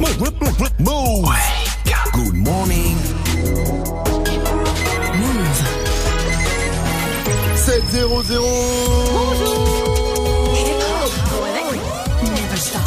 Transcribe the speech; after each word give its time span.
Move. 0.00 1.28
Good 2.12 2.34
morning. 2.34 2.96
Move. 5.20 5.60
7-0-0 7.54 8.40
Never 12.24 12.56
stop. 12.56 12.80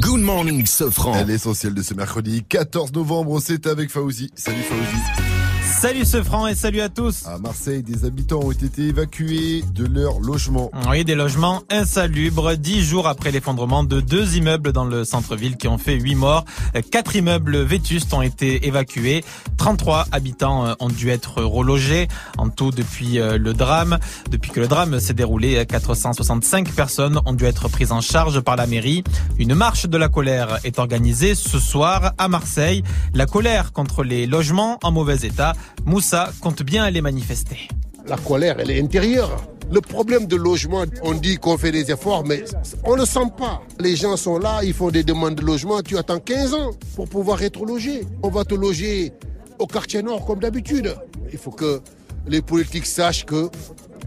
Good 0.00 0.20
morning, 0.20 0.64
Sofran. 0.66 1.24
L'essentiel 1.26 1.74
de 1.74 1.82
ce 1.82 1.92
mercredi 1.92 2.42
14 2.48 2.92
novembre, 2.92 3.40
c'est 3.40 3.66
avec 3.66 3.90
Faouzi. 3.90 4.30
Salut 4.34 4.62
Faouzi. 4.62 5.43
Salut 5.80 6.04
ce 6.06 6.22
franc 6.22 6.46
et 6.46 6.54
salut 6.54 6.80
à 6.80 6.88
tous. 6.88 7.26
À 7.26 7.36
Marseille, 7.38 7.82
des 7.82 8.06
habitants 8.06 8.40
ont 8.40 8.52
été 8.52 8.82
évacués 8.82 9.62
de 9.74 9.84
leur 9.84 10.20
logement. 10.20 10.70
Oui, 10.88 11.04
des 11.04 11.14
logements 11.14 11.62
insalubres, 11.70 12.56
dix 12.56 12.82
jours 12.82 13.06
après 13.06 13.30
l'effondrement 13.30 13.84
de 13.84 14.00
deux 14.00 14.36
immeubles 14.36 14.72
dans 14.72 14.84
le 14.84 15.04
centre-ville 15.04 15.56
qui 15.56 15.68
ont 15.68 15.76
fait 15.76 15.96
huit 15.96 16.14
morts. 16.14 16.44
Quatre 16.90 17.16
immeubles 17.16 17.58
vétustes 17.58 18.14
ont 18.14 18.22
été 18.22 18.66
évacués. 18.66 19.24
33 19.58 20.06
habitants 20.12 20.66
euh, 20.66 20.74
ont 20.80 20.88
dû 20.88 21.10
être 21.10 21.42
relogés. 21.42 22.08
En 22.38 22.48
tout, 22.48 22.70
depuis 22.70 23.18
euh, 23.18 23.36
le 23.36 23.52
drame, 23.52 23.98
depuis 24.30 24.52
que 24.52 24.60
le 24.60 24.68
drame 24.68 25.00
s'est 25.00 25.12
déroulé, 25.14 25.64
465 25.66 26.70
personnes 26.72 27.20
ont 27.26 27.32
dû 27.32 27.44
être 27.44 27.68
prises 27.68 27.92
en 27.92 28.00
charge 28.00 28.40
par 28.40 28.56
la 28.56 28.66
mairie. 28.66 29.04
Une 29.38 29.54
marche 29.54 29.86
de 29.86 29.98
la 29.98 30.08
colère 30.08 30.60
est 30.64 30.78
organisée 30.78 31.34
ce 31.34 31.58
soir 31.58 32.12
à 32.16 32.28
Marseille. 32.28 32.82
La 33.12 33.26
colère 33.26 33.72
contre 33.72 34.02
les 34.02 34.26
logements 34.26 34.78
en 34.82 34.92
mauvais 34.92 35.16
état. 35.16 35.52
Moussa 35.84 36.30
compte 36.40 36.62
bien 36.62 36.84
aller 36.84 37.00
manifester. 37.00 37.68
La 38.06 38.16
colère, 38.16 38.56
elle 38.58 38.70
est 38.70 38.80
intérieure. 38.80 39.46
Le 39.72 39.80
problème 39.80 40.26
de 40.26 40.36
logement, 40.36 40.84
on 41.02 41.14
dit 41.14 41.36
qu'on 41.36 41.56
fait 41.56 41.72
des 41.72 41.90
efforts, 41.90 42.24
mais 42.24 42.44
on 42.84 42.94
ne 42.94 43.00
le 43.00 43.06
sent 43.06 43.32
pas. 43.36 43.62
Les 43.80 43.96
gens 43.96 44.16
sont 44.16 44.38
là, 44.38 44.60
ils 44.62 44.74
font 44.74 44.90
des 44.90 45.02
demandes 45.02 45.36
de 45.36 45.42
logement, 45.42 45.80
tu 45.80 45.96
attends 45.96 46.18
15 46.18 46.54
ans 46.54 46.70
pour 46.96 47.08
pouvoir 47.08 47.42
être 47.42 47.64
logé. 47.64 48.06
On 48.22 48.28
va 48.28 48.44
te 48.44 48.54
loger 48.54 49.12
au 49.58 49.66
quartier 49.66 50.02
nord 50.02 50.26
comme 50.26 50.40
d'habitude. 50.40 50.94
Il 51.32 51.38
faut 51.38 51.50
que 51.50 51.80
les 52.26 52.42
politiques 52.42 52.86
sachent 52.86 53.24
que 53.24 53.48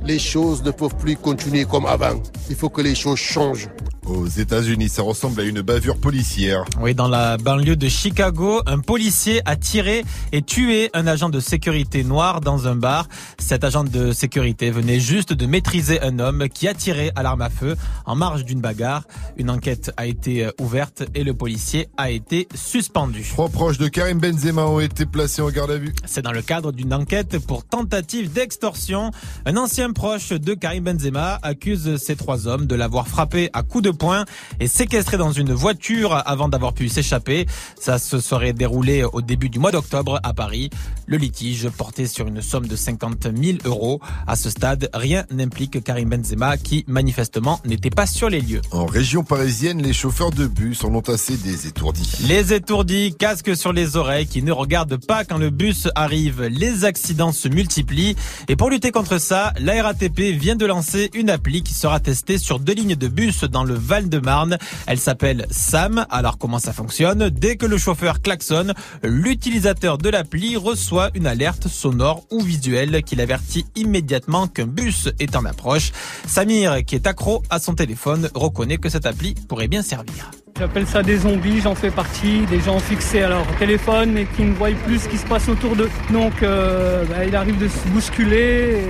les 0.03 0.19
choses 0.19 0.63
ne 0.63 0.72
peuvent 0.72 0.95
plus 0.95 1.16
continuer 1.16 1.66
comme 1.66 1.85
avant. 1.85 2.22
Il 2.50 2.55
faut 2.55 2.69
que 2.69 2.81
les 2.81 2.95
choses 2.95 3.19
changent. 3.19 3.69
Aux 4.08 4.25
États-Unis, 4.25 4.88
ça 4.88 5.02
ressemble 5.02 5.41
à 5.41 5.44
une 5.44 5.61
bavure 5.61 5.97
policière. 5.97 6.63
Oui, 6.80 6.95
dans 6.95 7.09
la 7.09 7.36
banlieue 7.36 7.75
de 7.75 7.89
Chicago, 7.89 8.61
un 8.66 8.80
policier 8.80 9.41
a 9.44 9.58
tiré 9.58 10.05
et 10.31 10.41
tué 10.41 10.89
un 10.94 11.08
agent 11.08 11.27
de 11.27 11.41
sécurité 11.41 12.05
noir 12.05 12.39
dans 12.39 12.69
un 12.69 12.75
bar. 12.75 13.09
Cet 13.38 13.66
agent 13.66 13.83
de 13.83 14.13
sécurité 14.13 14.72
venait 14.72 15.02
juste 15.02 15.33
de 15.33 15.45
maîtriser 15.45 16.02
un 16.02 16.19
homme 16.19 16.47
qui 16.47 16.69
a 16.69 16.73
tiré 16.73 17.11
à 17.17 17.23
l'arme 17.23 17.41
à 17.41 17.50
feu 17.50 17.75
en 18.05 18.16
marge 18.16 18.45
d'une 18.45 18.61
bagarre. 18.61 19.03
Une 19.35 19.50
enquête 19.50 19.91
a 19.97 20.05
été 20.05 20.45
euh, 20.45 20.52
ouverte 20.61 21.03
et 21.13 21.25
le 21.25 21.33
policier 21.33 21.89
a 21.97 22.09
été 22.09 22.47
suspendu. 22.55 23.28
Trois 23.30 23.50
proches 23.50 23.78
de 23.78 23.89
Karim 23.89 24.19
Benzema 24.19 24.66
ont 24.67 24.80
été 24.80 25.05
placés 25.05 25.41
en 25.41 25.50
garde 25.50 25.72
à 25.72 25.78
vue. 25.78 25.94
C'est 26.05 26.22
dans 26.22 26.31
le 26.31 26.41
cadre 26.41 26.72
d'une 26.72 26.94
enquête 26.94 27.39
pour 27.45 27.66
tentative 27.66 28.31
d'extorsion. 28.31 29.11
Un 29.45 29.58
ancien 29.58 29.91
proche 29.91 30.30
de 30.30 30.53
Karim 30.53 30.85
Benzema 30.85 31.39
accuse 31.44 31.97
ces 31.97 32.16
trois 32.16 32.47
hommes 32.47 32.67
de 32.67 32.75
l'avoir 32.75 33.09
frappé 33.09 33.50
à 33.52 33.63
coups 33.63 33.83
de 33.83 33.97
poing 33.98 34.26
et 34.59 34.67
séquestré 34.67 35.17
dans 35.17 35.31
une 35.31 35.53
voiture 35.53 36.22
avant 36.26 36.48
d'avoir 36.48 36.73
pu 36.73 36.88
s'échapper. 36.88 37.45
Ça 37.80 38.00
se 38.00 38.20
serait 38.20 38.53
déroulé 38.53 39.03
au 39.03 39.22
début 39.22 39.50
du 39.50 39.59
mois 39.59 39.72
d'octobre 39.72 40.20
à 40.23 40.34
Paris. 40.34 40.70
Le 41.06 41.17
litige 41.17 41.70
portait 41.70 42.08
sur 42.08 42.28
une 42.28 42.42
somme 42.42 42.68
de 42.68 42.75
50 42.75 43.28
000 43.36 43.58
euros. 43.66 44.00
À 44.25 44.36
ce 44.36 44.50
stade, 44.50 44.90
rien 44.94 45.25
n'implique 45.31 45.84
Karim 45.84 46.09
Benzema 46.09 46.58
qui 46.58 46.84
manifestement 46.88 47.59
n'était 47.66 47.90
pas 47.90 48.06
sur 48.06 48.30
les 48.30 48.42
lieux. 48.42 48.62
En 48.72 48.86
région 48.86 49.23
parisienne, 49.23 49.81
les 49.81 49.94
chauffeurs 49.94 50.31
de 50.31 50.48
bus 50.48 50.84
en 50.84 50.94
ont 50.94 51.02
assez 51.02 51.38
des 51.38 51.68
étourdis. 51.68 52.12
Les 52.28 52.53
étourdis, 52.53 53.16
casques 53.18 53.56
sur 53.56 53.73
les 53.73 53.98
oreilles, 53.98 54.28
qui 54.28 54.44
ne 54.44 54.52
regardent 54.52 54.98
pas 54.98 55.23
quand 55.23 55.38
le 55.38 55.50
bus 55.50 55.88
arrive. 55.95 56.44
Les 56.44 56.86
accidents 56.86 57.31
se 57.31 57.48
multiplient. 57.48 58.16
Et 58.47 58.56
pour 58.56 58.69
lutter 58.69 58.91
contre 58.91 59.18
ça, 59.18 59.53
la 59.59 59.81
RATP 59.81 60.19
vient 60.38 60.56
de 60.56 60.66
lancer 60.66 61.09
une 61.13 61.30
appli 61.30 61.63
qui 61.63 61.74
sera 61.74 62.00
testée 62.00 62.38
sur 62.38 62.59
deux 62.59 62.74
lignes 62.74 62.96
de 62.96 63.07
bus 63.07 63.44
dans 63.44 63.63
le 63.63 63.74
Val-de-Marne. 63.88 64.58
Elle 64.86 65.00
s'appelle 65.00 65.48
SAM. 65.50 66.06
Alors 66.09 66.38
comment 66.38 66.59
ça 66.59 66.74
fonctionne? 66.74 67.30
Dès 67.30 67.56
que 67.56 67.66
le 67.66 67.78
chauffeur 67.78 68.22
klaxonne, 68.22 68.74
l'utilisateur 69.02 69.98
de 69.98 70.09
l'appli 70.09 70.58
reçoit 70.58 71.09
une 71.16 71.25
alerte 71.25 71.68
sonore 71.68 72.25
ou 72.30 72.42
visuelle 72.42 73.02
qui 73.03 73.16
l'avertit 73.16 73.66
immédiatement 73.75 74.48
qu'un 74.48 74.68
bus 74.68 75.09
est 75.20 75.36
en 75.36 75.46
approche. 75.46 75.92
Samir, 76.28 76.84
qui 76.86 76.96
est 76.96 77.08
accro 77.08 77.44
à 77.50 77.59
son 77.59 77.74
téléphone, 77.74 78.30
reconnaît 78.36 78.78
que 78.78 78.90
cette 78.90 79.06
appli 79.06 79.36
pourrait 79.48 79.70
bien 79.70 79.81
servir. 79.81 80.31
J'appelle 80.59 80.88
ça 80.88 81.04
des 81.04 81.18
zombies, 81.19 81.62
j'en 81.62 81.75
fais 81.75 81.92
partie, 81.92 82.42
des 82.48 82.59
gens 82.59 82.80
fixés 82.80 83.22
à 83.22 83.30
leur 83.30 83.46
téléphone 83.59 84.12
mais 84.12 84.25
qui 84.25 84.42
ne 84.42 84.54
voient 84.54 84.72
plus 84.88 85.00
ce 85.04 85.08
qui 85.08 85.18
se 85.18 85.25
passe 85.25 85.48
autour 85.50 85.75
d'eux. 85.75 85.90
Donc 86.12 86.42
euh, 86.42 87.06
bah, 87.06 87.25
il 87.25 87.36
arrive 87.36 87.59
de 87.59 87.68
se 87.68 87.88
bousculer 87.90 88.81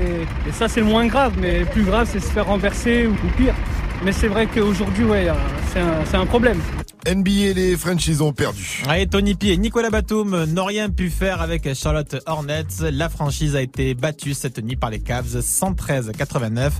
et, 0.47 0.51
ça 0.53 0.69
c'est 0.69 0.79
le 0.79 0.85
moins 0.85 1.07
grave, 1.07 1.33
mais 1.41 1.59
le 1.59 1.65
plus 1.65 1.83
grave 1.83 2.07
c'est 2.09 2.21
se 2.21 2.31
faire 2.31 2.45
renverser 2.45 3.05
ou, 3.05 3.11
ou 3.11 3.29
pire. 3.35 3.53
Mais 4.03 4.11
c'est 4.11 4.27
vrai 4.27 4.47
qu'aujourd'hui 4.47 5.03
ouais, 5.05 5.27
euh, 5.27 5.33
c'est 5.73 5.79
un, 5.79 6.05
c'est 6.05 6.17
un 6.17 6.25
problème. 6.25 6.59
NBA, 7.07 7.53
les 7.55 7.77
Frenchies 7.77 8.21
ont 8.21 8.33
perdu. 8.33 8.83
Allez, 8.87 9.07
Tony 9.07 9.33
P 9.33 9.47
et 9.47 9.57
Nicolas 9.57 9.89
Batum 9.89 10.43
n'ont 10.43 10.65
rien 10.65 10.89
pu 10.89 11.09
faire 11.09 11.41
avec 11.41 11.73
Charlotte 11.73 12.17
Hornets. 12.25 12.91
La 12.91 13.07
franchise 13.07 13.55
a 13.55 13.61
été 13.61 13.93
battue 13.93 14.33
cette 14.33 14.61
nuit 14.61 14.75
par 14.75 14.89
les 14.89 14.99
Cavs 14.99 15.39
113-89. 15.39 16.71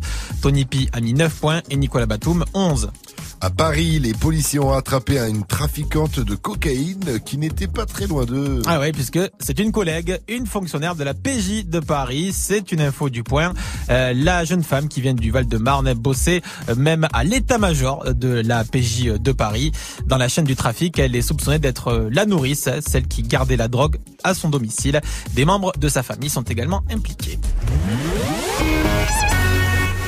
Tony 0.42 0.66
P 0.66 0.90
a 0.92 1.00
mis 1.00 1.14
9 1.14 1.34
points 1.34 1.62
et 1.70 1.78
Nicolas 1.78 2.08
Batum 2.08 2.44
11. 2.54 2.92
À 3.40 3.52
Paris, 3.52 4.00
les 4.00 4.14
policiers 4.14 4.60
ont 4.60 4.74
attrapé 4.74 5.20
une 5.20 5.46
trafiquante 5.46 6.20
de 6.20 6.34
cocaïne 6.34 7.20
qui 7.24 7.38
n'était 7.38 7.68
pas 7.68 7.86
très 7.86 8.08
loin 8.08 8.26
d'eux. 8.26 8.64
Ah 8.66 8.80
ouais, 8.80 8.92
puisque 8.92 9.20
c'est 9.40 9.60
une 9.60 9.72
collègue, 9.72 10.20
une 10.28 10.48
fonctionnaire 10.48 10.96
de 10.96 11.04
la 11.04 11.14
PJ 11.14 11.66
de 11.66 11.80
Paris. 11.80 12.34
C'est 12.34 12.72
une 12.72 12.82
info 12.82 13.10
du 13.10 13.22
point. 13.22 13.54
Euh, 13.92 14.12
la 14.16 14.44
jeune 14.44 14.64
femme 14.64 14.88
qui 14.88 15.02
vient 15.02 15.14
du 15.14 15.30
Val-de-Marne 15.30 15.94
bossait 15.94 16.42
euh, 16.68 16.74
même 16.76 17.08
à 17.14 17.24
l'état-major 17.24 18.16
de 18.16 18.42
la 18.44 18.64
PJ 18.64 19.20
de 19.20 19.32
Paris. 19.32 19.72
Dans 20.08 20.17
la 20.18 20.28
chaîne 20.28 20.46
du 20.46 20.56
trafic, 20.56 20.98
elle 21.00 21.16
est 21.16 21.22
soupçonnée 21.22 21.60
d'être 21.60 21.88
euh, 21.90 22.10
la 22.12 22.26
nourrice, 22.26 22.70
celle 22.86 23.08
qui 23.08 23.24
gardait 23.24 23.58
la 23.58 23.68
drogue 23.68 23.98
à 24.24 24.34
son 24.34 24.50
domicile. 24.50 25.02
Des 25.34 25.46
membres 25.46 25.74
de 25.78 25.90
sa 25.90 26.04
famille 26.04 26.30
sont 26.30 26.44
également 26.44 26.84
impliqués. 26.92 27.40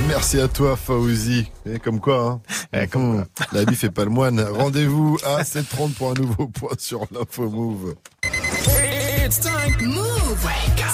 Merci 0.07 0.39
à 0.39 0.47
toi, 0.47 0.75
Fauzi. 0.75 1.45
Et 1.71 1.79
comme 1.79 1.99
quoi, 1.99 2.41
hein. 2.73 2.85
Hum, 2.95 3.25
La 3.51 3.63
vie 3.63 3.75
fait 3.75 3.91
pas 3.91 4.03
le 4.03 4.09
moine. 4.09 4.39
Rendez-vous 4.41 5.17
à 5.23 5.43
7h30 5.43 5.93
pour 5.93 6.11
un 6.11 6.13
nouveau 6.15 6.47
point 6.47 6.71
sur 6.77 7.05
l'info 7.11 7.49
Move. 7.49 7.95
It's 9.25 9.39
time. 9.39 9.75
Move. 9.87 10.47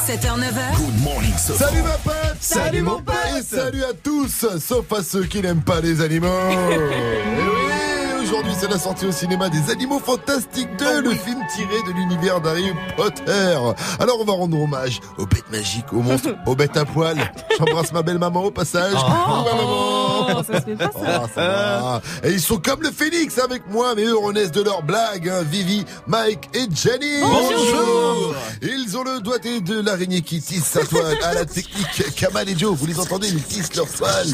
7h, 0.06 0.38
9h. 0.40 0.78
Good 0.78 1.02
morning, 1.04 1.34
Sofran. 1.38 1.68
Salut 1.68 1.82
ma 1.82 1.98
pote 1.98 2.38
Salut, 2.40 2.82
mon 2.82 3.02
pote. 3.02 3.16
Et 3.40 3.42
salut 3.42 3.84
à 3.84 3.94
tous, 3.94 4.46
sauf 4.60 4.92
à 4.94 5.02
ceux 5.02 5.24
qui 5.24 5.42
n'aiment 5.42 5.64
pas 5.64 5.82
les 5.82 6.02
animaux 6.02 6.28
Eh 6.72 6.78
oui, 6.78 8.05
Aujourd'hui, 8.26 8.54
c'est 8.60 8.68
la 8.68 8.80
sortie 8.80 9.06
au 9.06 9.12
cinéma 9.12 9.50
des 9.50 9.70
Animaux 9.70 10.00
Fantastiques 10.00 10.76
2, 10.78 11.02
le 11.04 11.12
film 11.12 11.38
tiré 11.56 11.76
de 11.88 11.92
l'univers 11.94 12.42
d'Harry 12.42 12.72
Potter. 12.98 13.56
Alors, 14.00 14.20
on 14.20 14.26
va 14.26 14.34
rendre 14.34 14.60
hommage 14.60 15.00
aux 15.20 15.28
bêtes 15.28 15.52
magiques, 15.52 15.94
aux 15.94 16.02
monstres, 16.02 16.34
aux 16.48 16.56
bêtes 16.56 16.76
à 16.76 16.86
poil. 16.86 17.18
J'embrasse 17.60 17.94
ma 17.94 18.02
belle 18.02 18.18
maman 18.18 18.46
au 18.46 18.52
passage. 18.52 18.96
Ma 18.96 19.44
maman. 19.44 20.05
Ça 20.48 20.60
se 20.60 20.66
fait 20.66 20.76
pas 20.76 20.92
ça. 20.92 21.22
Ça 21.34 21.42
va. 21.42 22.02
Et 22.24 22.32
ils 22.32 22.42
sont 22.42 22.58
comme 22.58 22.82
le 22.82 22.92
phénix 22.92 23.38
avec 23.40 23.64
moi, 23.70 23.94
mais 23.96 24.04
eux 24.06 24.18
renaissent 24.18 24.52
de 24.52 24.62
leurs 24.62 24.84
blagues. 24.84 25.30
hein. 25.30 25.44
Vivi, 25.50 25.86
Mike 26.08 26.50
et 26.54 26.66
Jenny. 26.74 27.22
Bonjour. 27.22 28.36
Ils 28.62 28.98
ont 28.98 29.04
le 29.04 29.20
doigté 29.22 29.62
de 29.62 29.82
l'araignée 29.82 30.22
qui 30.22 30.42
tisse 30.42 30.66
sa 30.66 30.86
toile 30.86 31.18
à 31.24 31.34
la 31.34 31.46
technique 31.46 32.16
Kamal 32.16 32.50
et 32.50 32.58
Joe. 32.58 32.76
Vous 32.78 32.86
les 32.86 33.00
entendez, 33.00 33.28
ils 33.30 33.44
tissent 33.44 33.76
leur 33.76 33.88
toile. 33.92 34.28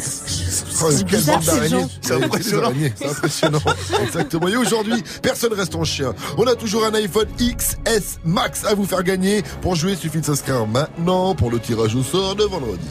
Oh, 0.81 0.85
quelle 0.89 1.05
bizarre, 1.05 1.37
bande 1.37 1.45
d'araignées. 1.45 1.85
C'est 2.01 2.13
impressionnant. 2.23 2.73
C'est 2.95 3.07
impressionnant. 3.09 3.59
Exactement. 4.03 4.47
Et 4.47 4.55
aujourd'hui, 4.57 5.03
personne 5.21 5.53
reste 5.53 5.75
en 5.75 5.83
chien. 5.83 6.13
On 6.37 6.45
a 6.47 6.55
toujours 6.55 6.85
un 6.85 6.93
iPhone 6.93 7.27
XS 7.39 8.19
Max 8.23 8.65
à 8.65 8.73
vous 8.73 8.85
faire 8.85 9.03
gagner. 9.03 9.43
Pour 9.61 9.75
jouer, 9.75 9.91
il 9.91 9.97
suffit 9.97 10.19
de 10.19 10.25
s'inscrire 10.25 10.65
maintenant 10.67 11.35
pour 11.35 11.51
le 11.51 11.59
tirage 11.59 11.95
au 11.95 12.03
sort 12.03 12.35
de 12.35 12.43
vendredi. 12.43 12.87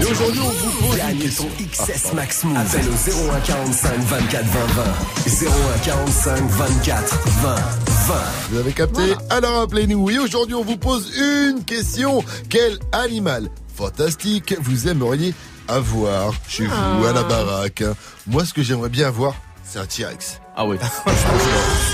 Et 0.00 0.06
aujourd'hui, 0.06 0.40
on 0.40 0.50
vous 0.50 0.86
pose 0.86 0.92
une 0.92 0.96
Gagne 0.98 1.18
question. 1.18 1.44
ton 1.44 1.84
XS 1.84 2.12
Max 2.14 2.44
Move. 2.44 2.56
Appelle 2.56 2.88
au 2.88 3.30
0145 3.30 3.98
24 4.00 4.44
20 4.44 4.66
20. 4.66 4.84
0145 5.26 6.42
24 6.50 7.28
20 7.42 7.54
20. 7.54 8.14
Vous 8.50 8.58
avez 8.58 8.72
capté 8.72 9.14
Alors 9.30 9.60
appelez-nous. 9.62 10.10
Et 10.10 10.18
aujourd'hui, 10.18 10.54
on 10.54 10.64
vous 10.64 10.76
pose 10.76 11.12
une 11.16 11.64
question. 11.64 12.22
Quel 12.48 12.78
animal 12.92 13.48
fantastique 13.76 14.54
vous 14.60 14.88
aimeriez 14.88 15.32
avoir 15.68 16.32
chez 16.48 16.66
vous, 16.66 17.06
à 17.06 17.12
la 17.12 17.22
baraque? 17.22 17.84
Moi, 18.26 18.44
ce 18.44 18.52
que 18.52 18.62
j'aimerais 18.62 18.88
bien 18.90 19.08
avoir, 19.08 19.34
c'est 19.64 19.78
un 19.78 19.86
T-Rex. 19.86 20.40
Ah 20.56 20.66
ouais. 20.66 20.78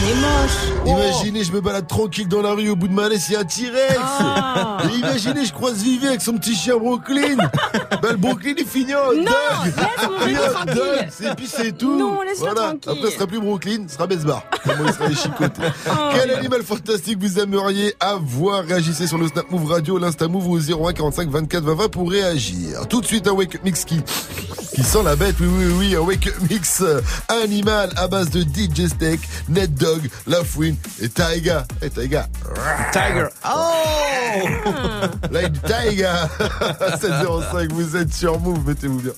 C'est 0.01 0.15
moche. 0.15 0.87
Imaginez, 0.87 1.45
je 1.45 1.53
me 1.53 1.61
balade 1.61 1.87
tranquille 1.87 2.29
dans 2.29 2.43
la 2.43 2.53
rue 2.53 2.69
au 2.69 2.77
bout 2.77 2.89
de 2.89 2.93
ma 2.93 3.09
laisse, 3.09 3.29
il 3.29 3.33
y 3.33 3.37
a 3.37 3.41
un 3.41 3.45
T-Rex. 3.45 3.99
Ah. 3.99 4.79
Et 4.85 4.99
imaginez, 4.99 5.47
je 5.47 5.53
croise 5.53 5.83
Vivi 5.83 6.07
avec 6.07 6.21
son 6.21 6.35
petit 6.35 6.55
chien 6.55 6.77
Brooklyn. 6.77 7.37
bah, 8.03 8.11
le 8.11 8.17
Brooklyn, 8.17 8.55
il 8.59 8.67
finit 8.67 8.95
en 8.95 9.13
Non, 9.13 9.31
laisse 9.65 11.21
mon 11.21 11.31
Et 11.31 11.35
puis 11.37 11.47
c'est 11.47 11.73
tout. 11.73 11.99
Non, 11.99 12.21
laisse-le 12.21 12.51
voilà. 12.51 12.75
tranquille. 12.75 12.91
Après, 12.91 13.11
ce 13.11 13.15
sera 13.17 13.27
plus 13.27 13.41
Brooklyn, 13.41 13.85
ce 13.89 13.95
sera 13.95 14.07
Besbar. 14.07 14.45
Comment 14.63 14.85
il 14.87 14.93
sera 14.93 15.11
chicoté. 15.11 15.63
Oh. 15.89 15.93
Quel 16.15 16.31
animal 16.31 16.63
fantastique 16.63 17.19
vous 17.19 17.39
aimeriez 17.39 17.95
avoir? 18.01 18.65
Réagissez 18.65 19.07
sur 19.07 19.19
le 19.19 19.29
Snap 19.29 19.51
Move 19.51 19.71
Radio, 19.71 19.99
l'Insta 19.99 20.29
Move 20.29 20.49
ou 20.49 20.57
au 20.57 20.87
01 20.89 20.93
45 20.93 21.31
24 21.31 21.65
20 21.65 21.75
20 21.75 21.89
pour 21.89 22.11
réagir. 22.11 22.87
Tout 22.89 23.01
de 23.01 23.07
suite, 23.07 23.27
un 23.27 23.33
Wake 23.33 23.55
Up 23.55 23.63
Mix 23.65 23.85
qui, 23.85 24.01
qui 24.75 24.83
sent 24.83 25.03
la 25.03 25.17
bête. 25.17 25.37
Oui, 25.41 25.49
oui, 25.49 25.73
oui, 25.79 25.97
un 25.97 26.01
Wake 26.01 26.27
Up 26.27 26.35
Mix 26.51 26.83
euh, 26.83 27.01
animal 27.29 27.91
à 27.97 28.09
base 28.09 28.31
de 28.31 28.50
DJ 28.53 28.89
Steak, 28.89 29.21
Net 29.49 29.75
Dog, 29.75 30.09
La 30.27 30.45
Fouine 30.45 30.77
et 31.01 31.09
Taiga. 31.09 31.67
Et 31.83 31.91
Taiga. 31.91 32.29
Tiger. 32.93 33.29
Oh 33.45 33.49
ah. 33.49 35.09
Like 35.31 35.61
Taiga. 35.63 36.29
705, 37.01 37.73
vous 37.73 37.97
êtes 37.97 38.13
sur 38.13 38.39
Move, 38.41 38.67
mettez-vous 38.67 39.01
bien. 39.01 39.13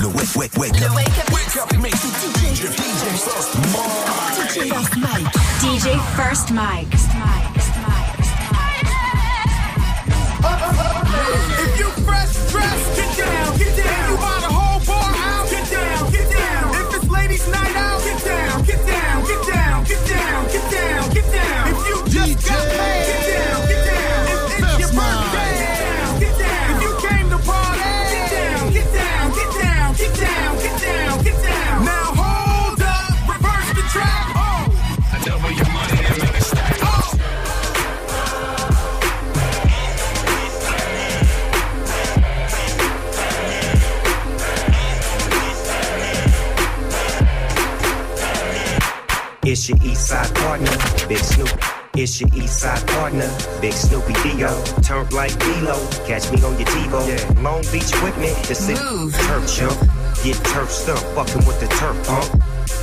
Le 0.00 0.06
wake, 0.06 0.36
wake, 0.36 0.56
wake 0.56 0.82
up. 0.82 0.94
Wake 0.94 1.56
up, 1.56 1.72
make 1.78 1.94
DJ, 1.94 2.66
DJ 2.68 3.18
First 3.18 3.54
Mike. 3.66 5.30
DJ 5.60 6.00
First 6.16 6.50
Mike. 6.52 6.94
If 11.62 11.78
you 11.78 11.86
fresh 12.04 12.32
dressed, 12.50 12.96
get 12.96 13.16
down, 13.18 13.58
get 13.58 13.76
down. 13.76 14.29
It's 49.50 49.68
your 49.68 49.78
east 49.82 50.06
side 50.06 50.32
partner, 50.36 50.70
Big 51.08 51.18
Snoop. 51.18 51.50
It's 51.96 52.20
your 52.20 52.30
east 52.36 52.60
side 52.60 52.86
partner, 52.86 53.28
Big 53.60 53.72
Snoopy 53.72 54.12
Dio. 54.22 54.62
Turn 54.80 55.08
like 55.08 55.36
D-Lo, 55.40 55.74
catch 56.06 56.30
me 56.30 56.40
on 56.44 56.56
your 56.56 56.68
TiVo. 56.68 57.08
Yeah. 57.08 57.42
Long 57.42 57.60
Beach 57.72 57.90
with 58.00 58.16
me, 58.18 58.30
the 58.46 58.54
city 58.54 58.78
turf 59.26 59.50
jump. 59.50 59.74
Get 60.22 60.36
turf 60.54 60.70
stump, 60.70 61.00
fucking 61.16 61.44
with 61.48 61.58
the 61.58 61.66
turf 61.66 61.98
pump. 62.06 62.30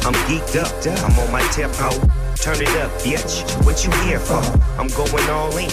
I'm 0.04 0.14
geeked 0.28 0.60
up, 0.60 0.68
I'm 1.06 1.18
on 1.18 1.32
my 1.32 1.42
tempo. 1.54 1.88
Turn 2.42 2.62
it 2.62 2.70
up, 2.78 2.92
bitch. 3.02 3.44
What 3.66 3.84
you 3.84 3.92
here 4.06 4.20
for? 4.20 4.42
I'm 4.80 4.88
going 4.96 5.30
all 5.30 5.52
in. 5.58 5.70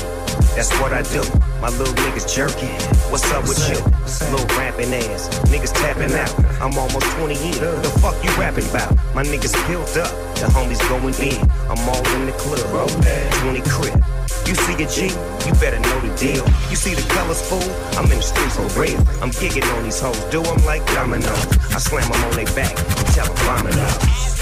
That's 0.57 0.73
what 0.81 0.93
I 0.93 1.03
do. 1.03 1.23
My 1.61 1.69
little 1.69 1.95
niggas 1.95 2.27
jerking. 2.35 2.75
What's 3.11 3.31
up 3.33 3.47
with 3.47 3.61
you? 3.69 3.79
Little 4.33 4.47
rapping 4.57 4.93
ass. 4.93 5.29
Niggas 5.51 5.73
tapping 5.73 6.13
out. 6.15 6.35
I'm 6.61 6.77
almost 6.79 7.07
20 7.19 7.35
in. 7.35 7.53
The 7.83 7.93
fuck 8.01 8.17
you 8.25 8.31
rapping 8.41 8.69
about? 8.71 8.95
My 9.15 9.23
niggas 9.23 9.55
built 9.69 9.97
up. 9.97 10.11
The 10.37 10.47
homies 10.51 10.81
going 10.89 11.15
in. 11.23 11.41
I'm 11.71 11.79
all 11.89 12.05
in 12.17 12.27
the 12.27 12.33
club. 12.33 12.91
20 13.43 13.61
crib. 13.69 14.05
You 14.47 14.55
see 14.55 14.83
a 14.83 14.87
G, 14.87 15.09
you 15.47 15.55
better 15.61 15.81
know 15.81 16.01
the 16.01 16.13
deal. 16.17 16.45
You 16.69 16.77
see 16.77 16.95
the 16.95 17.07
colors, 17.15 17.41
fool? 17.41 17.65
I'm 17.97 18.05
in 18.13 18.19
the 18.19 18.23
streets 18.23 18.57
for 18.57 18.69
real. 18.79 18.99
I'm 19.23 19.31
gigging 19.31 19.65
on 19.77 19.85
these 19.85 20.01
hoes, 20.01 20.19
do 20.31 20.43
them 20.43 20.65
like 20.67 20.85
domino. 20.93 21.33
I 21.73 21.79
slam 21.79 22.11
them 22.11 22.23
on 22.25 22.37
their 22.37 22.47
back 22.55 22.77
tell 23.15 23.27
them 23.27 23.37
vomit. 23.47 24.34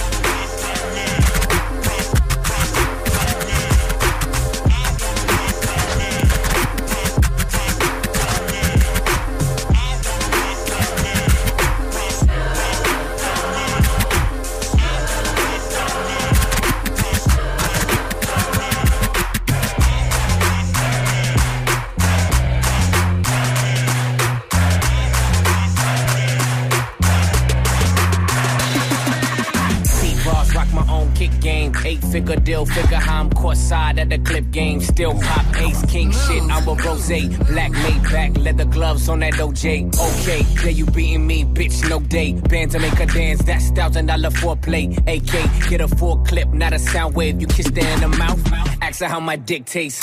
Kick 31.22 31.40
game. 31.40 31.72
Eight 31.84 32.02
figure 32.04 32.36
deal, 32.36 32.66
figure 32.66 32.96
how 32.96 33.20
I'm 33.20 33.30
caught 33.30 33.56
side 33.56 33.98
at 33.98 34.10
the 34.10 34.18
clip 34.18 34.50
game. 34.50 34.80
Still 34.80 35.14
pop 35.14 35.56
ace 35.56 35.82
king 35.86 36.10
shit. 36.10 36.42
I'm 36.50 36.66
a 36.68 36.74
rose, 36.74 37.08
black 37.48 37.70
made 37.70 38.02
back, 38.04 38.36
leather 38.38 38.64
gloves 38.64 39.08
on 39.08 39.20
that 39.20 39.34
OJ. 39.34 39.94
Okay, 40.08 40.42
yeah, 40.62 40.70
you 40.70 40.86
beating 40.86 41.26
me, 41.26 41.44
bitch, 41.44 41.88
no 41.88 42.00
day. 42.00 42.32
Band 42.32 42.70
to 42.72 42.78
make 42.78 42.94
her 42.94 43.06
dance, 43.06 43.42
that's 43.42 43.70
thousand 43.70 44.06
dollar 44.06 44.30
foreplay. 44.30 44.86
AK, 45.06 45.70
get 45.70 45.80
a 45.80 45.88
full 45.88 46.18
clip, 46.24 46.48
not 46.48 46.72
a 46.72 46.78
sound 46.78 47.14
wave. 47.14 47.40
You 47.40 47.46
kiss 47.46 47.68
her 47.68 47.94
in 47.94 48.00
the 48.00 48.08
mouth, 48.08 48.40
ask 48.82 49.00
her 49.00 49.08
how 49.08 49.20
my 49.20 49.36
dick 49.36 49.64
tastes. 49.66 50.02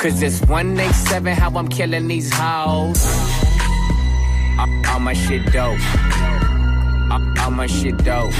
Cause 0.00 0.22
it's 0.22 0.40
187 0.40 1.34
how 1.34 1.50
I'm 1.58 1.68
killing 1.68 2.08
these 2.08 2.32
hoes. 2.32 3.04
All, 4.88 4.98
my 4.98 5.12
shit 5.12 5.44
dope. 5.52 5.78
All 7.42 7.50
my 7.50 7.66
shit 7.66 7.98
dope. 7.98 8.32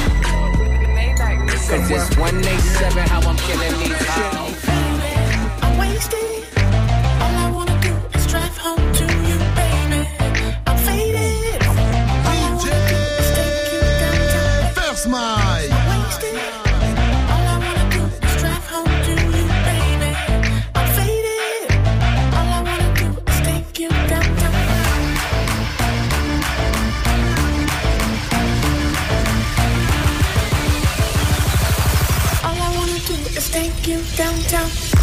Cause 1.69 1.91
it's 1.91 2.17
187 2.17 3.07
how 3.09 3.21
I'm 3.21 3.37
killing 3.37 3.79
these 3.79 4.07
hoes. 4.09 4.57
I'm 5.63 5.79
wasted. 5.79 6.40
Downtown. 34.21 35.00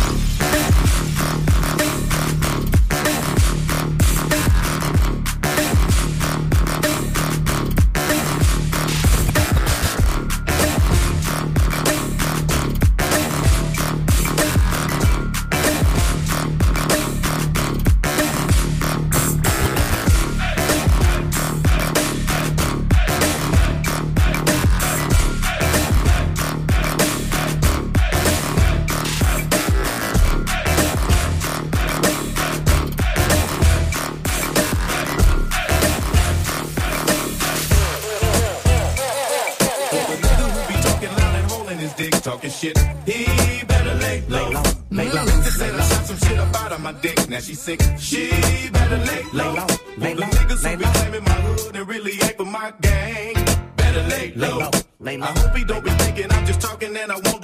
Shit. 42.68 42.78
He 43.06 43.66
better 43.66 43.94
lay 43.96 44.22
low. 44.28 44.50
lay 44.92 45.10
low, 45.12 45.26
Just 45.26 45.42
mm. 45.42 45.60
said 45.60 45.76
I 45.76 45.82
shot 45.84 46.06
some 46.06 46.18
shit 46.18 46.40
up 46.40 46.56
out 46.56 46.72
of 46.72 46.82
my 46.82 46.92
dick. 46.94 47.30
Now 47.30 47.40
she 47.40 47.56
sick. 47.56 47.82
She 47.98 48.30
better 48.72 48.98
lay 48.98 49.24
low. 49.34 49.54
low, 49.54 49.68
lay 49.98 50.14
For 50.14 50.16
the 50.16 50.22
low, 50.22 50.28
niggas 50.28 50.64
lay 50.64 50.72
who 50.72 50.78
be 50.78 50.86
low. 50.86 50.92
claiming 50.92 51.24
my 51.24 51.32
hood 51.32 51.76
and 51.76 51.88
really 51.88 52.12
ain't 52.12 52.38
for 52.38 52.46
my 52.46 52.74
gang. 52.82 53.34
Better 53.76 54.04
lay 54.04 54.34
low. 54.36 54.58
low, 54.60 54.72
lay 55.00 55.18
low. 55.18 55.28
I 55.28 55.40
hope 55.40 55.56
he 55.56 55.64
don't 55.64 55.84
be 55.84 55.92
thinking 55.92 56.32
I'm 56.32 56.46
just 56.46 56.62
talking 56.62 56.96
and 56.96 57.12
I 57.12 57.16
won't 57.16 57.37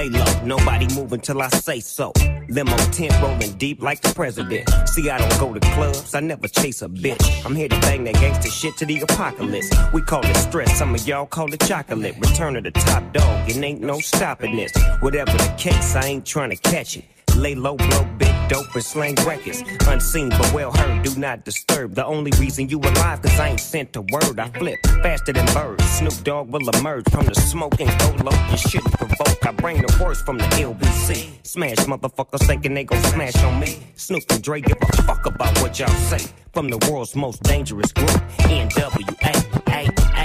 Lay 0.00 0.08
low, 0.08 0.42
nobody 0.44 0.86
move 0.94 1.12
until 1.12 1.42
I 1.42 1.48
say 1.48 1.78
so. 1.80 2.14
Limo 2.48 2.74
tent 2.90 3.12
rolling 3.20 3.52
deep 3.58 3.82
like 3.82 4.00
the 4.00 4.14
president. 4.14 4.66
See, 4.88 5.10
I 5.10 5.18
don't 5.18 5.38
go 5.38 5.52
to 5.52 5.60
clubs, 5.74 6.14
I 6.14 6.20
never 6.20 6.48
chase 6.48 6.80
a 6.80 6.88
bitch. 6.88 7.44
I'm 7.44 7.54
here 7.54 7.68
to 7.68 7.78
bang 7.80 8.04
that 8.04 8.14
gangster 8.14 8.48
shit 8.48 8.78
to 8.78 8.86
the 8.86 9.02
apocalypse. 9.02 9.68
We 9.92 10.00
call 10.00 10.24
it 10.24 10.36
stress, 10.38 10.78
some 10.78 10.94
of 10.94 11.06
y'all 11.06 11.26
call 11.26 11.52
it 11.52 11.60
chocolate. 11.60 12.14
Return 12.18 12.56
of 12.56 12.64
the 12.64 12.70
top 12.70 13.12
dog, 13.12 13.50
it 13.50 13.58
ain't 13.58 13.82
no 13.82 13.98
stopping 13.98 14.56
this. 14.56 14.72
Whatever 15.00 15.32
the 15.32 15.54
case, 15.58 15.94
I 15.94 16.06
ain't 16.06 16.24
trying 16.24 16.48
to 16.48 16.56
catch 16.56 16.96
it. 16.96 17.04
Lay 17.36 17.54
low, 17.54 17.76
blow 17.76 18.04
big 18.16 18.34
dope 18.50 18.74
and 18.74 18.84
slang 18.84 19.14
records. 19.26 19.62
Unseen 19.86 20.28
but 20.30 20.52
well 20.52 20.72
heard, 20.72 21.04
do 21.04 21.14
not 21.18 21.44
disturb. 21.44 21.94
The 21.94 22.04
only 22.04 22.32
reason 22.32 22.68
you 22.68 22.80
alive, 22.80 23.22
cause 23.22 23.38
I 23.38 23.48
ain't 23.50 23.60
sent 23.60 23.96
a 23.96 24.02
word. 24.02 24.38
I 24.38 24.48
flip 24.50 24.78
faster 25.02 25.32
than 25.32 25.46
birds. 25.54 25.84
Snoop 25.84 26.24
Dogg 26.24 26.50
will 26.50 26.68
emerge 26.70 27.08
from 27.10 27.26
the 27.26 27.34
smoke 27.34 27.80
and 27.80 27.90
go 28.00 28.24
low. 28.24 28.50
You 28.50 28.56
shouldn't 28.58 28.92
provoke. 28.92 29.46
I 29.46 29.52
bring 29.52 29.80
the 29.80 29.96
worst 30.02 30.26
from 30.26 30.38
the 30.38 30.44
LBC. 30.44 31.46
Smash 31.46 31.76
motherfuckers 31.86 32.44
thinking 32.46 32.74
they 32.74 32.84
gon' 32.84 33.02
smash 33.04 33.36
on 33.44 33.60
me. 33.60 33.78
Snoop 33.94 34.24
and 34.30 34.42
Dre 34.42 34.60
give 34.60 34.78
a 34.82 35.02
fuck 35.02 35.24
about 35.26 35.56
what 35.62 35.78
y'all 35.78 35.88
say. 36.10 36.28
From 36.52 36.68
the 36.68 36.78
world's 36.90 37.14
most 37.14 37.42
dangerous 37.44 37.92
group, 37.92 38.10
NWA. 38.40 39.60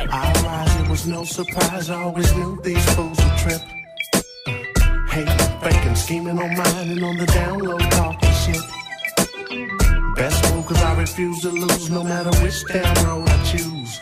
I 0.07 0.31
rise, 0.43 0.81
it 0.81 0.89
was 0.89 1.05
no 1.07 1.23
surprise. 1.25 1.89
I 1.89 2.01
always 2.01 2.33
knew 2.35 2.59
these 2.63 2.95
fools 2.95 3.17
would 3.23 3.37
trip. 3.37 3.61
Hating, 5.15 5.61
faking, 5.61 5.95
scheming 5.95 6.39
on 6.39 6.57
mine 6.57 6.89
and 6.89 7.01
on 7.01 7.15
the 7.15 7.25
download 7.27 7.89
talking 7.91 8.33
shit. 8.43 8.61
Best 10.17 10.53
move 10.53 10.65
cause 10.65 10.83
I 10.83 10.99
refuse 10.99 11.39
to 11.43 11.51
lose 11.51 11.89
no 11.89 12.03
matter 12.03 12.31
which 12.43 12.65
damn 12.67 13.05
road 13.05 13.29
I 13.29 13.43
choose. 13.45 14.01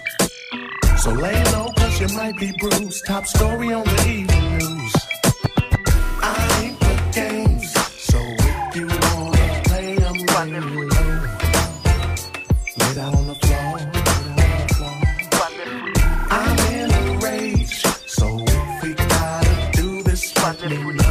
So 1.04 1.12
lay 1.12 1.44
low 1.52 1.72
cause 1.78 2.02
you 2.02 2.08
might 2.18 2.36
be 2.38 2.52
bruised. 2.54 3.06
Top 3.06 3.28
story 3.28 3.72
on 3.72 3.84
the 3.84 4.08
evening 4.10 4.58
news. 4.58 4.94
I 6.24 6.64
ain't 6.64 6.73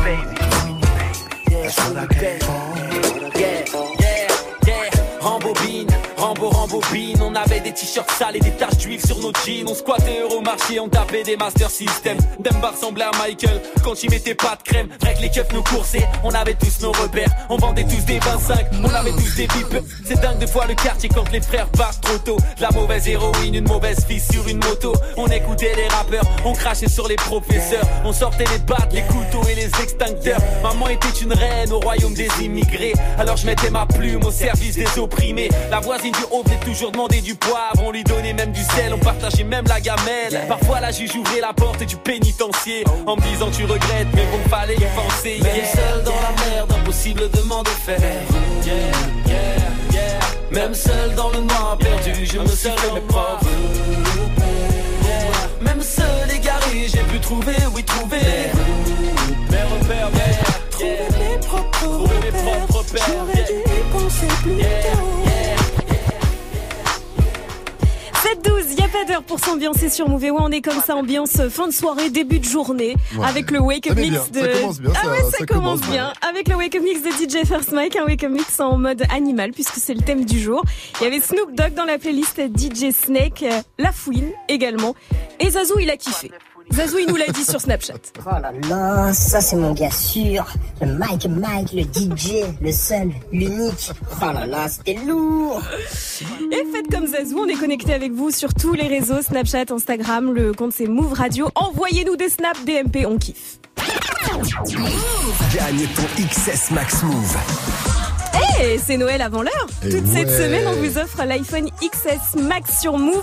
me 0.01 0.17
know. 0.17 0.81
That's 1.63 1.79
what. 1.91 2.09
Yeah, 3.37 3.65
yeah, 4.01 4.29
yeah. 4.67 4.91
Rembobine, 5.21 5.91
Rambo, 6.19 6.51
On 6.75 7.35
avait 7.35 7.61
des 7.61 7.73
t-shirts 7.73 8.11
sales 8.13 8.37
et 8.37 8.41
des 8.41 8.53
taches 8.53 8.79
d'huile 8.79 9.01
sur 9.05 9.19
nos 9.19 9.31
jeans. 9.45 9.69
On 9.69 9.75
squattait 9.75 10.21
Euromarché, 10.23 10.81
on 10.81 10.89
tapait 10.89 11.23
des 11.23 11.37
Master 11.37 11.71
System. 11.71 12.17
Demba 12.41 12.71
ressemblait 12.71 13.05
à 13.05 13.11
Michael 13.19 13.61
quand 13.85 14.03
il 14.03 14.11
mettait 14.11 14.35
pas 14.35 14.57
de 14.57 14.63
crème. 14.63 14.89
Vrai 15.01 15.15
les 15.21 15.29
keufs 15.29 15.53
nous 15.53 15.63
coursaient, 15.63 16.09
on 16.25 16.31
avait 16.31 16.55
tous 16.55 16.81
nos 16.81 16.93
repères. 16.93 17.29
On 17.51 17.59
vendait 17.59 17.85
tous 17.85 18.05
des 18.07 18.19
25, 18.19 18.67
on 18.83 18.89
avait 18.89 19.11
tous 19.11 19.37
des 19.37 19.47
pipes. 19.49 19.85
C'est 20.07 20.19
dingue 20.21 20.39
de 20.39 20.47
fois 20.47 20.65
le 20.67 20.75
quartier 20.75 21.11
quand 21.11 21.31
les 21.31 21.43
frères 21.43 21.69
partent 21.69 22.03
trop 22.03 22.17
tôt. 22.19 22.39
La 22.59 22.71
mauvaise 22.71 23.07
héroïne, 23.07 23.55
une 23.55 23.69
mauvaise 23.69 24.07
fille 24.07 24.21
sur 24.21 24.49
une 24.49 24.65
moto. 24.65 24.95
On 25.19 25.27
écoutait 25.27 25.75
les 25.77 25.89
rappeurs, 25.89 26.25
on 26.47 26.55
crachait 26.55 26.89
sur 26.89 27.07
les 27.07 27.17
professeurs. 27.17 27.85
On 28.05 28.15
sortait 28.15 28.47
les 28.51 28.59
battes, 28.59 28.95
les 28.95 29.03
couteaux 29.03 29.47
et 29.47 29.55
les 29.55 29.71
extincteurs. 29.83 30.41
Maman 30.63 30.89
était 30.89 31.21
une 31.21 31.35
reine 31.35 31.71
au 31.71 31.81
royaume 31.81 32.15
des 32.15 32.31
immigrés. 32.41 32.95
Alors 33.19 33.37
je 33.37 33.45
mettais 33.45 33.69
ma 33.69 33.85
plume 33.85 34.25
au 34.25 34.31
service 34.31 34.77
des 34.77 34.99
opprimés. 34.99 35.51
La 35.71 35.81
voisine 35.81 36.13
du 36.13 36.25
haut 36.31 36.43
venait 36.43 36.62
toujours 36.65 36.93
demander 36.93 37.21
du 37.21 37.35
poivre. 37.35 37.83
On 37.85 37.91
lui 37.91 38.05
donnait 38.05 38.33
même 38.33 38.53
du 38.53 38.63
sel, 38.63 38.93
on 38.95 38.99
partageait 38.99 39.45
même 39.45 39.65
la 39.67 39.81
gamelle. 39.81 40.47
Parfois 40.49 40.81
la 40.81 40.91
juge 40.91 41.15
ouvrait 41.17 41.41
la 41.41 41.53
porte 41.53 41.83
du 41.83 41.97
pénitencier. 41.97 42.85
En 43.07 43.17
me 43.17 43.23
disant 43.23 43.51
tu 43.51 43.65
regrettes, 43.65 44.09
mais 44.15 44.27
bon, 44.27 44.49
fallait 44.49 44.77
y 44.77 44.87
penser. 44.97 45.41
Même 45.43 45.65
seul 45.65 46.05
dans 46.05 46.13
la 46.13 46.33
merde, 46.45 46.73
impossible 46.73 47.31
de 47.31 47.41
m'en 47.43 47.63
défaire. 47.63 47.99
Yeah, 48.65 48.75
yeah, 49.27 49.37
yeah. 49.93 50.21
Même 50.51 50.75
seul 50.75 51.15
dans 51.15 51.31
le 51.31 51.41
noir 51.41 51.77
perdu, 51.79 52.27
je 52.27 52.39
me 52.39 52.47
suis 52.47 52.71
fait 52.71 52.93
mes 52.95 53.01
propres. 53.01 53.47
Yeah. 55.05 55.31
Même 55.61 55.83
seul 55.83 56.31
égaré, 56.35 56.87
j'ai 56.89 57.03
pu 57.03 57.19
trouver, 57.21 57.57
oui 57.75 57.83
trouver. 57.85 58.19
Mes 59.51 59.63
repères, 59.63 60.11
yeah. 60.15 61.39
Trouver 61.73 62.09
mes 62.23 62.31
propres 62.31 62.75
repères. 62.75 63.07
J'aurais 63.07 63.45
dû 63.45 63.59
y 63.65 63.93
penser 63.93 64.27
plus 64.43 64.59
tôt. 64.59 65.12
Pas 68.93 69.05
d'heure 69.05 69.23
pour 69.23 69.41
s'ambiancer 69.41 69.89
sur 69.91 70.09
Move. 70.09 70.23
Ouais, 70.23 70.31
on 70.39 70.51
est 70.51 70.61
comme 70.61 70.81
ça, 70.81 70.95
ambiance 70.97 71.39
euh, 71.41 71.49
fin 71.49 71.67
de 71.67 71.73
soirée, 71.73 72.11
début 72.11 72.39
de 72.39 72.45
journée, 72.45 72.95
Ouais. 73.17 73.27
avec 73.27 73.51
le 73.51 73.61
Wake 73.61 73.91
Up 73.91 73.97
Mix 73.97 74.31
de. 74.31 74.41
ça 74.41 74.49
commence 74.59 74.81
bien, 74.81 74.93
ah 75.03 75.09
ouais, 75.09 75.19
ça, 75.23 75.31
ça 75.39 75.47
commence 75.47 75.81
commence 75.81 75.91
bien. 75.91 76.13
Avec 76.29 76.49
le 76.49 76.57
Wake 76.57 76.75
Up 76.77 76.83
Mix 76.83 77.03
de 77.03 77.11
DJ 77.11 77.47
First 77.47 77.73
Mike, 77.73 77.97
un 77.97 78.05
Wake 78.05 78.23
Up 78.25 78.31
Mix 78.31 78.61
en 78.61 78.77
mode 78.79 79.03
animal, 79.13 79.53
puisque 79.53 79.77
c'est 79.77 79.95
le 79.95 80.03
thème 80.03 80.25
du 80.25 80.39
jour. 80.41 80.63
Il 81.01 81.05
y 81.05 81.07
avait 81.07 81.21
Snoop 81.21 81.55
Dogg 81.55 81.75
dans 81.75 81.85
la 81.85 81.99
playlist 81.99 82.41
DJ 82.41 82.91
Snake, 82.93 83.43
euh, 83.43 83.61
La 83.79 83.93
Fouine 83.93 84.31
également. 84.49 84.95
Et 85.41 85.51
Zazou, 85.51 85.79
il 85.81 85.91
a 85.91 85.97
kiffé. 85.97 86.31
Zazou, 86.73 86.99
il 86.99 87.07
nous 87.09 87.17
l'a 87.17 87.27
dit 87.29 87.45
sur 87.45 87.61
Snapchat. 87.61 87.95
Oh 88.25 88.31
là 88.41 88.53
là, 88.69 89.13
ça 89.13 89.41
c'est 89.41 89.57
mon 89.57 89.73
gars 89.73 89.91
sûr. 89.91 90.47
Le 90.81 90.87
Mike 90.97 91.27
Mike, 91.27 91.73
le 91.73 91.83
DJ, 91.83 92.45
le 92.61 92.73
seul, 92.73 93.11
l'unique. 93.33 93.91
Oh 94.23 94.33
là 94.33 94.47
là, 94.47 94.69
c'était 94.69 94.95
lourd. 95.05 95.61
Et 96.53 96.65
faites 96.73 96.89
comme 96.91 97.07
Zazou, 97.07 97.39
on 97.41 97.49
est 97.49 97.55
connecté 97.59 97.93
avec 97.93 98.13
vous 98.13 98.31
sur 98.31 98.55
tous 98.55 98.75
les 98.75 98.87
réseaux, 98.87 99.21
Snapchat, 99.23 99.65
Instagram, 99.71 100.33
le 100.33 100.53
compte 100.53 100.73
c'est 100.73 100.87
Move 100.87 101.13
Radio. 101.13 101.49
Envoyez-nous 101.55 102.17
des 102.17 102.29
snaps 102.29 102.65
DMP, 102.65 103.07
on 103.07 103.19
kiffe. 103.19 103.59
Gagne 105.55 105.87
ton 105.97 106.03
XS 106.27 106.71
Max 106.71 107.03
Move. 107.03 107.37
Eh, 108.63 108.79
c'est 108.79 108.97
Noël 108.97 109.21
avant 109.21 109.43
l'heure. 109.43 109.67
Et 109.85 109.91
Toute 109.91 110.07
cette 110.07 110.31
semaine, 110.31 110.67
on 110.67 110.75
vous 110.75 110.97
offre 110.99 111.25
l'iPhone 111.25 111.69
XS 111.83 112.41
Max 112.41 112.81
sur 112.81 112.97
Move. 112.99 113.23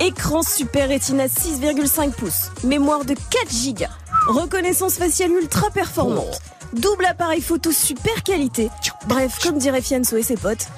Écran 0.00 0.42
Super 0.42 0.88
Retina 0.88 1.26
6,5 1.26 2.12
pouces. 2.12 2.50
Mémoire 2.64 3.04
de 3.04 3.14
4 3.14 3.74
Go. 3.74 3.84
Reconnaissance 4.28 4.94
faciale 4.94 5.30
ultra 5.32 5.70
performante. 5.70 6.40
Double 6.72 7.04
appareil 7.04 7.42
photo 7.42 7.70
super 7.70 8.22
qualité. 8.22 8.70
Bref, 9.06 9.38
comme 9.42 9.58
dirait 9.58 9.82
Fianso 9.82 10.16
et 10.16 10.22
ses 10.22 10.36
potes. 10.36 10.68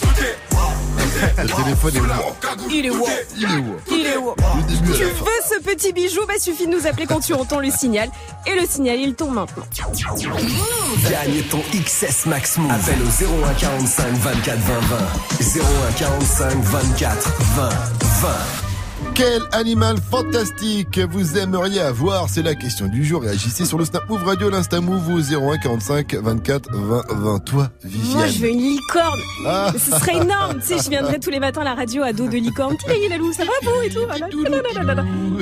Le 1.39 1.47
téléphone 1.47 1.97
est 1.97 2.01
où 2.01 2.71
Il 2.71 2.87
est 2.87 2.91
wow. 2.91 3.07
Il 3.37 3.45
est 3.45 3.59
où 3.59 3.77
Il 3.93 4.07
est 4.07 4.17
wow. 4.17 4.35
Tu 4.97 5.05
veux 5.05 5.41
ce 5.49 5.63
petit 5.63 5.93
bijou? 5.93 6.27
Bah 6.27 6.35
suffit 6.41 6.67
de 6.67 6.73
nous 6.73 6.87
appeler 6.89 7.07
quand 7.07 7.21
tu 7.21 7.33
entends 7.35 7.61
le 7.61 7.71
signal. 7.71 8.11
Et 8.47 8.59
le 8.59 8.67
signal, 8.67 8.99
il 8.99 9.15
tombe 9.15 9.35
maintenant. 9.35 9.67
Gagne 11.09 11.43
ton 11.49 11.63
XS 11.73 12.27
Max 12.27 12.59
Move. 12.59 12.73
Appelle 12.73 13.03
au 13.03 13.45
01 13.47 13.55
45 13.55 14.13
24 14.15 14.59
20 14.59 14.81
20. 14.81 15.61
01 15.61 15.93
45 15.93 16.55
24 16.65 17.33
20 17.55 17.69
20. 17.69 18.72
Quel 19.15 19.43
animal 19.53 19.97
fantastique 20.11 20.99
vous 20.99 21.37
aimeriez 21.37 21.81
avoir 21.81 22.31
C'est 22.31 22.43
la 22.43 22.55
question 22.55 22.87
du 22.87 23.05
jour. 23.05 23.23
Réagissez 23.23 23.67
sur 23.67 23.77
le 23.77 23.85
Snap 23.85 24.09
Move 24.09 24.25
Radio, 24.25 24.49
l'Insta 24.49 24.81
Move 24.81 25.07
ou 25.09 25.21
01 25.21 25.59
45 25.59 26.15
24 26.15 26.71
20 26.73 27.03
20. 27.11 27.39
Toi, 27.41 27.71
Viviane. 27.85 28.17
Moi, 28.17 28.27
je 28.29 28.39
veux 28.39 28.49
une 28.49 28.59
licorne. 28.59 29.21
Ah. 29.47 29.73
Ce 29.75 29.91
serait 29.91 30.17
énorme. 30.17 30.61
Tu 30.61 30.69
sais, 30.69 30.79
je 30.83 30.89
viendrais 30.89 31.19
tous 31.19 31.31
les 31.31 31.41
matins 31.41 31.61
à 31.61 31.65
la 31.65 31.75
radio 31.75 32.03
à 32.03 32.13
dos 32.15 32.27
de 32.27 32.39
licorne. 32.39 32.77
Hey, 32.89 33.09
la 33.09 33.19
loup, 33.19 33.33
ça 33.33 33.45
va 33.45 33.53
vous 33.63 33.83
et 33.83 33.91
tout. 33.91 34.01
Voilà. 34.07 34.29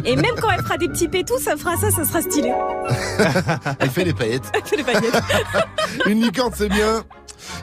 Et 0.05 0.17
même 0.17 0.35
quand 0.41 0.51
elle 0.51 0.63
fera 0.63 0.77
des 0.77 0.89
petits 0.89 1.09
pétous, 1.09 1.39
ça 1.39 1.57
fera 1.57 1.77
ça, 1.77 1.91
ça 1.91 2.05
sera 2.05 2.23
stylé. 2.23 2.53
Elle 3.79 3.91
fait 3.91 4.05
les 4.05 4.15
paillettes. 4.15 4.51
Elle 4.55 4.63
fait 4.65 4.77
les 4.77 4.85
paillettes. 4.85 5.23
Une 6.07 6.23
licorne, 6.23 6.53
c'est 6.55 6.69
bien. 6.69 7.05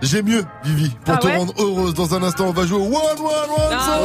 J'ai 0.02 0.22
mieux, 0.22 0.44
Vivi, 0.64 0.90
pour 1.06 1.14
Ah 1.16 1.18
te 1.18 1.28
ouais 1.28 1.38
rendre 1.38 1.54
heureuse. 1.60 1.94
Dans 1.94 2.14
un 2.16 2.24
instant, 2.24 2.46
on 2.48 2.52
va 2.52 2.66
jouer 2.66 2.80
au 2.80 2.86
One 2.86 2.94
One 2.94 3.50
One 3.58 3.72
Ah 3.72 3.86
Song. 3.86 4.04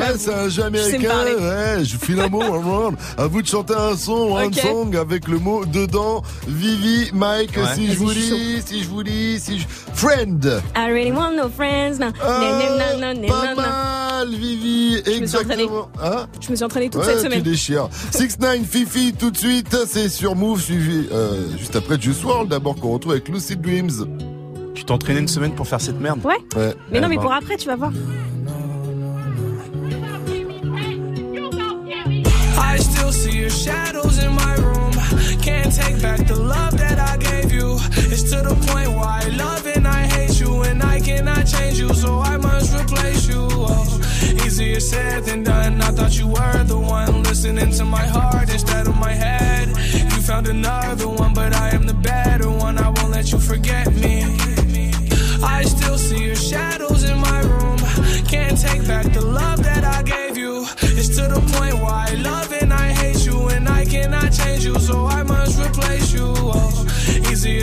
ouais, 0.00 0.12
c'est 0.18 0.34
un 0.34 0.42
jeu 0.48 0.50
Je 0.50 0.60
américain. 0.62 1.08
parler. 1.08 1.34
Ouais, 1.34 1.84
je 1.84 1.96
file 1.96 2.20
un 2.20 2.28
mot, 2.28 2.42
One 2.42 2.68
One. 2.68 2.96
À 3.18 3.26
vous 3.26 3.42
de 3.42 3.46
chanter 3.46 3.74
un 3.74 3.96
son, 3.96 4.32
One. 4.36 4.52
Song, 4.52 4.96
avec 4.96 5.28
le 5.28 5.38
mot 5.38 5.64
dedans. 5.64 6.22
Vivi, 6.46 7.10
Mike, 7.14 7.56
Ouais. 7.56 7.62
si 7.74 7.92
je 7.92 7.98
vous 7.98 8.10
je 8.10 8.18
lis, 8.18 8.62
si 8.66 8.82
je 8.82 8.88
vous 8.88 9.02
lis, 9.02 9.40
si 9.40 9.58
je... 9.60 9.66
Friend. 9.94 10.62
I 10.76 10.90
really 10.90 11.12
want 11.12 11.32
no 11.36 11.48
friends. 11.48 11.98
Non, 11.98 12.12
Ah, 12.22 12.40
non, 12.40 12.76
non, 12.78 13.14
non, 13.14 13.20
non, 13.22 13.28
pas 13.28 13.54
mal, 13.54 14.28
Vivi, 14.30 15.02
Je 15.06 15.10
me 15.10 15.16
exactement. 15.16 15.88
Hein 16.02 16.26
Je 16.40 16.50
me 16.50 16.56
suis 16.56 16.64
entraînée 16.64 16.90
toute 16.90 17.00
ouais, 17.00 17.06
cette 17.06 17.18
tu 17.20 17.24
semaine. 17.24 17.42
déchires. 17.42 17.88
6 18.10 18.38
9 18.38 18.58
Fifi, 18.68 19.14
tout 19.18 19.30
de 19.30 19.36
suite, 19.36 19.74
c'est 19.88 20.08
sur 20.08 20.34
Move, 20.36 20.60
suivi 20.60 21.08
euh, 21.12 21.46
juste 21.58 21.76
après 21.76 21.98
Juice 22.00 22.22
WRLD, 22.22 22.48
d'abord 22.50 22.76
qu'on 22.76 22.92
retrouve 22.92 23.12
avec 23.12 23.28
Lucid 23.28 23.60
Dreams. 23.60 24.35
Tu 24.76 24.84
t'es 24.84 24.92
entraîné 24.92 25.20
une 25.20 25.28
semaine 25.28 25.52
pour 25.52 25.66
faire 25.66 25.80
cette 25.80 25.98
merde 26.00 26.20
Ouais. 26.24 26.36
Ouais. 26.54 26.74
Mais 26.92 27.00
non, 27.00 27.06
Eh 27.06 27.10
mais 27.10 27.16
ben. 27.16 27.22
pour 27.22 27.32
après, 27.32 27.56
tu 27.56 27.66
vas 27.66 27.76
voir. 27.76 27.92
I 32.58 32.78
still 32.78 33.10
still 33.10 33.12
see 33.12 33.38
your 33.38 33.50
shadows 33.50 34.18
in 34.22 34.32
my 34.34 34.54
room. 34.56 34.92
Can't 35.42 35.72
take 35.74 36.00
back 36.02 36.26
the 36.26 36.36
love 36.36 36.76
that 36.78 36.98
I 36.98 37.16
gave 37.18 37.52
you. 37.52 37.76
It's 38.12 38.22
to 38.30 38.42
the 38.42 38.54
point 38.70 38.88
where 38.90 39.06
I 39.06 39.28
love 39.36 39.66
and 39.66 39.86
I 39.86 40.02
hate 40.06 40.38
you, 40.40 40.62
and 40.62 40.82
I 40.82 41.00
cannot 41.00 41.46
change 41.46 41.78
you, 41.78 41.92
so 41.94 42.20
I 42.20 42.36
must 42.36 42.74
replace 42.74 43.26
you. 43.28 43.46
Oh, 43.50 44.00
easier 44.44 44.80
said 44.80 45.24
than 45.24 45.42
done. 45.44 45.80
I 45.80 45.90
thought 45.92 46.18
you 46.18 46.28
were 46.28 46.64
the 46.64 46.78
one 46.78 47.22
listening 47.22 47.70
to 47.72 47.84
my 47.84 48.06
heart 48.06 48.50
instead 48.50 48.86
of 48.86 48.96
my 48.96 49.12
head. 49.12 49.68
You 49.68 50.20
found 50.22 50.46
another 50.48 51.08
one, 51.08 51.32
but 51.34 51.54
I 51.54 51.70
am 51.70 51.86
the 51.86 51.94
better 51.94 52.50
one. 52.50 52.78
I 52.78 52.88
won't 52.90 53.10
let 53.10 53.30
you 53.32 53.38
forget 53.38 53.92
me. 53.94 54.24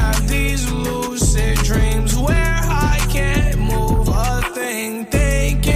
have 0.00 0.28
these 0.28 0.70
lucid 0.70 1.56
dreams 1.58 2.14
where 2.16 2.60
I 2.92 2.98
can't 3.10 3.58
move 3.58 4.08
a 4.08 4.42
thing, 4.54 5.06
thinking 5.06 5.75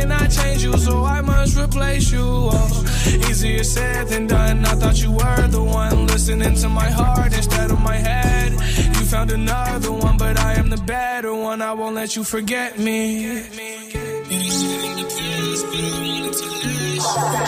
cannot 0.00 0.30
change 0.30 0.64
you, 0.64 0.76
so 0.78 1.04
I 1.04 1.20
must 1.20 1.56
replace 1.58 2.10
you. 2.10 2.24
Oh, 2.24 3.28
easier 3.28 3.64
said 3.64 4.08
than 4.08 4.26
done. 4.26 4.64
I 4.64 4.74
thought 4.80 5.02
you 5.02 5.12
were 5.12 5.46
the 5.48 5.62
one 5.62 6.06
listening 6.06 6.54
to 6.62 6.68
my 6.68 6.88
heart 6.88 7.32
instead 7.34 7.70
of 7.70 7.80
my 7.80 7.96
head. 7.96 8.52
You 8.52 9.04
found 9.14 9.30
another 9.30 9.92
one, 9.92 10.16
but 10.16 10.38
I 10.38 10.54
am 10.54 10.70
the 10.70 10.82
better 10.94 11.34
one. 11.34 11.60
I 11.60 11.72
won't 11.72 11.94
let 11.94 12.16
you 12.16 12.24
forget 12.24 12.78
me. 12.78 13.42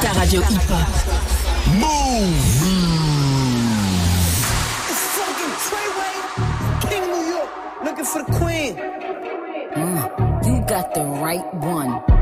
Ta 0.02 0.10
radio 0.18 0.40
hip-hop. 0.50 0.88
It's 4.90 5.04
fucking 5.16 5.54
Treyway, 5.66 6.16
King 6.90 7.04
New 7.12 7.24
York, 7.34 7.50
looking 7.84 8.04
for 8.04 8.22
the 8.22 8.30
queen. 8.40 8.72
Mm, 9.72 10.02
you 10.46 10.54
got 10.66 10.94
the 10.94 11.04
right 11.24 11.48
one. 11.54 12.21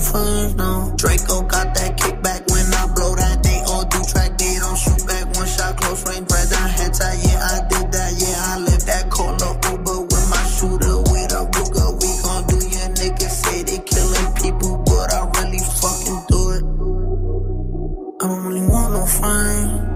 Want 0.00 0.56
no. 0.56 0.92
Draco 0.96 1.42
got 1.42 1.74
that 1.74 1.96
kickback 1.96 2.44
when 2.50 2.66
I 2.74 2.84
blow 2.94 3.14
that. 3.14 3.42
They 3.42 3.60
all 3.66 3.84
do 3.84 4.00
track, 4.04 4.36
they 4.38 4.56
don't 4.60 4.76
shoot 4.76 5.06
back. 5.06 5.24
One 5.36 5.46
shot, 5.46 5.76
close 5.76 6.04
range, 6.06 6.28
bread 6.28 6.50
down, 6.50 6.68
head 6.68 6.92
tie. 6.92 7.16
Yeah, 7.24 7.40
I 7.40 7.56
did 7.68 7.92
that. 7.92 8.12
Yeah, 8.20 8.36
I 8.36 8.58
left 8.60 8.86
that. 8.86 9.10
Call 9.10 9.34
up 9.42 9.64
Uber 9.64 10.00
with 10.04 10.26
my 10.30 10.42
shooter, 10.52 10.96
with 11.08 11.32
a 11.32 11.42
Ruger. 11.48 11.88
We 11.96 12.10
gon' 12.22 12.42
do 12.46 12.58
your 12.60 12.88
niggas 12.92 13.36
say 13.40 13.62
they 13.62 13.80
killing 13.84 14.30
people, 14.36 14.82
but 14.84 15.12
I 15.12 15.24
really 15.40 15.62
fucking 15.64 16.20
do 16.28 16.40
it. 16.56 16.64
I 18.20 18.28
don't 18.28 18.44
really 18.44 18.66
want 18.66 18.92
no 18.92 19.06
friends. 19.06 19.95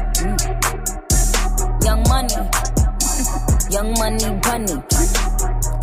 Young 1.83 2.03
money, 2.07 2.35
young 3.71 3.93
money 3.97 4.39
bunny. 4.43 4.75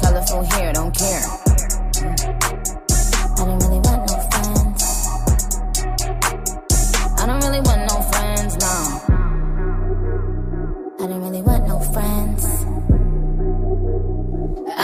Colorful 0.00 0.44
hair, 0.44 0.72
don't 0.72 0.94
care. 0.96 1.47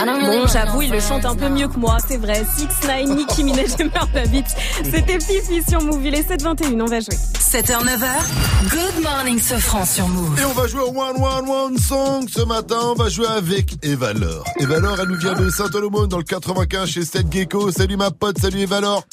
Bon, 0.05 0.45
j'avoue, 0.47 0.83
il 0.83 0.91
le 0.91 0.99
chante 0.99 1.25
un 1.25 1.35
peu 1.35 1.49
mieux 1.49 1.67
que 1.67 1.79
moi, 1.79 1.97
c'est 2.07 2.17
vrai. 2.17 2.45
6 2.57 2.87
9 2.87 3.15
Nicki 3.15 3.43
Minaj 3.43 3.71
et 3.79 4.27
Beats. 4.27 4.55
C'était 4.83 5.19
Fifi 5.19 5.63
sur 5.67 5.81
Move. 5.81 6.05
Il 6.05 6.13
est 6.13 6.29
7h21, 6.29 6.81
on 6.81 6.85
va 6.85 6.99
jouer. 6.99 7.15
7h, 7.39 7.83
9h, 7.83 8.69
Good 8.69 9.03
Morning 9.03 9.39
Sofran 9.39 9.85
sur 9.85 10.07
Move. 10.07 10.39
Et 10.39 10.45
on 10.45 10.53
va 10.53 10.67
jouer 10.67 10.81
au 10.81 10.89
One 10.89 11.21
One 11.21 11.49
One 11.49 11.77
Song 11.77 12.27
ce 12.29 12.41
matin. 12.43 12.77
On 12.83 12.93
va 12.95 13.09
jouer 13.09 13.27
avec 13.27 13.83
Eva 13.83 14.13
Laure. 14.13 14.45
Eva 14.59 14.79
Laure, 14.79 14.99
elle 15.01 15.07
nous 15.07 15.17
vient 15.17 15.33
de 15.33 15.49
Saint-Olomone 15.49 16.07
dans 16.07 16.17
le 16.19 16.23
95 16.23 16.87
chez 16.89 17.05
Seth 17.05 17.31
Gecko. 17.31 17.71
Salut 17.71 17.97
ma 17.97 18.11
pote, 18.11 18.37
salut 18.37 18.59
Eva 18.59 18.81
Laure. 18.81 19.03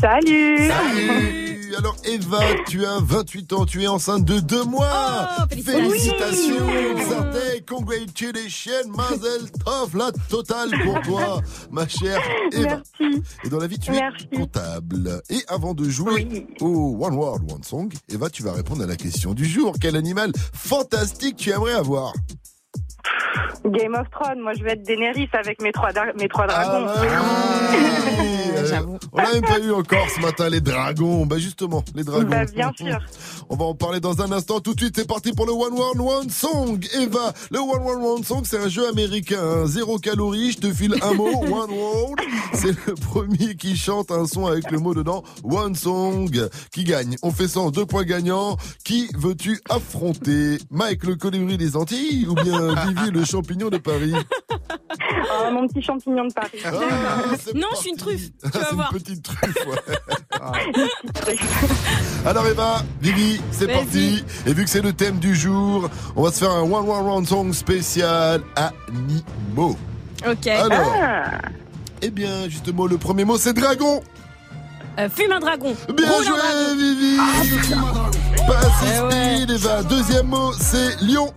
Salut 0.00 0.68
Salut 0.68 1.45
Alors 1.76 1.96
Eva, 2.04 2.40
tu 2.66 2.86
as 2.86 3.00
28 3.00 3.52
ans, 3.52 3.66
tu 3.66 3.82
es 3.82 3.86
enceinte 3.86 4.24
de 4.24 4.40
deux 4.40 4.64
mois. 4.64 5.28
Oh, 5.38 5.42
félicitations. 5.50 6.66
félicitations, 6.66 7.10
Santé, 7.10 7.64
congratulations, 7.68 8.88
Mazel 8.96 9.50
Tov, 9.64 9.96
la 9.96 10.10
totale 10.30 10.70
pour 10.84 11.00
toi, 11.02 11.42
ma 11.70 11.86
chère 11.86 12.20
Eva. 12.52 12.80
Merci. 13.00 13.22
Et 13.44 13.48
dans 13.48 13.58
la 13.58 13.66
vie, 13.66 13.78
tu 13.78 13.90
Merci. 13.90 14.26
es 14.32 14.36
comptable. 14.36 15.20
Et 15.28 15.42
avant 15.48 15.74
de 15.74 15.84
jouer 15.88 16.46
au 16.60 16.96
One 17.00 17.14
World 17.14 17.52
One 17.52 17.62
Song, 17.62 17.92
Eva, 18.08 18.30
tu 18.30 18.42
vas 18.42 18.52
répondre 18.52 18.82
à 18.82 18.86
la 18.86 18.96
question 18.96 19.34
du 19.34 19.44
jour. 19.44 19.74
Quel 19.80 19.96
animal 19.96 20.32
fantastique 20.54 21.36
tu 21.36 21.50
aimerais 21.50 21.74
avoir? 21.74 22.12
Game 23.64 23.94
of 23.94 24.08
Thrones, 24.10 24.40
moi 24.40 24.52
je 24.56 24.62
vais 24.62 24.72
être 24.72 24.82
Daenerys 24.82 25.28
avec 25.32 25.60
mes 25.60 25.72
trois, 25.72 25.90
mes 26.18 26.28
trois 26.28 26.46
Ah, 26.48 26.64
dragons. 26.64 26.88
Euh, 26.88 28.80
On 29.12 29.18
l'a 29.18 29.32
même 29.32 29.42
pas 29.42 29.58
eu 29.60 29.70
encore 29.72 30.08
ce 30.14 30.20
matin, 30.20 30.48
les 30.48 30.60
dragons. 30.60 31.26
Bah 31.26 31.38
justement, 31.38 31.82
les 31.94 32.04
dragons. 32.04 32.28
Bah, 32.28 32.44
bien 32.44 32.70
sûr. 32.76 32.98
On 33.48 33.56
va 33.56 33.64
en 33.66 33.74
parler 33.74 34.00
dans 34.00 34.20
un 34.22 34.32
instant. 34.32 34.60
Tout 34.60 34.74
de 34.74 34.80
suite, 34.80 34.94
c'est 34.96 35.06
parti 35.06 35.32
pour 35.32 35.46
le 35.46 35.52
One 35.52 35.72
World 35.72 36.00
One 36.00 36.30
Song. 36.30 36.84
Eva, 37.00 37.32
le 37.50 37.58
One 37.58 37.82
World 37.82 38.04
One 38.04 38.24
Song, 38.24 38.42
c'est 38.44 38.58
un 38.58 38.68
jeu 38.68 38.88
américain. 38.88 39.38
hein. 39.40 39.66
Zéro 39.66 39.98
calorie, 39.98 40.52
je 40.52 40.58
te 40.58 40.72
file 40.72 40.94
un 41.02 41.14
mot, 41.14 41.28
One 41.42 41.70
World. 41.70 42.20
C'est 42.54 42.74
le 42.86 42.94
premier 42.94 43.54
qui 43.56 43.76
chante 43.76 44.10
un 44.10 44.26
son 44.26 44.46
avec 44.46 44.70
le 44.70 44.78
mot 44.78 44.94
dedans, 44.94 45.22
One 45.44 45.74
Song, 45.74 46.30
qui 46.72 46.84
gagne. 46.84 47.16
On 47.22 47.30
fait 47.30 47.48
ça 47.48 47.60
en 47.60 47.70
deux 47.70 47.86
points 47.86 48.04
gagnants. 48.04 48.56
Qui 48.84 49.08
veux-tu 49.16 49.60
affronter? 49.68 50.58
Mike, 50.70 51.04
le 51.04 51.16
colibri 51.16 51.56
des 51.56 51.76
Antilles 51.76 52.26
ou 52.28 52.34
bien 52.34 52.74
Vivi, 52.96 53.10
le 53.10 53.24
champignon 53.24 53.68
de 53.68 53.78
Paris 53.78 54.12
Oh, 54.68 55.50
mon 55.52 55.66
petit 55.68 55.82
champignon 55.82 56.26
de 56.26 56.32
Paris. 56.32 56.58
Ah, 56.64 56.70
Non, 57.54 57.66
je 57.74 57.76
suis 57.80 57.90
une 57.90 57.96
truffe. 57.96 58.30
Tu 58.30 58.50
C'est 58.52 58.58
vas 58.58 58.68
une 58.70 58.76
voir. 58.76 58.90
petite 58.90 59.22
truffe, 59.22 59.66
ouais. 59.66 59.76
Alors 62.26 62.46
Eva, 62.46 62.82
Vivi, 63.00 63.40
c'est 63.50 63.66
parti. 63.72 64.24
Et 64.46 64.52
vu 64.52 64.64
que 64.64 64.70
c'est 64.70 64.82
le 64.82 64.92
thème 64.92 65.18
du 65.18 65.34
jour, 65.34 65.88
on 66.16 66.22
va 66.22 66.30
se 66.32 66.38
faire 66.40 66.50
un 66.50 66.62
One 66.62 66.88
One 66.88 67.06
Round 67.06 67.26
Song 67.26 67.52
spécial 67.52 68.42
animaux. 68.56 69.76
Ok. 70.28 70.46
Alors, 70.46 70.92
Ah, 71.02 71.30
eh 72.02 72.10
bien, 72.10 72.48
justement, 72.48 72.86
le 72.86 72.98
premier 72.98 73.24
mot, 73.24 73.36
c'est 73.38 73.52
dragon. 73.52 74.02
Euh, 74.98 75.08
fume 75.10 75.32
un 75.32 75.40
dragon. 75.40 75.74
Bien 75.94 76.10
Roule 76.10 76.24
joué, 76.24 76.36
dragon. 76.36 76.76
Vivi. 76.76 77.16
Ah, 77.20 78.46
Pas 78.46 78.58
assez 78.58 78.96
Eh 78.96 79.00
ouais. 79.48 79.54
Eva. 79.54 79.82
Deuxième 79.82 80.26
mot, 80.26 80.52
c'est 80.54 81.00
lion. 81.02 81.32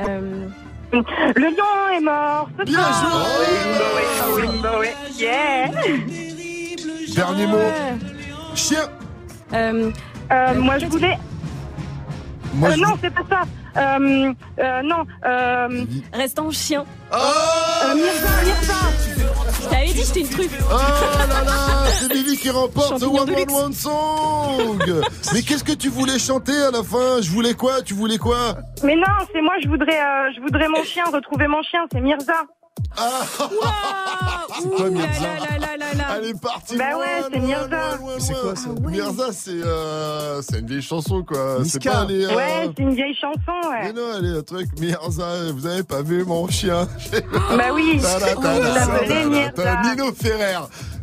Euh, 0.00 0.46
le 1.36 1.42
lion 1.42 1.96
est 1.96 2.00
mort. 2.00 2.48
ce 2.58 2.64
Bien 2.64 2.78
soir. 2.92 3.26
joué. 3.26 3.46
Oui, 3.46 3.78
bah 3.78 3.84
ouais, 3.94 4.08
ah 4.20 4.26
oui, 4.36 4.60
bah 4.62 4.78
ouais. 4.78 4.94
Yeah. 5.16 5.70
Dernier 7.14 7.46
mot, 7.46 7.58
chien. 8.54 8.78
euh, 9.52 9.90
Euh, 10.32 10.54
moi 10.54 10.78
je 10.78 10.86
voulais. 10.86 11.18
Moi, 12.54 12.70
Euh, 12.70 12.72
je- 12.76 12.80
non, 12.80 12.94
c'est 13.00 13.12
pas 13.12 13.22
ça. 13.28 13.42
Euh, 13.76 14.32
euh, 14.60 14.82
non. 14.82 15.04
Euh, 15.24 15.84
reste 16.12 16.38
en 16.38 16.50
chien. 16.50 16.84
Oh 17.12 17.16
euh, 17.16 17.94
Mirza, 17.94 18.28
Mirza. 18.44 18.74
Je 19.62 19.68
t'avais 19.68 19.86
dit, 19.86 20.04
j'étais 20.06 20.20
une 20.20 20.28
truffe. 20.28 20.58
Oh 20.70 20.74
là 21.28 21.44
là, 21.44 21.90
c'est 21.90 22.12
Vivi 22.12 22.36
qui 22.36 22.50
remporte 22.50 23.00
Champignon 23.00 23.22
One 23.22 23.30
One. 23.30 23.64
One 23.64 23.72
Song. 23.72 25.02
Mais 25.32 25.42
qu'est-ce 25.42 25.64
que 25.64 25.72
tu 25.72 25.88
voulais 25.88 26.18
chanter 26.18 26.56
à 26.56 26.70
la 26.70 26.82
fin? 26.82 27.20
Je 27.20 27.30
voulais 27.30 27.54
quoi? 27.54 27.82
Tu 27.82 27.94
voulais 27.94 28.18
quoi? 28.18 28.56
Mais 28.82 28.96
non, 28.96 29.02
c'est 29.32 29.40
moi, 29.40 29.54
je 29.62 29.68
voudrais, 29.68 30.00
euh, 30.00 30.30
je 30.36 30.40
voudrais 30.40 30.68
mon 30.68 30.82
chien, 30.84 31.04
retrouver 31.12 31.46
mon 31.48 31.62
chien, 31.62 31.86
c'est 31.92 32.00
Mirza. 32.00 32.42
C'est 32.96 34.68
quoi 34.76 34.90
Mirza 34.90 35.20
là, 35.20 35.58
là, 35.58 35.76
là, 35.76 35.94
là. 35.94 36.04
Elle 36.18 36.24
est 36.30 36.40
partie 36.40 36.76
Bah 36.76 36.96
ouais, 36.98 37.22
c'est 37.32 37.38
Mirza. 37.40 37.98
C'est 38.18 38.34
quoi, 38.34 38.56
ça 38.56 38.68
Mirza, 38.80 39.32
c'est 39.32 39.50
euh, 39.64 40.42
c'est 40.42 40.60
une 40.60 40.66
vieille 40.66 40.82
chanson 40.82 41.22
quoi. 41.24 41.58
C'est 41.64 41.82
pas 41.82 42.04
les. 42.04 42.24
euh, 42.24 42.34
Ouais, 42.34 42.70
c'est 42.76 42.82
une 42.82 42.94
vieille 42.94 43.14
chanson, 43.14 43.68
Mais 43.72 43.86
ouais. 43.86 43.92
non, 43.92 44.02
elle 44.18 44.26
est 44.26 44.38
un 44.38 44.42
truc 44.42 44.68
Mirza. 44.78 45.26
Vous 45.52 45.66
avez 45.66 45.82
pas 45.82 46.02
vu 46.02 46.24
mon 46.24 46.48
chien? 46.48 46.88
Bah 47.56 47.64
oui. 47.72 48.00
Nino 49.84 50.12
Ferrer. 50.12 50.58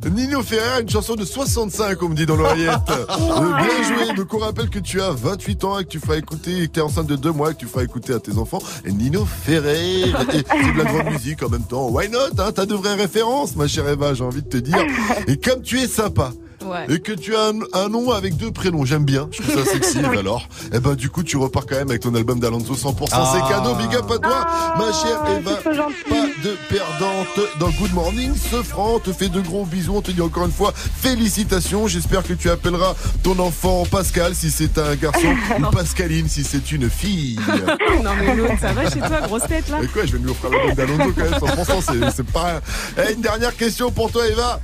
Nino 0.09 0.41
Ferrer, 0.41 0.81
une 0.81 0.89
chanson 0.89 1.15
de 1.15 1.23
65, 1.23 2.01
on 2.01 2.09
me 2.09 2.15
dit 2.15 2.25
dans 2.25 2.35
l'oreillette. 2.35 2.71
Bien 2.87 3.83
joué. 3.83 4.15
Donc, 4.15 4.33
on 4.33 4.39
rappelle 4.39 4.69
que 4.69 4.79
tu 4.79 4.99
as 4.99 5.11
28 5.11 5.63
ans 5.63 5.79
et 5.79 5.83
que 5.83 5.89
tu 5.89 5.99
feras 5.99 6.17
écouter, 6.17 6.67
que 6.67 6.73
tu 6.73 6.79
es 6.79 6.81
enceinte 6.81 7.07
de 7.07 7.15
deux 7.15 7.31
mois 7.31 7.51
et 7.51 7.53
que 7.53 7.59
tu 7.59 7.67
feras 7.67 7.83
écouter 7.83 8.13
à 8.13 8.19
tes 8.19 8.37
enfants. 8.37 8.61
Et 8.83 8.91
Nino 8.91 9.25
Ferrer. 9.25 10.01
Et 10.01 10.13
c'est 10.33 10.73
de 10.73 10.77
la 10.77 10.85
grande 10.85 11.13
musique 11.13 11.43
en 11.43 11.49
même 11.49 11.63
temps. 11.63 11.89
Why 11.89 12.09
not, 12.09 12.39
hein? 12.39 12.51
T'as 12.53 12.65
de 12.65 12.73
vraies 12.73 12.95
références, 12.95 13.55
ma 13.55 13.67
chère 13.67 13.87
Eva, 13.87 14.13
j'ai 14.13 14.23
envie 14.23 14.41
de 14.41 14.49
te 14.49 14.57
dire. 14.57 14.83
Et 15.27 15.37
comme 15.37 15.61
tu 15.61 15.79
es 15.79 15.87
sympa. 15.87 16.31
Ouais. 16.63 16.85
Et 16.89 16.99
que 16.99 17.11
tu 17.11 17.35
as 17.35 17.47
un, 17.47 17.59
un 17.85 17.89
nom 17.89 18.11
avec 18.11 18.37
deux 18.37 18.51
prénoms, 18.51 18.85
j'aime 18.85 19.03
bien, 19.05 19.27
je 19.31 19.41
trouve 19.41 19.63
ça 19.63 19.71
sexy, 19.71 19.99
Oui. 20.11 20.17
alors. 20.17 20.47
Et 20.73 20.79
ben 20.79 20.93
du 20.95 21.09
coup 21.09 21.23
tu 21.23 21.37
repars 21.37 21.65
quand 21.65 21.75
même 21.75 21.89
avec 21.89 22.01
ton 22.01 22.13
album 22.15 22.39
d'Alonso 22.39 22.75
100%, 22.75 23.07
Ah. 23.11 23.33
c'est 23.33 23.53
cadeau, 23.53 23.75
big 23.75 23.95
up 23.95 24.05
à 24.11 24.17
toi, 24.19 24.45
Ah, 24.47 24.75
ma 24.77 24.91
chère 24.93 25.23
Eva. 25.37 25.51
Pas 25.55 26.27
de 26.43 26.57
perdante 26.69 27.49
dans 27.59 27.69
Good 27.69 27.93
Morning. 27.93 28.31
Ce 28.35 28.61
franc 28.63 28.99
te 28.99 29.11
fait 29.13 29.29
de 29.29 29.41
gros 29.41 29.65
bisous. 29.65 29.95
On 29.95 30.01
te 30.01 30.11
dit 30.11 30.21
encore 30.21 30.45
une 30.45 30.51
fois 30.51 30.73
félicitations. 30.75 31.87
J'espère 31.87 32.23
que 32.23 32.33
tu 32.33 32.49
appelleras 32.49 32.95
ton 33.23 33.37
enfant 33.39 33.83
Pascal 33.89 34.33
si 34.35 34.49
c'est 34.51 34.77
un 34.77 34.95
garçon 34.95 35.35
ou 35.59 35.71
Pascaline 35.71 36.27
si 36.27 36.43
c'est 36.43 36.71
une 36.71 36.89
fille. 36.89 37.39
Non 38.03 38.11
mais 38.19 38.35
l'autre, 38.35 38.53
ça 38.59 38.73
va 38.73 38.89
chez 38.89 38.99
toi, 38.99 39.21
grosse 39.21 39.43
tête 39.47 39.67
là 39.69 39.79
Et 39.83 39.87
quoi, 39.87 40.05
je 40.05 40.13
vais 40.13 40.19
lui 40.19 40.31
offrir 40.31 40.49
l'album 40.51 40.73
d'Alonso 40.75 41.13
quand 41.15 41.47
même. 41.47 41.55
100%, 41.55 41.81
c'est, 42.09 42.15
c'est 42.15 42.31
pas. 42.31 42.61
Eh, 42.97 43.13
une 43.13 43.21
dernière 43.21 43.55
question 43.55 43.91
pour 43.91 44.11
toi, 44.11 44.27
Eva. 44.27 44.59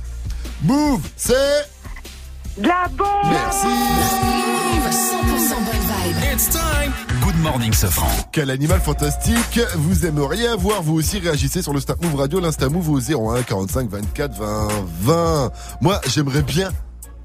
Move, 0.64 1.00
c'est. 1.16 1.34
De 2.58 2.66
la 2.66 2.88
bombe. 2.88 3.06
Merci. 3.30 3.66
100% 4.90 5.64
bonne 5.64 5.74
vibe. 5.74 6.16
It's 6.32 6.48
time. 6.50 6.92
Good 7.22 7.36
morning, 7.42 7.72
Sofran. 7.72 8.08
Quel 8.32 8.50
animal 8.50 8.80
fantastique 8.80 9.60
vous 9.76 10.06
aimeriez 10.06 10.48
avoir 10.48 10.82
Vous 10.82 10.94
aussi 10.94 11.18
réagissez 11.18 11.62
sur 11.62 11.72
le 11.72 11.80
Snap 11.80 12.02
Move 12.02 12.16
Radio, 12.16 12.40
l'Insta 12.40 12.68
Move 12.68 12.90
au 12.90 12.98
01 13.00 13.42
45 13.42 13.88
24 13.88 14.34
20 14.34 14.68
20. 15.02 15.52
Moi, 15.80 16.00
j'aimerais 16.08 16.42
bien 16.42 16.70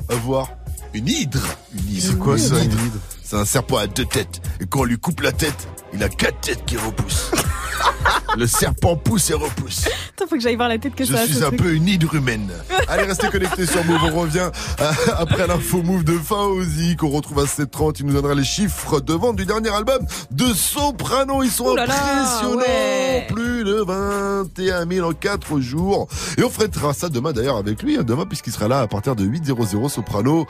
avoir 0.10 0.50
une 0.94 1.08
hydre. 1.08 1.42
Une 1.74 1.90
hydre. 1.90 2.08
C'est 2.08 2.20
quoi 2.20 2.38
ça, 2.38 2.60
une 2.60 2.72
hydre? 2.72 3.00
C'est 3.24 3.38
un 3.38 3.46
serpent 3.46 3.78
à 3.78 3.88
deux 3.88 4.06
têtes. 4.06 4.42
Et 4.60 4.66
quand 4.68 4.82
on 4.82 4.84
lui 4.84 4.98
coupe 4.98 5.22
la 5.22 5.32
tête, 5.32 5.68
il 5.94 6.04
a 6.04 6.10
quatre 6.10 6.40
têtes 6.42 6.66
qui 6.66 6.78
repoussent. 6.78 7.32
Le 8.38 8.48
serpent 8.48 8.96
pousse 8.96 9.30
et 9.30 9.34
repousse. 9.34 9.86
Attends, 10.16 10.28
faut 10.28 10.36
que 10.36 10.42
j'aille 10.42 10.56
voir 10.56 10.70
la 10.70 10.78
tête 10.78 10.96
que 10.96 11.06
Je 11.06 11.14
ça 11.14 11.22
a. 11.22 11.26
suis 11.26 11.36
ce 11.36 11.44
un 11.44 11.48
truc. 11.48 11.62
peu 11.62 11.74
une 11.74 11.88
hydre 11.88 12.16
humaine. 12.16 12.52
Allez, 12.88 13.04
restez 13.04 13.28
connectés 13.30 13.66
sur 13.66 13.84
Move. 13.86 14.00
On 14.04 14.22
revient 14.22 14.50
euh, 14.80 14.92
après 15.18 15.46
l'info 15.48 15.84
Move 15.84 16.04
de 16.04 16.18
Faouzi 16.18 16.96
qu'on 16.96 17.10
retrouve 17.10 17.40
à 17.40 17.44
7h30. 17.44 17.98
Il 18.00 18.06
nous 18.08 18.14
donnera 18.14 18.34
les 18.34 18.44
chiffres 18.44 19.00
de 19.02 19.14
vente 19.14 19.36
du 19.36 19.46
dernier 19.46 19.70
album 19.70 20.00
de 20.32 20.46
Soprano. 20.54 21.44
Ils 21.44 21.52
sont 21.52 21.76
là 21.76 21.86
là, 21.86 21.94
impressionnants. 21.94 22.58
ouais. 22.62 23.28
Plus 23.30 23.64
de 23.64 23.84
21 23.86 24.88
000 24.90 25.08
en 25.10 25.14
4 25.14 25.60
jours. 25.60 26.08
Et 26.38 26.44
on 26.44 26.50
fera 26.50 26.94
ça 26.94 27.10
demain 27.10 27.34
d'ailleurs 27.34 27.58
avec 27.58 27.84
lui. 27.84 27.98
hein, 27.98 28.04
Demain, 28.04 28.26
puisqu'il 28.26 28.54
sera 28.54 28.68
là 28.68 28.82
à 28.82 28.88
partir 28.88 29.16
de 29.16 29.26
8.00 29.26 29.90
Soprano. 29.90 30.48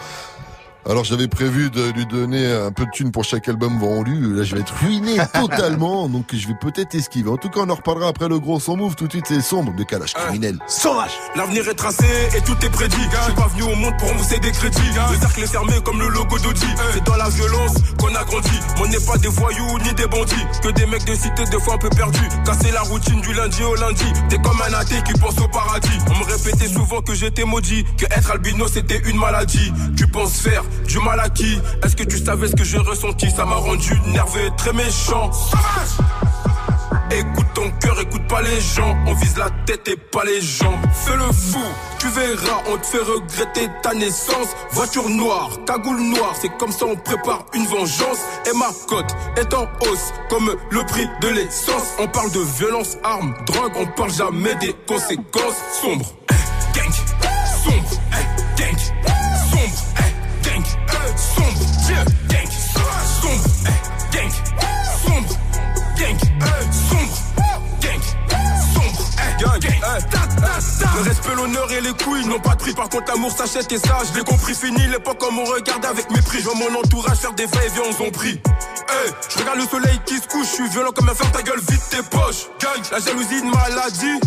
Alors 0.90 1.06
j'avais 1.06 1.30
prévu 1.30 1.70
de 1.70 1.92
lui 1.92 2.06
donner 2.06 2.46
un 2.52 2.72
peu 2.72 2.86
de 2.86 2.92
thunes 2.92 3.12
pour 3.12 3.24
chaque 3.24 3.48
album 3.48 3.80
vendu. 3.80 4.34
Là 4.34 4.44
je 4.44 4.56
vais 4.56 4.62
être 4.62 4.76
ruiné 4.82 5.16
totalement, 5.34 6.10
donc 6.10 6.26
je 6.34 6.46
vais 6.48 6.56
peut-être 6.60 6.94
esquiver. 6.94 7.30
En 7.30 7.38
tout 7.38 7.50
cas 7.50 7.62
on 7.62 7.70
en 7.70 7.76
reparlera 7.76 8.10
après 8.10 8.28
le 8.28 8.38
gros 8.40 8.60
son 8.60 8.76
move. 8.76 8.96
Tout 8.96 9.08
de 9.08 9.14
suite 9.14 9.26
c'est 9.28 9.42
sombre 9.42 9.74
de 9.74 9.84
calage 9.84 10.14
criminel. 10.14 10.58
Sauvage 10.68 11.12
L'avenir 11.38 11.68
est 11.70 11.76
tracé 11.76 12.06
et 12.36 12.42
tout 12.42 12.58
est 12.66 12.70
prédit. 12.70 12.98
Je 12.98 13.24
suis 13.24 13.34
pas 13.34 13.48
venu 13.48 13.64
au 13.64 13.76
monde 13.76 13.94
pour 13.98 14.10
rembourser 14.10 14.40
des 14.40 14.52
crédits. 14.52 14.82
Le 15.12 15.20
cercle 15.20 15.44
est 15.44 15.48
fermé 15.48 15.74
comme 15.86 16.00
le 16.02 16.10
logo 16.10 16.38
d'Audi. 16.40 16.68
C'est 16.94 17.04
dans 17.06 17.16
la 17.16 17.30
violence 17.30 17.76
qu'on 17.98 18.14
a 18.14 18.24
grandi. 18.26 18.60
On 18.82 18.88
n'est 18.88 19.00
pas 19.00 19.18
des 19.18 19.30
voyous 19.30 19.80
ni 19.86 19.94
des 19.94 20.08
bandits. 20.08 20.36
Que 20.62 20.70
des 20.70 20.86
mecs 20.86 21.06
de 21.06 21.16
cité 21.16 21.46
des 21.50 21.60
fois 21.62 21.76
un 21.76 21.78
peu 21.78 21.90
perdus. 21.90 22.28
Casser 22.46 22.72
la 22.72 22.82
routine 22.82 23.22
du 23.22 23.32
lundi 23.34 23.64
au 23.64 23.76
lundi. 23.76 24.06
T'es 24.28 24.38
comme 24.38 24.62
un 24.62 24.74
athée 24.74 25.02
qui 25.06 25.14
pense 25.14 25.40
au 25.40 25.48
paradis. 25.48 25.98
On 26.08 26.20
me 26.20 26.26
répétait 26.26 26.68
souvent 26.68 27.02
que 27.02 27.14
j'étais 27.14 27.46
maudit. 27.46 27.86
Que 27.98 28.06
être 28.06 28.32
albino 28.32 28.68
c'était 28.68 29.02
une 29.10 29.18
maladie. 29.18 29.72
Tu 29.96 30.08
penses 30.08 30.42
faire 30.42 30.64
du 30.88 31.00
mal 31.00 31.20
à 31.20 31.30
qui 31.30 31.60
Est-ce 31.84 31.96
que 31.96 32.04
tu 32.04 32.18
savais 32.18 32.48
ce 32.48 32.56
que 32.56 32.64
j'ai 32.64 32.78
ressenti 32.78 33.30
Ça 33.32 33.46
m'a 33.46 33.56
rendu 33.56 34.00
nerveux 34.08 34.50
très 34.58 34.74
méchant 34.74 35.32
Écoute 37.12 37.46
ton 37.54 37.70
cœur, 37.80 38.00
écoute 38.02 38.28
pas 38.28 38.42
les 38.42 38.60
gens. 38.60 38.98
On 39.06 39.14
vise 39.14 39.38
la 39.38 39.50
tête 39.66 39.88
et 39.88 39.96
pas 39.96 40.24
les 40.24 40.42
jambes. 40.42 40.80
Fais 40.94 41.16
le 41.16 41.32
fou, 41.32 41.60
tu 42.00 42.08
verras, 42.08 42.62
on 42.72 42.78
te 42.78 42.86
fait 42.86 43.04
regretter 43.04 43.70
ta 43.84 43.94
naissance. 43.94 44.48
Voiture 44.72 45.08
noire, 45.10 45.60
cagoule 45.66 46.02
noire, 46.02 46.34
c'est 46.40 46.56
comme 46.58 46.72
ça 46.72 46.86
on 46.86 46.96
prépare 46.96 47.46
une 47.54 47.66
vengeance. 47.66 48.20
Et 48.52 48.58
ma 48.58 48.70
cote 48.88 49.16
est 49.38 49.54
en 49.54 49.68
hausse, 49.82 50.12
comme 50.30 50.56
le 50.72 50.86
prix 50.86 51.08
de 51.22 51.28
l'essence. 51.28 51.94
On 52.00 52.08
parle 52.08 52.32
de 52.32 52.40
violence, 52.58 52.98
armes, 53.04 53.36
drogue, 53.46 53.74
on 53.76 53.86
parle 53.86 54.12
jamais 54.12 54.56
des 54.56 54.74
conséquences 54.88 55.62
sombres. 55.82 56.16
Eh, 56.32 56.80
gang, 56.80 56.92
sombre, 57.64 58.02
eh, 58.14 58.33
sombre, 61.36 61.62
yeah, 61.90 62.06
gang, 62.30 62.50
sombre, 63.22 63.44
eh, 63.66 64.16
gang, 64.16 64.32
sombre, 65.06 65.34
gang, 65.98 66.18
eh, 66.22 66.64
sombre, 66.90 67.16
gang, 67.82 68.02
sombre, 68.74 69.04
eh, 69.18 69.44
gang, 69.44 69.64
eh. 69.64 69.74
Le 70.96 71.02
respect, 71.02 71.36
l'honneur 71.36 71.72
et 71.72 71.82
les 71.82 71.94
couilles 71.94 72.26
n'ont 72.26 72.40
pas 72.40 72.56
de 72.56 72.60
prix. 72.60 72.74
Par 72.74 72.90
contre, 72.90 73.12
l'amour 73.12 73.32
s'achète 73.32 73.72
et 73.72 73.78
ça, 73.78 73.98
je 74.08 74.18
l'ai 74.18 74.24
compris. 74.24 74.54
Fini 74.54 74.86
l'époque 74.88 75.18
comme 75.20 75.38
on 75.40 75.46
regarde 75.46 75.86
avec 75.86 76.10
mépris. 76.12 76.40
Je 76.40 76.46
vois 76.46 76.56
mon 76.56 76.80
entourage 76.80 77.18
faire 77.18 77.34
des 77.34 77.48
faits 77.48 77.66
et 77.66 77.70
viens, 77.70 77.84
on 78.00 78.12
pris. 78.12 78.42
Hey, 78.90 79.12
je 79.30 79.40
regarde 79.40 79.60
le 79.60 79.66
soleil 79.68 80.00
qui 80.06 80.18
se 80.18 80.28
couche, 80.28 80.48
je 80.48 80.54
suis 80.54 80.70
violent 80.70 80.92
comme 80.96 81.10
un 81.10 81.16
fer, 81.16 81.32
ta 81.32 81.42
gueule, 81.42 81.60
vite 81.60 81.82
tes 81.90 82.04
poches. 82.04 82.48
Gang, 82.62 82.82
la 82.92 83.00
jalousie, 83.00 83.40
une 83.40 83.50
maladie. 83.50 84.20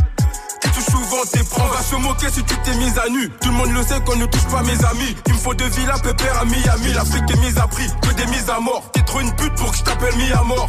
Qui 0.61 0.71
touche 0.71 0.85
souvent 0.85 1.25
tes. 1.33 1.41
On 1.59 1.67
va 1.69 1.83
se 1.83 1.97
moquer 1.97 2.27
si 2.31 2.43
tu 2.45 2.57
t'es 2.59 2.75
mise 2.77 2.99
à 2.99 3.09
nu. 3.09 3.31
Tout 3.41 3.49
le 3.49 3.55
monde 3.55 3.73
le 3.73 3.83
sait 3.83 4.01
qu'on 4.01 4.17
ne 4.17 4.27
touche 4.27 4.47
pas 4.47 4.63
mes 4.63 4.85
amis. 4.85 5.17
Il 5.27 5.35
me 5.35 5.39
faut 5.39 5.55
de 5.55 5.65
villas 5.65 6.01
pépère 6.03 6.41
à 6.41 6.45
Miami. 6.45 6.93
L'Afrique 6.95 7.31
est 7.31 7.41
mise 7.41 7.59
à 7.59 7.67
prix, 7.67 7.89
que 8.03 8.15
des 8.15 8.27
mises 8.27 8.49
à 8.51 8.61
mort. 8.61 8.91
T'es 8.93 9.03
trop 9.03 9.21
une 9.21 9.35
pute 9.37 9.55
pour 9.55 9.71
que 9.71 9.79
je 9.79 9.83
t'appelle 9.83 10.17
mis 10.17 10.33
à 10.33 10.43
mort. 10.43 10.69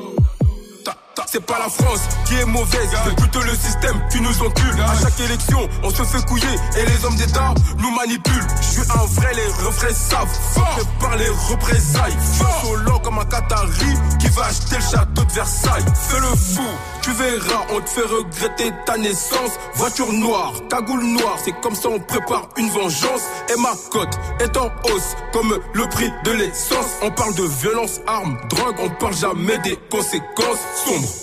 C'est 1.33 1.45
pas 1.45 1.59
la 1.59 1.69
France 1.69 2.01
qui 2.25 2.33
est 2.33 2.45
mauvaise, 2.45 2.89
c'est 3.05 3.15
plutôt 3.15 3.39
le 3.39 3.55
système 3.55 3.95
qui 4.11 4.19
nous 4.19 4.37
encule. 4.41 4.81
À 4.81 5.01
chaque 5.01 5.17
élection, 5.17 5.69
on 5.81 5.89
se 5.89 6.03
fait 6.03 6.25
couiller 6.25 6.55
et 6.77 6.85
les 6.85 7.05
hommes 7.05 7.15
d'État 7.15 7.53
nous 7.77 7.91
manipulent. 7.91 8.47
Je 8.59 8.65
suis 8.65 8.91
un 8.91 9.05
vrai, 9.05 9.33
les 9.35 9.65
refrains 9.65 9.93
savent. 9.93 10.27
Fort 10.53 10.79
par 10.99 11.15
les 11.15 11.29
représailles. 11.29 12.17
Solo 12.61 12.99
comme 12.99 13.19
un 13.19 13.23
Qatari 13.23 13.95
qui 14.19 14.27
va 14.27 14.47
acheter 14.47 14.75
le 14.75 14.81
château 14.81 15.23
de 15.23 15.31
Versailles. 15.31 15.85
Fais 15.95 16.19
le 16.19 16.35
fou, 16.35 16.67
tu 17.01 17.13
verras, 17.13 17.63
on 17.75 17.79
te 17.79 17.89
fait 17.89 18.01
regretter 18.01 18.73
ta 18.85 18.97
naissance. 18.97 19.51
Voiture 19.75 20.11
noire, 20.11 20.51
cagoule 20.69 21.05
noire, 21.05 21.37
c'est 21.41 21.57
comme 21.61 21.75
ça 21.75 21.87
on 21.87 21.99
prépare 21.99 22.49
une 22.57 22.69
vengeance. 22.71 23.23
Et 23.47 23.57
ma 23.57 23.71
cote 23.89 24.19
est 24.41 24.57
en 24.57 24.69
hausse, 24.83 25.15
comme 25.31 25.57
le 25.73 25.87
prix 25.87 26.11
de 26.25 26.31
l'essence. 26.31 26.97
On 27.01 27.11
parle 27.11 27.35
de 27.35 27.43
violence, 27.43 28.01
armes, 28.05 28.37
drogue, 28.49 28.75
on 28.83 28.89
parle 28.89 29.15
jamais 29.15 29.59
des 29.59 29.79
conséquences 29.89 30.59
sombres. 30.83 31.20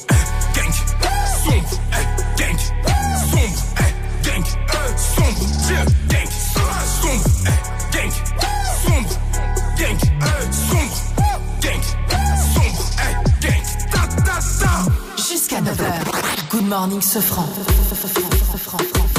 Eh, 1.48 1.62
gang, 2.36 2.58
sombre, 2.58 3.48
eh, 3.76 3.92
gang, 4.22 4.44
sombre, 4.44 4.44
eh, 4.44 4.44
gang, 4.44 4.44
eh, 4.66 4.88
sombre, 5.14 5.46
yeah, 5.68 5.84
gang, 6.10 6.30
sombre, 6.52 7.40
eh, 7.44 7.58
gang, 7.90 8.12
sombre, 8.84 9.16
gang, 9.76 9.98
eh, 10.20 10.42
sombre, 10.68 10.98
gang, 11.60 11.82
sombre, 12.52 12.84
eh, 12.98 13.14
gang, 13.40 13.62
ta, 13.90 14.02
ta, 14.24 14.36
ta. 14.60 14.72
Jusqu'à 15.16 15.60
9h. 15.60 16.48
Good 16.50 16.68
morning, 16.68 17.02
Sofran. 17.02 17.48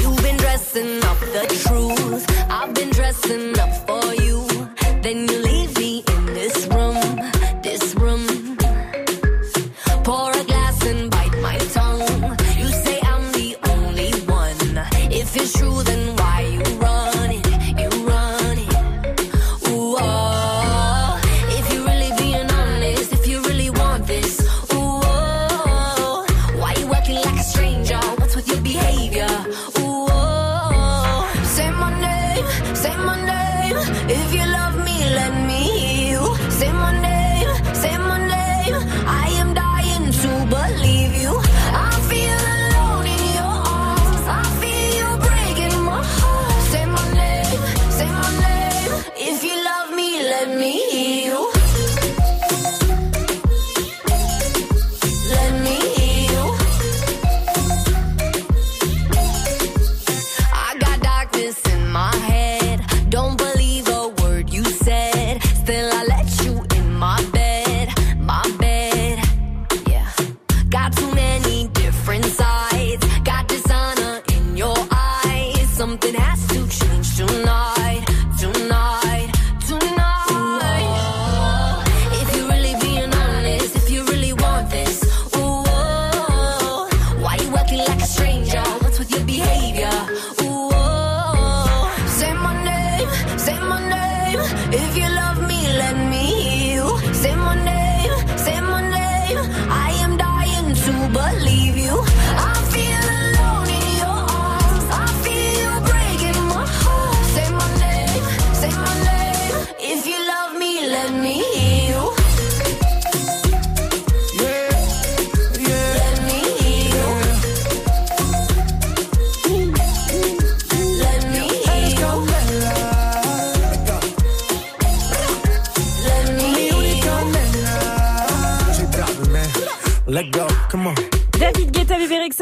You've 0.02 0.22
been 0.22 0.38
dressing 0.38 1.04
up 1.04 1.20
the 1.34 1.48
truth. 1.64 2.26
I've 2.50 2.74
been 2.74 2.92
dressing 2.92 3.58
up 3.60 3.72
for 3.88 4.14
you. 4.24 4.46
Then 5.02 5.28
you 5.28 5.39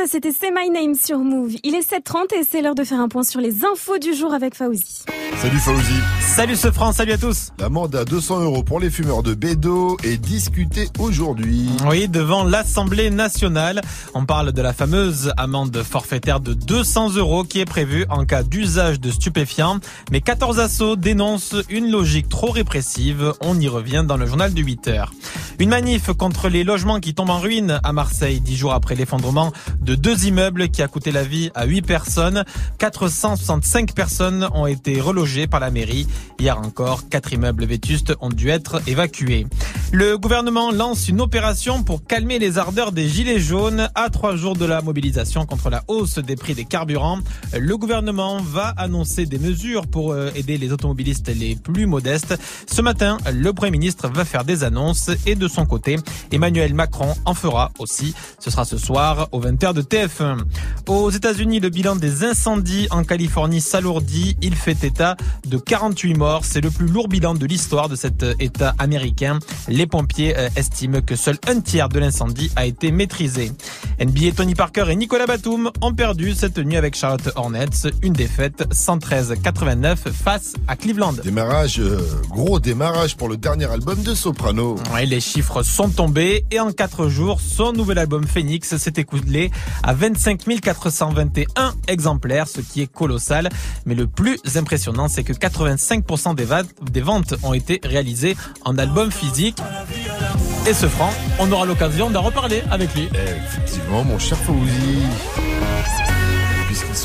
c'était 0.08 0.32
C'est 0.32 0.52
My 0.52 0.70
Name 0.70 0.96
sur 0.96 1.20
Move. 1.20 1.56
Il 1.63 1.76
est 1.76 1.91
7h30 1.91 2.34
et 2.39 2.43
c'est 2.50 2.62
l'heure 2.62 2.76
de 2.76 2.84
faire 2.84 3.00
un 3.00 3.10
point 3.10 3.24
sur 3.24 3.41
les 3.41 3.65
infos 3.65 3.98
du 3.98 4.13
jour 4.13 4.34
avec 4.34 4.56
Fauzi. 4.56 5.04
Salut 5.41 5.58
Fauzi. 5.58 5.93
Salut 6.22 6.56
ce 6.56 6.72
franc, 6.72 6.93
salut 6.93 7.12
à 7.12 7.17
tous. 7.17 7.52
L'amende 7.60 7.96
à 7.96 8.06
200 8.06 8.41
euros 8.41 8.63
pour 8.63 8.80
les 8.80 8.89
fumeurs 8.89 9.22
de 9.22 9.34
bédo 9.34 9.98
est 10.04 10.17
discutée 10.17 10.88
aujourd'hui. 11.00 11.67
Oui, 11.88 12.08
devant 12.08 12.43
l'Assemblée 12.43 13.10
nationale, 13.10 13.82
on 14.13 14.26
parle 14.26 14.52
de 14.54 14.62
la 14.62 14.74
fameuse 14.74 15.34
amende 15.36 15.84
forfaitaire 15.84 16.39
de 16.39 16.54
200 16.54 17.15
euros 17.15 17.43
qui 17.43 17.60
est 17.60 17.65
prévue 17.65 18.06
en 18.10 18.26
cas 18.26 18.43
d'usage 18.43 19.00
de 19.00 19.12
stupéfiants. 19.12 19.80
Mais 20.12 20.22
14 20.22 20.60
assauts 20.60 20.96
dénoncent 20.96 21.56
une 21.70 21.91
logique 21.91 22.30
trop 22.30 22.52
répressive. 22.52 23.34
On 23.41 23.60
y 23.60 23.67
revient 23.67 24.06
dans 24.08 24.17
le 24.17 24.26
journal 24.26 24.54
de 24.54 24.62
8 24.62 24.88
heures. 24.88 25.12
Une 25.60 25.70
manif 25.70 26.13
contre 26.13 26.50
les 26.50 26.63
logements 26.63 27.00
qui 27.00 27.13
tombent 27.13 27.32
en 27.32 27.39
ruine 27.39 27.80
à 27.84 27.91
Marseille, 27.91 28.39
dix 28.39 28.56
jours 28.56 28.74
après 28.74 28.96
l'effondrement 28.96 29.52
de 29.82 29.96
deux 29.97 30.25
immeubles 30.25 30.69
qui 30.69 30.81
a 30.81 30.88
coûté 30.88 31.12
la 31.12 31.23
vie 31.23 31.51
à 31.55 31.65
8 31.65 31.81
personnes. 31.81 32.43
465 32.77 33.93
personnes 33.93 34.47
ont 34.53 34.67
été 34.67 35.01
relogées 35.01 35.47
par 35.47 35.60
la 35.60 35.71
mairie. 35.71 36.07
Hier 36.39 36.57
encore, 36.57 37.10
quatre 37.10 37.33
immeubles 37.33 37.65
vétustes 37.65 38.13
ont 38.21 38.29
dû 38.29 38.49
être 38.49 38.81
évacués. 38.88 39.47
Le 39.93 40.17
gouvernement 40.17 40.71
lance 40.71 41.07
une 41.07 41.21
opération 41.21 41.83
pour 41.83 42.03
calmer 42.05 42.39
les 42.39 42.57
ardeurs 42.57 42.91
des 42.91 43.07
gilets 43.07 43.39
jaunes 43.39 43.89
à 43.95 44.10
trois 44.10 44.36
jours 44.36 44.55
de 44.55 44.65
la 44.65 44.81
mobilisation 44.81 45.45
contre 45.45 45.69
la 45.69 45.83
hausse 45.88 46.19
des 46.19 46.36
prix 46.36 46.55
des 46.55 46.65
carburants. 46.65 47.19
Le 47.57 47.77
gouvernement 47.77 48.38
va 48.41 48.73
annoncer 48.77 49.25
des 49.25 49.39
mesures 49.39 49.88
pour 49.88 50.12
euh, 50.12 50.29
aider 50.36 50.57
les 50.57 50.73
automobilistes 50.73 51.29
les 51.29 51.55
plus 51.55 51.86
modestes. 51.86 52.38
Ce 52.69 52.81
matin, 52.81 53.17
le 53.33 53.53
Premier 53.53 53.71
ministre 53.71 54.10
va 54.10 54.25
faire 54.25 54.43
des 54.43 54.63
annonces 54.63 55.10
et 55.25 55.36
de 55.36 55.47
son 55.47 55.65
côté, 55.65 55.97
Emmanuel 56.31 56.73
Macron 56.73 57.13
en 57.25 57.33
fera 57.33 57.71
aussi. 57.79 58.13
Ce 58.39 58.51
sera 58.51 58.65
ce 58.65 58.77
soir 58.77 59.29
aux 59.31 59.41
20h 59.41 59.73
de 59.73 59.81
TF1. 59.89 60.43
Aux 60.88 61.10
États-Unis, 61.10 61.60
le 61.60 61.69
bilan 61.69 61.95
des 61.95 62.23
incendies 62.23 62.88
en 62.91 63.04
Californie 63.04 63.62
s'alourdit. 63.62 64.38
Il 64.41 64.56
fait 64.56 64.84
état 64.84 65.17
de 65.45 65.58
48 65.58 66.13
morts. 66.15 66.45
C'est 66.45 66.62
le 66.62 66.69
plus 66.69 66.88
lourd 66.88 67.08
bilan 67.08 67.36
de 67.36 67.45
l'histoire 67.45 67.89
de 67.89 67.95
cet 67.95 68.26
État 68.39 68.73
américain. 68.80 69.39
Les 69.67 69.88
pompiers 69.88 70.38
euh, 70.38 70.50
estiment 70.56 71.02
que 71.02 71.15
seul 71.15 71.38
un 71.47 71.60
tiers 71.60 71.89
de 71.89 72.00
l'incendie 72.00 72.52
a 72.56 72.65
été 72.65 72.91
maîtrisé. 72.91 73.52
NBA 74.00 74.32
Tony 74.36 74.56
Parker 74.56 74.86
et 74.89 74.95
Nicolas 74.95 75.26
Batum 75.26 75.71
ont 75.82 75.93
perdu 75.93 76.34
cette 76.34 76.58
nuit 76.58 76.78
avec 76.78 76.95
Charlotte 76.95 77.30
Hornets. 77.36 77.91
Une 78.02 78.13
défaite 78.13 78.67
113-89 78.71 79.95
face 80.12 80.54
à 80.67 80.76
Cleveland. 80.76 81.13
Démarrage, 81.23 81.80
euh, 81.80 82.00
gros 82.30 82.60
démarrage 82.60 83.15
pour 83.17 83.30
le 83.30 83.38
dernier 83.38 83.65
album 83.65 84.02
de 84.04 84.13
Soprano. 84.13 84.76
Ouais, 84.93 85.06
les 85.06 85.19
chiffres 85.19 85.63
sont 85.63 85.89
tombés 85.89 86.45
et 86.52 86.60
en 86.60 86.71
4 86.71 87.10
jours, 87.10 87.41
son 87.41 87.73
nouvel 87.73 87.97
album 87.97 88.26
Phoenix 88.26 88.78
s'est 88.78 88.93
écoulé 88.97 89.52
à 89.84 89.93
25 89.93 90.43
421 90.62 91.73
exemplaires, 91.88 92.47
ce 92.47 92.62
qui 92.62 92.82
est 92.82 92.91
colossal. 92.91 93.49
Mais 93.86 93.95
le 93.95 94.08
plus 94.08 94.39
impressionnant, 94.56 95.08
c'est 95.08 95.23
que 95.23 95.34
85% 95.34 96.36
des, 96.36 97.01
ventes 97.01 97.36
ont 97.43 97.53
été 97.53 97.80
réalisées 97.84 98.36
en 98.65 98.77
album 98.77 99.12
physique. 99.12 99.58
Et 100.67 100.73
ce 100.73 100.88
franc, 100.88 101.13
on 101.39 101.51
aura 101.51 101.65
l'occasion 101.65 102.10
d'en 102.10 102.21
reparler 102.21 102.63
avec 102.69 102.93
lui. 102.95 103.10
Effectivement, 103.13 104.03
mon 104.03 104.19
cher 104.19 104.38
Fauzi. 104.38 105.57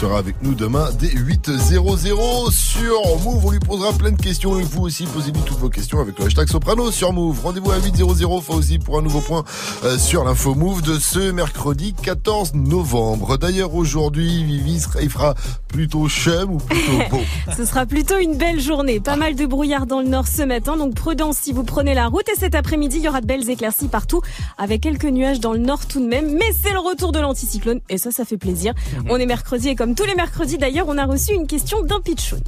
Sera 0.02 0.18
avec 0.18 0.34
nous 0.42 0.56
demain 0.56 0.88
dès 0.98 1.10
8.00 1.10 2.50
sur 2.50 3.00
Move. 3.22 3.46
On 3.46 3.50
lui 3.52 3.60
posera 3.60 3.92
plein 3.92 4.10
de 4.10 4.20
questions 4.20 4.58
et 4.58 4.64
vous 4.64 4.82
aussi 4.82 5.04
posez-lui 5.06 5.40
toutes 5.46 5.58
vos 5.58 5.68
questions 5.68 6.00
avec 6.00 6.18
le 6.18 6.24
hashtag 6.24 6.48
Soprano 6.48 6.90
sur 6.90 7.12
Move. 7.12 7.38
Rendez-vous 7.40 7.70
à 7.70 7.78
8.00 7.78 8.42
Fauzi 8.42 8.80
pour 8.80 8.98
un 8.98 9.02
nouveau 9.02 9.20
point 9.20 9.44
euh, 9.84 9.96
sur 9.98 10.24
l'info 10.24 10.56
Move 10.56 10.82
de 10.82 10.98
ce 10.98 11.30
mercredi 11.30 11.94
14 12.02 12.54
novembre. 12.54 13.38
D'ailleurs 13.38 13.76
aujourd'hui, 13.76 14.42
Vivi 14.42 14.80
sera- 14.80 15.02
il 15.02 15.08
fera 15.08 15.36
plutôt 15.68 16.08
chum 16.08 16.54
ou 16.54 16.58
plutôt 16.58 16.98
beau? 17.10 17.20
Ce 17.56 17.64
sera 17.64 17.86
plutôt 17.86 18.18
une 18.18 18.36
belle 18.36 18.58
journée. 18.60 18.98
Pas 18.98 19.14
mal 19.14 19.36
de 19.36 19.46
brouillard 19.46 19.86
dans 19.86 20.00
le 20.00 20.08
nord 20.08 20.26
ce 20.26 20.42
matin, 20.42 20.76
donc 20.76 20.94
prudence 20.96 21.36
si 21.36 21.52
vous 21.52 21.62
prenez 21.62 21.94
la 21.94 22.08
route. 22.08 22.28
Et 22.28 22.36
cet 22.40 22.56
après-midi, 22.56 22.96
il 22.96 23.04
y 23.04 23.08
aura 23.08 23.20
de 23.20 23.26
belles 23.26 23.48
éclaircies 23.48 23.86
partout, 23.86 24.20
avec 24.58 24.80
quelques 24.80 25.04
nuages 25.04 25.38
dans 25.38 25.52
le 25.52 25.60
nord 25.60 25.86
tout 25.86 26.00
de 26.00 26.06
même. 26.08 26.32
Mais 26.32 26.52
c'est 26.60 26.72
le 26.72 26.80
retour 26.80 27.12
de 27.12 27.20
l'anticyclone, 27.20 27.78
et 27.88 27.98
ça, 27.98 28.10
ça 28.10 28.24
fait 28.24 28.36
plaisir. 28.36 28.74
On 29.08 29.16
est 29.18 29.26
mercredi, 29.26 29.68
et 29.68 29.76
comme 29.76 29.91
tous 29.94 30.04
les 30.04 30.14
mercredis 30.14 30.58
d'ailleurs, 30.58 30.86
on 30.88 30.98
a 30.98 31.04
reçu 31.04 31.32
une 31.34 31.46
question 31.46 31.82
d'un 31.82 32.00
pitchoun. 32.00 32.40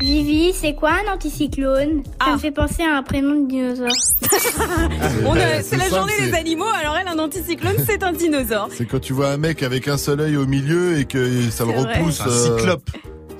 Vivi, 0.00 0.52
c'est 0.52 0.74
quoi 0.74 0.90
un 1.06 1.12
anticyclone? 1.14 2.02
Ça 2.24 2.32
me 2.34 2.38
fait 2.38 2.50
penser 2.50 2.82
à 2.82 2.96
un 2.96 3.02
prénom 3.02 3.40
de 3.42 3.48
dinosaure. 3.48 3.88
On 5.24 5.32
a- 5.32 5.34
Ouais, 5.34 5.62
c'est 5.62 5.76
la 5.76 5.84
simple, 5.84 5.96
journée 6.10 6.30
des 6.30 6.34
animaux, 6.34 6.66
alors 6.78 6.96
elle, 7.00 7.08
un 7.08 7.18
anticyclone, 7.18 7.76
c'est 7.86 8.02
un 8.02 8.12
dinosaure. 8.12 8.68
C'est 8.76 8.84
quand 8.86 9.00
tu 9.00 9.12
vois 9.12 9.30
un 9.30 9.36
mec 9.38 9.62
avec 9.62 9.88
un 9.88 9.96
seul 9.96 10.20
œil 10.20 10.36
au 10.36 10.46
milieu 10.46 10.98
et 10.98 11.04
que 11.06 11.50
ça 11.50 11.64
le 11.64 11.72
vrai. 11.72 11.98
repousse. 11.98 12.20
Un 12.20 12.30
cyclope. 12.30 12.90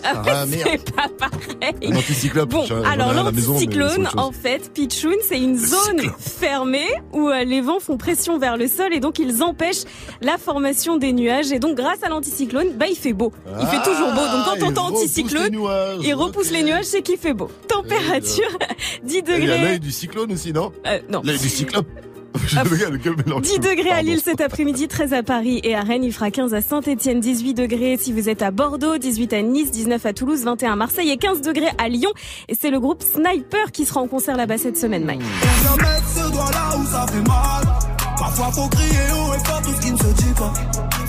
Ah, 0.05 0.23
Ah, 0.27 0.45
c'est 0.51 0.93
pas 0.93 1.09
pareil. 1.19 1.93
Un 1.93 1.97
anticyclope. 1.97 2.49
Bon, 2.51 2.65
alors 2.85 3.13
l'anticyclone, 3.13 4.09
en 4.17 4.33
fait, 4.33 4.73
Pichoun, 4.73 5.15
c'est 5.29 5.39
une 5.39 5.57
zone 5.57 6.01
fermée 6.19 6.89
où 7.13 7.29
euh, 7.29 7.45
les 7.45 7.61
vents 7.61 7.81
font 7.81 7.97
pression 7.97 8.39
vers 8.39 8.57
le 8.57 8.67
sol 8.69 8.93
et 8.93 9.01
donc 9.01 9.19
ils 9.19 9.43
empêchent 9.43 9.85
la 10.21 10.39
formation 10.39 10.97
des 10.97 11.13
nuages. 11.13 11.53
Et 11.53 11.59
donc 11.59 11.77
grâce 11.77 12.03
à 12.03 12.09
l'anticyclone, 12.09 12.73
bah 12.77 12.87
il 12.89 12.97
fait 12.97 13.13
beau. 13.13 13.33
Il 13.61 13.67
fait 13.67 13.83
toujours 13.83 14.09
beau. 14.13 14.21
Donc 14.21 14.45
quand 14.45 14.55
il 14.57 14.65
on 14.65 14.69
entend 14.69 14.87
anticyclone, 14.89 15.51
nuages, 15.53 15.99
il 16.03 16.15
repousse 16.15 16.51
les 16.51 16.63
nuages, 16.63 16.85
c'est 16.85 17.03
qu'il 17.03 17.19
fait 17.19 17.35
beau. 17.35 17.49
Température 17.69 18.59
10 19.05 19.17
Et 19.17 19.19
Il 19.19 19.31
y 19.31 19.33
a 19.35 19.39
degrés. 19.39 19.59
l'œil 19.63 19.81
du 19.81 19.91
cyclone 19.93 20.33
aussi, 20.33 20.53
non 20.53 20.73
Euh, 20.87 20.99
non. 21.09 21.23
L'œil 21.25 21.39
du 21.39 21.49
cyclope. 21.49 21.87
Je 22.47 22.59
regarde 22.59 22.99
quel 23.03 23.17
mélange. 23.17 23.43
10 23.43 23.59
degrés 23.61 23.91
à. 23.91 24.03
Lille 24.03 24.21
cet 24.21 24.41
après-midi, 24.41 24.89
13 24.89 25.13
à 25.13 25.23
Paris 25.23 25.61
et 25.63 25.75
à 25.75 25.83
Rennes. 25.83 26.05
Il 26.05 26.13
fera 26.13 26.31
15 26.31 26.55
à 26.55 26.61
Saint-Etienne, 26.61 27.21
18 27.21 27.55
degrés 27.55 27.97
si 27.99 28.13
vous 28.13 28.29
êtes 28.29 28.43
à 28.43 28.51
Bordeaux, 28.51 28.99
18 28.99 29.33
à 29.33 29.43
Nice, 29.43 29.71
19 29.71 30.05
à 30.05 30.13
Toulouse, 30.13 30.43
21 30.45 30.73
à 30.73 30.77
Marseille 30.77 31.11
et 31.11 31.17
15 31.17 31.41
degrés 31.43 31.71
à 31.79 31.89
Lyon. 31.89 32.11
Et 32.49 32.55
c'est 32.55 32.71
le 32.71 32.81
groupe 32.81 33.03
Sniper 33.03 33.71
qui 33.73 33.85
sera 33.85 34.01
en 34.01 34.09
concert 34.09 34.37
là-bas 34.37 34.59
cette 34.59 34.77
semaine, 34.77 35.05
Mike. 35.05 35.23
Mal. 37.27 37.65
Parfois 38.19 38.53
faut 38.53 38.69
crier 38.69 39.13
haut 39.13 39.35
et 39.35 39.47
faire 39.47 39.63
tout 39.63 39.73
ce 39.75 39.81
qui 39.81 39.93
ne 39.93 39.97
se 39.97 40.05
dit 40.05 40.35
pas. 40.37 40.53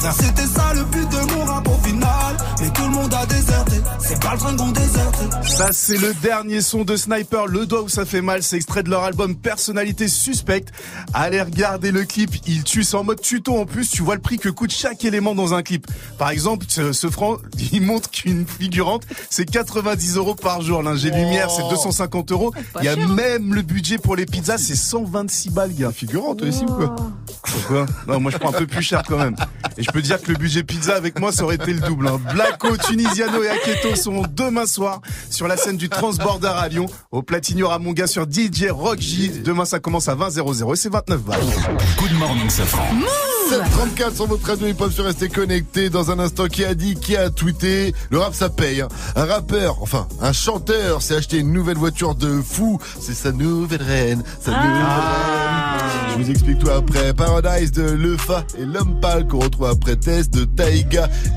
Frère, 0.04 0.16
c'était 0.16 0.48
ça 0.48 0.74
le 0.74 0.84
but 0.84 1.10
de 1.10 1.34
mon 1.34 1.46
rap 1.46 1.66
au 1.66 1.78
final. 1.78 2.38
Mais 2.60 2.70
tout 2.72 2.82
le 2.82 2.90
monde 2.90 3.14
a 3.14 3.26
déserté. 3.26 3.76
C'est 4.00 4.22
pas 4.22 4.34
le 4.34 4.38
train 4.38 4.58
qu'on 4.58 4.72
déserte. 4.72 5.48
Ça, 5.48 5.70
c'est 5.72 5.98
le 5.98 6.14
dernier 6.16 6.60
son 6.60 6.84
de 6.84 6.98
Sniper, 6.98 7.48
Le 7.48 7.66
doigt 7.66 7.84
où 7.84 7.88
ça 7.88 8.04
fait 8.04 8.22
mal. 8.22 8.44
C'est 8.44 8.58
extrait 8.58 8.84
de 8.84 8.90
leur 8.90 9.04
album 9.04 9.34
Personnalité 9.34 10.10
Suspecte. 10.10 10.74
Allez 11.14 11.42
regarder 11.42 11.92
le 11.92 12.04
clip. 12.04 12.32
Il 12.46 12.64
tue, 12.66 12.84
c'est 12.84 12.98
en 12.98 13.06
mode 13.06 13.22
tuto 13.22 13.58
en 13.58 13.66
plus. 13.66 13.90
Tu 13.92 14.02
vois 14.02 14.16
le 14.16 14.22
prix 14.22 14.40
que 14.40 14.50
coûte 14.50 14.72
chaque 14.72 15.06
élément 15.06 15.36
dans 15.36 15.54
un 15.54 15.64
clip. 15.64 15.88
Par 16.18 16.32
exemple, 16.32 16.66
ce, 16.68 16.92
ce 16.92 17.10
franc, 17.10 17.38
il 17.72 17.82
montre 17.82 18.12
qu'une 18.12 18.46
figurante, 18.46 19.04
c'est 19.30 19.50
90 19.50 20.18
euros 20.18 20.36
par 20.36 20.62
jour. 20.62 20.84
L'ingé 20.84 21.12
lumière, 21.12 21.50
c'est 21.50 21.64
250 21.70 22.30
euros. 22.34 22.54
Il 22.82 22.84
y 22.84 22.90
a 22.90 22.96
cher, 22.96 23.06
hein. 23.10 23.14
même 23.14 23.54
le 23.54 23.62
budget 23.62 23.98
pour 23.98 24.18
les 24.18 24.26
pizzas, 24.26 24.58
c'est 24.58 24.76
126 24.76 25.52
balles, 25.52 25.74
gars. 25.74 25.94
Figurante 25.94 26.42
aussi 26.42 26.64
ou 26.64 26.74
quoi 26.74 26.94
Pourquoi 27.42 27.86
Non, 28.06 28.20
moi 28.20 28.32
je 28.32 28.38
prends 28.38 28.50
un 28.50 28.58
peu 28.58 28.68
plus 28.68 28.84
cher 28.84 29.02
quand 29.08 29.18
même. 29.18 29.38
Et 29.78 29.84
je 29.84 29.93
peux 29.94 30.02
dire 30.02 30.20
que 30.22 30.32
le 30.32 30.38
budget 30.38 30.64
pizza 30.64 30.96
avec 30.96 31.20
moi, 31.20 31.32
ça 31.32 31.44
aurait 31.44 31.56
été 31.56 31.72
le 31.72 31.80
double. 31.80 32.08
Hein. 32.08 32.20
Blacko, 32.34 32.76
Tunisiano 32.78 33.44
et 33.44 33.50
Aketo 33.50 33.96
seront 33.96 34.24
demain 34.30 34.66
soir 34.66 35.02
sur 35.30 35.48
la 35.48 35.56
scène 35.56 35.78
du 35.78 35.88
Transborder 35.88 36.48
à 36.56 36.68
Lyon. 36.68 36.88
Au 37.12 37.22
Platino 37.22 37.70
à 37.70 37.78
mon 37.80 37.92
gars 37.92 38.08
sur 38.08 38.24
DJ 38.30 38.66
Rock 38.72 39.00
J. 39.00 39.30
Demain, 39.44 39.66
ça 39.66 39.80
commence 39.80 40.08
à 40.08 40.16
20h00 40.16 40.74
et 40.74 40.76
c'est 40.76 40.92
29 40.92 41.22
balles. 41.22 41.40
Good 42.00 42.14
morning, 42.18 42.50
Safran. 42.50 42.84
734 43.50 44.16
sur 44.16 44.26
votre 44.28 44.48
radio, 44.48 44.68
ils 44.68 44.76
peuvent 44.76 44.94
se 44.94 45.02
rester 45.02 45.30
connectés 45.30 45.90
dans 45.90 46.10
un 46.12 46.18
instant. 46.20 46.48
Qui 46.48 46.64
a 46.66 46.74
dit, 46.74 46.96
qui 46.96 47.16
a 47.16 47.30
tweeté? 47.30 47.94
Le 48.10 48.18
rap, 48.18 48.34
ça 48.34 48.50
paye. 48.50 48.82
hein. 48.82 48.88
Un 49.16 49.26
rappeur, 49.26 49.82
enfin, 49.82 50.08
un 50.22 50.34
chanteur 50.34 51.02
s'est 51.02 51.16
acheté 51.16 51.38
une 51.38 51.52
nouvelle 51.54 51.78
voiture 51.78 52.16
de 52.16 52.42
fou. 52.42 52.80
C'est 53.00 53.14
sa 53.14 53.32
nouvelle 53.32 53.84
reine. 53.84 54.24
Sa 54.42 54.52
nouvelle 54.52 54.72
reine. 54.72 55.90
Je 56.18 56.24
vous 56.24 56.32
explique 56.32 56.60
tout 56.60 56.70
après. 56.70 57.14
Paradise 57.14 57.72
de 57.72 57.84
Lefa 57.84 58.44
et 58.58 58.66
L'Homme 58.66 59.00
Pâle 59.02 59.28
qu'on 59.28 59.40
retrouve 59.40 59.66
après 59.68 59.83
De 59.84 59.98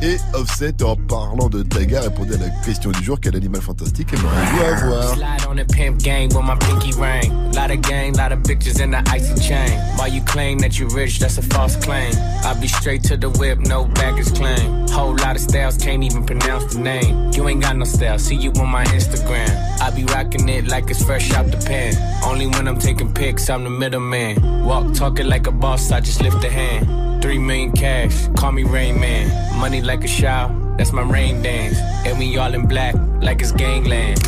et 0.02 0.18
Offset. 0.34 0.82
En 0.82 0.96
parlant 0.96 1.48
de 1.48 1.62
à 1.62 2.38
la 2.38 2.48
question 2.64 2.90
du 2.90 3.02
jour. 3.02 3.18
Quel 3.20 3.36
animal 3.36 3.60
fantastique 3.60 4.12
aimeriez-vous 4.12 4.86
avoir 4.86 5.14
Slide 5.14 5.46
on 5.48 5.56
the 5.56 5.64
pimp 5.64 5.98
gang 6.02 6.28
with 6.28 6.44
my 6.44 6.56
pinky 6.56 6.92
ring. 6.92 7.32
Lot 7.52 7.70
of 7.70 7.80
gang, 7.82 8.14
lot 8.14 8.32
of 8.32 8.40
bitches 8.40 8.80
in 8.80 8.90
the 8.90 9.02
icy 9.10 9.34
chain. 9.40 9.78
While 9.96 10.08
you 10.08 10.22
claim 10.22 10.58
that 10.58 10.78
you 10.78 10.88
rich, 10.88 11.18
that's 11.18 11.38
a 11.38 11.42
false 11.42 11.76
claim. 11.76 12.12
I'll 12.44 12.60
be 12.60 12.68
straight 12.68 13.02
to 13.04 13.16
the 13.16 13.30
whip, 13.30 13.58
no 13.60 13.84
baggage 13.86 14.32
claim. 14.34 14.86
Whole 14.88 15.16
lot 15.16 15.36
of 15.36 15.40
styles, 15.40 15.76
can't 15.76 16.02
even 16.04 16.24
pronounce 16.24 16.74
the 16.74 16.80
name. 16.80 17.32
You 17.32 17.48
ain't 17.48 17.62
got 17.62 17.76
no 17.76 17.84
style, 17.84 18.18
see 18.18 18.36
you 18.36 18.50
on 18.52 18.68
my 18.68 18.84
Instagram. 18.84 19.80
I 19.80 19.90
be 19.90 20.04
rocking 20.04 20.48
it 20.48 20.68
like 20.68 20.90
it's 20.90 21.02
fresh 21.02 21.32
out 21.32 21.50
the 21.50 21.58
pen. 21.58 21.94
Only 22.24 22.46
when 22.46 22.68
I'm 22.68 22.78
taking 22.78 23.12
pics, 23.12 23.48
I'm 23.48 23.64
the 23.64 23.70
middleman. 23.70 24.64
Walk 24.64 24.94
talking 24.94 25.26
like 25.26 25.46
a 25.46 25.52
boss, 25.52 25.90
I 25.90 26.00
just 26.00 26.20
lift 26.20 26.44
a 26.44 26.50
hand. 26.50 27.15
Three 27.26 27.38
million 27.38 27.72
cash, 27.72 28.28
call 28.36 28.52
me 28.52 28.62
Rain 28.62 29.00
Man. 29.00 29.58
Money 29.58 29.82
like 29.82 30.04
a 30.04 30.06
shower, 30.06 30.48
that's 30.78 30.92
my 30.92 31.02
rain 31.02 31.42
dance. 31.42 31.76
And 32.06 32.20
we 32.20 32.36
all 32.36 32.54
in 32.54 32.68
black, 32.68 32.94
like 33.20 33.40
it's 33.40 33.50
gangland. 33.50 34.24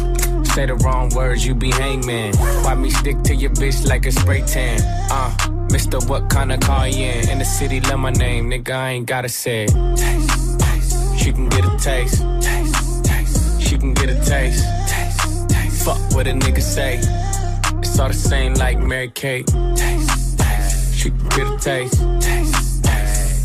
Say 0.49 0.67
the 0.67 0.75
wrong 0.83 1.09
words, 1.11 1.47
you 1.47 1.55
be 1.55 1.71
hangman. 1.71 2.35
Why 2.65 2.75
me 2.75 2.91
stick 2.91 3.23
to 3.23 3.37
your 3.37 3.51
bitch 3.51 3.87
like 3.87 4.05
a 4.05 4.11
spray 4.11 4.43
tan? 4.43 4.81
Uh, 5.13 5.31
Mister, 5.71 6.01
what 6.09 6.29
kind 6.29 6.51
of 6.51 6.59
car 6.59 6.89
you 6.89 7.05
in? 7.05 7.29
In 7.31 7.39
the 7.39 7.45
city, 7.45 7.81
love 7.83 8.01
my 8.01 8.11
name, 8.11 8.51
nigga, 8.51 8.73
I 8.73 8.91
ain't 8.91 9.07
gotta 9.07 9.29
say 9.29 9.67
it. 9.67 9.97
Taste, 9.97 10.59
taste. 10.59 11.19
She 11.21 11.33
can 11.33 11.49
get 11.49 11.65
a 11.65 11.77
taste. 11.79 12.25
Taste, 12.41 13.05
taste. 13.05 13.63
She 13.63 13.79
can 13.79 13.95
get 13.95 14.11
a 14.11 14.17
taste. 14.25 14.65
Taste, 14.89 15.49
taste. 15.49 15.85
Fuck 15.85 16.01
what 16.17 16.27
a 16.27 16.33
nigga 16.33 16.61
say. 16.61 16.99
It's 17.79 17.97
all 18.01 18.09
the 18.09 18.13
same 18.15 18.55
like 18.55 18.81
Mary 18.81 19.09
Kate. 19.15 19.47
Taste, 19.47 20.37
taste. 20.37 20.95
She 20.97 21.11
can 21.11 21.29
get 21.29 21.47
a. 21.47 21.59
Taste, 21.59 22.03
taste. 22.21 22.68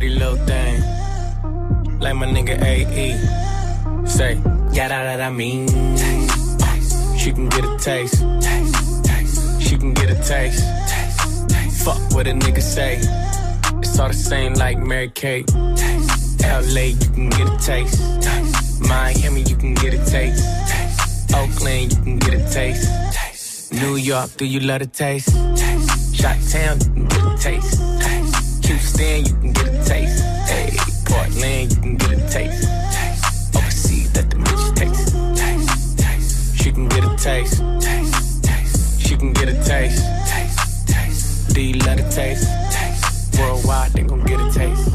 Pretty 0.00 0.14
little 0.14 0.36
thing 0.46 0.80
like 2.00 2.16
my 2.16 2.26
nigga 2.26 2.56
AE. 2.62 4.06
Say, 4.06 4.40
yeah, 4.72 4.88
that, 4.88 5.20
I 5.20 5.28
mean. 5.28 5.66
Taste, 5.94 6.58
taste. 6.58 7.18
She 7.18 7.32
can 7.32 7.50
get 7.50 7.64
a 7.66 7.76
taste. 7.76 8.24
taste. 8.40 9.60
She 9.60 9.76
can 9.76 9.92
get 9.92 10.08
a 10.08 10.14
taste. 10.14 10.64
Fuck 11.84 12.00
what 12.14 12.26
a 12.26 12.30
nigga 12.32 12.62
say. 12.62 12.96
It's 13.80 13.98
all 13.98 14.08
the 14.08 14.14
same 14.14 14.54
like 14.54 14.78
Mary 14.78 15.10
Kate. 15.10 15.52
LA, 15.52 16.96
you 16.96 17.10
can 17.12 17.28
get 17.28 17.52
a 17.52 17.58
taste. 17.58 18.00
Miami, 18.80 19.42
you 19.42 19.56
can 19.56 19.74
get 19.74 19.92
a 19.92 20.02
taste. 20.06 21.34
Oakland, 21.34 21.92
you 21.92 22.02
can 22.02 22.18
get 22.18 22.32
a 22.32 22.50
taste. 22.50 23.70
New 23.70 23.96
York, 23.96 24.30
do 24.38 24.46
you 24.46 24.60
love 24.60 24.80
a 24.80 24.86
taste? 24.86 25.28
taste. 25.56 26.16
Shot 26.16 26.38
Town, 26.48 26.78
you 26.80 26.86
can 26.86 27.04
get 27.04 27.22
a 27.22 27.36
taste. 27.36 28.49
Houston, 28.70 29.24
you 29.26 29.34
can 29.34 29.52
get 29.52 29.66
a 29.66 29.84
taste. 29.84 30.22
Hey. 30.46 30.70
Portland, 31.04 31.72
you 31.72 31.80
can 31.82 31.96
get 31.96 32.12
a 32.12 32.28
taste. 32.30 32.68
Overseas, 33.56 34.14
let 34.14 34.30
the 34.30 34.36
bitch 34.36 34.76
taste. 34.76 35.12
taste. 35.36 35.98
taste. 35.98 36.62
She 36.62 36.70
can 36.70 36.88
get 36.88 37.02
a 37.02 37.16
taste. 37.16 37.62
taste. 37.80 38.44
taste. 38.44 39.00
She 39.00 39.16
can 39.16 39.32
get 39.32 39.48
a 39.48 39.54
taste. 39.64 40.04
taste. 40.28 40.88
taste. 40.88 41.84
Love 41.84 41.96
the 41.96 42.08
taste? 42.14 42.46
taste. 42.70 43.40
Worldwide, 43.40 43.92
they 43.92 44.02
gon' 44.02 44.22
get 44.22 44.38
a 44.38 44.52
taste. 44.52 44.89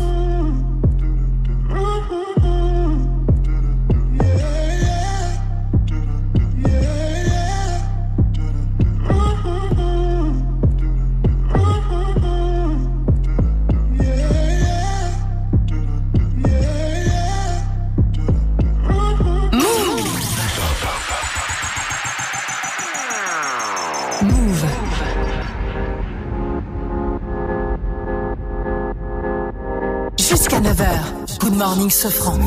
9h. 30.66 31.38
Good 31.38 31.53
morning, 31.53 31.91
Sofran. 31.91 32.39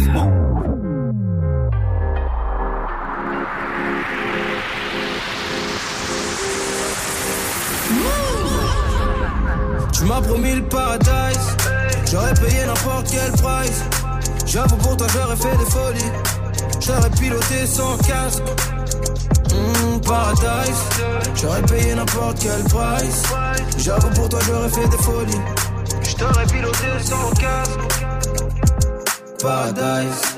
Tu 9.92 10.04
m'as 10.04 10.20
promis 10.20 10.54
le 10.56 10.62
paradise, 10.64 11.56
j'aurais 12.10 12.34
payé 12.34 12.66
n'importe 12.66 13.06
quel 13.08 13.30
price. 13.40 13.84
J'avoue 14.46 14.76
pour 14.76 14.96
toi 14.96 15.06
j'aurais 15.12 15.36
fait 15.36 15.56
des 15.56 15.70
folies, 15.70 16.12
j'aurais 16.80 17.10
piloté 17.10 17.66
sans 17.66 17.96
casque. 17.98 18.42
Mmh, 19.54 20.00
paradise, 20.00 20.82
j'aurais 21.36 21.62
payé 21.62 21.94
n'importe 21.94 22.38
quel 22.40 22.64
price. 22.64 23.22
J'avoue 23.78 24.10
pour 24.10 24.28
toi 24.28 24.40
j'aurais 24.44 24.70
fait 24.70 24.88
des 24.88 25.02
folies, 25.04 25.40
j't'aurais 26.18 26.46
piloté 26.46 26.98
sans 27.00 27.30
casque. 27.30 27.78
Paradise. 29.40 30.38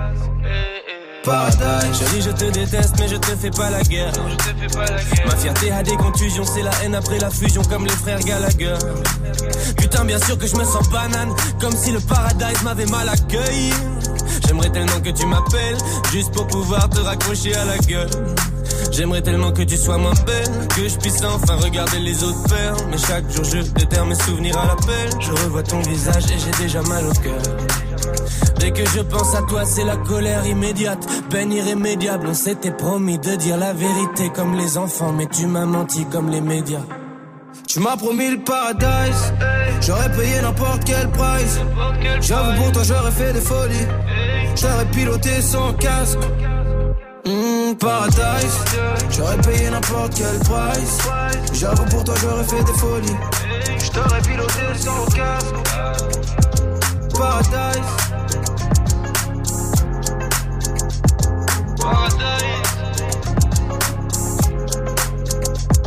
Paradise 1.23 1.99
Chérie, 1.99 2.21
je 2.21 2.31
te 2.31 2.51
déteste, 2.51 2.95
mais 2.99 3.07
je 3.07 3.15
te 3.15 3.35
fais 3.35 3.51
pas 3.51 3.69
la 3.69 3.81
guerre. 3.83 4.11
Ma 5.25 5.35
fierté 5.35 5.71
a 5.71 5.83
des 5.83 5.95
contusions, 5.95 6.43
c'est 6.43 6.63
la 6.63 6.71
haine 6.83 6.95
après 6.95 7.19
la 7.19 7.29
fusion, 7.29 7.61
comme 7.63 7.85
les 7.85 7.91
frères 7.91 8.19
Gallagher. 8.19 8.75
Putain, 9.77 10.05
bien 10.05 10.19
sûr 10.19 10.37
que 10.37 10.47
je 10.47 10.55
me 10.55 10.63
sens 10.63 10.89
banane, 10.89 11.33
comme 11.59 11.75
si 11.75 11.91
le 11.91 11.99
paradise 11.99 12.63
m'avait 12.63 12.87
mal 12.87 13.07
accueilli. 13.07 13.71
J'aimerais 14.47 14.71
tellement 14.71 14.99
que 14.99 15.11
tu 15.11 15.25
m'appelles, 15.27 15.77
juste 16.11 16.31
pour 16.33 16.47
pouvoir 16.47 16.89
te 16.89 16.99
raccrocher 16.99 17.55
à 17.55 17.65
la 17.65 17.77
gueule. 17.77 18.09
J'aimerais 18.91 19.21
tellement 19.21 19.51
que 19.51 19.61
tu 19.61 19.77
sois 19.77 19.97
moins 19.97 20.15
belle, 20.25 20.67
que 20.75 20.89
je 20.89 20.97
puisse 20.97 21.23
enfin 21.23 21.55
regarder 21.57 21.99
les 21.99 22.23
autres 22.23 22.49
faire. 22.49 22.75
Mais 22.89 22.97
chaque 22.97 23.29
jour 23.31 23.43
je 23.43 23.59
déterre 23.59 24.05
mes 24.05 24.15
souvenirs 24.15 24.57
à 24.57 24.65
l'appel. 24.65 25.09
Je 25.19 25.31
revois 25.31 25.63
ton 25.63 25.81
visage 25.81 26.25
et 26.25 26.39
j'ai 26.39 26.63
déjà 26.63 26.81
mal 26.81 27.05
au 27.05 27.13
cœur. 27.13 27.41
Dès 28.59 28.71
que 28.71 28.85
je 28.85 29.01
pense 29.01 29.33
à 29.35 29.41
toi, 29.43 29.65
c'est 29.65 29.83
la 29.83 29.97
colère 29.97 30.45
immédiate, 30.45 31.05
peine 31.29 31.51
irrémédiable. 31.51 32.27
On 32.29 32.33
s'était 32.33 32.71
promis 32.71 33.17
de 33.17 33.35
dire 33.35 33.57
la 33.57 33.73
vérité 33.73 34.29
comme 34.35 34.55
les 34.55 34.77
enfants, 34.77 35.11
mais 35.11 35.27
tu 35.27 35.47
m'as 35.47 35.65
menti 35.65 36.05
comme 36.05 36.29
les 36.29 36.41
médias. 36.41 36.85
Tu 37.67 37.79
m'as 37.79 37.97
promis 37.97 38.29
le 38.29 38.39
paradise. 38.39 39.33
J'aurais 39.81 40.11
payé 40.11 40.41
n'importe 40.41 40.83
quel 40.85 41.09
price. 41.09 41.59
J'avoue 42.21 42.61
pour 42.61 42.71
toi 42.71 42.83
j'aurais 42.83 43.11
fait 43.11 43.33
des 43.33 43.41
folies. 43.41 43.87
J'aurais 44.55 44.85
piloté 44.91 45.41
sans 45.41 45.73
casque. 45.73 46.19
Mmh, 47.25 47.75
Paradise. 47.79 48.57
J'aurais 49.09 49.37
payé 49.37 49.69
n'importe 49.69 50.13
quel 50.15 50.39
price. 50.39 50.97
J'avoue 51.53 51.85
pour 51.85 52.03
toi 52.03 52.15
j'aurais 52.21 52.43
fait 52.43 52.63
des 52.63 52.73
folies. 52.73 53.17
J't'aurais 53.79 54.21
piloté 54.21 54.61
sans 54.77 55.05
casque 55.05 55.55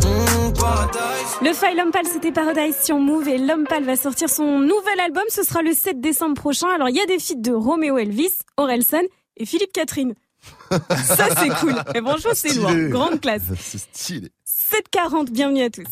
Mm, 0.02 0.52
paradise. 0.54 1.38
Le 1.42 1.52
File 1.52 1.76
Lompal, 1.76 2.06
c'était 2.06 2.30
Paradise 2.32 2.76
sur 2.82 2.98
Move 2.98 3.28
et 3.28 3.38
Lompal 3.38 3.84
va 3.84 3.96
sortir 3.96 4.28
son 4.28 4.60
nouvel 4.60 5.00
album. 5.00 5.24
Ce 5.28 5.42
sera 5.42 5.62
le 5.62 5.72
7 5.72 6.00
décembre 6.00 6.34
prochain. 6.34 6.68
Alors, 6.68 6.88
il 6.88 6.96
y 6.96 7.00
a 7.00 7.06
des 7.06 7.18
feats 7.18 7.34
de 7.36 7.52
Romeo 7.52 7.98
Elvis, 7.98 8.32
Orelsan 8.56 9.02
et 9.36 9.44
Philippe 9.44 9.72
Catherine. 9.72 10.14
Ça, 10.70 11.28
c'est 11.36 11.48
cool. 11.60 11.74
Et 11.94 12.00
bonjour 12.00 12.32
c'est 12.34 12.54
lourd. 12.54 12.70
Grande 12.90 13.20
classe. 13.20 13.42
C'est 13.58 13.78
stylé. 13.78 14.30
7h40, 14.74 15.30
bienvenue 15.30 15.62
à 15.62 15.70
tous. 15.70 15.84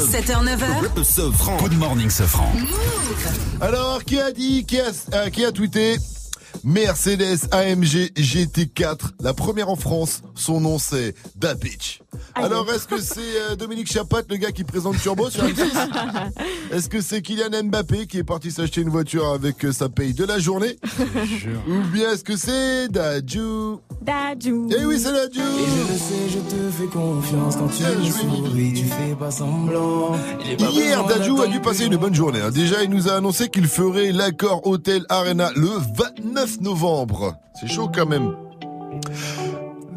7h, 0.00 0.44
9h. 0.44 1.62
Good 1.62 1.78
morning, 1.78 2.10
Sofran. 2.10 2.52
Alors, 3.62 4.04
qui 4.04 4.20
a 4.20 4.30
dit, 4.32 4.66
qui 4.66 4.78
a, 4.78 4.90
euh, 5.14 5.30
qui 5.30 5.46
a 5.46 5.52
tweeté 5.52 5.96
Mercedes 6.62 7.48
AMG 7.52 8.12
GT4, 8.16 9.12
la 9.20 9.32
première 9.32 9.70
en 9.70 9.76
France. 9.76 10.20
Son 10.34 10.60
nom 10.60 10.78
c'est 10.78 11.14
Da 11.36 11.54
Alors, 12.34 12.70
est-ce 12.72 12.86
que 12.86 13.00
c'est 13.00 13.20
euh, 13.20 13.56
Dominique 13.56 13.90
Chapat, 13.90 14.22
le 14.28 14.36
gars 14.36 14.52
qui 14.52 14.64
présente 14.64 14.98
Turbo 15.00 15.30
sur 15.30 15.44
M6 15.44 15.62
Est-ce 16.72 16.88
que 16.88 17.00
c'est 17.00 17.22
Kylian 17.22 17.64
Mbappé 17.64 18.06
qui 18.06 18.18
est 18.18 18.24
parti 18.24 18.50
s'acheter 18.50 18.80
une 18.82 18.88
voiture 18.88 19.28
avec 19.32 19.64
euh, 19.64 19.72
sa 19.72 19.88
paye 19.88 20.14
de 20.14 20.24
la 20.24 20.38
journée 20.38 20.76
Ou 21.68 21.80
bien 21.92 22.10
est-ce 22.12 22.24
que 22.24 22.36
c'est 22.36 22.88
Dadju 22.88 23.76
Dadju. 24.02 24.68
Eh 24.78 24.84
oui, 24.86 24.98
c'est 24.98 25.12
Dadju 25.12 25.40
Et 25.40 25.42
je 25.42 25.92
le 25.92 25.98
sais, 25.98 26.28
je 26.28 26.38
te 26.38 26.70
fais 26.70 26.86
confiance 26.86 27.56
quand 27.56 27.68
tu 27.68 27.82
me 27.82 28.10
souris, 28.10 28.72
tu 28.74 28.84
fais 28.86 29.14
pas 29.18 29.30
semblant. 29.30 30.12
Pas 30.58 30.64
Hier, 30.70 31.04
Dadju 31.04 31.40
a 31.42 31.46
dû 31.46 31.60
passer 31.60 31.86
une 31.86 31.96
bonne 31.96 32.14
journée. 32.14 32.40
hein. 32.40 32.50
Déjà, 32.50 32.82
il 32.82 32.90
nous 32.90 33.08
a 33.08 33.12
annoncé 33.12 33.48
qu'il 33.48 33.66
ferait 33.66 34.12
l'accord 34.12 34.66
Hôtel 34.66 35.04
Arena 35.08 35.50
le 35.56 35.68
29 36.24 36.60
novembre. 36.60 37.36
C'est 37.60 37.68
chaud 37.68 37.90
quand 37.94 38.06
même. 38.06 38.34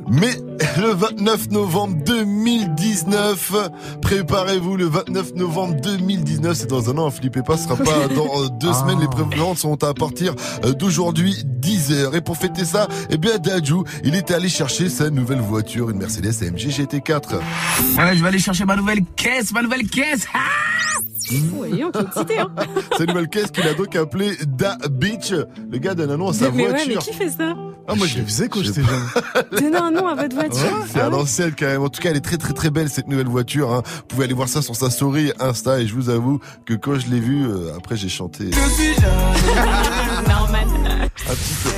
Mais 0.09 0.35
le 0.77 0.93
29 0.93 1.49
novembre 1.51 1.95
2019, 2.05 3.53
préparez-vous, 4.01 4.75
le 4.77 4.85
29 4.85 5.35
novembre 5.35 5.75
2019, 5.81 6.55
c'est 6.57 6.67
dans 6.69 6.89
un 6.89 6.97
an, 6.97 7.09
flippez 7.09 7.41
pas, 7.41 7.57
ce 7.57 7.63
sera 7.63 7.75
pas 7.77 8.07
dans 8.15 8.43
euh, 8.43 8.49
deux 8.59 8.69
Ah. 8.71 8.73
semaines, 8.81 8.99
les 8.99 9.07
préventes 9.07 9.57
sont 9.57 9.81
à 9.83 9.93
partir 9.93 10.33
euh, 10.65 10.73
d'aujourd'hui 10.73 11.35
10h. 11.59 12.15
Et 12.15 12.21
pour 12.21 12.37
fêter 12.37 12.65
ça, 12.65 12.87
eh 13.09 13.17
bien 13.17 13.37
Dadju, 13.37 13.75
il 14.03 14.15
était 14.15 14.33
allé 14.33 14.49
chercher 14.49 14.89
sa 14.89 15.09
nouvelle 15.09 15.39
voiture, 15.41 15.89
une 15.89 15.97
Mercedes 15.97 16.33
AMG 16.43 16.57
GT4. 16.69 17.35
Ouais, 17.97 18.15
je 18.15 18.21
vais 18.21 18.27
aller 18.27 18.39
chercher 18.39 18.65
ma 18.65 18.75
nouvelle 18.75 19.03
caisse, 19.15 19.51
ma 19.53 19.61
nouvelle 19.61 19.87
caisse. 19.87 20.25
Ah 20.33 20.39
Excité, 21.29 22.39
hein. 22.39 22.51
Sa 22.97 23.05
nouvelle 23.05 23.27
caisse 23.29 23.51
qu'il 23.51 23.67
a 23.67 23.73
donc 23.73 23.95
appelée 23.95 24.35
Da 24.45 24.77
Beach. 24.91 25.31
Le 25.71 25.77
gars 25.77 25.95
donne 25.95 26.11
un 26.11 26.17
nom 26.17 26.29
à 26.29 26.33
sa 26.33 26.51
mais 26.51 26.65
ouais, 26.67 26.73
mais 26.73 26.93
voiture. 26.93 27.01
qui 27.01 27.13
fait 27.13 27.29
ça? 27.29 27.55
Ah, 27.87 27.95
moi, 27.95 28.07
je 28.07 28.19
le 28.19 28.25
faisais 28.25 28.47
quand 28.47 28.63
j'étais 28.63 28.81
jeune. 28.81 29.03
Donnez 29.51 29.77
un 29.77 29.91
nom 29.91 30.07
à 30.07 30.15
votre 30.15 30.35
voiture. 30.35 30.85
C'est 30.89 30.99
à 30.99 31.09
l'ancienne 31.09 31.53
quand 31.57 31.65
même. 31.65 31.81
En 31.81 31.89
tout 31.89 32.01
cas, 32.01 32.11
elle 32.11 32.17
est 32.17 32.21
très 32.21 32.37
très 32.37 32.53
très 32.53 32.69
belle 32.69 32.89
cette 32.89 33.07
nouvelle 33.07 33.27
voiture. 33.27 33.73
Hein. 33.73 33.81
Vous 33.85 34.03
pouvez 34.07 34.25
aller 34.25 34.33
voir 34.33 34.47
ça 34.47 34.61
sur 34.61 34.75
sa 34.75 34.89
story 34.89 35.31
Insta 35.39 35.79
et 35.79 35.87
je 35.87 35.93
vous 35.93 36.09
avoue 36.09 36.39
que 36.65 36.73
quand 36.73 36.99
je 36.99 37.07
l'ai 37.07 37.19
vue, 37.19 37.45
euh, 37.45 37.75
après 37.75 37.97
j'ai 37.97 38.09
chanté. 38.09 38.45
Normal. 40.27 40.67
Un 41.29 41.33
petit 41.33 41.55
peu. 41.63 41.69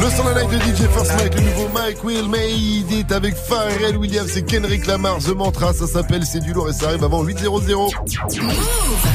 Le 0.00 0.10
son 0.10 0.24
de 0.24 0.34
night 0.34 0.50
de 0.50 0.58
DJ 0.58 0.88
First 0.92 1.12
Mike, 1.16 1.34
le 1.34 1.40
nouveau 1.40 1.68
Mike 1.74 2.04
Will 2.04 2.28
Made 2.28 2.90
It 2.90 3.10
avec 3.10 3.34
Pharrell 3.36 3.96
Williams 3.96 4.36
et 4.36 4.44
Kendrick 4.44 4.86
Lamar, 4.86 5.18
The 5.18 5.34
Mantra, 5.34 5.72
ça 5.72 5.86
s'appelle 5.86 6.24
C'est 6.24 6.40
du 6.40 6.52
lourd 6.52 6.68
et 6.68 6.72
ça 6.72 6.86
arrive 6.88 7.02
avant 7.04 7.24
8.00. 7.24 7.90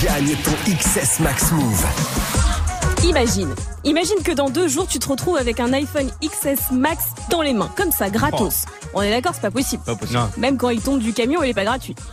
Gagne 0.04 0.36
ton 0.44 0.52
XS 0.72 1.20
Max 1.22 1.52
Move. 1.52 1.86
Imagine. 3.06 3.54
Imagine 3.86 4.24
que 4.24 4.32
dans 4.32 4.50
deux 4.50 4.68
jours, 4.68 4.88
tu 4.88 5.00
te 5.00 5.08
retrouves 5.08 5.38
avec 5.38 5.60
un 5.60 5.72
iPhone 5.74 6.10
XS 6.22 6.72
Max 6.72 7.04
dans 7.30 7.42
les 7.42 7.54
mains, 7.54 7.70
comme 7.76 7.92
ça, 7.92 8.10
gratos. 8.10 8.66
On 8.94 9.02
est 9.02 9.10
d'accord, 9.10 9.34
c'est 9.36 9.42
pas 9.42 9.52
possible. 9.52 9.84
Même 10.38 10.58
quand 10.58 10.70
il 10.70 10.82
tombe 10.82 11.00
du 11.00 11.14
camion, 11.14 11.44
il 11.44 11.50
est 11.50 11.54
pas 11.54 11.66
gratuit. 11.66 11.96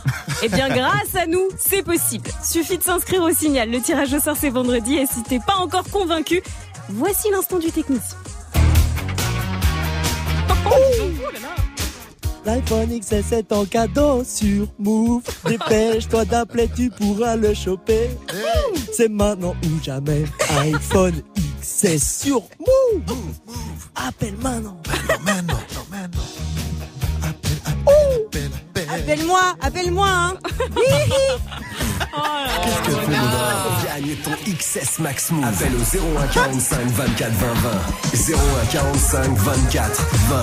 Eh 0.43 0.49
bien, 0.49 0.69
grâce 0.69 1.15
à 1.15 1.27
nous, 1.27 1.49
c'est 1.59 1.83
possible. 1.83 2.27
Suffit 2.43 2.79
de 2.79 2.83
s'inscrire 2.83 3.21
au 3.21 3.29
signal. 3.29 3.69
Le 3.69 3.79
tirage 3.79 4.11
au 4.11 4.19
sort, 4.19 4.35
c'est 4.35 4.49
vendredi. 4.49 4.95
Et 4.95 5.05
si 5.05 5.21
t'es 5.21 5.37
pas 5.39 5.57
encore 5.57 5.83
convaincu, 5.91 6.41
voici 6.89 7.29
l'instant 7.29 7.59
du 7.59 7.71
technicien. 7.71 8.17
L'iPhone 12.43 12.99
XS 12.99 13.33
est 13.33 13.51
en 13.51 13.65
cadeau 13.65 14.23
sur 14.23 14.67
Move. 14.79 15.21
Dépêche-toi 15.45 16.25
d'appeler, 16.25 16.69
tu 16.75 16.89
pourras 16.89 17.35
le 17.35 17.53
choper. 17.53 18.09
C'est 18.91 19.09
maintenant 19.09 19.55
ou 19.63 19.83
jamais. 19.83 20.23
iPhone 20.57 21.21
XS 21.61 22.21
sur 22.23 22.41
Move. 22.59 23.17
Appelle 23.95 24.35
maintenant. 24.41 24.81
Appelle-moi, 28.89 29.55
appelle-moi, 29.61 30.07
hein. 30.09 30.37
Qu'est-ce 32.11 32.81
qu'elle 32.83 32.95
fait, 32.95 33.11
Lola 33.11 33.65
Gagne 33.85 34.15
ton 34.23 34.31
XS 34.45 34.99
Max 34.99 35.31
Move. 35.31 35.45
Appelle 35.45 35.73
au 35.75 36.19
01 36.19 36.27
45 36.27 36.87
24 36.87 37.31
20 37.31 37.53
20. 37.53 38.33
01 38.33 38.65
45 38.71 39.37
24 39.37 40.05
20 40.29 40.41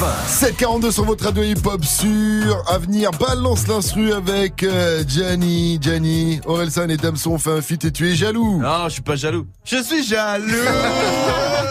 20. 0.00 0.06
742 0.28 0.90
sur 0.90 1.04
votre 1.04 1.24
radio 1.24 1.42
hip-hop 1.42 1.84
sur 1.84 2.62
Avenir. 2.68 3.10
Balance 3.12 3.66
l'instru 3.66 4.12
avec 4.12 4.62
euh, 4.62 5.02
Gianni. 5.08 5.78
Gianni, 5.80 6.40
Orelsan 6.44 6.88
et 6.90 6.98
Damson 6.98 7.32
ont 7.32 7.38
fait 7.38 7.52
un 7.52 7.62
feat 7.62 7.84
et 7.86 7.92
tu 7.92 8.10
es 8.10 8.14
jaloux. 8.14 8.60
Non, 8.60 8.84
je 8.84 8.94
suis 8.94 9.02
pas 9.02 9.16
jaloux. 9.16 9.46
Je 9.64 9.82
suis 9.82 10.04
jaloux. 10.04 10.44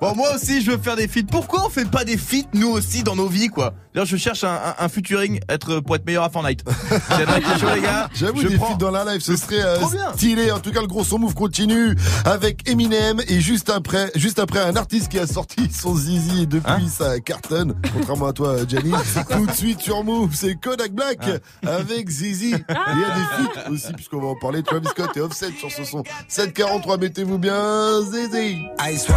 Bon, 0.00 0.14
moi 0.14 0.34
aussi, 0.34 0.62
je 0.62 0.70
veux 0.72 0.78
faire 0.78 0.96
des 0.96 1.08
feats. 1.08 1.22
Pourquoi 1.30 1.66
on 1.66 1.70
fait 1.70 1.88
pas 1.90 2.04
des 2.04 2.16
feats, 2.16 2.46
nous 2.54 2.68
aussi, 2.70 3.02
dans 3.02 3.16
nos 3.16 3.28
vies, 3.28 3.48
quoi? 3.48 3.74
D'ailleurs, 3.94 4.06
je 4.06 4.16
cherche 4.16 4.42
un, 4.44 4.48
un, 4.54 4.74
un 4.84 4.88
featuring 4.88 5.40
être, 5.50 5.80
pour 5.80 5.96
être 5.96 6.06
meilleur 6.06 6.24
à 6.24 6.30
Fortnite. 6.30 6.64
Chose, 7.60 7.70
les 7.74 7.80
gars. 7.82 8.08
J'avoue, 8.14 8.40
Je 8.40 8.48
des 8.48 8.56
prends- 8.56 8.68
feats 8.70 8.76
dans 8.78 8.90
la 8.90 9.04
live, 9.04 9.20
ce 9.20 9.36
serait 9.36 9.60
euh, 9.62 9.76
stylé. 10.14 10.50
En 10.50 10.60
tout 10.60 10.70
cas, 10.72 10.80
le 10.80 10.86
gros 10.86 11.04
son 11.04 11.18
move 11.18 11.34
continue 11.34 11.94
avec 12.24 12.68
Eminem 12.68 13.20
et 13.28 13.40
juste 13.40 13.68
après, 13.70 14.10
juste 14.14 14.38
après 14.38 14.60
un 14.60 14.76
artiste 14.76 15.08
qui 15.10 15.18
a 15.18 15.26
sorti 15.26 15.70
son 15.78 15.94
zizi 15.96 16.42
et 16.42 16.46
depuis 16.46 16.62
Hein 16.72 16.80
ça 16.88 17.20
cartonne. 17.20 17.74
Contrairement 17.92 18.28
à 18.28 18.32
toi, 18.32 18.56
Gianni. 18.66 18.92
Tout 19.30 19.46
de 19.46 19.52
suite 19.52 19.80
sur 19.80 20.02
Move, 20.04 20.30
c'est 20.34 20.54
Kodak 20.54 20.92
Black 20.92 21.18
avec 21.66 22.08
Zizi. 22.08 22.50
Il 22.50 22.52
y 22.52 22.54
a 23.04 23.14
des 23.14 23.50
feats 23.54 23.70
aussi, 23.70 23.92
puisqu'on 23.92 24.20
va 24.20 24.28
en 24.28 24.36
parler. 24.36 24.62
Travis 24.62 24.88
Scott 24.88 25.10
et 25.16 25.20
Offset 25.20 25.50
sur 25.58 25.70
ce 25.70 25.84
son. 25.84 26.02
743, 26.28 26.96
mettez-vous 26.98 27.38
bien, 27.38 28.00
Zizi. 28.10 28.56
Ice 28.90 29.06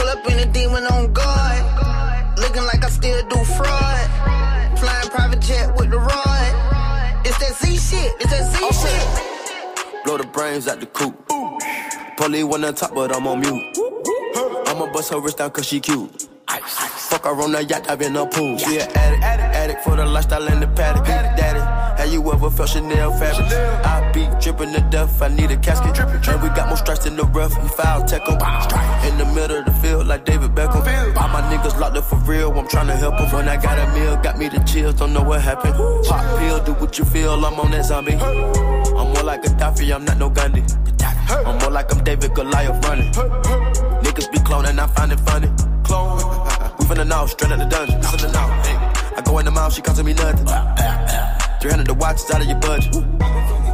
Pull 0.00 0.08
up 0.08 0.26
in 0.30 0.38
a 0.38 0.50
demon 0.50 0.86
on 0.86 1.12
guard. 1.12 2.38
Looking 2.38 2.62
like 2.62 2.82
I 2.82 2.88
still 2.88 3.20
do 3.28 3.36
fraud. 3.44 4.78
Flying 4.78 5.10
private 5.10 5.40
jet 5.42 5.76
with 5.76 5.90
the 5.90 5.98
rod. 5.98 7.26
It's 7.26 7.36
that 7.36 7.54
Z 7.60 7.76
shit. 7.76 8.10
It's 8.18 8.30
that 8.30 8.50
Z 8.50 8.56
shit. 8.80 10.04
Blow 10.06 10.16
the 10.16 10.26
brains 10.26 10.68
out 10.68 10.80
the 10.80 10.86
coop. 10.86 11.14
Polly 12.16 12.44
one 12.44 12.64
on 12.64 12.74
top, 12.74 12.94
but 12.94 13.14
I'm 13.14 13.26
on 13.26 13.40
mute. 13.40 13.76
I'ma 14.68 14.90
bust 14.90 15.12
her 15.12 15.20
wrist 15.20 15.36
down 15.36 15.50
cause 15.50 15.66
she 15.66 15.80
cute. 15.80 16.28
Fuck 16.48 17.24
her 17.24 17.42
on 17.42 17.52
the 17.52 17.62
yacht, 17.62 17.90
I've 17.90 17.98
been 17.98 18.16
a 18.16 18.24
pool. 18.24 18.56
She 18.56 18.78
an 18.78 18.88
addict, 18.96 19.22
addict, 19.22 19.54
addict 19.54 19.84
for 19.84 19.96
the 19.96 20.06
lifestyle 20.06 20.48
and 20.48 20.62
the 20.62 20.68
paddock. 20.68 21.04
Daddy, 21.04 21.60
have 22.00 22.10
you 22.10 22.32
ever 22.32 22.50
felt 22.50 22.70
Chanel 22.70 23.12
fabric? 23.18 23.52
I 23.84 24.09
be 24.20 24.40
dripping 24.40 24.72
to 24.72 24.80
death, 24.90 25.22
I 25.22 25.28
need 25.28 25.50
a 25.50 25.56
casket. 25.56 25.94
drippin' 25.94 26.20
And 26.28 26.42
we 26.42 26.48
got 26.50 26.68
more 26.68 26.76
strikes 26.76 27.06
in 27.06 27.16
the 27.16 27.24
rough, 27.24 27.54
we 27.62 27.68
foul 27.68 28.04
tech 28.04 28.22
'em. 28.28 28.38
In 29.08 29.18
the 29.18 29.26
middle 29.34 29.58
of 29.58 29.64
the 29.64 29.72
field, 29.82 30.06
like 30.06 30.24
David 30.24 30.54
Beckham. 30.54 30.82
All 31.16 31.28
my 31.28 31.42
niggas 31.50 31.78
locked 31.78 31.96
up 31.96 32.04
for 32.04 32.16
real, 32.30 32.50
I'm 32.58 32.66
tryna 32.68 32.96
help 32.96 33.20
'em. 33.20 33.30
When 33.32 33.48
I 33.48 33.56
got 33.56 33.78
a 33.78 33.86
meal, 33.96 34.16
got 34.16 34.38
me 34.38 34.48
the 34.48 34.60
chills, 34.60 34.94
don't 34.94 35.12
know 35.12 35.22
what 35.22 35.40
happened. 35.40 35.74
Pop 36.06 36.24
pill, 36.38 36.58
do 36.60 36.72
what 36.74 36.98
you 36.98 37.04
feel, 37.04 37.44
I'm 37.44 37.58
on 37.60 37.70
that 37.70 37.84
zombie. 37.86 38.18
I'm 38.98 39.08
more 39.14 39.22
like 39.22 39.42
Gaddafi, 39.42 39.94
I'm 39.94 40.04
not 40.04 40.18
no 40.18 40.28
Gandhi. 40.28 40.62
I'm 41.46 41.58
more 41.58 41.70
like 41.70 41.92
I'm 41.92 42.02
David 42.04 42.34
Goliath 42.34 42.84
running. 42.86 43.12
Niggas 44.04 44.30
be 44.32 44.38
cloning, 44.38 44.78
I 44.78 44.86
find 44.88 45.12
it 45.12 45.20
funny. 45.20 45.50
Clone. 45.84 46.18
We 46.78 46.84
finna 46.86 47.06
know, 47.06 47.26
straight 47.26 47.52
out 47.52 47.58
the 47.58 47.66
dungeon. 47.66 48.00
Finna 48.02 48.32
know. 48.34 48.48
I 49.16 49.20
go 49.22 49.38
in 49.38 49.44
the 49.44 49.50
mouth, 49.50 49.72
she 49.74 49.82
costing 49.82 50.06
me 50.06 50.14
nothing. 50.14 50.46
300 51.60 51.86
the 51.86 51.94
watch 51.94 52.16
is 52.16 52.30
out 52.30 52.40
of 52.40 52.46
your 52.46 52.58
budget. 52.58 53.19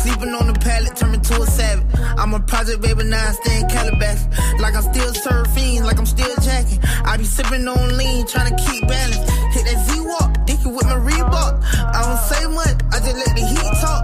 Sleeping 0.00 0.32
on 0.32 0.46
the 0.46 0.54
pallet, 0.54 0.96
turn 0.96 1.12
me 1.12 1.18
to 1.18 1.42
a 1.42 1.46
savage. 1.46 1.84
I'm 2.16 2.32
a 2.32 2.40
project 2.40 2.80
baby, 2.80 3.04
now 3.04 3.20
I 3.20 3.32
stay 3.32 3.60
in 3.60 3.68
Calabash. 3.68 4.24
Like 4.58 4.74
I'm 4.74 4.82
still 4.82 5.12
surfing, 5.12 5.84
like 5.84 5.98
I'm 5.98 6.06
still 6.06 6.34
jacking. 6.40 6.80
I 7.04 7.18
be 7.18 7.24
sipping 7.24 7.68
on 7.68 7.96
lean, 7.98 8.26
trying 8.26 8.48
to 8.48 8.56
keep 8.64 8.88
balance. 8.88 9.28
Hit 9.52 9.68
that 9.68 9.78
Z-Walk, 9.92 10.46
dicky 10.46 10.72
with 10.72 10.86
my 10.88 10.96
Reebok. 10.96 11.60
I 11.92 12.00
don't 12.00 12.22
say 12.32 12.48
much, 12.48 12.80
I 12.88 12.96
just 13.04 13.12
let 13.12 13.36
the 13.36 13.44
heat 13.44 13.72
talk. 13.84 14.00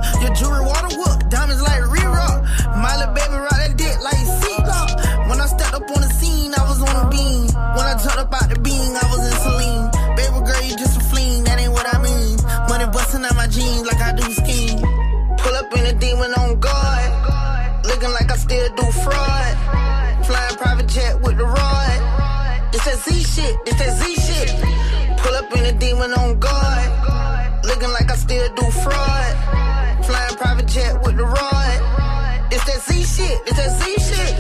Shit, 23.47 23.65
this 23.65 23.75
that 23.75 23.93
Z 23.99 24.15
shit. 24.15 25.19
Pull 25.19 25.35
up 25.35 25.57
in 25.57 25.65
a 25.65 25.73
demon 25.79 26.13
on 26.15 26.39
guard. 26.39 27.65
Looking 27.65 27.91
like 27.91 28.11
I 28.11 28.17
still 28.17 28.49
do 28.55 28.71
fraud. 28.71 30.05
Flying 30.05 30.37
private 30.37 30.67
jet 30.67 30.95
with 31.05 31.17
the 31.17 31.25
rod. 31.25 32.51
This 32.51 32.65
that 32.65 32.81
Z 32.83 33.03
shit, 33.03 33.45
this 33.47 33.57
that 33.57 33.71
Z 33.79 33.83
shit. 34.09 34.35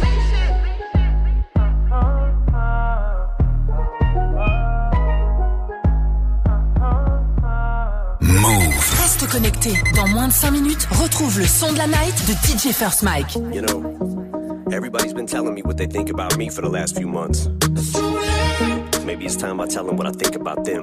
Move. 8.20 8.74
Reste 9.00 9.26
connecté. 9.28 9.74
Dans 9.94 10.08
moins 10.08 10.28
de 10.28 10.32
5 10.32 10.50
minutes, 10.50 10.86
retrouve 10.90 11.38
le 11.38 11.46
son 11.46 11.72
de 11.72 11.78
la 11.78 11.86
night 11.86 12.14
de 12.26 12.32
DJ 12.32 12.72
First 12.72 13.02
Mike. 13.02 13.34
You 13.52 13.62
know, 13.62 13.82
everybody's 14.72 15.14
been 15.14 15.26
telling 15.26 15.54
me 15.54 15.62
what 15.62 15.76
they 15.76 15.86
think 15.86 16.10
about 16.10 16.36
me 16.36 16.48
for 16.48 16.62
the 16.62 16.68
last 16.68 16.96
few 16.96 17.08
months. 17.08 17.48
Maybe 19.06 19.24
it's 19.24 19.36
time 19.36 19.60
I 19.60 19.66
tell 19.66 19.84
them 19.84 19.96
what 19.96 20.08
I 20.08 20.10
think 20.10 20.34
about 20.34 20.64
them. 20.64 20.82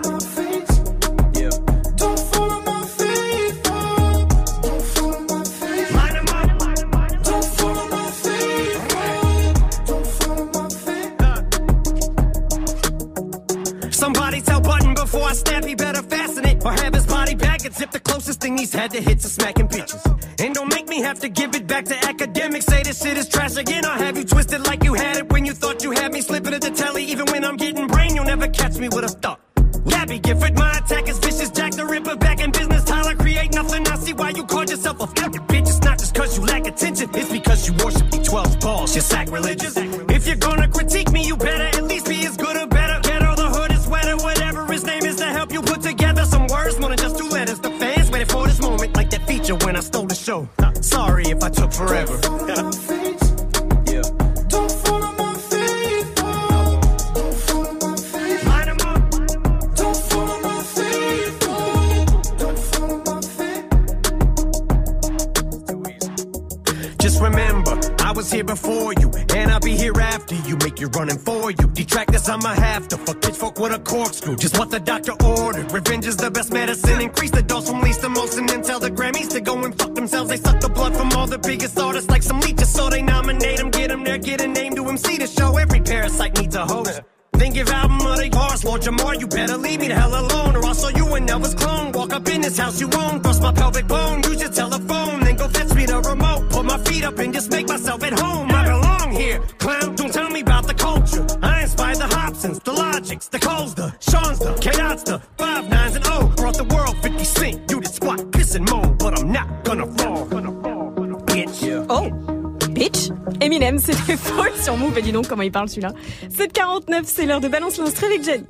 Et 114.97 115.01
dis 115.01 115.11
donc 115.11 115.27
comment 115.27 115.43
il 115.43 115.51
parle 115.51 115.69
celui-là. 115.69 115.93
7h49, 116.29 117.01
c'est 117.05 117.25
l'heure 117.25 117.41
de 117.41 117.47
Balance 117.47 117.77
l'instru 117.77 118.05
avec 118.05 118.23
Jenny. 118.23 118.45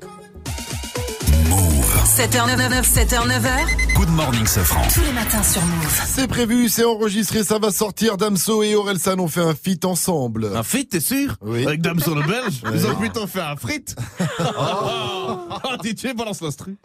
Move. 2.11 2.27
7h99, 2.27 2.83
7h, 2.83 3.27
9h. 3.27 3.93
Good 3.95 4.09
morning, 4.09 4.45
Sofran. 4.45 4.81
Tous 4.93 5.01
les 5.01 5.11
matins 5.13 5.43
sur 5.43 5.61
Move. 5.61 6.01
C'est 6.05 6.27
prévu, 6.27 6.69
c'est 6.69 6.83
enregistré, 6.83 7.43
ça 7.43 7.59
va 7.59 7.71
sortir. 7.71 8.17
Damso 8.17 8.63
et 8.63 8.75
Orelsan 8.75 9.19
ont 9.19 9.27
fait 9.27 9.41
un 9.41 9.53
feat 9.53 9.85
ensemble. 9.85 10.49
Un 10.55 10.63
feat, 10.63 10.89
t'es 10.89 10.99
sûr 10.99 11.35
Oui. 11.41 11.65
Avec 11.65 11.81
Damson 11.81 12.15
le 12.15 12.23
Belge 12.23 12.61
Ils 12.73 12.87
ont 12.87 12.95
plutôt 12.95 13.27
fait 13.27 13.41
un 13.41 13.55
frite 13.55 13.95
Oh, 14.39 15.37
DJ 15.83 16.13
balance 16.15 16.41
l'instru 16.41 16.77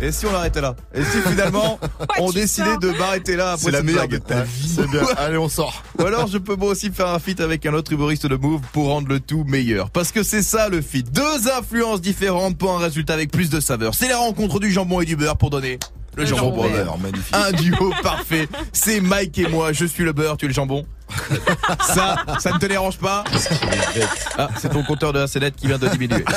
Et 0.00 0.10
si 0.12 0.26
on 0.26 0.32
l'arrêtait 0.32 0.60
là 0.60 0.74
Et 0.94 1.02
si 1.02 1.18
finalement 1.28 1.78
on 2.18 2.30
décidait 2.30 2.76
de 2.78 2.90
m'arrêter 2.90 3.36
là 3.36 3.52
après 3.52 3.66
C'est 3.66 3.70
la 3.70 3.82
meilleure 3.82 4.08
blague 4.08 4.20
de 4.20 4.26
ta 4.26 4.42
vie. 4.42 4.72
C'est 4.76 4.88
bien. 4.88 5.02
Allez, 5.16 5.36
on 5.36 5.48
sort. 5.48 5.82
Ou 5.98 6.06
alors 6.06 6.26
je 6.26 6.38
peux 6.38 6.56
moi 6.56 6.70
aussi 6.70 6.90
faire 6.90 7.08
un 7.08 7.18
feat 7.18 7.40
avec 7.40 7.66
un 7.66 7.74
autre 7.74 7.92
humoriste 7.92 8.26
de 8.26 8.36
Move 8.36 8.62
pour 8.72 8.88
rendre 8.88 9.08
le 9.08 9.20
tout 9.20 9.44
meilleur. 9.44 9.90
Parce 9.90 10.10
que 10.12 10.22
c'est 10.22 10.42
ça 10.42 10.68
le 10.68 10.80
feat. 10.80 11.12
Deux 11.12 11.48
influences 11.56 12.00
différentes 12.00 12.56
pour 12.56 12.72
un 12.72 12.78
résultat 12.78 13.14
avec 13.14 13.30
plus 13.30 13.50
de 13.50 13.60
saveur. 13.60 13.91
C'est 13.92 14.08
la 14.08 14.18
rencontre 14.18 14.58
du 14.60 14.70
jambon 14.70 15.00
et 15.00 15.04
du 15.04 15.16
beurre 15.16 15.36
pour 15.36 15.50
donner 15.50 15.78
le, 16.16 16.22
Le 16.24 16.28
jambon, 16.28 16.50
jambon 16.50 16.62
beurre. 16.68 16.84
beurre, 16.84 16.98
magnifique. 16.98 17.34
Un 17.34 17.52
duo 17.52 17.92
parfait. 18.02 18.48
C'est 18.72 19.00
Mike 19.00 19.38
et 19.38 19.48
moi. 19.48 19.72
Je 19.72 19.84
suis 19.86 20.04
le 20.04 20.12
beurre, 20.12 20.36
tu 20.36 20.44
es 20.46 20.48
le 20.48 20.54
jambon. 20.54 20.84
Ça, 21.86 22.16
ça 22.38 22.52
ne 22.52 22.58
te 22.58 22.64
dérange 22.64 22.96
pas 22.96 23.22
Ah, 24.38 24.48
c'est 24.58 24.70
ton 24.70 24.82
compteur 24.82 25.12
de 25.12 25.18
la 25.18 25.26
sellette 25.26 25.56
qui 25.56 25.66
vient 25.66 25.76
de 25.78 25.86
diminuer. 25.88 26.24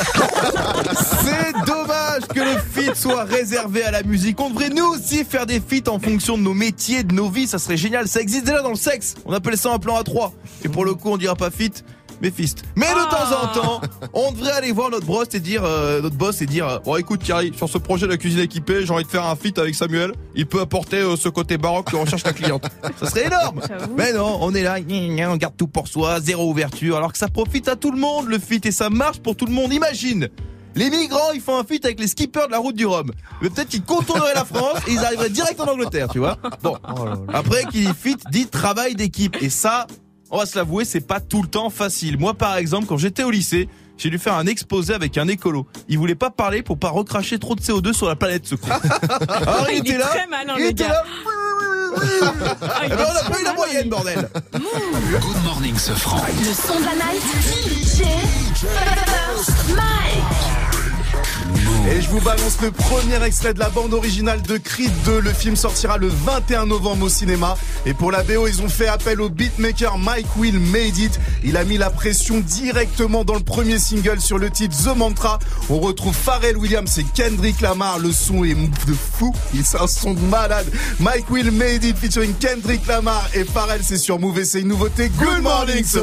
C'est 1.21 1.53
dommage 1.65 2.23
que 2.33 2.39
le 2.41 2.57
feat 2.73 2.93
soit 2.95 3.23
réservé 3.23 3.83
à 3.83 3.91
la 3.91 4.03
musique. 4.03 4.39
On 4.41 4.49
devrait 4.49 4.69
nous 4.69 4.85
aussi 4.85 5.23
faire 5.23 5.45
des 5.45 5.61
feats 5.61 5.89
en 5.89 5.97
fonction 5.99 6.37
de 6.37 6.43
nos 6.43 6.53
métiers, 6.53 7.03
de 7.03 7.13
nos 7.13 7.29
vies. 7.29 7.47
Ça 7.47 7.57
serait 7.57 7.77
génial. 7.77 8.07
Ça 8.09 8.19
existe 8.19 8.45
déjà 8.45 8.61
dans 8.61 8.69
le 8.69 8.75
sexe. 8.75 9.15
On 9.25 9.33
appelle 9.33 9.57
ça 9.57 9.71
un 9.71 9.79
plan 9.79 9.97
A3. 10.01 10.31
Et 10.65 10.67
pour 10.69 10.83
le 10.83 10.93
coup, 10.93 11.09
on 11.09 11.17
dira 11.17 11.35
pas 11.35 11.51
feat, 11.51 11.85
mais 12.21 12.31
fist. 12.31 12.63
Mais 12.75 12.87
de 12.87 13.09
temps 13.09 13.43
en 13.43 13.47
temps, 13.53 13.81
on 14.13 14.31
devrait 14.31 14.51
aller 14.51 14.71
voir 14.71 14.89
notre 14.89 15.05
boss 15.05 15.27
et 15.33 15.39
dire, 15.39 15.63
euh, 15.63 16.01
notre 16.01 16.15
boss 16.15 16.41
et 16.41 16.45
dire, 16.45 16.81
bon 16.83 16.95
écoute 16.95 17.23
Thierry, 17.23 17.53
sur 17.55 17.69
ce 17.69 17.77
projet 17.77 18.05
de 18.05 18.11
la 18.11 18.17
cuisine 18.17 18.39
équipée, 18.39 18.85
j'ai 18.85 18.93
envie 18.93 19.03
de 19.03 19.09
faire 19.09 19.25
un 19.25 19.35
feat 19.35 19.57
avec 19.57 19.75
Samuel. 19.75 20.13
Il 20.35 20.45
peut 20.45 20.61
apporter 20.61 20.97
euh, 20.97 21.15
ce 21.15 21.29
côté 21.29 21.57
baroque 21.57 21.91
que 21.91 21.95
recherche 21.95 22.23
la 22.23 22.33
cliente. 22.33 22.65
Ça 22.99 23.09
serait 23.09 23.27
énorme. 23.27 23.61
Mais 23.97 24.13
non, 24.13 24.37
on 24.41 24.53
est 24.53 24.63
là, 24.63 24.77
on 25.29 25.37
garde 25.37 25.55
tout 25.57 25.67
pour 25.67 25.87
soi, 25.87 26.19
zéro 26.19 26.49
ouverture, 26.49 26.97
alors 26.97 27.11
que 27.11 27.17
ça 27.17 27.27
profite 27.27 27.67
à 27.67 27.75
tout 27.75 27.91
le 27.91 27.99
monde 27.99 28.27
le 28.27 28.39
feat 28.39 28.65
et 28.65 28.71
ça 28.71 28.89
marche 28.89 29.19
pour 29.19 29.35
tout 29.35 29.45
le 29.45 29.51
monde. 29.51 29.73
Imagine. 29.73 30.29
Les 30.75 30.89
migrants, 30.89 31.31
ils 31.33 31.39
font 31.39 31.57
un 31.57 31.63
feat 31.63 31.85
avec 31.85 32.01
les 32.01 32.07
skippers 32.07 32.47
de 32.47 32.51
la 32.51 32.57
route 32.57 32.75
du 32.75 32.85
Rhum. 32.85 33.09
Mais 33.41 33.49
peut-être 33.49 33.69
qu'ils 33.69 33.83
contourneraient 33.83 34.33
la 34.33 34.43
France 34.43 34.79
et 34.87 34.91
ils 34.91 34.99
arriveraient 34.99 35.29
direct 35.29 35.59
en 35.61 35.71
Angleterre, 35.71 36.09
tu 36.11 36.19
vois. 36.19 36.37
Bon. 36.61 36.77
Après, 37.33 37.63
qui 37.71 37.85
dit 37.85 37.93
feat 37.97 38.19
dit 38.29 38.47
travail 38.47 38.93
d'équipe. 38.93 39.37
Et 39.41 39.49
ça, 39.49 39.87
on 40.31 40.37
va 40.37 40.45
se 40.45 40.57
l'avouer, 40.57 40.85
c'est 40.85 41.01
pas 41.05 41.19
tout 41.19 41.41
le 41.41 41.47
temps 41.47 41.69
facile. 41.69 42.17
Moi, 42.17 42.33
par 42.33 42.57
exemple, 42.57 42.87
quand 42.87 42.97
j'étais 42.97 43.23
au 43.23 43.31
lycée, 43.31 43.69
j'ai 43.97 44.09
dû 44.09 44.17
faire 44.19 44.33
un 44.35 44.45
exposé 44.47 44.93
avec 44.93 45.17
un 45.17 45.27
écolo. 45.27 45.65
Il 45.87 45.97
voulait 45.97 46.15
pas 46.15 46.29
parler 46.29 46.63
pour 46.63 46.77
pas 46.77 46.89
recracher 46.89 47.39
trop 47.39 47.55
de 47.55 47.61
CO2 47.61 47.93
sur 47.93 48.07
la 48.07 48.15
planète, 48.15 48.45
ce 48.45 48.55
con. 48.55 48.67
Alors 49.29 49.67
il, 49.69 49.75
Il 49.77 49.79
était 49.79 49.93
est 49.93 49.97
là. 49.97 50.07
très 50.07 50.27
malin, 50.27 50.55
il 50.57 50.65
était 50.65 50.87
là. 50.87 51.03
Ah, 51.97 52.81
il 52.83 52.89
ben, 52.89 52.97
on 53.09 53.15
a 53.15 53.29
pas 53.31 53.39
eu 53.39 53.43
la 53.45 53.53
moyenne, 53.53 53.87
bordel. 53.87 54.29
Good 54.51 55.43
morning, 55.45 55.77
Sofran. 55.77 56.19
Le 56.39 56.53
son 56.53 56.77
de 56.81 56.85
la 56.85 56.95
night. 56.95 57.21
DJ 57.69 58.03
Mike. 59.69 60.64
Et 61.87 62.01
je 62.01 62.09
vous 62.09 62.19
balance 62.19 62.57
le 62.61 62.71
premier 62.71 63.23
extrait 63.23 63.53
de 63.53 63.59
la 63.59 63.69
bande 63.69 63.93
originale 63.93 64.41
de 64.41 64.57
Creed 64.57 64.91
2. 65.05 65.19
Le 65.19 65.31
film 65.31 65.55
sortira 65.55 65.97
le 65.97 66.07
21 66.07 66.65
novembre 66.65 67.05
au 67.05 67.09
cinéma. 67.09 67.55
Et 67.85 67.93
pour 67.93 68.11
la 68.11 68.23
BO, 68.23 68.47
ils 68.47 68.61
ont 68.61 68.69
fait 68.69 68.87
appel 68.87 69.21
au 69.21 69.29
beatmaker 69.29 69.97
Mike 69.99 70.35
Will 70.37 70.59
Made 70.59 70.97
It. 70.97 71.19
Il 71.43 71.57
a 71.57 71.63
mis 71.63 71.77
la 71.77 71.91
pression 71.91 72.39
directement 72.39 73.23
dans 73.23 73.35
le 73.35 73.43
premier 73.43 73.77
single 73.77 74.19
sur 74.19 74.39
le 74.39 74.49
titre 74.49 74.75
The 74.75 74.97
Mantra. 74.97 75.37
On 75.69 75.79
retrouve 75.79 76.15
Pharrell 76.15 76.57
Williams 76.57 76.97
et 76.97 77.05
Kendrick 77.13 77.61
Lamar. 77.61 77.99
Le 77.99 78.11
son 78.11 78.43
est 78.43 78.55
de 78.55 78.93
fou. 78.93 79.33
C'est 79.63 79.79
un 79.79 79.87
son 79.87 80.13
de 80.13 80.21
malade. 80.21 80.67
Mike 80.99 81.29
Will 81.29 81.51
Made 81.51 81.83
It 81.83 81.97
featuring 81.97 82.33
Kendrick 82.39 82.87
Lamar 82.87 83.29
et 83.33 83.43
Pharrell, 83.43 83.81
c'est 83.83 83.97
sur 83.97 84.19
Move 84.19 84.43
c'est 84.43 84.61
une 84.61 84.69
nouveauté. 84.69 85.09
Good 85.09 85.41
morning, 85.41 85.83
ce. 85.83 85.99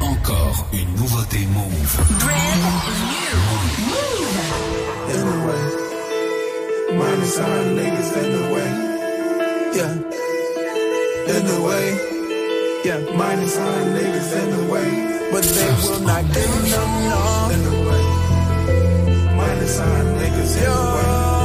Encore 0.00 0.66
une 0.72 0.94
nouveauté 0.96 1.38
Move. 1.46 2.00
in 5.12 5.20
the 5.26 5.38
way. 5.46 5.62
Minus 6.96 7.38
our 7.38 7.64
niggas 7.76 8.10
in 8.16 8.28
the 8.36 8.44
way. 8.54 8.70
Yeah. 9.76 9.94
In 11.34 11.42
the 11.46 11.58
way. 11.66 11.86
Yeah. 12.84 13.00
Minus 13.16 13.56
our 13.58 13.80
niggas 13.96 14.32
in 14.42 14.50
the 14.56 14.72
way. 14.72 14.90
But 15.32 15.44
they 15.44 15.70
will 15.82 16.00
not 16.00 16.24
get 16.32 16.44
enough 16.44 16.92
love. 17.10 17.52
In 17.52 17.62
the 17.64 17.76
way. 17.88 18.04
Minus 19.36 19.78
our 19.80 20.04
niggas 20.18 20.56
in 20.56 20.62
the 20.64 20.68
way. 20.96 21.39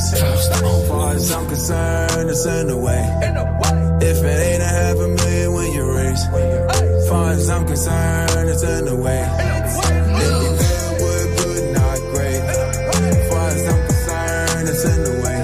In 0.00 0.20
face, 0.20 0.48
as 0.48 0.88
far 0.88 1.12
as 1.12 1.32
I'm 1.32 1.46
concerned, 1.46 2.30
it's 2.30 2.46
in 2.46 2.66
the 2.68 2.76
way. 2.76 3.02
If 4.02 4.18
it 4.24 4.38
ain't 4.48 4.62
a 4.62 4.66
half 4.66 4.96
a 4.96 5.08
million 5.08 5.52
when 5.52 5.72
you 5.72 5.92
raise, 5.92 6.24
as 6.24 7.08
far 7.08 7.30
as 7.32 7.50
I'm 7.50 7.66
concerned, 7.66 8.48
it's 8.48 8.62
in 8.62 8.84
the 8.86 8.96
way. 8.96 9.22
If 9.38 9.76
you 10.20 10.34
good, 11.36 11.64
not 11.74 11.98
great. 12.12 12.40
Far 13.28 13.48
as 13.48 13.68
I'm 13.68 13.86
concerned, 13.86 14.68
it's 14.68 14.84
in 14.84 15.00
the 15.04 15.14
way. 15.24 15.40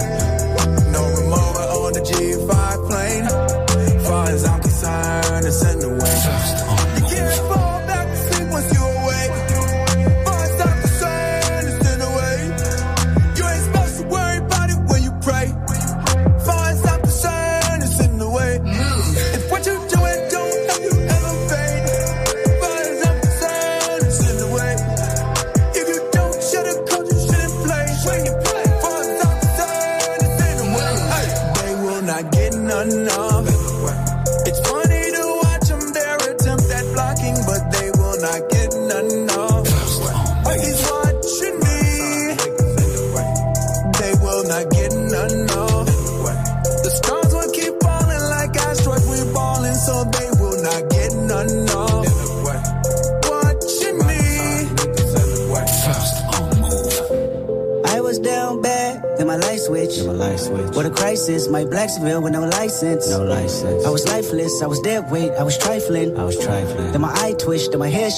No 0.92 1.02
remote 1.20 1.56
on 1.84 1.92
the 1.92 2.00
G5 2.00 2.88
plane. 2.88 3.26
Far 4.04 4.28
as 4.28 4.44
I'm 4.44 4.60
concerned, 4.60 5.46
it's 5.46 5.62
in 5.64 5.78
the 5.80 5.90
way. 5.90 6.55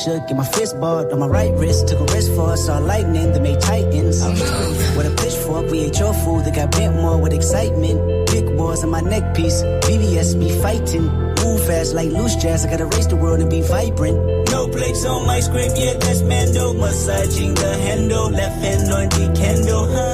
Shook, 0.05 0.23
and 0.29 0.39
my 0.39 0.45
fist 0.45 0.79
balled 0.81 1.13
on 1.13 1.19
my 1.19 1.27
right 1.27 1.53
wrist. 1.55 1.89
Took 1.89 2.01
a 2.01 2.13
risk 2.15 2.33
for 2.33 2.51
us, 2.51 2.67
saw 2.67 2.79
lightning, 2.79 3.33
then 3.33 3.43
made 3.43 3.61
titans. 3.61 4.23
With 4.97 5.07
a 5.07 5.15
pitchfork, 5.21 5.71
we 5.71 5.81
ate 5.81 5.99
your 5.99 6.15
food, 6.15 6.45
that 6.45 6.55
got 6.55 6.71
bent 6.73 6.95
more 6.95 7.19
with 7.21 7.33
excitement. 7.33 7.99
Big 8.31 8.47
wars 8.57 8.85
on 8.85 8.91
my 8.91 9.01
neck 9.01 9.35
piece, 9.35 9.63
VVS 9.87 10.35
me 10.37 10.51
fighting. 10.63 11.07
Move 11.43 11.65
fast 11.67 11.95
like 11.95 12.11
loose 12.11 12.37
jazz, 12.37 12.65
I 12.65 12.71
gotta 12.71 12.87
race 12.87 13.07
the 13.07 13.17
world 13.17 13.41
and 13.41 13.51
be 13.51 13.63
vibrant. 13.63 14.19
No 14.51 14.69
breaks 14.69 15.05
on 15.05 15.27
my 15.27 15.41
script, 15.41 15.77
yeah, 15.77 15.95
that's 15.95 16.23
Mando. 16.23 16.73
Massaging 16.75 17.55
the 17.55 17.73
handle, 17.87 18.31
left 18.31 18.59
hand 18.63 18.93
on 18.93 19.09
the 19.09 19.27
candle, 19.39 19.87
huh? 19.87 20.08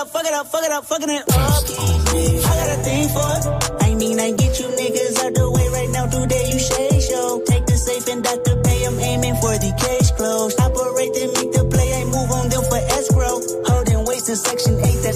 Up, 0.00 0.08
fuck 0.08 0.24
it 0.24 0.32
up, 0.32 0.46
fuck 0.46 0.64
it 0.64 0.72
up, 0.72 0.84
fucking 0.84 1.10
it 1.10 1.22
up. 1.22 1.28
I 1.28 2.54
got 2.56 2.78
a 2.78 2.82
thing 2.82 3.08
for 3.10 3.36
it. 3.36 3.39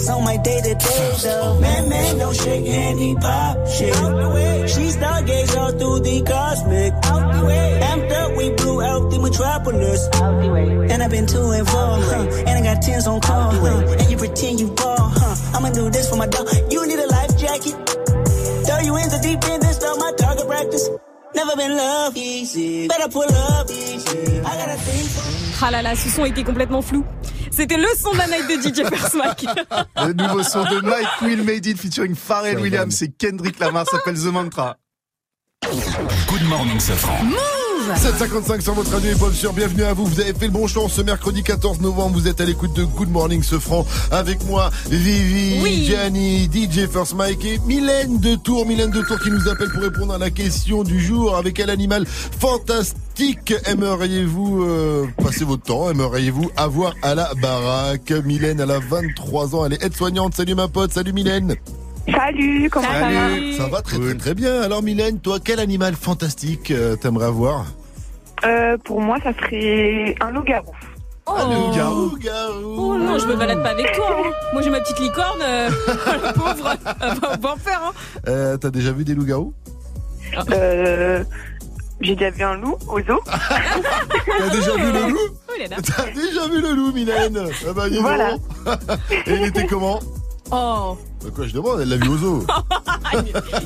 Section 0.05 0.15
8. 0.15 0.15
That's 0.15 0.17
on 0.17 0.25
my 0.25 0.37
day 0.37 0.61
to 0.61 0.75
day 0.75 1.13
though. 1.23 1.61
Man, 1.61 1.89
man, 1.89 2.19
don't 2.19 2.37
shake 2.37 2.67
hand, 2.67 2.99
he 2.99 3.15
pop 3.15 3.69
shit. 3.69 3.97
Out 3.97 4.17
the 4.21 4.31
way. 4.31 4.67
She 4.69 4.81
stargaze 4.99 5.57
all 5.57 5.73
through 5.73 6.01
the 6.01 6.23
cosmic. 6.23 6.93
Out 7.05 7.33
the 7.35 7.47
way. 7.47 7.81
Up, 8.15 8.37
we 8.37 8.51
blew 8.51 8.83
out 8.83 9.11
the 9.11 9.19
metropolis. 9.19 10.09
Out 10.15 10.43
the 10.43 10.51
way. 10.51 10.89
And 10.91 11.03
I've 11.03 11.11
been 11.11 11.27
to 11.27 11.51
and 11.51 11.69
huh? 11.69 12.45
And 12.47 12.51
I 12.51 12.63
got 12.63 12.83
tens 12.83 13.07
on 13.07 13.21
call, 13.21 13.53
huh? 13.53 13.97
And 13.99 14.11
you 14.11 14.17
pretend 14.17 14.61
you 14.61 14.69
ball, 14.69 14.97
huh? 14.99 15.57
I'ma 15.57 15.71
do 15.71 15.91
this 15.91 16.09
for 16.09 16.17
my 16.17 16.27
dog. 16.27 16.49
You 16.71 16.87
need 16.87 16.99
a 16.99 17.07
life 17.07 17.37
jacket. 17.39 17.75
Throw 18.67 18.79
you 18.81 18.97
into 18.97 19.19
deep 19.23 19.43
end, 19.49 19.63
this 19.63 19.81
not 19.81 19.99
my 19.99 20.13
target 20.17 20.47
practice. 20.47 20.89
Never 21.35 21.57
been 21.57 21.77
love 21.77 22.17
easy. 22.17 22.89
Better 22.89 23.09
pull 23.09 23.23
up 23.25 23.71
easy. 23.71 24.41
I 24.41 24.57
got 24.57 24.69
a 24.69 24.77
thing 24.77 25.07
for 25.09 25.45
Ah 25.67 25.71
là 25.71 25.81
là, 25.81 25.95
ce 25.97 26.11
son 26.11 26.27
était 26.27 26.43
complètement 26.43 26.83
flou. 26.83 27.05
C'était 27.55 27.77
le 27.77 27.87
son 27.97 28.13
de 28.13 28.19
la 28.19 28.27
night 28.27 28.49
de 28.49 28.55
DJ 28.69 28.89
First 28.89 29.15
Mac. 29.15 29.45
Le 29.97 30.13
nouveau 30.13 30.43
son 30.43 30.65
de 30.65 30.81
Mike 30.81 31.23
Will 31.23 31.43
Made 31.45 31.67
It 31.67 31.79
featuring 31.79 32.15
Pharrell 32.15 32.59
Williams, 32.59 32.97
c'est 32.97 33.17
Kendrick 33.17 33.59
Lamar, 33.61 33.87
s'appelle 33.89 34.17
The 34.17 34.33
Mantra. 34.33 34.77
Good 35.63 36.43
morning, 36.49 36.81
Safran. 36.81 37.31
755 37.85 38.63
sur 38.63 38.73
votre 38.73 38.91
radio 38.93 39.13
hip-hop 39.13 39.35
sur 39.35 39.53
Bienvenue 39.53 39.83
à 39.85 39.93
vous. 39.93 40.07
Vous 40.07 40.19
avez 40.19 40.33
fait 40.33 40.47
le 40.47 40.53
bon 40.53 40.67
choix 40.67 40.89
ce 40.89 41.03
mercredi 41.03 41.43
14 41.43 41.81
novembre. 41.81 42.19
Vous 42.19 42.29
êtes 42.29 42.41
à 42.41 42.47
l'écoute 42.47 42.73
de 42.73 42.83
Good 42.85 43.11
Morning 43.11 43.43
Sofran 43.43 43.85
avec 44.11 44.43
moi, 44.47 44.71
Vivi, 44.89 45.61
Oui. 45.63 45.85
Gianni, 45.85 46.47
DJ 46.47 46.89
First 46.91 47.15
Mike 47.15 47.45
et 47.45 47.59
Mylène 47.67 48.19
de 48.21 48.37
Tour. 48.37 48.67
Mylène 48.67 48.91
de 48.91 49.03
Tour 49.03 49.19
qui 49.21 49.31
nous 49.31 49.49
appelle 49.49 49.69
pour 49.71 49.83
répondre 49.83 50.15
à 50.15 50.19
la 50.19 50.31
question 50.31 50.83
du 50.83 50.99
jour. 50.99 51.37
Avec 51.37 51.55
quel 51.57 51.69
animal 51.69 52.07
fantastique 52.07 53.53
aimeriez-vous 53.67 54.63
euh, 54.63 55.07
passer 55.23 55.45
votre 55.45 55.65
temps? 55.65 55.91
Aimeriez-vous 55.91 56.51
avoir 56.57 56.95
à 57.03 57.15
la 57.15 57.35
baraque? 57.35 58.13
Mylène, 58.25 58.61
elle 58.61 58.71
a 58.71 58.79
23 58.79 59.55
ans. 59.57 59.67
Elle 59.67 59.75
est 59.75 59.85
aide-soignante. 59.85 60.35
Salut 60.35 60.55
ma 60.55 60.69
pote. 60.69 60.93
Salut 60.93 61.13
Mylène. 61.13 61.55
Salut, 62.11 62.69
comment 62.71 62.87
ça 62.89 63.01
va 63.01 63.57
Ça 63.57 63.67
va 63.69 63.81
très 63.83 63.99
très 63.99 64.15
très 64.15 64.35
bien. 64.35 64.61
Alors 64.63 64.83
Mylène, 64.83 65.21
toi, 65.21 65.39
quel 65.43 65.59
animal 65.61 65.95
fantastique 65.95 66.71
euh, 66.71 66.97
t'aimerais 66.97 67.27
avoir 67.27 67.67
Euh, 68.45 68.77
Pour 68.85 69.01
moi, 69.01 69.17
ça 69.23 69.33
serait 69.33 70.15
un 70.21 70.31
loup-garou. 70.31 70.73
Oh. 71.27 71.33
loup-garou, 71.49 72.19
Oh 72.77 72.97
non, 72.99 73.19
je 73.19 73.27
me 73.27 73.35
balade 73.37 73.63
pas 73.63 73.71
avec 73.71 73.91
toi. 73.93 74.07
hein. 74.11 74.31
Moi 74.53 74.61
j'ai 74.61 74.69
ma 74.69 74.81
petite 74.81 74.99
licorne, 75.01 75.41
euh, 75.43 75.71
la 76.23 76.33
pauvre, 76.35 76.77
elle 77.01 77.19
va 77.19 77.37
pas 77.39 77.53
en 77.55 77.57
faire. 77.57 77.81
Hein. 77.83 77.93
Euh, 78.29 78.57
T'as 78.59 78.69
déjà 78.71 78.93
vu 78.93 79.05
des 79.05 79.15
loups-garous 79.15 79.55
Euh, 80.53 81.25
J'ai 82.03 82.15
déjà 82.15 82.29
vu 82.31 82.43
un 82.43 82.57
loup 82.57 82.77
au 82.89 83.01
zoo. 83.01 83.21
T'as 83.27 84.49
déjà 84.51 84.75
vu 84.77 84.93
le 84.93 85.11
loup 85.13 85.19
Oh. 85.49 85.53
T'as 85.97 86.11
déjà 86.11 86.49
vu 86.49 86.61
le 86.61 86.75
loup, 86.75 86.93
Mylène? 86.93 87.39
Ah 87.67 87.73
bah. 87.73 87.85
Voilà. 88.01 88.35
Et 89.27 89.35
il 89.35 89.45
était 89.45 89.67
comment? 89.67 90.01
Oh, 90.51 90.97
Bah 91.23 91.31
quoi, 91.35 91.47
je 91.47 91.55
demande, 91.55 91.81
elle 91.81 91.89
l'a 91.89 91.97
vu 91.97 92.09
au 92.09 92.19
zoo. 92.19 92.47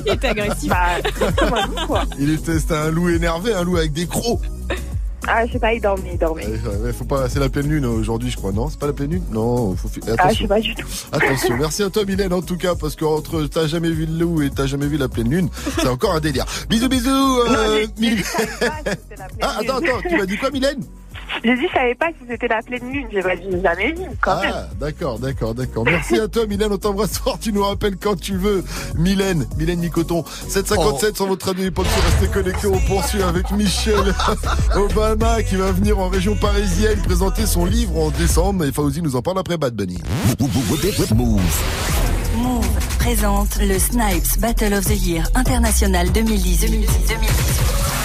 il 0.05 0.11
était 0.13 0.27
agressif. 0.27 0.69
Bah, 0.69 1.65
quoi. 1.85 2.03
Il 2.17 2.31
était, 2.31 2.57
c'était 2.59 2.73
un 2.75 2.89
loup 2.89 3.09
énervé, 3.09 3.53
un 3.53 3.63
loup 3.63 3.77
avec 3.77 3.91
des 3.93 4.07
crocs. 4.07 4.39
Ah, 5.27 5.45
je 5.45 5.51
sais 5.51 5.59
pas, 5.59 5.73
il 5.73 5.81
dormait, 5.81 6.11
il 6.13 6.17
dormait. 6.17 6.47
Ouais, 6.47 6.77
ouais, 6.81 6.93
faut 6.93 7.03
pas, 7.03 7.27
c'est 7.29 7.39
la 7.39 7.49
pleine 7.49 7.67
lune 7.67 7.85
aujourd'hui, 7.85 8.31
je 8.31 8.37
crois. 8.37 8.51
Non, 8.53 8.69
c'est 8.69 8.79
pas 8.79 8.87
la 8.87 8.93
pleine 8.93 9.11
lune? 9.11 9.23
Non, 9.31 9.75
faut 9.75 9.89
fi- 9.89 9.99
Ah, 10.03 10.07
je 10.07 10.11
sais 10.15 10.21
attention. 10.21 10.47
pas 10.47 10.59
du 10.61 10.73
tout. 10.75 10.87
Attention, 11.11 11.57
merci 11.57 11.83
à 11.83 11.89
toi 11.89 12.05
Mylène 12.05 12.33
en 12.33 12.41
tout 12.41 12.57
cas 12.57 12.73
parce 12.75 12.95
que 12.95 13.03
entre 13.05 13.43
t'as 13.43 13.67
jamais 13.67 13.91
vu 13.91 14.05
le 14.05 14.17
loup 14.17 14.41
et 14.41 14.49
t'as 14.49 14.65
jamais 14.65 14.87
vu 14.87 14.97
la 14.97 15.09
pleine 15.09 15.29
lune, 15.29 15.49
c'est 15.75 15.87
encore 15.89 16.15
un 16.15 16.19
délire. 16.21 16.45
Bisous 16.69 16.87
bisous 16.87 17.09
euh, 17.09 17.85
Mylène. 17.99 18.23
Ah 19.41 19.57
attends 19.59 19.77
attends, 19.77 20.01
tu 20.07 20.17
m'as 20.17 20.25
dit 20.25 20.37
quoi 20.37 20.49
Mylène? 20.51 20.79
J'ai 21.43 21.55
dit, 21.55 21.67
je 21.67 21.73
savais 21.73 21.95
pas 21.95 22.07
si 22.09 22.27
c'était 22.27 22.47
la 22.47 22.61
pleine 22.61 22.91
lune. 22.91 23.07
J'ai 23.11 23.21
pas 23.21 23.35
dit, 23.35 23.47
jamais 23.63 23.91
vu, 23.93 24.03
quand 24.21 24.41
même. 24.41 24.51
Ah, 24.53 24.67
d'accord, 24.79 25.19
d'accord, 25.19 25.53
d'accord. 25.53 25.85
Merci 25.85 26.19
à 26.19 26.27
toi, 26.27 26.45
Mylène. 26.45 26.71
On 26.73 26.77
t'embrasse 26.77 27.17
fort. 27.17 27.39
Tu 27.39 27.53
nous 27.53 27.63
rappelles 27.63 27.97
quand 27.97 28.19
tu 28.19 28.35
veux. 28.35 28.63
Mylène, 28.95 29.47
Mylène 29.57 29.79
Nicoton. 29.79 30.23
757 30.47 31.15
sur 31.15 31.27
votre 31.27 31.45
radio 31.47 31.65
hip-hop. 31.65 31.85
Restez 31.87 32.27
connectés. 32.33 32.67
On 32.67 32.79
poursuit 32.79 33.23
avec 33.23 33.51
Michel 33.51 34.13
Obama 34.75 35.41
qui 35.43 35.55
va 35.55 35.71
venir 35.71 35.99
en 35.99 36.09
région 36.09 36.35
parisienne 36.35 36.99
présenter 37.01 37.45
son 37.45 37.65
livre 37.65 37.97
en 37.97 38.09
décembre. 38.11 38.65
Et 38.65 38.71
Fauzi 38.71 39.01
nous 39.01 39.15
en 39.15 39.21
parle 39.21 39.39
après 39.39 39.57
Bad 39.57 39.73
Bunny. 39.73 39.97
Move. 41.15 41.41
Move 42.35 42.67
présente 42.99 43.57
le 43.61 43.79
Snipes 43.79 44.39
Battle 44.39 44.73
of 44.73 44.85
the 44.85 45.05
Year 45.05 45.27
International 45.35 46.11
2018. 46.11 46.87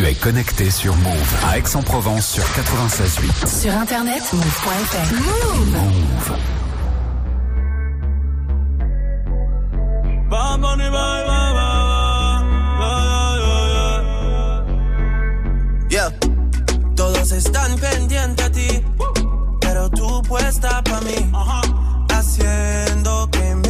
Tu 0.00 0.06
es 0.06 0.14
connecté 0.14 0.70
sur 0.70 0.96
Move 0.96 1.36
à 1.46 1.58
Aix-en-Provence 1.58 2.26
sur 2.26 2.42
96.8. 2.42 3.60
Sur 3.60 3.76
internet, 3.76 4.22
move.fr. 4.32 5.14
Move. 5.14 6.38
Bye, 10.30 10.56
yeah. 15.90 16.10
Todos 16.96 17.32
están 17.32 17.76
pendientes 17.76 18.46
a 18.46 18.50
ti, 18.50 18.82
pero 19.60 19.90
tú 19.90 20.22
puesta 20.22 20.82
pa' 20.82 21.02
mí, 21.02 21.30
haciendo 22.08 23.28
que 23.30 23.54
me 23.54 23.69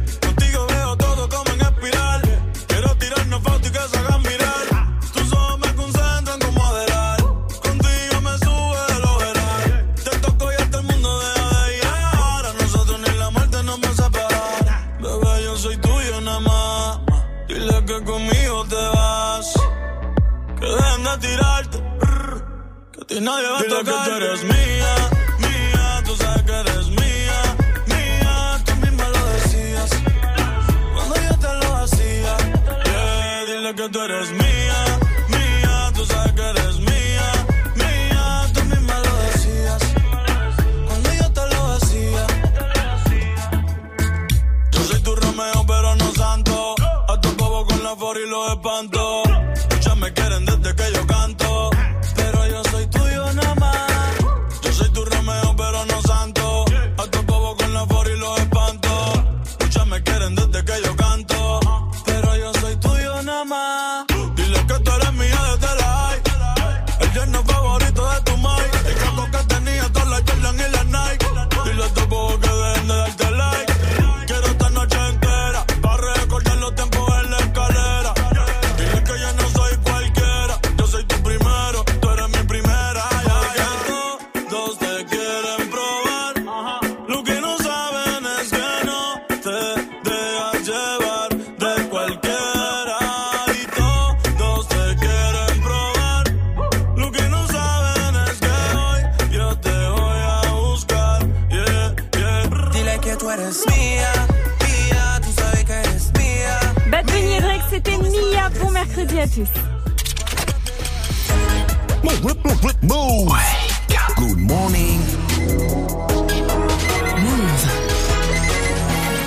Ti 23.11 23.19
nadie 23.19 23.49
va 23.49 23.59
a 23.59 23.63
tocar. 23.63 23.83
que 23.83 24.09
tú 24.09 24.15
eres 24.15 24.43
mía, 24.45 24.93
mía. 25.39 26.01
Tú 26.05 26.15
sabes 26.15 26.43
que 26.43 26.53
eres 26.53 26.87
mía, 26.87 27.37
mía. 27.87 28.63
Tú 28.65 28.75
misma 28.77 29.05
lo 29.09 29.25
decías. 29.33 29.89
Cuando 30.95 31.15
yo 31.15 31.37
te 31.37 31.53
lo 31.61 31.75
hacía. 31.75 32.37
Yeah, 32.85 33.45
dile 33.47 33.75
que 33.75 33.89
tú 33.89 34.01
eres 34.01 34.31
mía. 34.31 34.40
Eres 103.41 103.65
mía, 103.67 104.11
mía, 104.61 105.21
tú 105.21 105.31
sabes 105.33 105.65
que 105.65 105.73
eres 105.73 106.11
mía. 106.17 106.59
Bad 106.89 107.05
Bunny 107.05 107.35
et 107.35 107.41
Drake, 107.41 107.63
c'était 107.69 107.97
Mia. 107.97 108.49
Bon 108.61 108.71
mercredi 108.71 109.19
à 109.19 109.27
tous. 109.27 109.49
Move. 112.83 113.33
Good 114.17 114.39
morning. 114.39 115.01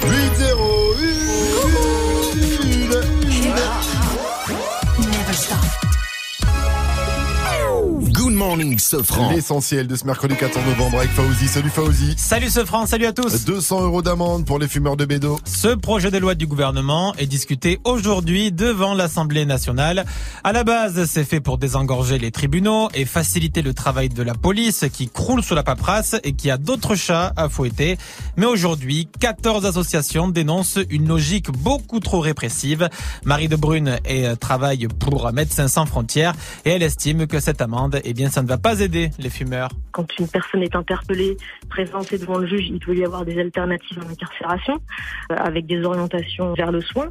8 0.02 0.30
0 0.36 0.84
Morning, 8.47 8.78
Sofran. 8.78 9.30
L'essentiel 9.30 9.86
de 9.86 9.97
ce 9.97 10.05
mercredi 10.05 10.36
14 10.36 10.66
novembre 10.66 10.99
avec 10.99 11.11
Fauzi. 11.12 11.49
Salut 11.49 11.70
Fauzi. 11.70 12.14
Salut 12.18 12.51
ce 12.51 12.62
France, 12.66 12.90
salut 12.90 13.07
à 13.07 13.14
tous. 13.14 13.47
200 13.47 13.84
euros 13.84 14.03
d'amende 14.03 14.45
pour 14.45 14.59
les 14.59 14.68
fumeurs 14.68 14.99
de 14.99 15.07
bédo. 15.07 15.38
Ce 15.47 15.68
projet 15.68 16.11
de 16.11 16.18
loi 16.18 16.34
du 16.34 16.47
gouvernement 16.47 17.14
est 17.14 17.26
discuté 17.26 17.80
aujourd'hui 17.84 18.53
devant 18.53 18.92
l'Assemblée 18.92 19.47
nationale. 19.47 20.05
À 20.45 20.53
la 20.53 20.62
base, 20.62 21.07
c'est 21.07 21.24
fait 21.24 21.40
pour 21.40 21.57
désengorger 21.57 22.18
les 22.18 22.30
tribunaux 22.30 22.90
et 22.92 23.07
faciliter 23.07 23.62
le 23.62 23.72
travail 23.72 24.11
de 24.11 24.22
la 24.22 24.34
police 24.34 24.84
qui 24.92 25.09
croule 25.09 25.42
sous 25.42 25.55
la 25.55 25.62
paperasse 25.62 26.14
et 26.22 26.34
qui 26.34 26.51
a 26.51 26.59
d'autres 26.59 26.97
chats 26.97 27.32
à 27.36 27.49
fouetter. 27.49 27.97
Mais 28.36 28.45
aujourd'hui, 28.45 29.09
14 29.20 29.64
associations 29.64 30.28
dénoncent 30.28 30.80
une 30.90 31.09
logique 31.09 31.51
beaucoup 31.51 31.99
trop 31.99 32.20
répressive. 32.20 32.90
Marie 33.24 33.49
de 33.49 33.57
Brune 33.57 33.99
est, 34.05 34.26
euh, 34.26 34.36
travaille 34.36 34.86
pour 34.99 35.32
Médecins 35.32 35.68
sans 35.68 35.86
frontières 35.86 36.34
et 36.66 36.72
elle 36.72 36.82
estime 36.82 37.26
que 37.26 37.40
cette 37.40 37.62
amende, 37.62 38.03
eh 38.05 38.12
bien, 38.12 38.28
ça 38.35 38.43
ne 38.43 38.49
va 38.49 38.59
pas 38.59 38.80
aider 38.80 39.11
les 39.20 39.30
fumeurs. 39.30 39.70
quand 39.93 40.18
une 40.18 40.26
personne 40.26 40.61
est 40.64 40.74
interpellée, 40.74 41.37
présentée 41.68 42.18
devant 42.18 42.39
le 42.39 42.49
juge, 42.49 42.66
il 42.68 42.80
peut 42.80 42.97
y 42.97 43.05
avoir 43.05 43.24
des 43.24 43.39
alternatives 43.39 44.01
à 44.01 44.09
l'incarcération, 44.09 44.80
euh, 45.30 45.37
avec 45.37 45.66
des 45.66 45.85
orientations 45.85 46.53
vers 46.55 46.72
le 46.72 46.80
soin. 46.80 47.11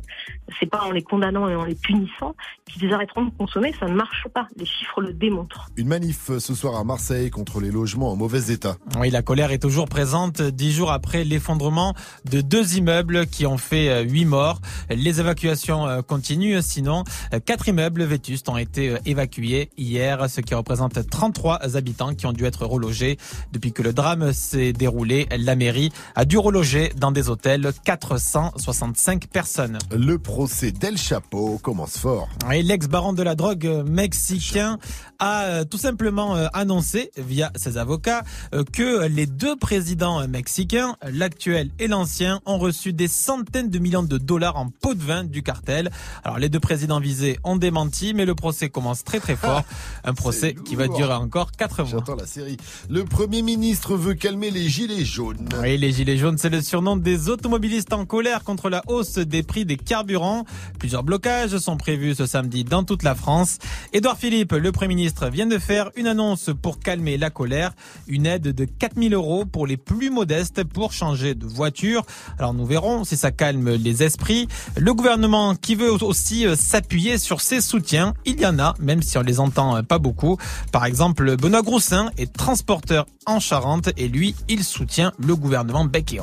C'est 0.60 0.70
pas 0.70 0.84
en 0.84 0.92
les 0.92 1.02
condamnant 1.02 1.48
et 1.48 1.56
en 1.56 1.64
les 1.64 1.76
punissant 1.76 2.36
qu'ils 2.66 2.94
arrêteront 2.94 3.24
de 3.24 3.32
consommer, 3.38 3.74
ça 3.80 3.86
ne 3.86 3.94
marche 3.94 4.28
pas. 4.34 4.50
Les 4.58 4.66
chiffres 4.66 5.00
le 5.00 5.14
démontrent. 5.14 5.70
Une 5.78 5.88
manif 5.88 6.30
euh, 6.30 6.40
ce 6.40 6.54
soir 6.54 6.76
à 6.76 6.84
Marseille 6.84 7.30
contre 7.30 7.62
les 7.62 7.72
logements 7.72 8.12
en 8.12 8.18
mauvais 8.18 8.52
état. 8.52 8.76
Oui, 9.00 9.10
la 9.10 9.22
colère 9.22 9.52
est 9.52 9.60
toujours 9.60 9.88
présente 9.88 10.42
dix 10.42 10.74
jours 10.74 10.92
après 10.92 11.24
l'effondrement 11.24 11.94
de 12.30 12.42
deux 12.42 12.76
immeubles 12.76 13.28
qui 13.28 13.46
ont 13.46 13.58
fait 13.58 13.88
euh, 13.88 14.02
huit 14.02 14.26
morts. 14.26 14.60
Les 14.90 15.22
évacuations 15.22 16.02
continuent, 16.06 16.60
sinon 16.60 17.06
quatre 17.46 17.70
immeubles 17.70 18.04
vétustes 18.04 18.50
ont 18.50 18.58
été 18.58 18.98
évacués 19.06 19.70
hier, 19.78 20.30
ce 20.30 20.42
qui 20.42 20.54
représente 20.54 20.98
33 21.04 21.76
habitants 21.76 22.14
qui 22.14 22.26
ont 22.26 22.34
dû 22.34 22.46
être 22.46 22.66
relogés. 22.66 23.18
Depuis 23.52 23.72
que 23.72 23.82
le 23.82 23.94
drame 23.94 24.34
s'est 24.34 24.74
déroulé, 24.74 25.28
la 25.38 25.56
mairie 25.56 25.92
a 26.16 26.26
dû 26.26 26.38
reloger 26.38 26.92
dans 26.98 27.12
des 27.12 27.30
hôtels 27.30 27.72
465 27.84 29.28
personnes. 29.28 29.78
Le 29.92 30.18
procès 30.18 30.72
d'El 30.72 30.98
Chapo 30.98 31.60
commence 31.60 31.98
fort. 31.98 32.30
Et 32.52 32.64
l'ex-baron 32.64 33.14
de 33.14 33.24
la 33.24 33.36
drogue 33.36 33.84
mexicain 33.88 34.80
a 35.20 35.44
euh, 35.44 35.64
tout 35.64 35.78
simplement 35.78 36.36
euh, 36.36 36.48
annoncé 36.54 37.12
via 37.18 37.52
ses 37.56 37.78
avocats 37.78 38.24
euh, 38.54 38.64
que 38.64 39.08
les 39.08 39.26
deux 39.26 39.56
présidents 39.56 40.28
mexicains, 40.28 40.96
l'actuel 41.12 41.70
et 41.80 41.88
l'ancien, 41.88 42.42
ont 42.46 42.58
reçu 42.58 42.94
des 42.94 43.08
centaines 43.08 43.70
de 43.70 43.80
millions 43.80 44.04
de 44.04 44.18
dollars 44.18 44.58
en 44.58 44.70
pots 44.70 44.94
de 44.94 45.04
vin 45.04 45.24
du 45.24 45.44
cartel. 45.44 45.92
Alors 46.24 46.40
les 46.40 46.50
deux 46.50 46.60
présidents 46.60 47.00
visés 47.00 47.40
ont 47.44 47.56
démenti, 47.56 48.14
mais 48.14 48.26
le 48.26 48.36
procès 48.36 48.70
commence 48.70 49.04
très 49.04 49.20
très 49.20 49.36
fort. 49.36 49.64
Un 50.04 50.14
procès 50.14 50.56
qui 50.66 50.76
va 50.76 50.88
durer 50.96 51.14
encore 51.14 51.52
quatre 51.52 51.78
mois. 51.78 51.92
J'entends 51.92 52.16
la 52.16 52.26
série. 52.26 52.58
Le 52.90 53.04
Premier 53.04 53.42
ministre 53.42 53.96
veut 53.96 54.14
calmer 54.14 54.52
les 54.52 54.70
gilets 54.70 55.06
jaunes. 55.06 55.50
Oui, 55.62 55.78
les 55.78 55.92
gilets 55.92 56.18
jaunes, 56.18 56.38
c'est 56.38 56.50
le 56.50 56.62
surnom 56.62 56.96
des 56.96 57.30
automobilistes 57.30 57.94
en 57.94 58.06
colère 58.06 58.44
contre 58.44 58.70
la 58.70 58.82
hausse 58.88 59.18
des 59.18 59.44
prix 59.44 59.66
des 59.66 59.78
carburants. 59.78 60.46
Plusieurs 60.80 61.04
blocages 61.04 61.58
sont 61.58 61.78
prévus 61.78 62.16
ce 62.16 62.26
samedi 62.26 62.64
dans 62.64 62.84
toute 62.84 63.04
la 63.04 63.16
France. 63.16 63.60
Édouard 63.94 64.18
Philippe, 64.18 64.54
le 64.54 64.72
Premier 64.72 64.96
ministre, 64.96 65.28
vient 65.30 65.48
de 65.48 65.58
faire 65.58 65.92
une 65.96 66.08
annonce 66.08 66.50
pour 66.62 66.80
calmer 66.80 67.18
la 67.18 67.30
colère. 67.30 67.72
Une 68.08 68.26
aide 68.26 68.44
de 68.44 68.66
4000 68.66 69.14
euros 69.14 69.46
pour 69.46 69.68
les 69.68 69.78
plus 69.78 70.10
modestes 70.10 70.64
pour 70.64 70.94
changer 70.94 71.36
de 71.36 71.46
voiture. 71.46 72.04
Alors 72.38 72.54
nous 72.54 72.66
verrons 72.66 73.04
si 73.04 73.18
ça 73.18 73.32
calme 73.32 73.72
les 73.76 74.04
esprits. 74.04 74.48
Le 74.78 74.94
gouvernement 74.94 75.56
qui 75.56 75.76
veut 75.76 75.92
aussi 76.04 76.46
euh, 76.46 76.56
s'appuyer 76.56 77.18
sur 77.18 77.42
ses 77.42 77.62
soutiens, 77.62 78.14
il 78.26 78.40
y 78.40 78.46
en 78.46 78.60
a, 78.60 78.74
même 78.80 79.02
si 79.02 79.18
on 79.18 79.22
les 79.22 79.40
entend 79.40 79.78
euh, 79.78 79.82
pas 79.82 80.00
beaucoup. 80.00 80.38
Par 80.72 80.83
exemple, 80.86 81.36
Benoît 81.38 81.62
Groussin 81.62 82.10
est 82.18 82.36
transporteur 82.36 83.06
en 83.26 83.40
Charente 83.40 83.90
et 83.98 84.08
lui, 84.08 84.36
il 84.50 84.64
soutient 84.64 85.12
le 85.20 85.36
gouvernement 85.36 85.86
bec 85.86 86.14
et. 86.14 86.20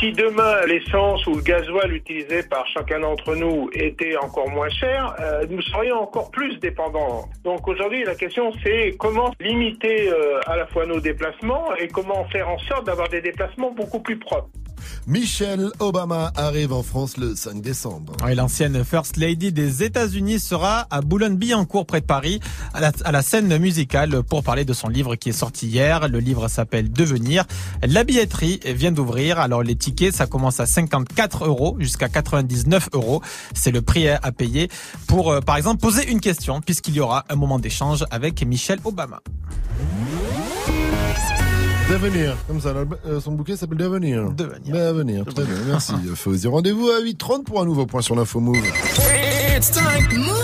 Si 0.00 0.12
demain 0.12 0.66
l'essence 0.66 1.26
ou 1.26 1.36
le 1.36 1.42
gasoil 1.42 1.92
utilisé 1.92 2.42
par 2.42 2.66
chacun 2.68 3.00
d'entre 3.00 3.34
nous 3.34 3.70
était 3.72 4.16
encore 4.18 4.50
moins 4.50 4.68
cher, 4.68 5.14
euh, 5.20 5.46
nous 5.48 5.62
serions 5.62 6.02
encore 6.02 6.30
plus 6.30 6.58
dépendants. 6.58 7.24
Donc 7.44 7.66
aujourd'hui, 7.66 8.04
la 8.04 8.14
question 8.14 8.52
c'est 8.62 8.94
comment 8.98 9.32
limiter 9.40 10.10
euh, 10.10 10.38
à 10.46 10.56
la 10.56 10.66
fois 10.66 10.84
nos 10.84 11.00
déplacements 11.00 11.74
et 11.76 11.88
comment 11.88 12.26
faire 12.26 12.48
en 12.48 12.58
sorte 12.58 12.84
d'avoir 12.86 13.08
des 13.08 13.22
déplacements 13.22 13.70
beaucoup 13.70 14.00
plus 14.00 14.18
propres. 14.18 14.50
Michelle 15.06 15.70
Obama 15.78 16.32
arrive 16.36 16.72
en 16.72 16.82
France 16.82 17.16
le 17.16 17.34
5 17.34 17.60
décembre. 17.60 18.12
Oui, 18.24 18.34
L'ancienne 18.34 18.84
First 18.84 19.16
Lady 19.16 19.52
des 19.52 19.82
États-Unis 19.82 20.40
sera 20.40 20.86
à 20.90 21.00
Boulogne-Billancourt, 21.00 21.86
près 21.86 22.00
de 22.00 22.06
Paris, 22.06 22.40
à 22.74 22.80
la, 22.80 22.92
à 23.04 23.12
la 23.12 23.22
scène 23.22 23.56
musicale 23.58 24.22
pour 24.22 24.42
parler 24.42 24.64
de 24.64 24.72
son 24.72 24.88
livre 24.88 25.16
qui 25.16 25.30
est 25.30 25.32
sorti 25.32 25.66
hier. 25.68 26.08
Le 26.08 26.18
livre 26.18 26.48
s'appelle 26.48 26.90
Devenir. 26.90 27.44
La 27.86 28.04
billetterie 28.04 28.60
vient 28.64 28.92
d'ouvrir. 28.92 29.38
Alors 29.38 29.62
les 29.62 29.76
tickets, 29.76 30.14
ça 30.14 30.26
commence 30.26 30.60
à 30.60 30.66
54 30.66 31.46
euros 31.46 31.76
jusqu'à 31.78 32.08
99 32.08 32.90
euros. 32.92 33.22
C'est 33.54 33.70
le 33.70 33.82
prix 33.82 34.08
à 34.08 34.32
payer 34.32 34.68
pour, 35.06 35.30
euh, 35.30 35.40
par 35.40 35.56
exemple, 35.56 35.80
poser 35.80 36.08
une 36.10 36.20
question 36.20 36.60
puisqu'il 36.60 36.94
y 36.94 37.00
aura 37.00 37.24
un 37.28 37.36
moment 37.36 37.58
d'échange 37.58 38.04
avec 38.10 38.44
Michelle 38.44 38.80
Obama. 38.84 39.20
Devenir, 41.88 42.36
comme 42.48 42.60
ça, 42.60 42.70
euh, 43.06 43.20
son 43.20 43.32
bouquet 43.32 43.56
s'appelle 43.56 43.78
Devenir. 43.78 44.30
Devenir. 44.32 44.74
Devenir, 44.74 45.24
très 45.24 45.44
bien, 45.44 45.54
merci. 45.68 45.92
Fauzi, 46.16 46.48
rendez-vous 46.48 46.88
à 46.90 47.00
8h30 47.00 47.44
pour 47.44 47.60
un 47.60 47.64
nouveau 47.64 47.86
point 47.86 48.02
sur 48.02 48.16
l'info 48.16 48.40
Move. 48.40 48.56
It's 49.56 49.70
time. 49.70 50.06
Move. 50.18 50.36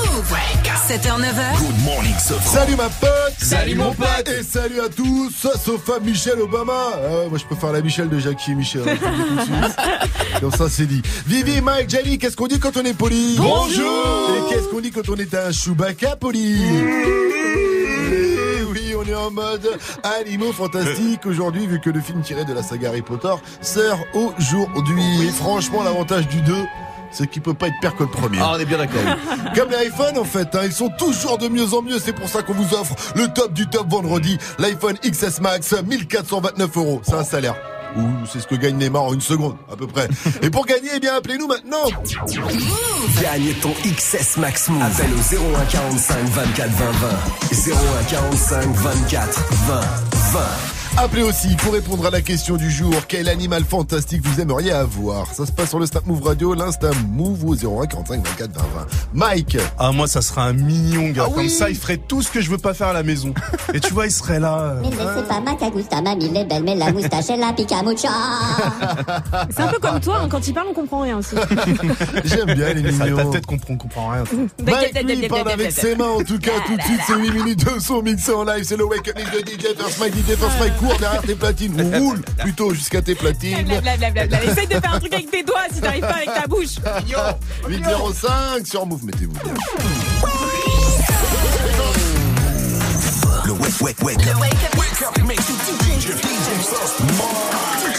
7h, 0.88 1.20
9h. 1.20 1.59
Good 1.59 1.84
morning. 1.84 2.14
Salut 2.18 2.76
ma 2.76 2.88
pote 2.88 3.34
Salut, 3.38 3.74
mon 3.74 3.93
pote. 3.93 4.28
Et 4.28 4.43
salut 4.43 4.80
à 4.80 4.88
tous 4.88 5.30
Sauf 5.64 5.88
à 5.90 6.01
Michelle 6.01 6.40
Obama 6.40 6.72
Ah, 6.95 7.28
Moi 7.28 7.38
je 7.38 7.45
peux 7.45 7.55
faire 7.55 7.72
la 7.72 7.80
Michelle 7.80 8.09
de 8.09 8.18
Jackie 8.18 8.53
et 8.53 8.55
Michel 8.55 8.82
hein, 8.88 8.97
tout. 9.01 10.40
Comme 10.40 10.53
ça 10.57 10.68
c'est 10.68 10.86
dit 10.86 11.03
Vivi, 11.26 11.61
Mike, 11.61 11.88
Jenny, 11.90 12.18
qu'est-ce 12.18 12.36
qu'on 12.36 12.47
dit 12.49 12.59
quand 12.59 12.76
on 12.76 12.84
est 12.84 12.95
poli? 12.97 13.36
Bonjour. 13.38 14.30
Et 14.36 14.55
qu'est-ce 14.55 14.68
qu'on 14.68 14.80
dit 14.80 14.90
quand 14.90 15.09
on 15.09 15.16
est 15.16 15.34
un 15.34 15.51
Chewbacca 15.53 16.16
poli? 16.16 16.57
Est 19.13 19.15
en 19.15 19.31
mode 19.31 19.79
animaux 20.03 20.53
fantastiques 20.53 21.27
aujourd'hui, 21.27 21.67
vu 21.67 21.81
que 21.81 21.91
le 21.91 22.01
film 22.01 22.23
tiré 22.23 22.45
de 22.45 22.53
la 22.53 22.63
saga 22.63 22.89
Harry 22.89 23.03
Potter 23.03 23.35
sort 23.61 24.01
aujourd'hui. 24.15 25.31
Franchement, 25.35 25.83
l'avantage 25.83 26.29
du 26.29 26.41
2, 26.41 26.55
c'est 27.11 27.27
qu'il 27.27 27.43
peut 27.43 27.55
pas 27.55 27.69
être 27.69 27.79
pire 27.81 27.95
que 27.95 28.05
le 28.05 28.09
premier. 28.09 28.39
Ah, 28.41 28.55
on 28.55 28.59
est 28.59 28.65
bien 28.65 28.79
d'accord. 28.79 29.03
Comme 29.55 29.71
les 29.71 29.89
iPhones 29.89 30.19
en 30.19 30.25
fait, 30.25 30.55
hein, 30.55 30.63
ils 30.65 30.73
sont 30.73 30.91
toujours 30.99 31.39
de 31.39 31.49
mieux 31.49 31.75
en 31.75 31.83
mieux. 31.83 31.99
C'est 31.99 32.15
pour 32.15 32.29
ça 32.29 32.43
qu'on 32.43 32.55
vous 32.55 32.75
offre 32.75 32.95
le 33.15 33.29
top 33.29 33.53
du 33.53 33.67
top 33.69 33.89
vendredi. 33.89 34.39
L'iPhone 34.59 34.97
XS 35.05 35.41
Max, 35.41 35.75
1429 35.75 36.77
euros. 36.77 37.01
C'est 37.05 37.15
un 37.15 37.25
salaire. 37.25 37.72
Ou 37.97 38.26
c'est 38.26 38.40
ce 38.40 38.47
que 38.47 38.55
gagne 38.55 38.76
Neymar 38.76 39.03
en 39.03 39.14
une 39.14 39.20
seconde, 39.20 39.57
à 39.70 39.76
peu 39.76 39.86
près. 39.86 40.09
Et 40.43 40.51
pour 40.51 40.66
gagner, 40.66 40.88
eh 40.97 41.01
bien, 41.01 41.14
appelez-nous 41.14 41.47
maintenant. 41.47 41.84
Gagne 43.20 43.53
ton 43.61 43.72
XS 43.84 44.38
Max 44.38 44.68
Move. 44.68 44.82
Appelle 44.82 45.12
au 45.12 45.57
01 45.57 45.64
45 45.66 46.16
24 46.24 46.70
20 46.70 46.90
20. 46.90 47.72
01 47.72 48.05
45 48.05 48.66
24 48.74 49.45
20 49.66 49.80
20. 50.32 50.82
Appelez 50.99 51.22
aussi 51.22 51.57
pour 51.57 51.72
répondre 51.72 52.07
à 52.07 52.11
la 52.11 52.20
question 52.20 52.57
du 52.57 52.70
jour. 52.70 52.93
Quel 53.09 53.28
animal 53.28 53.64
fantastique 53.64 54.20
vous 54.24 54.40
aimeriez 54.40 54.70
avoir? 54.72 55.26
Ça 55.34 55.47
se 55.47 55.51
passe 55.53 55.70
sur 55.70 55.78
le 55.80 55.86
Snap 55.86 56.07
Move 56.07 56.22
Radio, 56.22 56.55
l'Insta 56.55 56.90
Move 57.09 57.45
au 57.45 57.55
01 57.55 57.86
45 57.86 58.22
24 58.24 58.53
20 58.53 58.62
20. 58.62 58.86
Mike 59.14 59.57
Ah, 59.78 59.90
moi, 59.90 60.07
ça 60.07 60.20
sera 60.22 60.45
un 60.45 60.53
mignon 60.53 61.09
gars. 61.09 61.24
Ah 61.26 61.30
Comme 61.30 61.45
oui. 61.45 61.51
ça, 61.51 61.70
il 61.70 61.76
ferait 61.76 61.97
tout 61.97 62.22
ce 62.22 62.30
que 62.30 62.40
je 62.40 62.51
veux 62.51 62.59
pas 62.59 62.74
faire 62.74 62.88
à 62.88 62.93
la 62.93 63.03
maison. 63.03 63.32
Et 63.74 63.80
tu 63.80 63.93
vois, 63.93 64.07
il 64.07 64.12
serait 64.12 64.38
là. 64.38 64.59
euh, 64.59 64.80
Mais 64.82 64.90
c'est 64.90 65.26
pas 65.28 65.40
ma 65.40 65.55
cagusta, 65.55 66.01
mamie, 66.03 66.26
elle 66.30 66.36
est 66.36 66.45
belle, 66.45 66.62
mais 66.62 66.76
la 66.76 66.93
moustache, 66.93 67.24
elle 67.30 67.40
la. 67.40 67.53
C'est 69.51 69.62
un 69.62 69.68
peu 69.68 69.78
comme 69.78 69.99
toi, 70.01 70.20
hein, 70.22 70.28
quand 70.30 70.47
il 70.47 70.53
parle, 70.55 70.68
on 70.70 70.74
comprend 70.74 71.01
rien 71.01 71.18
aussi. 71.18 71.34
J'aime 72.24 72.55
bien 72.55 72.74
les 72.74 72.93
Ça, 72.93 73.05
mignons. 73.07 73.16
ta 73.16 73.24
tête 73.38 73.47
comprend, 73.47 73.76
comprend 73.76 74.11
rien. 74.11 74.24
Mike, 74.64 75.03
lui, 75.05 75.18
il 75.22 75.28
parle 75.28 75.51
avec 75.51 75.72
ses 75.72 75.97
mains 75.97 76.05
en 76.09 76.22
tout 76.22 76.38
cas. 76.38 76.53
Tout 76.66 76.76
de 76.76 76.82
suite, 76.82 77.01
c'est 77.07 77.16
8 77.16 77.30
minutes 77.32 77.64
de 77.64 77.80
son 77.80 78.03
mixé 78.03 78.32
en 78.32 78.45
live. 78.45 78.62
C'est 78.64 78.76
le 78.76 78.84
Wake 78.84 79.09
Up 79.09 79.16
Mix 79.16 79.30
de 79.30 79.38
DJ 79.38 79.74
First 79.76 79.99
Mike. 80.01 80.14
DJ 80.14 80.36
First 80.36 80.61
Mike 80.61 80.82
court 80.83 80.99
derrière 80.99 81.22
tes 81.22 81.35
platines. 81.35 81.80
Ou 81.80 81.99
roule 81.99 82.22
plutôt 82.39 82.74
jusqu'à 82.74 83.03
tes 83.03 83.14
platines. 83.14 83.64
Blablabla. 83.64 84.43
Essaye 84.43 84.66
de 84.66 84.80
faire 84.80 84.95
un 84.95 84.99
truc 84.99 85.12
avec 85.12 85.30
tes 85.30 85.43
doigts 85.43 85.66
si 85.72 85.80
t'arrives 85.80 86.01
pas 86.01 86.16
avec 86.16 86.35
ta 86.35 86.47
bouche. 86.47 86.76
805 87.68 88.66
sur 88.66 88.87
Move, 88.87 89.05
mettez-vous 89.05 89.33
bien. 89.33 89.55
Le 93.45 93.53
wake, 93.53 93.80
wake, 93.80 94.03
wake 94.03 94.26
up. 94.26 94.41
Wake 94.41 95.03
up, 95.03 95.22
mix 95.26 95.43
DJ 95.43 96.12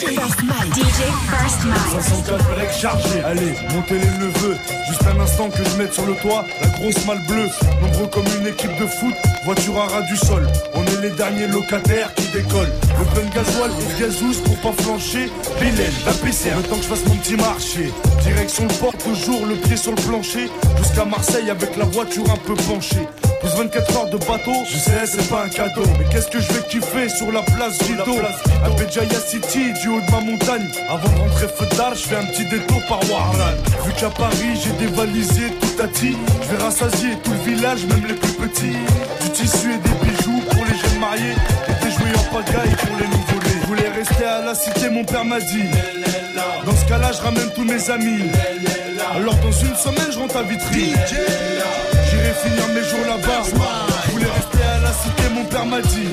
First 0.04 0.40
DJ 0.76 1.02
First 1.32 1.66
Mike. 1.66 2.04
64 2.04 2.56
breaks 2.56 2.74
chargés, 2.74 3.22
allez, 3.26 3.54
montez 3.74 3.96
les 3.96 4.18
neveux. 4.20 4.58
Juste 4.88 5.04
un 5.08 5.20
instant 5.20 5.50
que 5.50 5.64
je 5.64 5.78
mette 5.78 5.94
sur 5.94 6.06
le 6.06 6.14
toit 6.16 6.46
la 6.62 6.68
grosse 6.68 7.06
malle 7.06 7.22
bleue. 7.28 7.50
Nombreux 7.82 8.08
comme 8.08 8.26
une 8.40 8.48
équipe 8.48 8.76
de 8.80 8.86
foot, 8.86 9.14
voiture 9.46 9.78
à 9.80 9.88
ras 9.88 10.02
du 10.02 10.18
sol. 10.18 10.46
On 10.74 10.84
est 10.86 11.02
les 11.02 11.12
derniers 11.12 11.48
locataires 11.48 12.14
qui 12.16 12.28
décollent. 12.34 12.74
Le 13.00 13.06
plein 13.06 13.30
de 13.30 13.34
gasoil 13.34 13.72
et 13.72 14.02
gazouze 14.02 14.40
pour 14.40 14.58
pas 14.58 14.84
flancher. 14.84 15.32
Bilal, 15.60 15.94
la 16.06 16.14
PC, 16.14 16.50
le 16.56 16.64
temps 16.64 16.76
que 16.78 16.84
je 16.84 16.88
fasse 16.88 17.06
mon 17.06 17.16
petit 17.16 17.36
marché. 17.36 17.92
Direction 18.24 18.68
le 18.68 18.74
port, 18.76 18.98
toujours 18.98 19.46
le 19.46 19.56
pied 19.56 19.78
sur 19.78 19.92
le 19.92 20.02
plancher. 20.02 20.50
Jusqu'à 20.80 21.06
Marseille 21.06 21.50
avec 21.50 21.78
la 21.78 21.86
voiture 21.86 22.26
un 22.30 22.38
peu 22.38 22.56
penchée. 22.56 23.08
Plus 23.40 23.58
24 23.58 23.98
heures 23.98 24.10
de 24.10 24.18
bateau, 24.18 24.54
je 24.70 24.78
sais, 24.78 25.06
c'est 25.06 25.30
pas 25.30 25.44
un 25.44 25.50
cadeau. 25.50 25.84
Mais 26.00 26.06
qu'est-ce 26.10 26.28
que 26.28 26.40
je 26.40 26.48
vais 26.54 26.66
kiffer 26.70 27.10
sur 27.10 27.30
la 27.32 27.42
place 27.42 27.78
Gido 27.86 28.16
À 28.64 28.70
Béjaïa 28.70 29.20
City, 29.20 29.74
du 29.82 29.90
de 30.02 30.12
ma 30.12 30.20
montagne. 30.22 30.68
Avant 30.90 31.10
de 31.10 31.20
rentrer 31.20 31.48
feu 31.48 31.66
d'art, 31.78 31.96
je 31.96 32.08
fais 32.08 32.16
un 32.16 32.26
petit 32.26 32.46
détour 32.46 32.82
par 32.88 33.00
Warlan. 33.10 33.56
Vu 33.86 33.94
qu'à 33.94 34.10
Paris, 34.10 34.60
j'ai 34.64 34.72
dévalisé 34.86 35.52
tout 35.62 35.82
à. 35.82 35.88
Je 35.94 36.56
vais 36.56 36.64
rassasier 36.64 37.18
tout 37.24 37.32
le 37.32 37.54
village, 37.54 37.86
même 37.86 38.06
les 38.08 38.16
plus 38.16 38.34
petits. 38.34 38.78
Du 39.22 39.30
tissu 39.30 39.74
et 39.74 39.78
des 39.78 39.96
bijoux 40.06 40.42
pour 40.50 40.66
les 40.66 40.78
jeunes 40.78 41.00
mariés. 41.00 41.36
Et 41.68 41.86
des 41.86 41.92
jouets 41.92 42.18
en 42.18 42.36
pagaille 42.36 42.76
pour 42.76 42.98
les 42.98 43.08
nouveau-nés. 43.08 43.60
Je 43.62 43.68
voulais 43.68 43.90
rester 43.90 44.26
à 44.26 44.42
la 44.42 44.56
cité, 44.56 44.90
mon 44.90 45.04
père 45.04 45.26
m'a 45.26 45.40
dit. 45.40 45.70
Dans 46.66 46.76
ce 46.76 46.86
cas-là, 46.86 47.12
je 47.12 47.22
ramène 47.22 47.50
tous 47.56 47.66
mes 47.66 47.90
amis. 47.90 48.24
Alors 49.16 49.36
dans 49.36 49.52
une 49.52 49.76
semaine, 49.76 50.12
je 50.12 50.20
rentre 50.20 50.38
à 50.38 50.44
Vitry. 50.44 50.94
J'irai 51.08 52.34
finir 52.44 52.68
mes 52.74 52.84
jours 52.84 53.06
là-bas. 53.06 53.44
Voulais 54.12 54.26
rester 54.26 54.64
à 54.64 54.80
la 54.82 54.94
cité, 54.94 55.24
mon 55.34 55.46
père 55.46 55.66
m'a 55.66 55.82
dit. 55.82 56.10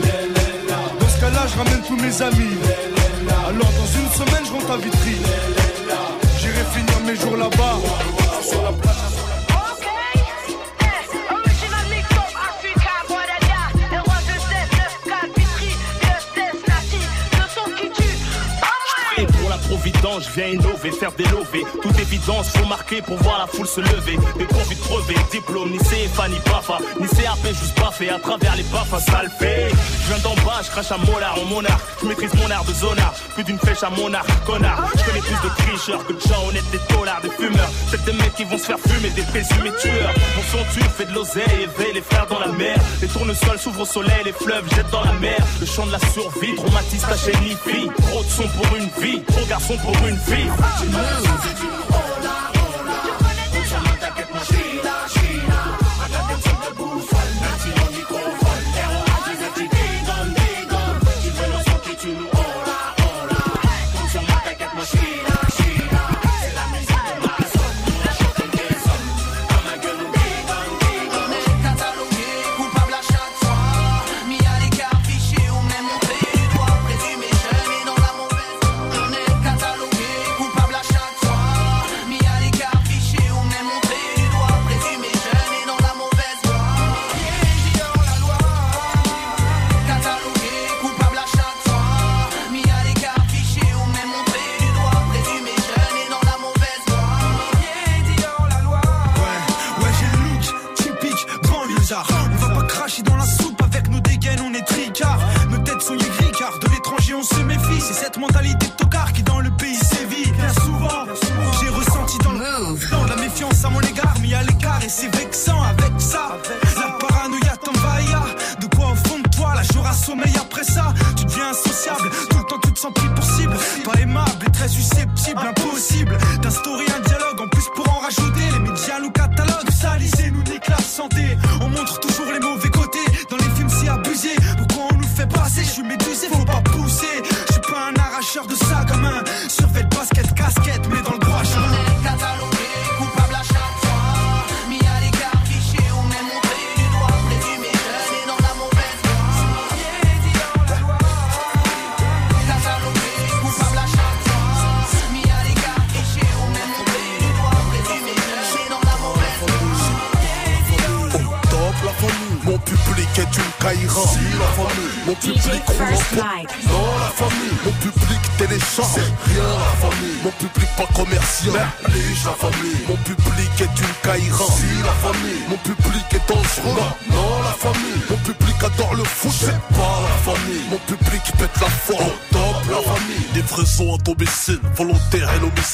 Dans 0.68 1.08
ce 1.08 1.20
cas-là, 1.20 1.46
je 1.50 1.58
ramène 1.58 1.82
tous 1.86 1.96
mes 1.96 2.22
amis. 2.22 2.99
Alors 3.28 3.72
dans 3.72 3.86
une 3.86 4.08
semaine, 4.10 4.44
je 4.46 4.52
rentre 4.52 4.70
à 4.70 4.76
Vitry. 4.78 5.16
J'irai 6.38 6.64
finir 6.72 7.00
mes 7.06 7.16
jours 7.16 7.36
là-bas. 7.36 7.78
Sur 8.42 8.62
la. 8.62 8.89
Je 20.20 20.30
viens 20.30 20.48
innover, 20.48 20.90
faire 20.92 21.12
des 21.12 21.24
lovés. 21.24 21.64
Toute 21.82 21.98
évidence, 21.98 22.48
faut 22.50 22.66
marquer 22.66 23.02
pour 23.02 23.16
voir 23.18 23.38
la 23.38 23.46
foule 23.46 23.66
se 23.66 23.80
lever. 23.80 24.18
Des 24.38 24.44
profits 24.44 24.76
crevés, 24.76 25.16
diplôme, 25.30 25.70
ni 25.70 25.78
CFA, 25.78 26.28
ni 26.28 26.38
BAFA, 26.46 26.78
ni 27.00 27.08
CAP, 27.08 27.46
juste 27.48 27.78
baffé 27.80 28.10
à 28.10 28.18
travers 28.18 28.56
les 28.56 28.62
baffes, 28.64 28.94
ça 29.04 29.22
le. 29.22 29.30
Je 29.40 30.12
viens 30.12 30.22
d'en 30.22 30.34
bas, 30.44 30.60
je 30.62 30.70
crache 30.70 30.92
à 30.92 30.98
molar 30.98 31.38
en 31.38 31.44
monarque. 31.46 31.82
Je 32.02 32.06
maîtrise 32.06 32.34
mon 32.34 32.50
art 32.50 32.64
de 32.64 32.72
zonard, 32.72 33.14
plus 33.34 33.44
d'une 33.44 33.58
flèche 33.58 33.82
à 33.82 33.90
monarque, 33.90 34.28
connard. 34.44 34.90
Je 34.96 35.04
connais 35.04 35.20
plus 35.20 35.48
de 35.48 35.54
tricheurs 35.56 36.06
que 36.06 36.12
de 36.12 36.20
gens 36.20 36.48
honnêtes, 36.48 36.70
des 36.70 36.94
dollars, 36.94 37.20
des 37.22 37.30
fumeurs. 37.30 37.70
Peut-être 37.90 38.04
des 38.04 38.12
mecs 38.12 38.34
qui 38.34 38.44
vont 38.44 38.58
se 38.58 38.64
faire 38.64 38.78
fumer, 38.78 39.10
des 39.10 39.22
présumés 39.22 39.72
tueurs. 39.80 40.14
Mon 40.36 40.42
son 40.50 40.64
tue, 40.72 40.84
fait 40.96 41.06
de 41.06 41.14
l'oseille, 41.14 41.62
éveille 41.62 41.94
les 41.94 42.02
frères 42.02 42.26
dans 42.26 42.40
la 42.40 42.48
mer. 42.48 42.76
Les 43.00 43.08
tournesols 43.08 43.58
s'ouvrent 43.58 43.82
au 43.82 43.86
soleil, 43.86 44.22
les 44.24 44.32
fleuves 44.32 44.68
jettent 44.74 44.90
dans 44.90 45.04
la 45.04 45.12
mer. 45.14 45.38
Le 45.60 45.66
chant 45.66 45.86
de 45.86 45.92
la 45.92 46.00
survie, 46.12 46.54
traumatise 46.56 47.02
ta 47.02 47.16
chaîne. 47.16 47.40
Trop 48.08 48.22
de 48.22 48.28
son 48.28 48.48
pour 48.48 48.76
une 48.76 48.88
vie, 49.02 49.22
trop 49.22 49.44
garçon 49.46 49.76
pour 49.78 49.96
une 50.06 50.09
fille. 50.16 50.50
Coupable 50.50 51.89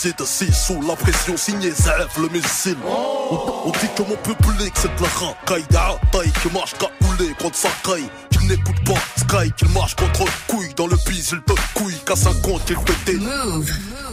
l'homicide. 0.06 0.24
Si 0.24 0.52
sous 0.52 0.80
la 0.82 0.96
pression, 0.96 1.36
signé 1.36 1.70
Zef, 1.70 2.18
le 2.18 2.28
missile. 2.28 2.76
On, 2.84 3.70
dit 3.70 3.88
que 3.96 4.02
mon 4.02 4.16
public 4.16 4.72
c'est 4.74 4.94
de 4.96 5.02
la 5.02 5.08
racaille. 5.08 5.64
Taille 6.12 6.32
qui 6.42 6.52
marche 6.52 6.74
capoulé 6.74 7.34
contre 7.40 7.56
sa 7.56 7.68
caille. 7.84 8.08
Qu'il 8.30 8.48
n'écoute 8.48 8.84
pas 8.84 9.00
Sky, 9.16 9.52
qu'il 9.56 9.68
marche 9.70 9.94
contre 9.94 10.24
couille. 10.46 10.74
Dans 10.74 10.86
le 10.86 10.96
bise, 11.06 11.30
il 11.32 11.40
te 11.42 11.52
couille. 11.74 11.95
Qu'à 12.16 12.32
50, 12.32 12.62
il 12.70 12.76
te 12.76 13.10
dé. 13.10 13.18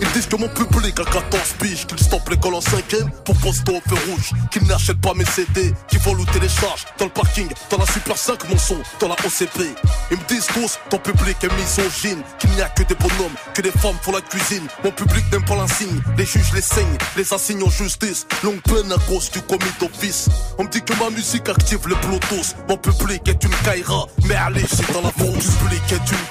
Ils 0.02 0.12
disent 0.12 0.28
que 0.28 0.36
mon 0.36 0.50
public 0.50 1.00
a 1.00 1.06
14 1.06 1.54
piges, 1.60 1.86
qu'ils 1.86 2.00
stoppent 2.00 2.28
l'école 2.30 2.56
en 2.56 2.62
cinquième 2.62 3.10
pour 3.24 3.38
poster 3.38 3.72
au 3.72 3.80
feu 3.88 3.96
rouge, 4.10 4.32
qu'ils 4.52 4.64
n'achètent 4.68 5.00
pas 5.00 5.14
mes 5.14 5.26
CD, 5.26 5.74
qu'ils 5.88 6.00
volent 6.00 6.22
ou 6.22 6.26
téléchargent 6.26 6.86
dans 6.98 7.06
le 7.06 7.12
parking, 7.12 7.48
dans 7.70 7.78
la 7.78 7.86
Super 7.86 8.18
5 8.18 8.50
mon 8.50 8.58
son, 8.58 8.78
dans 9.00 9.08
la 9.08 9.16
OCP. 9.26 9.76
Ils 10.12 10.18
me 10.18 10.28
disent 10.28 10.48
tous, 10.48 10.80
ton 10.90 10.98
public 10.98 11.38
est 11.44 11.54
misogyne, 11.56 12.22
qu'il 12.40 12.50
n'y 12.52 12.62
a 12.62 12.70
que 12.70 12.84
des 12.84 12.96
bonhommes, 12.96 13.36
que 13.54 13.62
des 13.62 13.72
femmes 13.72 13.96
font 14.02 14.12
la 14.12 14.22
cuisine. 14.22 14.68
Mon 14.84 14.92
public 14.92 15.24
n'aime 15.32 15.46
pas 15.46 15.56
l'insigne, 15.56 16.02
les 16.18 16.26
juges 16.26 16.52
les 16.54 16.62
saignent, 16.62 16.98
les 17.16 17.34
assignent 17.34 17.64
en 17.64 17.70
justice. 17.70 18.26
Longue 18.44 18.62
peine 18.64 18.92
à 18.92 18.98
cause 19.08 19.32
du 19.32 19.42
commis 19.42 19.72
d'office. 19.80 20.28
On 20.58 20.64
me 20.64 20.70
dit 20.70 20.82
que 20.82 20.94
ma 21.02 21.10
musique 21.12 21.48
active 21.48 21.88
le 21.88 21.96
Bluetooth. 21.96 22.56
Mon 22.68 22.78
public 22.78 23.22
est 23.28 23.44
une 23.44 23.56
Kaira, 23.64 24.08
mais 24.26 24.36
allez, 24.36 24.66
c'est 24.68 24.92
dans 24.92 25.02
la 25.02 25.12
fosse. 25.12 25.46
Mon 25.46 25.68
public 25.68 25.84
est 25.92 26.12
une 26.12 26.24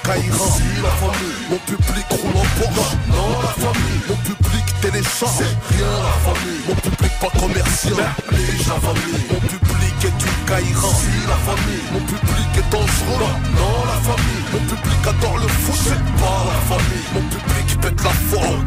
la 0.83 0.89
famille, 0.89 1.33
mon 1.49 1.57
mon 1.65 1.77
public 1.77 2.05
roule 2.09 2.35
en 2.35 2.59
Porsche. 2.59 2.93
Non, 3.07 3.41
la 3.41 3.47
famille, 3.47 4.01
mon 4.09 4.15
public 4.15 4.65
téléchat. 4.81 5.27
C'est 5.37 5.75
rien 5.75 5.87
la 5.87 6.31
famille, 6.31 6.61
mon 6.67 6.75
public 6.75 7.11
pas 7.21 7.39
commercial. 7.39 7.93
Bah, 7.95 8.15
Néglige 8.31 8.67
la 8.67 8.79
famille, 8.79 9.25
mon 9.31 9.39
public 9.39 9.95
est 10.03 10.07
une 10.07 10.45
caïra. 10.45 10.87
Si 10.93 11.27
la 11.27 11.39
famille, 11.47 11.85
mon 11.93 11.99
public 11.99 12.49
est 12.57 12.69
dangereux. 12.69 13.33
Non, 13.55 13.85
la 13.85 13.99
famille, 14.01 14.43
mon 14.51 14.59
public 14.59 15.07
adore 15.07 15.37
le 15.37 15.47
foot. 15.47 15.79
C'est 15.83 16.21
pas 16.21 16.43
la 16.51 16.75
famille, 16.75 17.07
mon 17.13 17.21
public 17.29 17.81
pète 17.81 18.03
la 18.03 18.11
forme. 18.11 18.63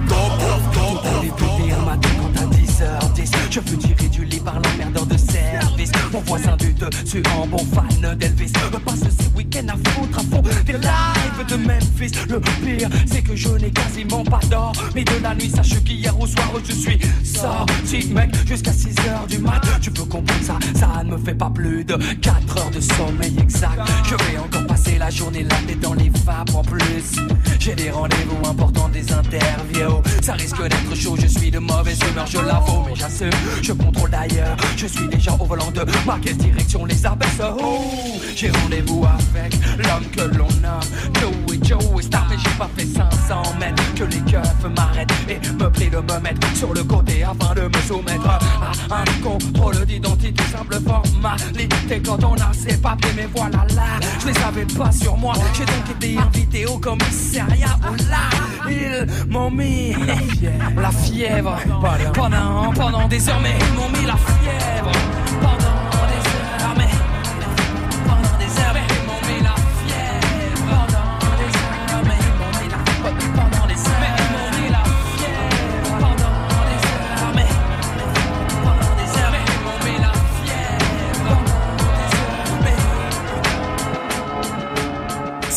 Je 2.79 3.61
veux 3.61 3.79
tirer 3.79 4.09
du 4.11 4.25
lit 4.27 4.41
par 4.41 4.61
la 4.61 4.69
merdeur 4.77 5.07
de 5.07 5.17
service. 5.17 5.91
Mon 6.13 6.21
voisin 6.21 6.57
du 6.59 6.75
dessus 6.75 7.23
en 7.35 7.47
bon 7.47 7.65
fan 7.73 8.17
d'Elvis. 8.19 8.53
Passe 8.85 9.01
ses 9.01 9.35
week-ends 9.35 9.69
à 9.69 9.91
foutre 9.91 10.19
à 10.19 10.23
fond 10.23 10.43
des 10.67 10.73
lives 10.75 11.47
de 11.49 11.57
Memphis. 11.57 12.13
Le 12.29 12.39
pire 12.41 12.91
c'est 13.07 13.23
que 13.23 13.35
je 13.35 13.49
n'ai 13.49 13.71
quasiment 13.71 14.23
pas 14.25 14.41
d'or 14.51 14.73
Mais 14.95 15.05
de 15.05 15.23
la 15.23 15.35
nuit. 15.35 15.49
Sache 15.49 15.83
qu'hier 15.85 16.21
au 16.21 16.27
soir 16.27 16.53
je 16.69 16.73
suis 16.73 16.99
sorti 17.25 18.09
mec 18.13 18.31
Jusqu'à 18.47 18.73
6h 18.73 19.27
du 19.29 19.39
mat. 19.39 19.63
Tu 19.81 19.91
peux 19.91 20.05
comprendre 20.05 20.43
ça, 20.43 20.59
ça 20.75 21.03
ne 21.03 21.13
me 21.13 21.19
fait 21.19 21.35
pas 21.35 21.51
plus 21.51 21.83
de 21.83 21.95
4 21.95 22.59
heures 22.59 22.71
de 22.71 22.81
sommeil 22.81 23.35
exact. 23.41 23.81
Je 24.05 24.15
vais 24.17 24.39
encore 24.39 24.67
passer 24.67 24.99
la 24.99 25.09
journée 25.09 25.45
là 25.45 25.57
mais 25.67 25.77
dans 25.77 25.95
les 25.95 26.11
vapes 26.27 26.55
en 26.55 26.63
plus. 26.63 27.17
J'ai 27.59 27.75
des 27.75 27.91
rendez-vous 27.91 28.47
importants, 28.47 28.91
des 28.91 29.11
interviews. 29.13 30.03
Ça 30.23 30.35
risque 30.35 30.63
d'être 30.63 30.95
chaud, 30.95 31.17
je 31.19 31.27
suis 31.27 31.51
de 31.51 31.59
mauvaise 31.59 31.99
humeur, 32.11 32.27
je 32.27 32.39
l'avoue 32.39 32.66
mais 32.87 32.95
j'assume 32.95 33.31
Je 33.63 33.73
contrôle 33.73 34.11
d'ailleurs. 34.11 34.57
Je 34.77 34.87
suis 34.87 35.09
déjà 35.09 35.33
au 35.33 35.45
volant 35.45 35.71
de 35.71 35.85
ma 36.07 36.19
quelle 36.23 36.37
direction 36.37 36.85
les 36.85 37.07
abaisse 37.07 37.41
Oh 37.59 37.81
J'ai 38.35 38.51
rendez-vous 38.51 39.05
avec 39.05 39.55
l'homme 39.79 40.07
que 40.13 40.37
l'on 40.37 40.49
nomme 40.61 41.46
Star 42.01 42.27
mais 42.31 42.37
j'ai 42.39 42.57
pas 42.57 42.71
fait 42.77 42.87
500 42.87 43.43
mètres 43.59 43.95
Que 43.95 44.05
les 44.05 44.21
keufs 44.21 44.71
m'arrêtent 44.77 45.11
et 45.29 45.41
me 45.53 45.69
prient 45.69 45.91
de 45.91 45.97
me 45.97 46.21
mettre 46.21 46.57
sur 46.57 46.73
le 46.73 46.85
côté 46.85 47.25
afin 47.25 47.55
de 47.55 47.63
me 47.63 47.83
soumettre 47.87 48.29
à 48.29 49.01
un 49.01 49.23
contrôle 49.23 49.85
d'identité 49.85 50.43
simple 50.45 50.77
formalité. 50.81 52.03
Quand 52.05 52.23
on 52.23 52.35
a 52.35 52.53
ses 52.53 52.77
papiers 52.77 53.11
mais 53.17 53.29
voilà 53.35 53.67
là 53.75 53.99
je 54.21 54.29
les 54.29 54.39
avais 54.39 54.67
pas 54.67 54.93
sur 54.93 55.17
moi. 55.17 55.35
J'ai 55.55 55.65
donc 55.65 55.91
été 55.97 56.19
invité 56.19 56.67
au 56.67 56.79
commissariat. 56.79 57.77
Où 57.91 57.97
là 58.11 58.71
ils 58.71 59.07
m'ont 59.29 59.51
mis 59.51 59.95
la 60.77 60.91
fièvre. 60.91 61.59
Pendant 62.15 62.73
pendant 62.75 63.09
des 63.09 63.29
heures 63.29 63.41
mais 63.43 63.57
ils 63.59 63.75
m'ont 63.75 63.89
mis 63.89 64.07
la 64.07 64.17
fièvre 64.17 65.16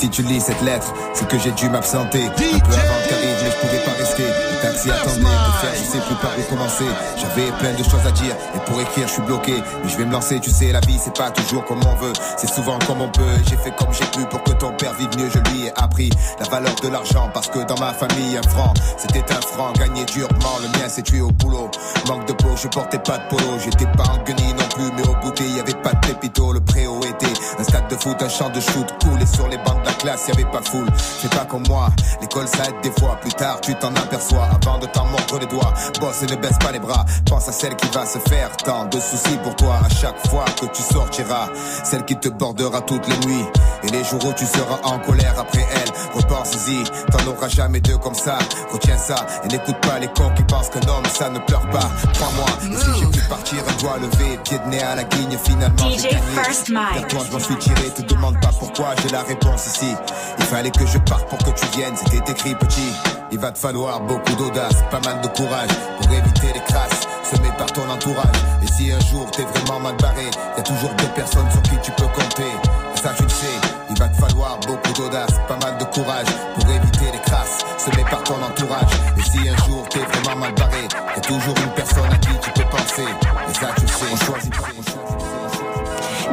Si 0.10 0.24
tu 0.24 0.28
lis 0.28 0.42
cette 0.42 0.62
lettre, 0.64 0.92
c'est 1.14 1.28
que 1.28 1.38
j'ai 1.38 1.52
dû 1.52 1.70
m'absenter. 1.70 2.26
Un 2.26 2.30
peu 2.30 2.44
avant 2.44 2.58
que 2.60 3.10
t'arrives, 3.10 3.38
mais 3.44 3.52
je 3.52 3.58
pouvais 3.58 3.84
pas 3.86 3.92
rester. 3.92 4.24
Le 4.24 4.62
taxi 4.62 4.90
attendait, 4.90 5.22
que 5.22 5.68
faire, 5.68 5.76
je 5.76 5.84
sais 5.84 6.00
plus 6.00 6.16
par 6.16 6.32
où 6.36 6.42
commencer. 6.50 6.86
J'avais 7.16 7.52
plein 7.60 7.74
de 7.74 7.84
choses 7.84 8.08
à 8.08 8.12
dire, 8.12 8.36
et 8.56 8.60
pour 8.66 8.82
écrire, 8.82 9.08
je 9.08 9.14
suis 9.14 9.22
bloqué. 9.22 9.54
Mais 9.84 9.90
je 9.90 9.98
vais 9.98 10.06
me 10.06 10.12
lancer, 10.12 10.40
tu 10.40 10.50
sais, 10.50 10.72
la 10.72 10.80
vie, 10.80 10.98
c'est 10.98 11.16
pas 11.16 11.30
toujours 11.30 11.64
comme 11.66 11.82
on 11.86 11.96
veut. 12.04 12.14
C'est 12.38 12.50
souvent 12.50 12.80
comme 12.88 13.02
on 13.02 13.10
peut. 13.10 13.38
J'ai 13.48 13.58
fait 13.58 13.70
comme 13.76 13.94
j'ai 13.94 14.06
pu 14.06 14.26
pour 14.32 14.42
que 14.42 14.52
ton 14.54 14.72
père 14.72 14.94
vive 14.96 15.16
mieux, 15.16 15.30
je 15.30 15.38
lui 15.52 15.68
ai 15.68 15.74
appris 15.76 16.10
la 16.40 16.50
valeur 16.50 16.74
de 16.82 16.88
l'argent. 16.88 17.30
Parce 17.32 17.48
que 17.48 17.60
dans 17.60 17.78
ma 17.78 17.94
famille, 17.94 18.36
un 18.36 18.50
franc, 18.50 18.74
c'était 18.98 19.32
un 19.32 19.42
franc 19.42 19.74
gagné 19.74 20.06
durement. 20.06 20.58
Le 20.60 20.80
mien 20.80 20.90
s'est 20.90 21.04
tué 21.04 21.22
au 21.22 21.30
boulot. 21.30 21.70
Manque 22.08 22.26
de 22.26 22.34
peau, 22.34 22.56
je 22.56 22.68
portais 22.68 22.98
pas 22.98 23.20
de 23.20 23.28
polo. 23.30 23.60
J'étais 23.64 23.86
pas 23.86 24.10
en 24.10 24.24
guenille 24.24 24.54
non 24.54 24.68
plus, 24.74 24.90
mais 24.98 25.08
au 25.08 25.14
goûter, 25.22 25.46
y 25.46 25.60
avait 25.60 25.80
pas 25.84 25.94
de 25.94 26.08
pépito. 26.08 26.52
Le 26.52 26.62
préau 26.62 27.00
était 27.04 27.34
un 27.60 27.64
stade 27.64 27.88
de 27.90 27.96
foot, 27.96 28.18
un 28.24 28.30
champ 28.30 28.50
de 28.50 28.60
shoot 28.60 28.88
cool. 29.04 29.22
Et 29.22 29.28
sur 29.28 29.48
les 29.48 29.58
bancs 29.58 29.80
de 29.82 29.86
la 29.86 29.94
classe, 30.00 30.28
y 30.28 30.32
avait 30.32 30.50
pas 30.50 30.62
foule. 30.62 30.88
C'est 31.22 31.30
pas 31.30 31.46
comme 31.46 31.64
moi, 31.68 31.90
l'école 32.22 32.48
ça 32.48 32.64
aide 32.64 32.82
des 32.82 32.92
fois. 33.00 33.18
Plus 33.22 33.34
tard, 33.34 33.62
tu 33.62 33.76
t'en 33.76 33.94
aperçois 33.96 34.48
avant 34.56 34.80
de 34.80 34.88
t'en 34.88 35.06
mordre 35.06 35.40
les 35.40 35.46
doigts. 35.46 35.74
Bosse 36.00 36.24
et 36.24 36.26
ne 36.26 36.36
baisse 36.36 36.58
pas 36.60 36.72
les 36.72 36.80
bras. 36.80 37.06
Pense 37.26 37.48
à 37.48 37.52
celle 37.52 37.76
qui 37.76 37.88
va 37.90 38.06
se 38.06 38.20
faire 38.30 38.56
tant 38.58 38.86
de 38.86 39.00
soucis 39.00 39.38
pour 39.44 39.56
toi 39.56 39.76
à 39.86 39.90
chaque 39.90 40.28
fois 40.28 40.46
que 40.60 40.66
tu 40.68 40.82
sortiras. 40.82 41.50
Celle 41.84 42.06
qui 42.06 42.16
te 42.16 42.30
bordera 42.30 42.82
toutes 42.82 43.08
les 43.08 43.28
nuits. 43.28 43.46
Et 43.84 43.88
les 43.90 44.04
jours 44.04 44.26
où 44.26 44.34
tu 44.34 44.46
seras 44.46 44.80
en 44.84 45.00
colère 45.00 45.36
après 45.38 45.66
elle, 45.76 45.92
repense-y. 46.20 46.84
T'en 47.12 47.32
auras 47.32 47.50
jamais 47.50 47.82
deux 47.82 47.98
comme 47.98 48.16
ça. 48.16 48.40
Retiens 48.72 48.98
ça 48.98 49.16
et 49.44 49.48
n'écoute 49.48 49.80
pas 49.82 50.00
les 50.00 50.08
cons 50.08 50.32
qui 50.36 50.44
pensent 50.44 50.70
qu'un 50.70 50.88
homme 50.88 51.06
ça 51.14 51.30
ne 51.30 51.40
pleure 51.40 51.70
pas. 51.70 51.90
Crois-moi, 52.14 52.46
si 52.62 53.00
j'ai 53.00 53.06
pu 53.08 53.28
partir 53.28 53.60
un 53.68 53.82
doigt 53.82 53.98
levé, 53.98 54.38
pied 54.44 54.60
de 54.60 54.70
nez 54.70 54.82
à 54.82 54.96
la 54.96 55.04
guigne, 55.04 55.38
finalement. 55.44 55.90
DJ. 55.90 56.08
First 56.36 56.70
toi, 57.10 57.22
je 57.26 57.32
m'en 57.32 57.40
suis 57.40 57.56
tiré. 57.58 57.90
Te 57.96 58.02
demande 58.02 58.40
pas 58.40 58.52
pourquoi, 58.60 58.96
j'ai 59.02 59.10
la 59.10 59.24
réponse 59.24 59.68
ici. 59.68 59.89
Il 60.38 60.46
fallait 60.46 60.72
que 60.72 60.86
je 60.86 60.98
parte 61.00 61.28
pour 61.30 61.38
que 61.40 61.60
tu 61.60 61.66
viennes, 61.78 61.96
c'était 61.96 62.32
écrit 62.32 62.56
petit. 62.56 62.94
Il 63.32 63.40
va 63.40 63.52
te 63.52 63.60
falloir 63.60 64.02
beaucoup 64.02 64.34
d'audace, 64.36 64.76
pas 64.90 65.00
mal 65.02 65.22
de 65.22 65.28
courage 65.28 65.70
pour 66.02 66.12
éviter 66.12 66.48
les 66.54 66.62
crasses 66.62 67.08
semées 67.24 67.52
par 67.58 67.68
ton 67.68 67.88
entourage. 67.90 68.36
Et 68.64 68.68
si 68.68 68.92
un 68.92 69.00
jour 69.00 69.30
t'es 69.32 69.44
vraiment 69.44 69.80
mal 69.80 69.96
barré, 69.98 70.26
y 70.58 70.60
a 70.60 70.64
toujours 70.64 70.90
deux 70.98 71.08
personnes 71.16 71.50
sur 71.52 71.62
qui 71.64 71.78
tu 71.82 71.92
peux 71.92 72.08
compter. 72.08 72.50
Et 72.96 72.98
ça, 72.98 73.14
tu 73.16 73.24
le 73.24 73.30
sais, 73.30 73.46
il 73.90 74.00
va 74.00 74.08
te 74.08 74.16
falloir 74.16 74.58
beaucoup 74.66 74.94
d'audace, 74.94 75.32
pas 75.48 75.58
mal 75.62 75.78
de 75.78 75.84
courage 75.86 76.28
pour 76.56 76.70
éviter 76.70 77.12
les 77.12 77.20
crasses 77.20 77.60
semées 77.78 78.06
par 78.10 78.24
ton 78.24 78.42
entourage. 78.42 78.92
Et 79.18 79.22
si 79.22 79.48
un 79.48 79.56
jour 79.66 79.88
t'es 79.90 80.00
vraiment 80.00 80.40
mal 80.40 80.54
barré, 80.56 80.88
y 81.16 81.18
a 81.18 81.22
toujours 81.22 81.56
une 81.64 81.74
personne 81.76 82.12
à 82.12 82.18
qui 82.18 82.34
tu 82.42 82.52
peux 82.52 82.70
penser. 82.70 83.08
Et 83.50 83.54
ça, 83.54 83.68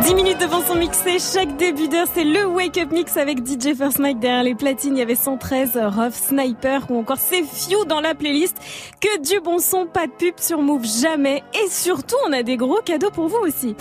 10 0.06 0.14
minutes 0.14 0.38
devant 0.40 0.62
son 0.62 0.76
mixé, 0.76 1.18
chaque 1.18 1.56
début 1.56 1.88
d'heure, 1.88 2.06
c'est 2.14 2.22
le 2.22 2.46
Wake 2.46 2.78
Up 2.78 2.92
Mix 2.92 3.16
avec 3.16 3.44
DJ 3.44 3.74
First 3.76 3.98
Mike 3.98 4.20
derrière 4.20 4.44
les 4.44 4.54
platines. 4.54 4.96
Il 4.96 5.00
y 5.00 5.02
avait 5.02 5.16
113, 5.16 5.76
Rough 5.82 6.12
Sniper 6.12 6.88
ou 6.90 7.00
encore 7.00 7.16
C'est 7.18 7.42
dans 7.88 8.00
la 8.00 8.14
playlist. 8.14 8.56
Que 9.00 9.20
du 9.20 9.40
bon 9.40 9.58
son, 9.58 9.86
pas 9.86 10.06
de 10.06 10.12
pub 10.12 10.34
sur 10.38 10.62
Move 10.62 10.84
jamais. 10.84 11.42
Et 11.54 11.68
surtout, 11.68 12.14
on 12.24 12.32
a 12.32 12.44
des 12.44 12.56
gros 12.56 12.80
cadeaux 12.84 13.10
pour 13.10 13.26
vous 13.26 13.38
aussi. 13.38 13.74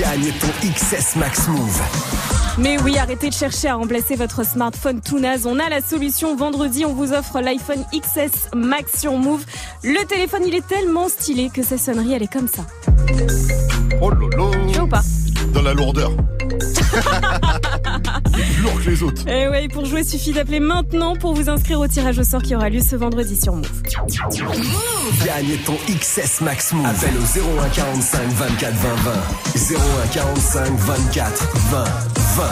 Gagne 0.00 0.32
ton 0.40 0.68
XS 0.68 1.14
Max 1.14 1.46
Move. 1.46 2.29
Mais 2.60 2.78
oui, 2.82 2.98
arrêtez 2.98 3.30
de 3.30 3.34
chercher 3.34 3.68
à 3.68 3.74
remplacer 3.76 4.16
votre 4.16 4.44
smartphone 4.44 5.00
tout 5.00 5.18
naze. 5.18 5.46
On 5.46 5.58
a 5.58 5.70
la 5.70 5.80
solution. 5.80 6.36
Vendredi, 6.36 6.84
on 6.84 6.92
vous 6.92 7.12
offre 7.12 7.40
l'iPhone 7.40 7.84
XS 7.94 8.50
Max 8.54 9.00
sur 9.00 9.14
Move. 9.16 9.44
Le 9.82 10.04
téléphone, 10.06 10.42
il 10.46 10.54
est 10.54 10.66
tellement 10.66 11.08
stylé 11.08 11.50
que 11.52 11.62
sa 11.62 11.78
sonnerie, 11.78 12.12
elle 12.12 12.22
est 12.22 12.32
comme 12.32 12.48
ça. 12.48 12.66
Oh 14.02 14.10
lolo. 14.10 14.50
Tu 14.68 14.74
vois 14.74 14.84
ou 14.84 14.88
pas? 14.88 15.02
Dans 15.54 15.62
la 15.62 15.72
lourdeur. 15.72 16.10
plus 18.32 18.62
lourd 18.62 18.84
que 18.84 18.90
les 18.90 19.02
autres. 19.02 19.26
Et 19.26 19.48
ouais, 19.48 19.68
pour 19.68 19.86
jouer, 19.86 20.04
suffit 20.04 20.32
d'appeler 20.32 20.60
maintenant 20.60 21.16
pour 21.16 21.32
vous 21.32 21.48
inscrire 21.48 21.80
au 21.80 21.88
tirage 21.88 22.18
au 22.18 22.24
sort 22.24 22.42
qui 22.42 22.54
aura 22.54 22.68
lieu 22.68 22.80
ce 22.82 22.94
vendredi 22.94 23.40
sur 23.40 23.54
Move. 23.54 23.82
Gagne 25.24 25.56
ton 25.64 25.76
XS 25.88 26.42
Max 26.42 26.72
Move. 26.74 26.86
Appelle 26.86 27.16
au 27.16 27.58
01 27.62 27.68
45 27.70 28.20
24 28.28 28.74
20 28.74 28.94
20. 28.94 29.76
01 30.04 30.06
45 30.12 30.70
24 30.76 31.56
20 31.70 32.19
20. 32.36 32.44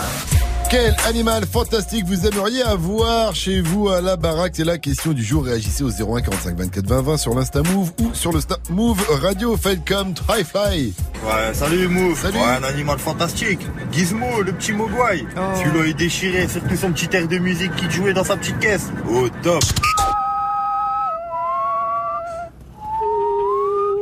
Quel 0.70 0.94
animal 1.06 1.46
fantastique 1.46 2.04
vous 2.04 2.26
aimeriez 2.26 2.62
avoir 2.62 3.34
chez 3.34 3.60
vous 3.60 3.88
à 3.88 4.00
la 4.00 4.16
baraque 4.16 4.52
C'est 4.56 4.64
la 4.64 4.76
question 4.76 5.12
du 5.12 5.22
jour. 5.24 5.44
Réagissez 5.44 5.82
au 5.84 5.90
01 5.90 6.20
45 6.20 6.56
24 6.56 6.86
20 6.86 7.02
20 7.02 7.16
sur 7.16 7.34
l'Insta 7.34 7.62
Move 7.62 7.92
ou 8.00 8.12
sur 8.12 8.32
le 8.32 8.40
Snap 8.40 8.60
Move 8.70 9.00
Radio. 9.22 9.56
Welcome 9.56 10.14
Try 10.14 10.44
Fly. 10.44 10.94
Ouais, 11.24 11.54
salut 11.54 11.88
Move. 11.88 12.18
Salut. 12.20 12.38
Ouais, 12.38 12.44
un 12.44 12.64
animal 12.64 12.98
fantastique. 12.98 13.60
Gizmo, 13.92 14.42
le 14.42 14.52
petit 14.52 14.72
Mogwai. 14.72 15.24
Oh. 15.36 15.40
Celui-là 15.62 15.86
est 15.86 15.94
déchiré, 15.94 16.48
surtout 16.48 16.76
son 16.76 16.92
petit 16.92 17.08
air 17.16 17.28
de 17.28 17.38
musique 17.38 17.74
qui 17.76 17.90
jouait 17.90 18.12
dans 18.12 18.24
sa 18.24 18.36
petite 18.36 18.58
caisse. 18.58 18.88
Au 19.08 19.28
top. 19.42 19.62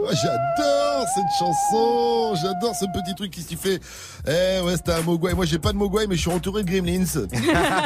Oh, 0.02 0.10
J'adore 0.10 0.45
cette 1.16 1.38
chanson, 1.38 2.34
j'adore 2.42 2.74
ce 2.74 2.84
petit 2.92 3.14
truc 3.14 3.30
qui 3.30 3.42
s'y 3.42 3.56
fait. 3.56 3.80
Eh 4.28 4.60
ouais, 4.64 4.76
c'était 4.76 4.92
un 4.92 5.00
Mogwai. 5.00 5.32
Moi, 5.34 5.46
j'ai 5.46 5.58
pas 5.58 5.72
de 5.72 5.78
Mogwai, 5.78 6.06
mais 6.06 6.16
je 6.16 6.20
suis 6.20 6.30
entouré 6.30 6.62
de 6.62 6.70
Gremlins. 6.70 7.04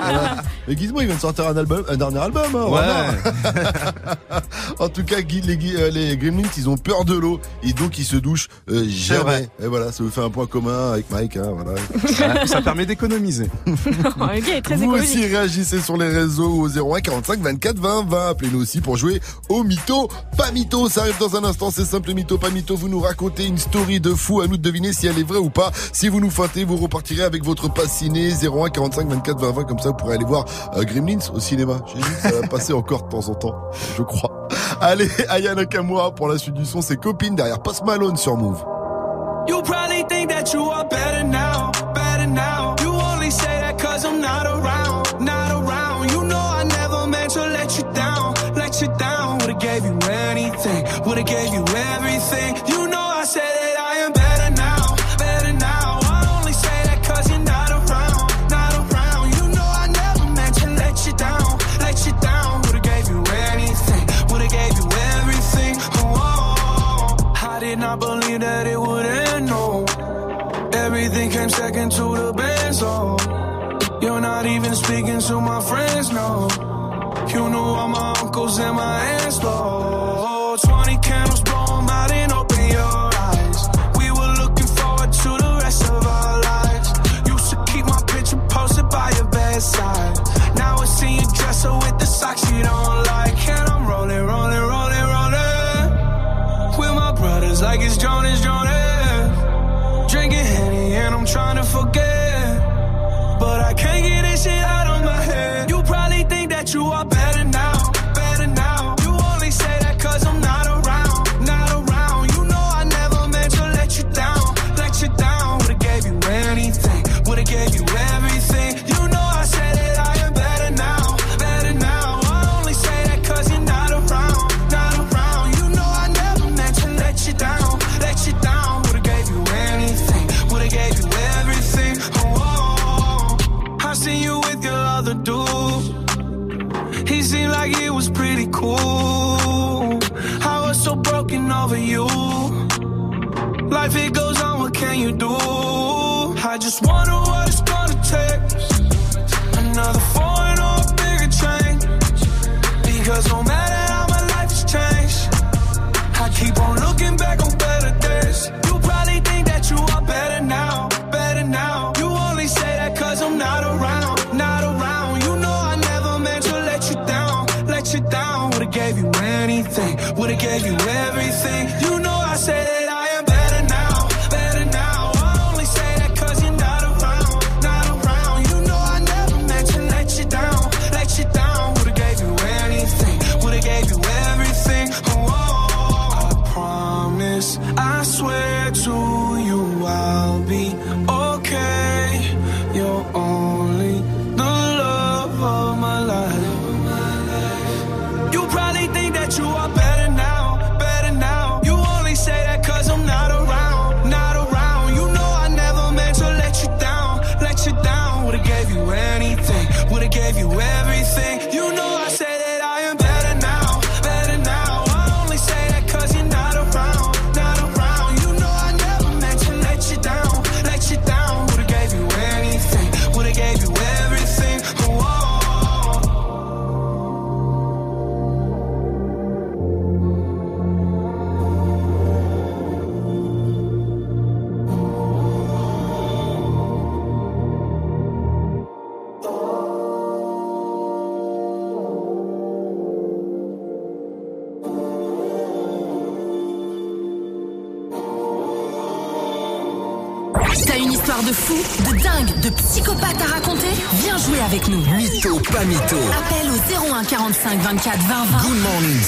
Voilà. 0.00 0.42
Mais 0.66 0.76
Gizmo, 0.76 1.00
il 1.00 1.06
vient 1.06 1.14
de 1.14 1.20
sortir 1.20 1.46
un 1.46 1.56
album, 1.56 1.84
un 1.88 1.96
dernier 1.96 2.18
album. 2.18 2.42
Hein, 2.54 2.66
vraiment. 2.66 3.12
en 4.80 4.88
tout 4.88 5.04
cas, 5.04 5.20
Guy- 5.20 5.42
les, 5.42 5.58
euh, 5.76 5.90
les 5.90 6.16
Gremlins, 6.16 6.48
ils 6.56 6.68
ont 6.68 6.76
peur 6.76 7.04
de 7.04 7.14
l'eau 7.14 7.40
et 7.62 7.72
donc 7.72 7.98
ils 7.98 8.04
se 8.04 8.16
douchent 8.16 8.48
euh, 8.70 8.84
jamais. 8.88 9.48
Et 9.62 9.66
voilà, 9.66 9.92
ça 9.92 10.02
vous 10.02 10.10
fait 10.10 10.22
un 10.22 10.30
point 10.30 10.46
commun 10.46 10.92
avec 10.92 11.08
Mike. 11.10 11.36
Hein, 11.36 11.52
voilà. 11.54 12.46
Ça 12.46 12.60
permet 12.62 12.86
d'économiser. 12.86 13.48
Vous 14.76 14.90
aussi 14.92 15.26
réagissez 15.26 15.80
sur 15.80 15.96
les 15.96 16.08
réseaux 16.08 16.50
au 16.50 16.68
01 16.68 17.00
45 17.00 17.40
24 17.40 17.78
20 17.78 18.06
20. 18.08 18.28
Appelez-nous 18.30 18.60
aussi 18.60 18.80
pour 18.80 18.96
jouer 18.96 19.20
au 19.48 19.62
mytho, 19.62 20.08
pas 20.36 20.50
mytho. 20.50 20.88
Ça 20.88 21.02
arrive 21.02 21.18
dans 21.18 21.36
un 21.36 21.44
instant, 21.44 21.70
c'est 21.70 21.84
simple 21.84 22.12
mytho, 22.14 22.38
pas 22.38 22.50
mytho. 22.50 22.76
Vous 22.76 22.88
nous 22.88 23.00
racontez 23.00 23.19
une 23.28 23.58
story 23.58 24.00
de 24.00 24.14
fou, 24.14 24.40
à 24.40 24.46
nous 24.46 24.56
de 24.56 24.62
deviner 24.62 24.92
si 24.92 25.06
elle 25.06 25.18
est 25.18 25.26
vraie 25.26 25.38
ou 25.38 25.50
pas. 25.50 25.70
Si 25.92 26.08
vous 26.08 26.20
nous 26.20 26.30
feintez, 26.30 26.64
vous 26.64 26.76
repartirez 26.76 27.22
avec 27.22 27.44
votre 27.44 27.72
passe 27.72 27.98
ciné 27.98 28.30
01 28.30 28.70
45 28.70 29.08
24 29.08 29.38
20 29.38 29.52
20. 29.52 29.64
Comme 29.64 29.78
ça, 29.78 29.90
vous 29.90 29.94
pourrez 29.96 30.14
aller 30.14 30.24
voir 30.24 30.46
euh, 30.76 30.84
Gremlins 30.84 31.18
au 31.34 31.38
cinéma. 31.40 31.80
J'ai 31.86 32.00
dit 32.00 32.14
ça 32.22 32.30
va 32.32 32.46
passer 32.48 32.72
encore 32.72 33.02
de 33.04 33.08
temps 33.08 33.28
en 33.28 33.34
temps, 33.34 33.54
je 33.96 34.02
crois. 34.02 34.48
Allez, 34.80 35.08
Aya 35.28 35.54
Nakamura 35.54 36.14
pour 36.14 36.28
la 36.28 36.38
suite 36.38 36.54
du 36.54 36.64
son, 36.64 36.80
ses 36.80 36.96
copines 36.96 37.34
derrière 37.34 37.60
Post 37.60 37.84
Malone 37.84 38.16
sur 38.16 38.36
Move. 38.36 38.64
You 39.48 39.62
probably 39.62 40.04
think 40.08 40.30
that 40.30 40.52
you 40.54 40.70
are 40.70 40.86
better 40.88 41.24
now, 41.24 41.72
better 41.94 42.26
now. 42.26 42.76
You 42.80 42.92
only 42.92 43.30
say 43.30 43.60
that 43.60 43.78
cause 43.78 44.04
I'm 44.04 44.20
not 44.20 44.46
around, 44.46 45.20
not 45.20 45.50
around. 45.52 46.10
You 46.10 46.24
know 46.24 46.38
I 46.38 46.64
never 46.64 47.06
meant 47.06 47.32
to 47.32 47.40
let 47.40 47.76
you 47.76 47.84
down, 47.94 48.34
let 48.54 48.80
you 48.80 48.88
down. 48.98 49.38
Would've 49.38 49.58
gave 49.58 49.84
you 49.84 49.98
anything, 50.08 50.84
would've 51.04 51.26
gave 51.26 51.52
you 51.52 51.64
Second 71.80 71.92
to 71.92 72.14
the 72.14 72.32
best, 72.34 72.82
oh. 72.84 73.16
You're 74.02 74.20
not 74.20 74.44
even 74.44 74.74
speaking 74.74 75.18
to 75.18 75.40
my 75.40 75.62
friends, 75.62 76.12
no. 76.12 76.46
You 77.32 77.48
knew 77.48 77.56
all 77.56 77.88
my 77.88 78.12
uncles 78.20 78.58
and 78.58 78.76
my 78.76 79.00
aunts, 79.00 79.38
though. 79.38 79.79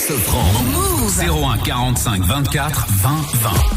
Sofran. 0.03 0.65
Move. 0.73 1.11
01 1.11 1.65
45 1.65 2.27
24 2.27 2.87
20 3.03 3.39
20. 3.39 3.72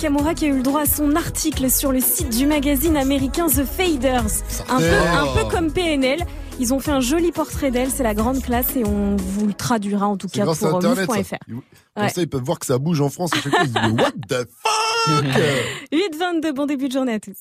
Nakamura 0.00 0.34
qui 0.34 0.46
a 0.46 0.48
eu 0.48 0.56
le 0.56 0.62
droit 0.62 0.80
à 0.82 0.86
son 0.86 1.14
article 1.14 1.70
sur 1.70 1.92
le 1.92 2.00
site 2.00 2.30
du 2.34 2.46
magazine 2.46 2.96
américain 2.96 3.48
The 3.48 3.64
Faders. 3.66 4.24
Un 4.70 4.78
peu, 4.78 4.94
un 4.94 5.26
peu 5.36 5.44
comme 5.50 5.70
PNL. 5.70 6.24
Ils 6.58 6.72
ont 6.72 6.80
fait 6.80 6.90
un 6.90 7.00
joli 7.00 7.32
portrait 7.32 7.70
d'elle, 7.70 7.90
c'est 7.90 8.02
la 8.02 8.14
grande 8.14 8.42
classe 8.42 8.76
et 8.76 8.84
on 8.86 9.16
vous 9.16 9.46
le 9.46 9.52
traduira 9.52 10.06
en 10.06 10.16
tout 10.16 10.28
cas 10.28 10.44
grâce 10.44 10.60
pour 10.60 10.80
ça. 10.80 10.88
move.fr. 10.88 11.06
Comme 11.46 11.62
Ouais. 11.98 12.08
ça, 12.08 12.22
ils 12.22 12.28
peuvent 12.28 12.42
voir 12.42 12.58
que 12.58 12.64
ça 12.66 12.78
bouge 12.78 13.00
en 13.02 13.10
France. 13.10 13.30
Ils 13.44 13.50
disent, 13.66 13.74
what 13.98 14.12
the 14.26 14.48
fuck? 14.62 15.24
8-22, 15.92 16.52
bon 16.54 16.64
début 16.64 16.88
de 16.88 16.92
journée 16.94 17.14
à 17.14 17.20
tous. 17.20 17.36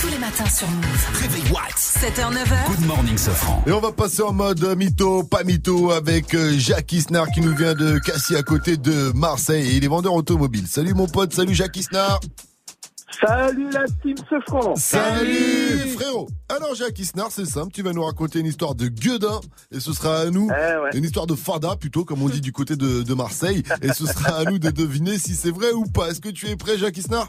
Tous 0.00 0.08
les 0.08 0.18
matins 0.18 0.46
sur 0.46 0.68
Move. 0.68 1.06
Réveil 1.22 1.52
What 1.52 1.68
7h, 2.00 2.32
9h. 2.32 2.66
Good 2.66 2.86
morning, 2.86 3.18
Sofran. 3.18 3.62
Et 3.66 3.72
on 3.72 3.80
va 3.80 3.92
passer 3.92 4.22
en 4.22 4.32
mode 4.32 4.64
euh, 4.64 4.74
mytho, 4.74 5.22
pas 5.22 5.44
mytho, 5.44 5.90
avec 5.90 6.32
euh, 6.34 6.54
Jacques 6.56 6.90
Isnar 6.92 7.30
qui 7.30 7.42
nous 7.42 7.54
vient 7.54 7.74
de 7.74 7.98
Cassis 7.98 8.36
à 8.36 8.42
côté 8.42 8.78
de 8.78 9.12
Marseille. 9.14 9.68
Et 9.68 9.76
il 9.76 9.84
est 9.84 9.88
vendeur 9.88 10.14
automobile. 10.14 10.66
Salut 10.66 10.94
mon 10.94 11.06
pote, 11.06 11.34
salut 11.34 11.54
Jacques 11.54 11.76
Isnar. 11.76 12.18
Salut 13.20 13.68
la 13.70 13.84
team 14.02 14.16
Sofran. 14.30 14.76
Salut 14.76 15.90
frérot. 15.94 16.26
Alors 16.48 16.74
Jacques 16.74 16.98
Isnar, 16.98 17.26
c'est 17.30 17.44
simple, 17.44 17.70
tu 17.70 17.82
vas 17.82 17.92
nous 17.92 18.02
raconter 18.02 18.38
une 18.38 18.46
histoire 18.46 18.74
de 18.74 18.88
gueudin 18.88 19.38
et 19.70 19.78
ce 19.78 19.92
sera 19.92 20.20
à 20.20 20.24
nous, 20.30 20.48
Eh 20.50 20.96
une 20.96 21.04
histoire 21.04 21.26
de 21.26 21.34
fada 21.34 21.76
plutôt 21.76 22.06
comme 22.06 22.22
on 22.22 22.30
dit 22.30 22.40
du 22.40 22.52
côté 22.52 22.76
de, 22.76 23.02
de 23.02 23.14
Marseille 23.14 23.62
et 23.82 23.92
ce 23.92 24.06
sera 24.06 24.38
à 24.38 24.44
nous 24.44 24.58
de 24.58 24.70
deviner 24.70 25.18
si 25.18 25.36
c'est 25.36 25.50
vrai 25.50 25.72
ou 25.72 25.84
pas. 25.84 26.08
Est-ce 26.08 26.20
que 26.20 26.30
tu 26.30 26.46
es 26.48 26.56
prêt 26.56 26.78
Jacques 26.78 26.96
Isnar 26.96 27.28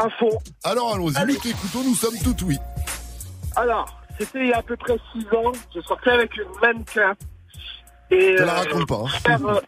À 0.00 0.08
fond. 0.18 0.36
Alors 0.64 0.92
allons-y, 0.94 1.24
nous 1.28 1.36
t'écoutons, 1.36 1.84
nous 1.84 1.94
sommes 1.94 2.18
tout 2.24 2.34
oui. 2.44 2.56
Alors, 3.56 3.86
c'était 4.18 4.40
il 4.40 4.46
y 4.48 4.52
a 4.52 4.58
à 4.58 4.62
peu 4.62 4.76
près 4.76 4.96
6 5.12 5.26
ans. 5.34 5.52
Je 5.74 5.80
sortais 5.80 6.10
avec 6.10 6.36
une 6.36 6.48
mannequin. 6.60 7.14
Et, 8.10 8.36
Te 8.36 8.42
la 8.42 8.52
euh, 8.52 8.56
raconte 8.58 8.88
pas. 8.88 8.96
hein. 9.04 9.08
faire, 9.24 9.46
euh, 9.46 9.60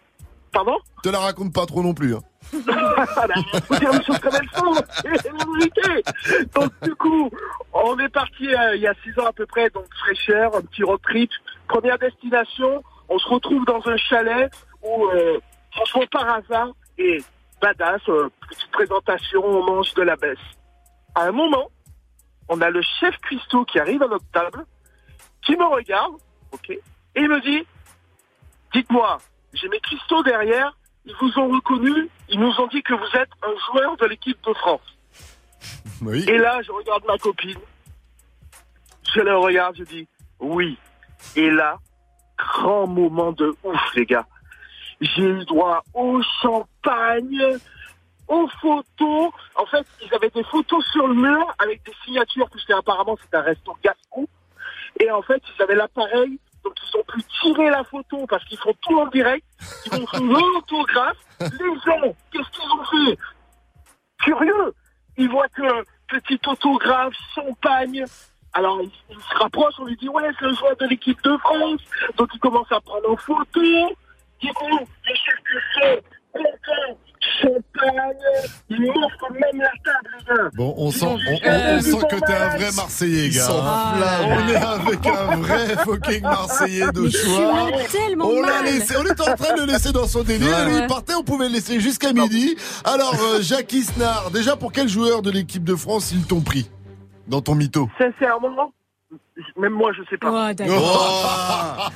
Pardon? 0.53 0.77
Te 1.03 1.09
la 1.09 1.19
raconte 1.19 1.53
pas 1.53 1.67
trop 1.67 1.83
non 1.83 1.93
plus. 1.95 2.15
hein. 2.15 2.21
faut 2.53 3.77
dire 3.77 3.93
les 3.93 4.05
choses 4.05 4.19
comme 4.21 4.35
elles 4.35 4.59
sont, 4.59 4.75
c'est 5.03 5.33
la 5.33 5.45
vérité. 5.59 6.03
Donc 6.55 6.73
du 6.83 6.95
coup, 6.95 7.31
on 7.75 7.99
est 7.99 8.09
parti 8.09 8.47
euh, 8.55 8.77
il 8.77 8.81
y 8.83 8.87
a 8.87 8.95
six 9.05 9.19
ans 9.21 9.27
à 9.27 9.33
peu 9.33 9.45
près, 9.45 9.69
donc 9.71 9.85
fraîcheur, 10.03 10.57
un 10.57 10.63
petit 10.63 10.83
road 10.83 11.01
trip. 11.03 11.31
Première 11.69 11.99
destination, 11.99 12.83
on 13.11 13.19
se 13.19 13.29
retrouve 13.29 13.65
dans 13.67 13.87
un 13.87 13.97
chalet 13.99 14.51
où, 14.83 15.07
euh, 15.09 15.39
franchement 15.73 16.03
par 16.11 16.37
hasard, 16.37 16.69
et 16.97 17.19
badass, 17.61 18.01
euh, 18.09 18.31
petite 18.49 18.71
présentation, 18.71 19.45
on 19.45 19.65
mange 19.65 19.93
de 19.95 20.03
la 20.03 20.17
baisse. 20.17 20.39
À 21.15 21.25
un 21.25 21.33
moment, 21.33 21.69
on 22.49 22.61
a 22.61 22.71
le 22.71 22.83
chef 23.01 23.17
cuistot 23.19 23.65
qui 23.65 23.79
arrive 23.79 24.03
à 24.03 24.09
notre 24.09 24.31
table, 24.33 24.65
qui 25.43 25.57
me 25.57 25.65
regarde, 25.65 26.15
ok, 26.53 26.71
et 26.71 26.81
il 27.17 27.29
me 27.29 27.41
dit, 27.41 27.67
dites-moi, 28.73 29.19
j'ai 29.55 29.69
mes 29.69 29.81
cuistots 29.81 30.23
derrière, 30.23 30.77
ils 31.05 31.15
vous 31.21 31.39
ont 31.39 31.49
reconnu, 31.49 32.09
ils 32.29 32.39
nous 32.39 32.61
ont 32.61 32.67
dit 32.69 32.83
que 32.83 32.95
vous 32.95 33.17
êtes 33.17 33.31
un 33.43 33.73
joueur 33.73 33.97
de 33.97 34.07
l'équipe 34.07 34.39
de 34.47 34.53
France. 34.55 34.99
Oui. 36.03 36.25
Et 36.29 36.39
là, 36.39 36.61
je 36.63 36.71
regarde 36.71 37.05
ma 37.07 37.19
copine, 37.19 37.59
je 39.15 39.21
la 39.21 39.37
regarde, 39.37 39.77
je 39.77 39.85
dis, 39.85 40.07
oui. 40.39 40.79
Et 41.35 41.51
là, 41.51 41.79
grand 42.37 42.87
moment 42.87 43.33
de 43.33 43.57
ouf, 43.65 43.95
les 43.95 44.07
gars. 44.07 44.27
J'ai 45.01 45.23
eu 45.23 45.45
droit 45.45 45.83
au 45.95 46.21
champagne, 46.43 47.59
aux 48.29 48.49
photos. 48.61 49.31
En 49.57 49.67
fait, 49.67 49.87
ils 50.03 50.15
avaient 50.15 50.31
des 50.31 50.45
photos 50.45 50.85
sur 50.93 51.07
le 51.07 51.15
mur 51.15 51.55
avec 51.59 51.83
des 51.85 51.93
signatures, 52.05 52.49
puisque 52.51 52.71
apparemment 52.71 53.17
c'est 53.21 53.37
un 53.37 53.43
resto 53.43 53.77
Gascon. 53.83 54.27
Et 55.01 55.11
en 55.11 55.23
fait, 55.23 55.43
ils 55.57 55.63
avaient 55.63 55.75
l'appareil, 55.75 56.39
donc 56.65 56.75
ils 56.83 56.99
ont 56.99 57.05
pu 57.05 57.23
tirer 57.41 57.71
la 57.71 57.85
photo 57.85 58.27
parce 58.27 58.45
qu'ils 58.45 58.59
font 58.59 58.75
tout 58.83 58.99
en 58.99 59.07
direct. 59.07 59.45
Ils 59.87 59.93
vont 59.93 60.07
faire 60.07 60.21
l'autographe. 60.23 61.17
Les 61.41 61.49
gens, 61.49 62.15
qu'est-ce 62.33 62.51
qu'ils 62.51 62.71
ont 62.71 62.85
fait? 62.85 63.19
Curieux. 64.23 64.75
Ils 65.17 65.29
voient 65.29 65.49
que 65.49 65.85
petit 66.09 66.41
autographe, 66.47 67.15
champagne. 67.35 68.05
Alors, 68.55 68.81
ils, 68.83 68.91
ils 69.11 69.21
se 69.21 69.35
rapprochent, 69.39 69.75
on 69.79 69.85
lui 69.85 69.97
dit, 69.97 70.09
ouais, 70.09 70.31
c'est 70.39 70.47
le 70.47 70.55
joueur 70.55 70.77
de 70.77 70.87
l'équipe 70.87 71.23
de 71.23 71.37
France. 71.39 71.81
Donc, 72.17 72.31
ils 72.35 72.41
commencent 72.41 72.73
à 72.73 72.81
prendre 72.81 73.11
en 73.11 73.17
photo. 73.17 73.61
Du 74.41 74.53
coup, 74.53 74.79
les 75.07 75.15
chefs 75.15 76.03
de 76.35 76.41
fête, 76.41 76.61
content, 76.67 76.99
champagne. 77.43 78.17
Ils 78.71 78.81
montrent 78.81 79.33
même 79.33 79.61
la 79.61 79.71
table, 79.85 80.11
les 80.19 80.25
gars. 80.37 80.51
Bon, 80.55 80.75
on 80.77 80.91
sent, 80.91 81.07
on, 81.07 81.09
on- 81.15 81.77
on 81.77 81.81
sent 81.81 82.07
que 82.11 82.17
t'es 82.27 82.33
un 82.35 82.49
vrai 82.57 82.69
Marseillais, 82.77 83.29
gars. 83.31 83.49
on 83.51 84.49
est 84.49 84.57
avec 84.57 85.07
un 85.07 85.37
vrai 85.37 85.77
fucking 85.85 86.23
Marseillais 86.23 86.93
de 86.93 87.09
choix. 87.09 87.69
On 88.21 88.41
l'a 88.41 88.47
mal. 88.63 88.65
laissé, 88.67 88.95
on 88.97 89.03
était 89.05 89.29
en 89.29 89.35
train 89.37 89.55
de 89.55 89.61
le 89.63 89.67
laisser 89.73 89.93
dans 89.93 90.07
son 90.07 90.23
délire. 90.23 90.49
Ouais. 90.49 90.81
Il 90.81 90.87
partait, 90.87 91.15
on 91.15 91.23
pouvait 91.23 91.49
le 91.49 91.55
laisser 91.55 91.81
jusqu'à 91.81 92.13
midi. 92.13 92.57
Alors, 92.85 93.15
euh, 93.21 93.41
Jacques 93.41 93.73
Isnar, 93.73 94.31
déjà 94.31 94.57
pour 94.57 94.73
quel 94.73 94.89
joueur 94.89 95.23
de 95.23 95.31
l'équipe 95.31 95.65
de 95.65 95.75
France 95.77 96.13
ils 96.13 96.25
t'ont 96.27 96.41
pris 96.41 96.71
dans 97.27 97.41
ton 97.41 97.55
mytho? 97.55 97.89
Sincèrement, 97.99 98.73
Même 99.57 99.73
moi, 99.73 99.91
je 99.97 100.03
sais 100.11 100.19
pas. 100.19 100.51
Oh, 100.51 100.55
d'accord. 100.55 101.93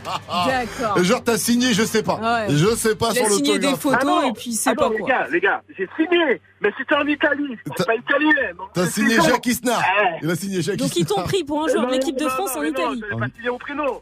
D'accord. 0.47 1.05
Genre, 1.05 1.23
t'as 1.23 1.37
signé, 1.37 1.75
je 1.75 1.83
sais 1.85 2.03
pas. 2.03 2.15
Ouais. 2.17 2.47
Je 2.55 2.75
sais 2.75 2.95
pas 2.97 3.13
sur 3.13 3.27
a 3.27 3.29
signé 3.29 3.59
des 3.59 3.75
photos 3.77 3.99
Ah 4.01 4.05
non. 4.05 4.29
et 4.31 4.33
puis 4.33 4.53
c'est 4.55 4.71
Ah 4.71 4.75
pas 4.75 4.89
non, 4.89 4.97
les 4.99 5.05
gars, 5.05 5.27
les 5.31 5.41
gars, 5.41 5.63
j'ai 5.77 5.89
signé, 5.97 6.41
mais 6.61 6.71
c'était 6.79 6.95
en 6.95 7.07
Italie. 7.07 7.57
C'est 7.77 7.87
pas 7.87 7.95
italien. 7.95 8.31
T'as 8.73 8.87
signé. 8.87 9.17
Jacques 9.21 9.47
Isnar. 9.47 9.79
Ouais. 9.81 10.19
Il 10.23 10.31
a 10.31 10.37
signé 10.37 10.63
Jacques 10.63 10.77
Donc 10.77 10.97
ils 10.97 11.05
t'ont 11.05 11.23
pris 11.23 11.45
pour 11.45 11.63
un 11.65 11.69
joueur 11.69 11.83
de 11.83 11.87
Non, 11.87 11.93
l'équipe 11.93 12.17
de 12.17 12.25
non, 12.25 12.31
France 12.31 12.55
non, 12.55 12.61
en 12.61 12.65
non, 12.65 12.71
Italie. 12.71 13.03
j'avais 13.11 13.21
pas 13.21 13.27
signé 13.37 13.49
au 13.51 13.59
prénom. 13.59 14.01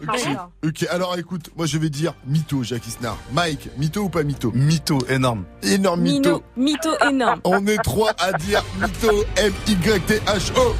D'accord. 0.00 0.50
Ok, 0.64 0.86
alors 0.90 1.18
écoute, 1.18 1.50
moi 1.56 1.66
je 1.66 1.76
vais 1.76 1.90
dire 1.90 2.14
mytho, 2.26 2.62
Jacques 2.62 2.86
Isnar. 2.86 3.16
Mike, 3.32 3.68
mytho 3.76 4.00
ou 4.04 4.08
pas 4.08 4.22
mytho? 4.22 4.50
Mytho, 4.54 4.98
énorme. 5.10 5.44
Énorme 5.62 6.00
mytho. 6.00 6.42
Mytho, 6.56 6.90
mytho 6.96 7.06
énorme. 7.10 7.40
On 7.44 7.66
est 7.66 7.76
trois 7.82 8.12
à 8.18 8.32
dire 8.32 8.64
mytho, 8.80 9.24
M-Y-T-H-O. 9.36 10.74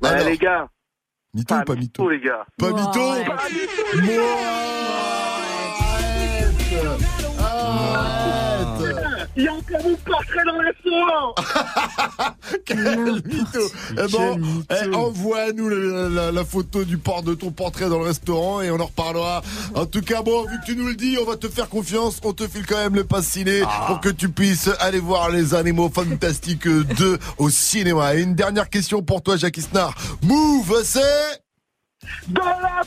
Bah, 0.00 0.10
Alors, 0.10 0.28
les 0.28 0.38
gars. 0.38 0.68
mytho 1.34 1.54
ou 1.56 1.64
pas 1.64 1.74
mytho 1.74 2.08
les 2.10 2.20
gars. 2.20 2.46
Pas 2.58 2.70
mytho 2.72 3.00
Ouais. 3.12 3.26
Il 3.94 4.06
y 4.06 4.18
a 9.46 9.52
encore 9.52 9.82
mon 9.84 9.94
portrait 9.96 10.44
dans 10.44 10.58
le 10.58 10.66
restaurant. 10.66 11.34
Quel 12.64 13.22
mytho 13.24 13.60
Eh 13.92 14.10
bon, 14.10 14.40
eh, 14.70 14.94
envoie-nous 14.94 15.68
la, 15.68 16.32
la 16.32 16.44
photo 16.44 16.84
du 16.84 16.98
port 16.98 17.22
de 17.22 17.34
ton 17.34 17.50
portrait 17.50 17.88
dans 17.88 17.98
le 17.98 18.06
restaurant 18.06 18.62
et 18.62 18.70
on 18.70 18.80
en 18.80 18.86
reparlera. 18.86 19.42
En 19.74 19.86
tout 19.86 20.00
cas, 20.00 20.22
bon, 20.22 20.44
vu 20.46 20.58
que 20.60 20.66
tu 20.66 20.76
nous 20.76 20.88
le 20.88 20.94
dis, 20.94 21.18
on 21.20 21.24
va 21.24 21.36
te 21.36 21.48
faire 21.48 21.68
confiance. 21.68 22.20
On 22.24 22.32
te 22.32 22.48
file 22.48 22.66
quand 22.66 22.78
même 22.78 22.94
le 22.94 23.04
pass 23.04 23.26
ciné 23.26 23.62
pour 23.86 24.00
que 24.00 24.08
tu 24.08 24.28
puisses 24.28 24.70
aller 24.80 25.00
voir 25.00 25.30
les 25.30 25.54
animaux 25.54 25.90
fantastiques 25.92 26.68
2 26.68 27.18
au 27.38 27.50
cinéma. 27.50 28.14
Et 28.16 28.22
une 28.22 28.34
dernière 28.34 28.68
question 28.68 29.02
pour 29.02 29.22
toi, 29.22 29.36
Jacques 29.36 29.58
Isnar. 29.58 29.94
Move, 30.22 30.82
c'est... 30.84 31.47
Dans 32.28 32.42
la 32.44 32.82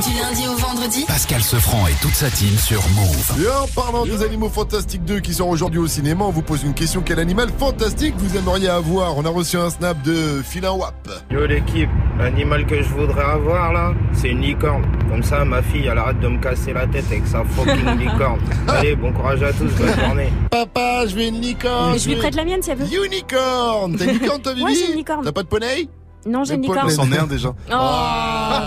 Du 0.00 0.18
lundi 0.18 0.48
au 0.48 0.54
vendredi 0.54 1.04
Pascal 1.06 1.42
Sefranc 1.42 1.86
et 1.88 1.92
toute 2.00 2.14
sa 2.14 2.30
team 2.30 2.56
sur 2.56 2.80
Move. 2.90 3.44
Et 3.44 3.48
en 3.48 3.66
parlant 3.66 4.06
des 4.06 4.22
animaux 4.22 4.48
fantastiques 4.48 5.04
2 5.04 5.20
qui 5.20 5.34
sont 5.34 5.46
aujourd'hui 5.48 5.80
au 5.80 5.86
cinéma, 5.86 6.24
on 6.24 6.30
vous 6.30 6.40
pose 6.40 6.62
une 6.62 6.72
question. 6.72 7.02
Quel 7.04 7.18
animal 7.18 7.50
fantastique 7.58 8.14
vous 8.16 8.36
aimeriez 8.38 8.68
avoir? 8.70 9.18
On 9.18 9.24
a 9.26 9.28
reçu 9.28 9.58
un 9.58 9.68
snap 9.68 10.00
de 10.02 10.40
Filin 10.42 10.72
Wap. 10.72 10.94
Yo 11.30 11.44
l'équipe, 11.44 11.90
l'animal 12.18 12.64
que 12.66 12.82
je 12.82 12.88
voudrais 12.88 13.24
avoir 13.24 13.72
là, 13.74 13.92
c'est 14.14 14.28
une 14.30 14.40
licorne. 14.40 14.84
Comme 15.10 15.22
ça, 15.22 15.44
ma 15.44 15.60
fille, 15.60 15.86
elle 15.86 15.98
arrête 15.98 16.20
de 16.20 16.28
me 16.28 16.38
casser 16.40 16.72
la 16.72 16.86
tête 16.86 17.04
avec 17.10 17.26
sa 17.26 17.44
fucking 17.44 17.98
licorne. 17.98 18.40
Allez, 18.68 18.96
bon 18.96 19.12
courage 19.12 19.42
à 19.42 19.52
tous, 19.52 19.70
bonne 19.74 20.00
journée. 20.06 20.32
Papa, 20.50 21.06
je 21.06 21.14
veux 21.14 21.24
une 21.24 21.40
licorne. 21.40 21.92
Mais 21.92 21.98
je 21.98 22.08
lui 22.08 22.16
prête 22.16 22.34
la 22.34 22.44
mienne 22.44 22.62
si 22.62 22.70
elle 22.70 22.78
veut. 22.78 23.04
Unicorn 23.04 23.96
T'as 23.98 24.04
une 24.06 24.18
licorne 24.18 24.40
toi, 24.40 24.52
Vivi 24.54 24.64
Ouais, 24.64 24.74
j'ai 24.74 24.90
une 24.92 24.96
licorne. 24.96 25.24
T'as 25.24 25.32
pas 25.32 25.42
de 25.42 25.48
poney? 25.48 25.88
Non, 26.26 26.44
j'ai 26.44 26.54
une 26.54 26.62
licorne. 26.62 26.90
C'en 26.90 27.10
est 27.12 27.18
un 27.18 27.26
déjà. 27.26 27.48
Oh, 27.48 27.74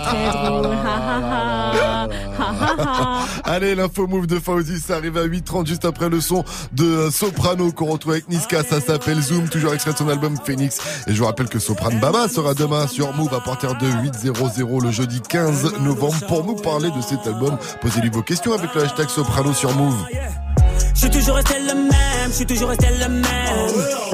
très 0.04 0.48
drôle. 0.48 0.66
Ha, 0.66 0.96
ha, 0.96 1.20
ha. 1.22 2.08
Ha, 2.38 2.54
ha, 2.60 2.74
ha. 2.78 3.24
Allez, 3.44 3.74
l'info 3.74 4.06
move 4.06 4.26
de 4.26 4.38
Fauzi, 4.38 4.80
ça 4.80 4.96
arrive 4.96 5.16
à 5.18 5.26
8h30 5.26 5.66
juste 5.66 5.84
après 5.84 6.08
le 6.08 6.20
son 6.20 6.44
de 6.72 7.08
Soprano 7.10 7.70
qu'on 7.72 7.86
retrouve 7.86 8.12
avec 8.12 8.28
Niska, 8.28 8.62
ça 8.64 8.80
s'appelle 8.80 9.20
Zoom, 9.20 9.48
toujours 9.48 9.72
extrait 9.74 9.92
de 9.92 9.98
son 9.98 10.08
album 10.08 10.36
Phoenix. 10.44 10.78
Et 11.06 11.12
je 11.14 11.18
vous 11.18 11.26
rappelle 11.26 11.48
que 11.48 11.58
Soprano 11.58 11.98
Baba 12.00 12.28
sera 12.28 12.54
demain 12.54 12.86
sur 12.88 13.12
Move 13.14 13.32
à 13.34 13.40
partir 13.40 13.76
de 13.76 13.86
8.00 13.86 14.82
le 14.82 14.90
jeudi 14.90 15.20
15 15.20 15.78
novembre 15.80 16.26
pour 16.26 16.44
nous 16.44 16.56
parler 16.56 16.90
de 16.90 17.00
cet 17.00 17.26
album. 17.26 17.56
Posez-lui 17.80 18.10
vos 18.10 18.22
questions 18.22 18.52
avec 18.52 18.74
le 18.74 18.82
hashtag 18.84 19.08
Soprano 19.08 19.52
sur 19.52 19.72
Move. 19.74 19.96
Je 20.94 21.00
suis 21.00 21.10
toujours 21.10 21.36
resté 21.36 21.54
le 21.60 21.74
même, 21.74 22.28
je 22.28 22.32
suis 22.32 22.46
toujours 22.46 22.70
resté 22.70 22.86
le 22.98 23.08
même. 23.08 24.13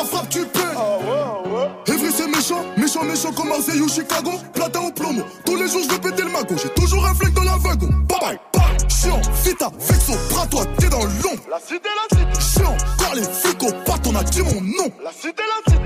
la 0.00 0.06
frappe, 0.06 0.28
tu 0.28 0.44
paies. 0.46 1.92
Evry 1.92 2.12
c'est 2.12 2.28
méchant, 2.28 2.64
méchant, 2.76 3.04
méchant 3.04 3.32
comme 3.32 3.48
Marseille 3.48 3.80
ou 3.80 3.88
Chicago. 3.88 4.32
Platin 4.54 4.80
ou 4.80 4.90
plomo, 4.92 5.22
tous 5.44 5.56
les 5.56 5.68
jours 5.68 5.82
je 5.84 5.94
vais 5.94 5.98
péter 5.98 6.22
le 6.22 6.30
mago. 6.30 6.54
J'ai 6.62 6.68
toujours 6.70 7.04
un 7.06 7.14
flingue 7.14 7.34
dans 7.34 7.44
la 7.44 7.56
wagon. 7.56 7.88
Bye 8.08 8.18
bye, 8.20 8.38
bye. 8.52 8.88
Chiant, 8.88 9.20
vita, 9.44 9.70
vexo, 9.78 10.12
bras 10.30 10.46
toi, 10.46 10.64
t'es 10.78 10.88
dans 10.88 11.02
l'ombre. 11.02 11.42
La 11.50 11.58
cité, 11.58 11.88
la 11.88 12.18
cité. 12.18 12.40
Chiant, 12.40 12.76
car 12.98 13.14
les 13.14 13.22
flics 13.22 13.62
au 13.62 13.70
on 14.06 14.16
a 14.16 14.24
dit 14.24 14.42
mon 14.42 14.60
nom. 14.60 14.90
La 15.02 15.12
cité, 15.12 15.42
la 15.42 15.72
cité. 15.72 15.79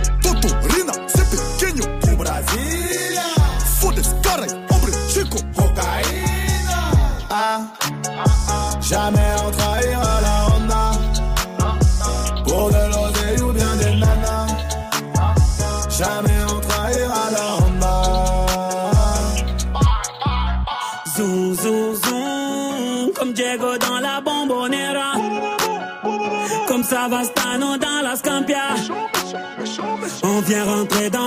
Vient 30.47 30.65
rentrer 30.65 31.11
dans 31.11 31.24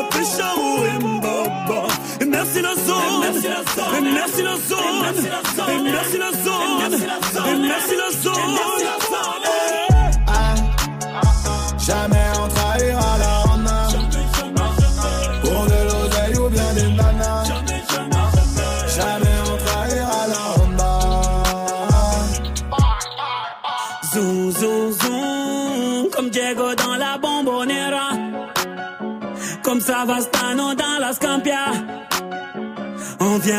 zone 0.00 0.08
qui 0.08 0.16
a 0.16 0.24
fait 0.24 0.36
Charou 0.36 0.84
et 0.84 0.98
Mbaba. 0.98 1.86
Et 2.20 2.24
merci 2.24 2.62
la 2.62 2.74
zone. 2.74 3.20
Merci 3.22 4.42
la 4.42 4.60
zone. 4.62 4.82
Merci 5.84 6.18
la 6.18 6.30
zone. 6.32 7.62
Merci 7.62 7.96
la 7.96 8.10
zone. 8.22 8.29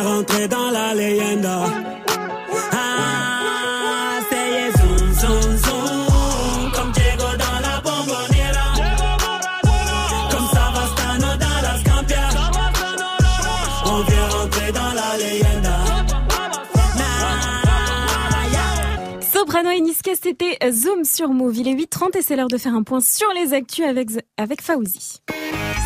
On 0.01 0.03
vient 0.03 0.15
rentrer 0.15 0.47
dans 0.47 0.71
la 0.71 0.93
leyenda. 0.95 1.59
Ah, 2.71 4.19
c'est 4.29 4.71
zoom, 4.79 5.13
zoom, 5.13 5.57
zoom. 5.57 6.71
Comme 6.73 6.91
Diego 6.91 7.29
dans 7.43 7.59
la 7.61 7.81
bombonera. 7.81 8.67
Comme 10.31 10.47
Savastano 10.53 11.37
dans 11.37 11.61
la 11.61 11.77
Scampia. 11.79 12.29
On 13.85 14.01
vient 14.01 14.27
rentrer 14.29 14.71
dans 14.71 14.93
la 14.93 15.17
leyenda. 15.17 15.77
Soprano 19.33 19.69
et 19.69 20.15
c'était 20.21 20.50
Zoom 20.71 21.03
sur 21.03 21.29
Move. 21.29 21.57
Il 21.57 21.67
est 21.67 21.75
8h30 21.75 22.17
et 22.17 22.21
c'est 22.21 22.35
l'heure 22.35 22.47
de 22.47 22.57
faire 22.57 22.73
un 22.73 22.83
point 22.83 23.01
sur 23.01 23.27
les 23.33 23.53
actus 23.53 23.85
avec, 23.85 24.09
avec 24.37 24.61
Fauzi. 24.61 25.21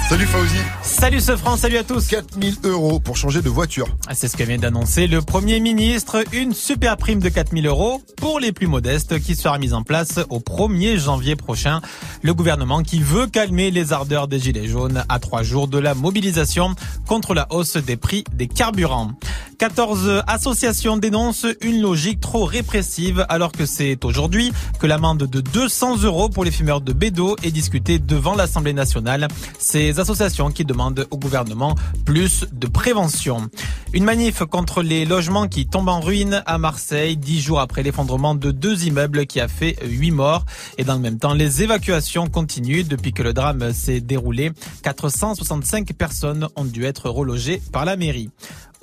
Salut 0.08 0.28
Fauzi. 0.28 0.58
Salut 0.84 1.20
ce 1.20 1.36
France, 1.36 1.62
salut 1.62 1.78
à 1.78 1.84
tous. 1.84 2.08
4000 2.08 2.58
euros 2.66 3.00
pour 3.00 3.18
changer 3.18 3.42
de 3.42 3.50
voiture. 3.50 3.88
Ah, 4.08 4.14
C'est 4.14 4.28
ce 4.28 4.38
que 4.38 4.44
vient 4.44 4.60
d'annoncer 4.60 5.08
le 5.08 5.22
Premier 5.22 5.60
ministre. 5.60 6.24
Une 6.32 6.54
super 6.54 6.98
prime 6.98 7.20
de 7.20 7.30
4000 7.30 7.66
euros 7.66 8.04
pour 8.18 8.40
les 8.40 8.52
plus 8.52 8.68
modestes 8.68 9.20
qui 9.20 9.36
sera 9.36 9.58
mise 9.58 9.74
en 9.74 9.82
place 9.82 10.20
au 10.30 10.40
1er 10.40 10.98
janvier 10.98 11.36
prochain. 11.36 11.82
Le 12.22 12.36
gouvernement 12.36 12.84
qui 12.84 13.00
veut 13.00 13.26
calmer 13.26 13.72
les 13.72 13.94
ardeurs 13.94 14.28
des 14.28 14.40
Gilets 14.40 14.68
jaunes 14.68 15.04
à 15.10 15.18
trois 15.18 15.42
jours 15.42 15.68
de 15.68 15.80
la 15.80 15.96
mobilisation 15.96 16.76
contre 17.08 17.34
la 17.34 17.48
hausse 17.50 17.78
des 17.78 17.98
prix 17.98 18.24
des 18.32 18.48
carburants. 18.48 19.14
14 19.58 20.24
associations 20.28 20.98
dénoncent 20.98 21.48
une 21.62 21.82
logique 21.82 22.20
trop 22.20 22.46
répressive 22.46 23.26
alors 23.30 23.54
que 23.54 23.66
c'est 23.66 24.04
aujourd'hui 24.04 24.52
que 24.80 24.88
l'amende 24.88 25.24
de 25.24 25.42
200 25.42 26.04
euros 26.04 26.30
pour 26.30 26.44
les 26.44 26.52
fumeurs 26.52 26.82
de 26.82 26.94
bédo 26.94 27.36
est 27.44 27.52
discutée 27.52 28.00
devant 28.00 28.36
l'Assemblée 28.36 28.74
nationale. 28.74 29.28
Ces 29.60 30.00
associations 30.00 30.50
qui 30.52 30.66
demandent 30.66 31.08
au 31.12 31.18
gouvernement 31.18 31.76
plus 32.06 32.46
de 32.52 32.68
prévention. 32.68 33.50
Une 33.94 34.04
manif 34.04 34.44
contre 34.44 34.82
les 34.82 35.06
logements 35.06 35.48
qui 35.48 35.68
tombent 35.68 35.90
en 35.90 36.00
ruine 36.00 36.44
à 36.46 36.58
Marseille, 36.58 37.18
dix 37.18 37.42
jours 37.42 37.60
après 37.60 37.84
l'effondrement 37.84 38.36
de 38.36 38.52
deux 38.52 38.86
immeubles 38.86 39.26
qui 39.26 39.40
a 39.40 39.48
fait 39.48 39.78
huit 39.86 40.12
morts. 40.12 40.46
Et 40.78 40.84
dans 40.84 40.96
le 40.96 41.02
même 41.02 41.20
temps, 41.20 41.34
les 41.34 41.64
évacuations 41.64 42.28
continuent 42.28 42.86
depuis 42.88 43.14
que 43.14 43.24
le 43.24 43.34
drame 43.34 43.72
s'est 43.74 44.02
déroulé. 44.02 44.52
465 44.84 45.94
personnes 45.94 46.48
ont 46.56 46.66
dû 46.66 46.86
être 46.86 47.10
relogées 47.10 47.62
par 47.72 47.86
la 47.86 47.96
mairie. 47.96 48.30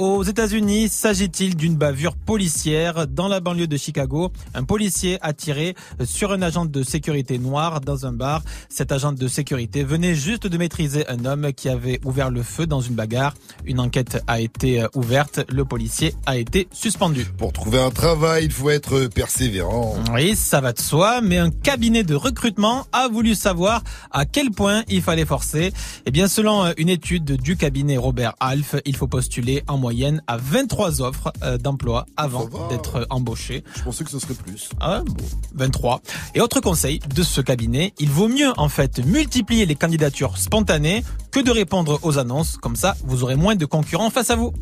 Aux 0.02 0.24
États-Unis, 0.24 0.88
s'agit-il 0.88 1.54
d'une 1.54 1.76
bavure 1.76 2.16
policière 2.16 3.06
dans 3.06 3.28
la 3.28 3.38
banlieue 3.38 3.68
de 3.68 3.76
Chicago? 3.76 4.32
Un 4.52 4.64
policier 4.64 5.16
a 5.22 5.32
tiré 5.32 5.76
sur 6.04 6.32
un 6.32 6.42
agent 6.42 6.64
de 6.64 6.82
sécurité 6.82 7.38
noir 7.38 7.80
dans 7.80 8.04
un 8.04 8.12
bar. 8.12 8.42
Cet 8.68 8.90
agent 8.90 9.12
de 9.12 9.28
sécurité 9.28 9.84
venait 9.84 10.16
juste 10.16 10.48
de 10.48 10.58
maîtriser 10.58 11.08
un 11.08 11.24
homme 11.24 11.52
qui 11.52 11.68
avait 11.68 12.00
ouvert 12.04 12.30
le 12.30 12.42
feu 12.42 12.66
dans 12.66 12.80
une 12.80 12.96
bagarre. 12.96 13.34
Une 13.64 13.78
enquête 13.78 14.20
a 14.26 14.40
été 14.40 14.84
ouverte. 14.96 15.38
Le 15.48 15.64
policier 15.64 16.16
a 16.26 16.36
été 16.36 16.66
suspendu. 16.72 17.24
Pour 17.38 17.52
trouver 17.52 17.78
un 17.78 17.90
travail, 17.90 18.46
il 18.46 18.50
faut 18.50 18.70
être 18.70 19.06
persévérant. 19.06 19.94
Oui, 20.12 20.34
ça 20.34 20.60
va 20.60 20.72
de 20.72 20.80
soi, 20.80 21.20
mais 21.20 21.38
un 21.38 21.50
cabinet 21.50 22.02
de 22.02 22.16
recrutement 22.16 22.88
a 22.90 23.06
voulu 23.06 23.36
savoir 23.36 23.84
à 24.10 24.24
quel 24.24 24.50
point 24.50 24.82
il 24.88 25.00
fallait 25.00 25.26
forcer. 25.26 25.72
Eh 26.06 26.10
bien, 26.10 26.26
selon 26.26 26.72
une 26.76 26.88
étude 26.88 27.40
du 27.40 27.56
cabinet 27.56 27.98
Robert 27.98 28.34
Half, 28.40 28.74
il 28.84 28.96
faut 28.96 29.06
postuler 29.06 29.62
en 29.68 29.78
moyenne 29.78 29.91
à 30.26 30.36
23 30.36 31.02
offres 31.02 31.32
euh, 31.42 31.58
d'emploi 31.58 32.06
avant 32.16 32.48
d'être 32.70 33.06
embauché. 33.10 33.62
Je 33.76 33.82
pensais 33.82 34.04
que 34.04 34.10
ce 34.10 34.18
serait 34.18 34.34
plus. 34.34 34.70
Ah, 34.80 35.02
bon, 35.04 35.24
23. 35.54 36.00
Et 36.34 36.40
autre 36.40 36.60
conseil 36.60 37.00
de 37.14 37.22
ce 37.22 37.40
cabinet, 37.40 37.92
il 37.98 38.08
vaut 38.08 38.28
mieux 38.28 38.52
en 38.56 38.68
fait 38.68 39.04
multiplier 39.04 39.66
les 39.66 39.74
candidatures 39.74 40.38
spontanées 40.38 41.04
que 41.30 41.40
de 41.40 41.50
répondre 41.50 41.98
aux 42.02 42.18
annonces. 42.18 42.56
Comme 42.56 42.76
ça, 42.76 42.96
vous 43.04 43.22
aurez 43.22 43.36
moins 43.36 43.54
de 43.54 43.66
concurrents 43.66 44.10
face 44.10 44.30
à 44.30 44.36
vous. 44.36 44.52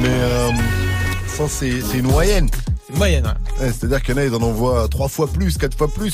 Mais 0.00 0.08
euh, 0.08 0.50
ça, 1.26 1.48
c'est 1.48 1.80
une 1.94 2.06
moyenne. 2.06 2.48
Une 2.92 2.98
moyenne, 2.98 3.24
ouais. 3.26 3.68
C'est-à-dire 3.72 4.02
qu'il 4.02 4.14
y 4.14 4.18
en 4.18 4.20
a, 4.20 4.24
ils 4.26 4.34
en 4.34 4.42
envoient 4.42 4.86
trois 4.88 5.08
fois 5.08 5.26
plus, 5.26 5.56
quatre 5.56 5.76
fois 5.76 5.88
plus. 5.88 6.12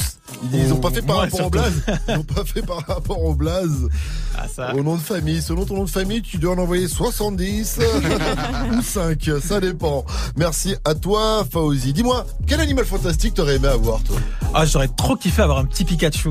Ils, 0.52 0.60
ils 0.66 0.72
ont 0.72 0.76
pas 0.78 0.90
fait 0.90 1.02
par 1.02 1.16
rapport 1.18 1.46
au 1.46 1.50
blaze. 1.50 1.82
Ils 2.08 2.14
ont 2.18 2.22
pas 2.22 2.44
fait 2.44 2.62
par 2.62 2.86
rapport 2.86 3.22
au 3.24 3.34
blaze. 3.34 3.88
Ah, 4.36 4.74
Au 4.74 4.82
nom 4.84 4.94
de 4.94 5.00
famille. 5.00 5.42
Selon 5.42 5.64
ton 5.64 5.74
nom 5.74 5.84
de 5.84 5.90
famille, 5.90 6.22
tu 6.22 6.38
dois 6.38 6.54
en 6.54 6.58
envoyer 6.58 6.86
70 6.86 7.80
ou 8.78 8.82
5. 8.82 9.30
Ça 9.42 9.58
dépend. 9.60 10.04
Merci 10.36 10.76
à 10.84 10.94
toi, 10.94 11.44
Fauzi. 11.50 11.92
Dis-moi, 11.92 12.24
quel 12.46 12.60
animal 12.60 12.84
fantastique 12.84 13.34
t'aurais 13.34 13.56
aimé 13.56 13.68
avoir, 13.68 14.00
toi? 14.04 14.16
Ah, 14.54 14.64
j'aurais 14.64 14.88
trop 14.88 15.16
kiffé 15.16 15.42
avoir 15.42 15.58
un 15.58 15.64
petit 15.64 15.84
Pikachu. 15.84 16.30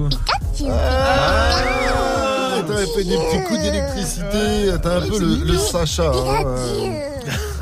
Ah, 0.69 2.61
T'aurais 2.65 2.85
fait 2.87 3.03
des 3.03 3.15
petits 3.17 3.43
coups 3.47 3.61
d'électricité. 3.61 4.71
T'as 4.81 4.97
un 4.97 5.01
peu 5.01 5.19
le, 5.19 5.35
le 5.43 5.57
Sacha. 5.57 6.11
hein. 6.11 6.43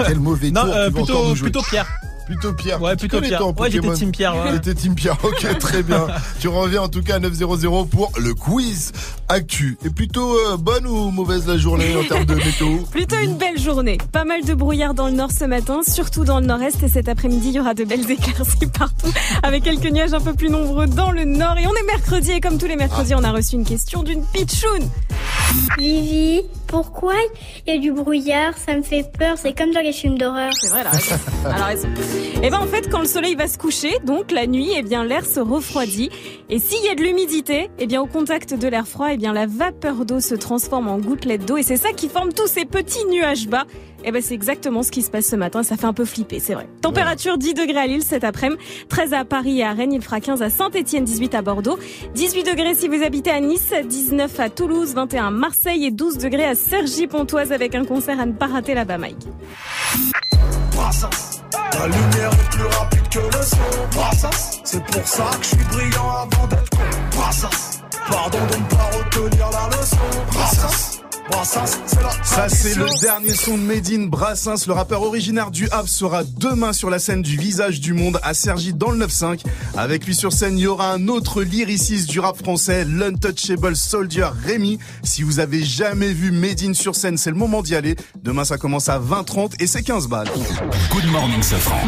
Quel 0.05 0.19
mauvais 0.19 0.51
Non, 0.51 0.61
tour 0.61 0.73
euh, 0.75 0.87
tu 0.89 0.93
vas 0.93 0.99
encore 1.01 1.05
plutôt, 1.05 1.29
nous 1.29 1.35
jouer. 1.35 1.43
plutôt 1.49 1.61
Pierre. 1.69 1.87
Plutôt 2.25 2.53
Pierre. 2.53 2.81
Ouais, 2.81 2.95
Tu 2.95 3.07
plutôt 3.07 3.21
Pierre. 3.21 3.41
Ouais, 3.45 3.53
j'étais 3.65 3.77
Pokémon. 3.77 3.93
Team 3.93 4.11
Pierre, 4.11 4.35
ouais. 4.35 4.53
T'étais 4.53 4.73
Team 4.73 4.95
Pierre. 4.95 5.17
Ok, 5.23 5.45
très 5.59 5.83
bien. 5.83 6.07
tu 6.39 6.47
reviens 6.47 6.81
en 6.83 6.87
tout 6.89 7.01
cas 7.01 7.15
à 7.15 7.19
900 7.19 7.85
pour 7.85 8.11
le 8.17 8.33
quiz 8.33 8.91
actu. 9.29 9.77
Et 9.85 9.89
plutôt 9.89 10.33
euh, 10.35 10.57
bonne 10.57 10.87
ou 10.87 11.11
mauvaise 11.11 11.47
la 11.47 11.57
journée 11.57 11.95
en 11.95 12.03
termes 12.03 12.25
de 12.25 12.35
météo? 12.35 12.77
Plutôt 12.91 13.17
une 13.23 13.37
belle 13.37 13.59
journée. 13.59 13.97
Pas 14.11 14.25
mal 14.25 14.43
de 14.43 14.53
brouillard 14.53 14.93
dans 14.93 15.07
le 15.07 15.13
nord 15.13 15.31
ce 15.31 15.45
matin, 15.45 15.81
surtout 15.87 16.23
dans 16.23 16.39
le 16.39 16.45
nord-est. 16.45 16.81
Et 16.83 16.89
cet 16.89 17.09
après-midi, 17.09 17.49
il 17.49 17.55
y 17.55 17.59
aura 17.59 17.73
de 17.73 17.83
belles 17.83 18.09
éclaircies 18.09 18.67
partout, 18.77 19.11
avec 19.43 19.63
quelques 19.63 19.91
nuages 19.91 20.13
un 20.13 20.21
peu 20.21 20.33
plus 20.33 20.49
nombreux 20.49 20.87
dans 20.87 21.11
le 21.11 21.25
nord. 21.25 21.57
Et 21.57 21.67
on 21.67 21.73
est 21.73 21.85
mercredi, 21.87 22.31
et 22.31 22.41
comme 22.41 22.57
tous 22.57 22.67
les 22.67 22.75
mercredis, 22.75 23.13
on 23.15 23.23
a 23.23 23.31
reçu 23.31 23.55
une 23.55 23.65
question 23.65 24.03
d'une 24.03 24.23
pitchoun. 24.23 24.89
Vivi, 25.77 26.41
pourquoi 26.67 27.13
il 27.65 27.73
y 27.73 27.77
a 27.77 27.79
du 27.79 27.91
brouillard 27.91 28.57
Ça 28.57 28.75
me 28.75 28.81
fait 28.81 29.05
peur, 29.17 29.37
c'est 29.37 29.57
comme 29.57 29.71
dans 29.71 29.81
les 29.81 29.93
films 29.93 30.17
d'horreur. 30.17 30.51
C'est 30.59 30.69
vrai, 30.69 30.81
elle 30.81 30.87
a 30.87 31.65
raison. 31.65 31.87
Elle. 32.35 32.45
Et 32.45 32.49
ben 32.49 32.59
en 32.59 32.67
fait, 32.67 32.89
quand 32.89 32.99
le 32.99 33.05
soleil 33.05 33.35
va 33.35 33.47
se 33.47 33.57
coucher, 33.57 33.97
donc 34.05 34.31
la 34.31 34.47
nuit, 34.47 34.69
eh 34.75 34.81
bien 34.81 35.03
l'air 35.03 35.25
se 35.25 35.39
refroidit. 35.39 36.09
Et 36.49 36.59
s'il 36.59 36.83
y 36.83 36.89
a 36.89 36.95
de 36.95 37.01
l'humidité, 37.01 37.69
eh 37.79 37.87
bien 37.87 38.01
au 38.01 38.07
contact 38.07 38.53
de 38.53 38.67
l'air 38.67 38.87
froid, 38.87 39.07
eh 39.11 39.17
bien 39.17 39.33
la 39.33 39.45
vapeur 39.45 40.05
d'eau 40.05 40.19
se 40.19 40.35
transforme 40.35 40.87
en 40.87 40.97
gouttelettes 40.97 41.45
d'eau. 41.45 41.57
Et 41.57 41.63
c'est 41.63 41.77
ça 41.77 41.91
qui 41.91 42.09
forme 42.09 42.33
tous 42.33 42.47
ces 42.47 42.65
petits 42.65 43.05
nuages 43.09 43.47
bas. 43.47 43.65
Et 44.05 44.11
ben 44.11 44.21
c'est 44.21 44.35
exactement 44.35 44.83
ce 44.83 44.91
qui 44.91 45.01
se 45.01 45.09
passe 45.09 45.25
ce 45.25 45.35
matin. 45.35 45.63
Ça 45.63 45.77
fait 45.77 45.87
un 45.87 45.93
peu 45.93 46.05
flipper, 46.05 46.39
c'est 46.39 46.53
vrai. 46.53 46.67
Température 46.81 47.39
10 47.39 47.55
degrés 47.55 47.79
à 47.79 47.87
Lille 47.87 48.03
cet 48.03 48.23
après-midi, 48.23 48.61
13 48.87 49.13
à 49.13 49.25
Paris 49.25 49.59
et 49.59 49.63
à 49.63 49.73
Rennes. 49.73 49.93
Il 49.93 50.01
fera 50.01 50.19
15 50.19 50.43
à 50.43 50.51
Saint-Etienne, 50.51 51.03
18 51.03 51.33
à 51.33 51.41
Bordeaux, 51.41 51.79
18 52.13 52.43
degrés 52.43 52.75
si 52.75 52.87
vous 52.87 53.03
habitez 53.03 53.31
à 53.31 53.39
Nice, 53.39 53.73
19 53.83 54.39
à 54.39 54.49
Toulouse, 54.49 54.93
21 54.93 55.27
à 55.27 55.31
Marseille 55.31 55.85
et 55.85 55.91
12 55.91 56.19
degrés 56.19 56.45
à 56.45 56.53
Cergy-Pontoise 56.53 57.51
avec 57.51 57.73
un 57.73 57.83
concert 57.83 58.19
à 58.19 58.27
ne 58.27 58.33
pas 58.33 58.45
rater 58.45 58.75
là-bas, 58.75 58.99
Mike. 58.99 59.25
Brassens. 60.71 61.41
La 61.73 61.87
lumière 61.87 62.31
est 62.31 62.55
plus 62.55 62.65
rapide 62.65 63.09
que 63.09 63.19
le 63.19 63.43
son. 63.43 63.57
Brassens. 63.91 64.61
C'est 64.63 64.83
pour 64.83 65.07
ça 65.07 65.31
que 65.39 65.43
je 65.43 65.47
suis 65.47 65.65
brillant 65.71 66.09
avant 66.09 66.47
d'être 66.47 66.69
con. 66.69 67.17
Brassens. 67.17 67.81
Pardon 68.07 68.37
de 68.37 68.57
ne 68.57 68.69
pas 68.69 68.89
retenir 68.97 69.49
la 69.51 69.77
leçon. 69.77 69.97
Brassens. 70.31 70.94
Brassens, 71.29 71.79
c'est 71.87 72.01
la 72.01 72.11
Ça, 72.23 72.49
c'est 72.49 72.75
le 72.75 72.85
dernier 73.01 73.33
son 73.33 73.57
de 73.57 73.63
Medine 73.63 74.09
Brassens. 74.09 74.67
Le 74.67 74.73
rappeur 74.73 75.01
originaire 75.01 75.49
du 75.49 75.67
Havre 75.71 75.89
sera 75.89 76.23
demain 76.23 76.71
sur 76.71 76.89
la 76.89 76.99
scène 76.99 77.21
du 77.23 77.35
Visage 77.37 77.79
du 77.79 77.93
Monde 77.93 78.19
à 78.21 78.33
Cergy 78.33 78.73
dans 78.73 78.91
le 78.91 79.05
9-5. 79.05 79.41
Avec 79.75 80.05
lui 80.05 80.13
sur 80.13 80.31
scène, 80.31 80.57
il 80.59 80.63
y 80.63 80.67
aura 80.67 80.91
un 80.91 81.07
autre 81.07 81.41
lyriciste 81.41 82.09
du 82.09 82.19
rap 82.19 82.37
français, 82.37 82.85
l'Untouchable 82.85 83.75
Soldier 83.75 84.27
Rémi. 84.45 84.77
Si 85.03 85.23
vous 85.23 85.39
avez 85.39 85.63
jamais 85.63 86.13
vu 86.13 86.31
Medine 86.31 86.75
sur 86.75 86.95
scène, 86.95 87.17
c'est 87.17 87.31
le 87.31 87.37
moment 87.37 87.63
d'y 87.63 87.75
aller. 87.75 87.95
Demain, 88.21 88.45
ça 88.45 88.57
commence 88.57 88.89
à 88.89 88.99
20h30 88.99 89.53
et 89.59 89.67
c'est 89.67 89.83
15 89.83 90.07
balles. 90.07 90.29
Good 90.91 91.11
morning, 91.11 91.41
Safran. 91.41 91.87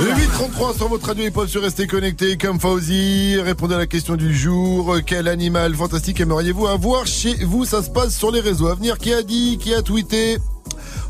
Le 0.00 0.08
833 0.08 0.74
sur 0.74 0.88
votre 0.88 1.06
radio 1.06 1.46
sur 1.46 1.62
Restez 1.62 1.86
Connectés 1.86 2.38
comme 2.38 2.58
Fauzi. 2.58 3.38
Répondez 3.40 3.74
à 3.74 3.78
la 3.78 3.86
question 3.86 4.16
du 4.16 4.34
jour. 4.34 4.96
Quel 5.06 5.28
animal 5.28 5.74
fantastique 5.74 6.18
aimeriez-vous 6.18 6.66
avoir 6.66 7.06
chez 7.06 7.34
vous? 7.44 7.64
Ça 7.66 7.82
se 7.82 7.90
passe 7.90 8.16
sur 8.16 8.32
les 8.32 8.40
réseaux 8.40 8.68
venir. 8.74 8.98
Qui 8.98 9.12
a 9.12 9.22
dit 9.22 9.58
Qui 9.58 9.74
a 9.74 9.82
tweeté 9.82 10.38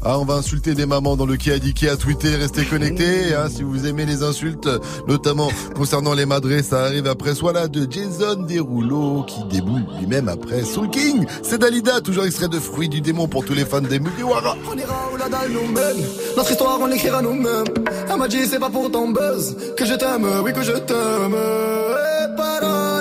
ah, 0.05 0.19
on 0.19 0.25
va 0.25 0.35
insulter 0.35 0.75
des 0.75 0.85
mamans 0.85 1.17
dans 1.17 1.27
le 1.27 1.37
qui 1.37 1.53
a 1.53 1.61
dit, 1.61 1.75
qui 1.75 1.89
a 1.89 1.97
tweeté, 1.97 2.35
restez 2.35 2.65
connectés, 2.65 3.35
hein, 3.37 3.49
si 3.49 3.63
vous 3.63 3.87
aimez 3.87 4.05
les 4.05 4.25
insultes, 4.25 4.69
notamment 5.07 5.49
concernant 5.77 6.13
les 6.13 6.27
madrés, 6.27 6.65
ça 6.65 6.83
arrive 6.83 7.07
après 7.07 7.37
soit 7.37 7.53
là 7.53 7.69
de 7.69 7.87
Jason 7.89 8.43
Derulo, 8.43 9.25
qui 9.29 9.45
déboule 9.45 9.85
lui-même 10.01 10.29
après 10.29 10.65
Soul 10.65 10.91
King. 10.91 11.25
C'est 11.45 11.59
Dalida, 11.59 12.01
toujours 12.01 12.25
extrait 12.25 12.49
de 12.49 12.59
Fruits 12.59 12.89
du 12.89 13.01
démon 13.01 13.29
pour 13.29 13.45
tous 13.45 13.55
les 13.55 13.65
fans 13.65 13.81
des 13.81 14.01
Mugiwara. 14.01 14.57
On 14.69 14.77
ira 14.77 15.09
où 15.15 15.17
la 15.17 15.29
dalle 15.29 15.53
nous 15.53 15.71
mène. 15.71 16.05
Notre 16.37 16.51
histoire, 16.51 16.79
on 16.81 16.87
l'écrira 16.87 17.23
nous-mêmes. 17.23 17.67
Elle 18.11 18.17
m'a 18.17 18.27
dit, 18.27 18.45
c'est 18.47 18.59
pas 18.59 18.71
pour 18.71 18.91
ton 18.91 19.11
buzz 19.11 19.57
que 19.77 19.87
je 19.87 19.95
t'aime, 19.95 20.27
oui 20.45 20.53
que 20.53 20.63
je 20.63 20.73
t'aime. 20.73 21.37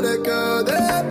Et 0.03 0.17
que 0.23 0.63
des 0.63 1.10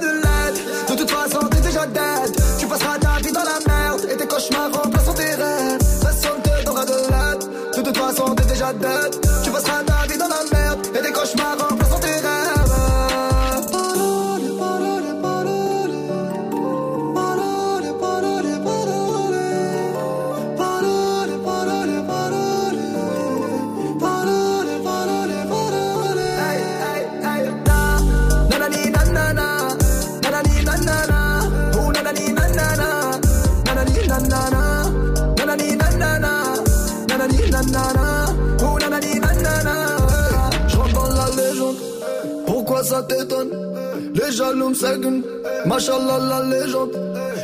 De 0.00 0.06
l'aide. 0.06 0.27
Seguent, 44.80 45.24
machallah 45.66 46.18
la 46.30 46.40
légende. 46.44 46.92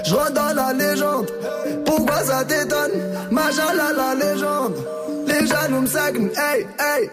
Je 0.05 0.33
dans 0.33 0.55
la 0.55 0.73
légende, 0.73 1.27
pourquoi 1.85 2.23
ça 2.23 2.45
t'étonne? 2.45 2.93
Machallah 3.33 3.93
la 3.97 4.15
légende. 4.15 4.77
Les 5.27 5.45
jaloux 5.45 5.81
me 5.81 5.89
hey, 6.39 6.67
hey, 6.79 7.11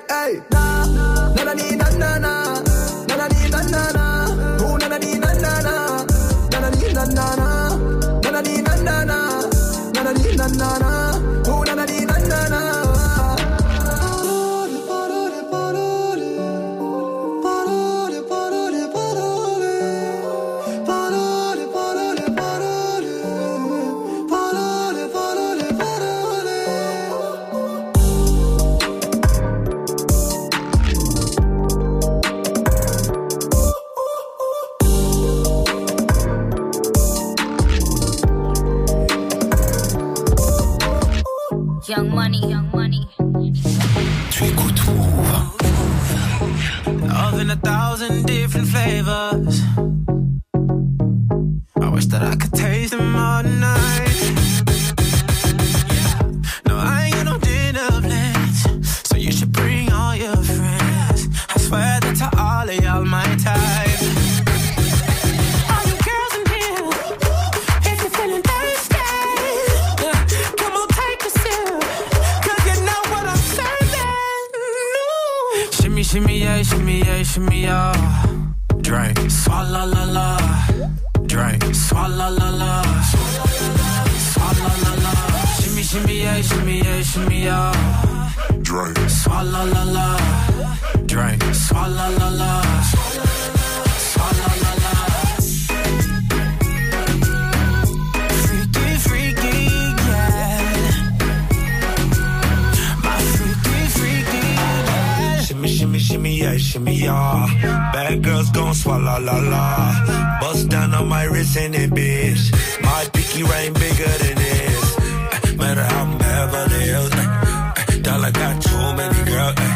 yeah, 106.41 106.57
shimmy, 106.57 106.95
yeah. 106.95 107.91
Bad 107.93 108.23
girls 108.23 108.49
gon' 108.51 108.73
swallow 108.73 109.19
la 109.19 109.37
la. 109.53 110.39
Bust 110.41 110.69
down 110.69 110.93
on 110.93 111.07
my 111.07 111.23
wrist 111.25 111.57
and 111.57 111.75
it, 111.75 111.91
bitch. 111.91 112.43
My 112.81 113.05
pinky 113.13 113.43
ring 113.43 113.73
bigger 113.73 114.13
than 114.21 114.35
this. 114.35 114.97
Eh, 114.97 115.55
Matter 115.55 115.83
how 115.83 116.03
I'm 116.03 116.17
Beverly 116.17 116.81
Hills. 116.91 117.11
eh, 117.13 118.01
Dollar 118.01 118.31
got 118.31 118.61
too 118.61 118.85
many 118.99 119.21
girls. 119.29 119.55
eh. 119.57 119.73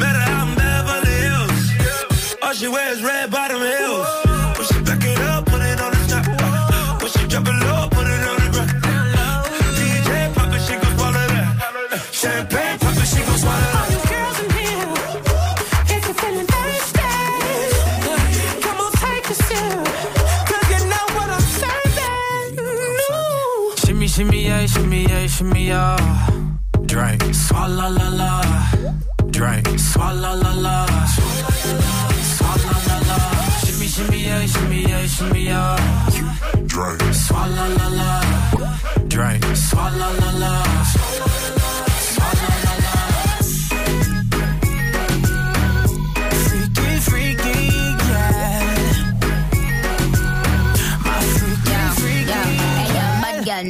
Matter 0.00 0.22
how 0.30 0.44
I'm 0.44 0.54
Beverly 0.62 1.16
Hills. 1.26 2.36
All 2.42 2.52
she 2.52 2.68
wears 2.68 3.02
red 3.02 3.30
bottom 3.30 3.60
heels. 3.60 4.08
When 4.56 4.66
she 4.68 4.78
back 4.88 5.04
it 5.04 5.18
up, 5.32 5.46
put 5.46 5.60
it 5.60 5.80
on 5.80 5.90
the 5.92 6.02
top. 6.12 6.26
Uh, 6.28 6.98
When 7.00 7.10
she 7.14 7.22
drop 7.28 7.46
it 7.46 7.58
low, 7.66 7.88
put 7.96 8.06
it 8.14 8.22
on 8.30 8.36
the 8.42 8.48
ground. 8.54 8.72
DJ 9.78 10.34
pop 10.34 10.52
it, 10.56 10.62
she 10.66 10.74
gon' 10.82 10.94
swallow 10.98 11.26
that. 11.34 11.48
Uh, 11.92 11.98
Champagne 12.20 12.78
pop 12.78 12.96
it, 13.02 13.06
she 13.12 13.20
gon' 13.26 13.38
swallow 13.38 13.72
that. 13.72 13.97
Shimmy, 24.78 25.02
yeah, 25.02 25.26
shimmy, 25.26 25.66
yeah. 25.66 26.30
Drink, 26.86 27.22
swalla 27.34 27.88
la 27.98 28.08
la. 28.20 28.42
drink. 29.30 29.66
Swalla 29.78 30.32
la 30.42 30.52
la, 30.66 30.86
swalla 32.36 32.74
la 32.88 32.98
la. 33.08 33.18
Shimmy 33.64 33.86
shimmy 33.86 34.18
yeah, 34.24 34.46
shimmy 34.46 34.82
yeah, 34.82 35.06
shimmy 35.06 35.44
yeah. 35.44 35.76
Drink. 36.66 37.00
Swalla 37.24 37.66
la 37.78 37.88
la, 38.00 38.10
drink. 39.08 39.44
Swalla 39.54 40.08
la 40.20 40.30
la. 40.42 41.47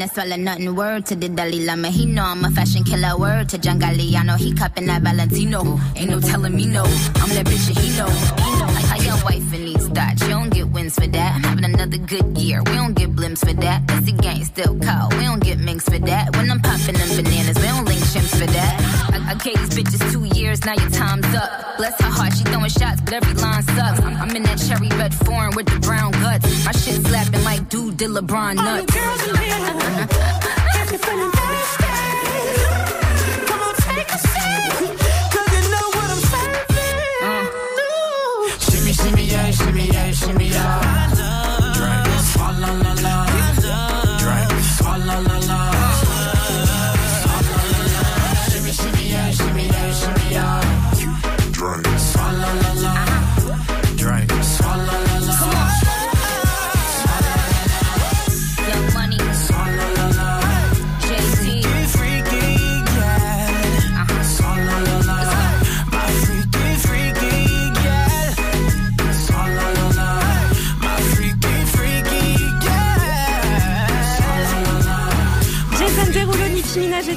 Girl, 0.09 0.25
swallow 0.25 0.37
nothing. 0.37 0.75
Word 0.75 1.07
to 1.07 1.17
the 1.17 1.29
Dalai 1.29 1.65
Lama. 1.65 1.89
He 1.89 2.07
know 2.07 2.25
I'm 2.25 2.45
a 2.45 2.51
fashion 2.51 2.85
killer. 2.85 3.17
Word 3.19 3.49
to 3.51 3.59
John 3.59 3.81
Galliano. 3.81 4.37
He 4.37 4.53
cupping 4.55 4.87
that 4.87 5.03
Valentino. 5.03 5.79
Ain't 5.97 6.11
no 6.11 6.21
telling 6.21 6.55
me 6.55 6.67
no. 6.67 6.83
I'm 6.85 7.31
that 7.31 7.47
bitch 7.47 7.69
and 7.69 7.79
he 7.79 7.97
know. 7.97 8.09
He 8.09 8.51
know. 8.59 8.67
How 8.89 8.97
your 8.97 9.25
wife 9.25 9.55
in 9.55 9.65
these 9.65 9.78
thoughts. 9.89 10.23
You 10.23 10.29
don't 10.29 10.51
get 10.51 10.69
wins 10.69 10.95
for 10.95 11.07
that. 11.07 11.35
I'm 11.37 11.43
having 11.43 11.65
another 11.65 11.99
good 11.99 12.37
year. 12.39 12.63
We 12.65 12.73
don't 12.73 12.95
get 12.95 13.15
blimps 13.15 13.41
for 13.41 13.55
that. 13.55 13.87
That's 13.87 14.07
the 14.07 14.13
gang 14.13 14.45
still 14.45 14.79
cold. 14.79 15.15
We 15.15 15.25
don't 15.25 15.43
get 15.43 15.59
minks 15.59 15.85
for 15.85 15.99
that. 15.99 16.37
When 16.37 16.51
I'm 16.51 16.61
popping 16.61 16.95
them 16.95 17.09
bananas, 17.17 17.57
we 17.57 17.67
don't 17.67 17.85
link 17.85 18.01
chimps 18.01 18.39
for 18.39 18.47
that. 18.47 18.75
I, 19.13 19.33
I 19.33 19.35
gave 19.35 19.59
these 19.59 19.75
bitches 19.79 20.13
two 20.13 20.25
years. 20.39 20.65
Now 20.65 20.75
your 20.75 20.91
time's 20.91 21.27
up. 21.35 21.77
Bless 21.77 22.01
her 22.01 22.11
heart. 22.11 22.33
She 22.37 22.45
throwing 22.45 22.71
shots, 22.71 23.01
but 23.01 23.15
every 23.15 23.35
line 23.35 23.63
sucks. 23.63 24.01
I'm, 24.01 24.17
I'm 24.17 24.37
in 24.37 24.43
that 24.45 24.59
cherry 24.59 24.89
red 24.99 25.15
foreign 25.15 25.55
with 25.57 25.67
the 25.67 25.79
brown 25.81 26.13
guts. 26.13 26.65
My 26.65 26.73
shit 26.73 27.05
slapping 27.07 27.45
like 27.45 27.69
dude 27.69 27.97
did 27.97 28.11
LeBron 28.11 28.57
nuts. 28.57 28.95
If 28.95 28.95
you're 30.91 30.99
feeling 30.99 31.31
thirsty, 31.31 31.87
come 33.47 33.61
on, 33.61 33.75
take 33.75 34.09
a 34.09 34.19
sip. 34.19 34.98
Yeah, 39.87 40.13
shimmy, 40.13 40.49
yeah, 40.49 40.49
shimmy, 40.49 40.49
yeah. 40.49 41.18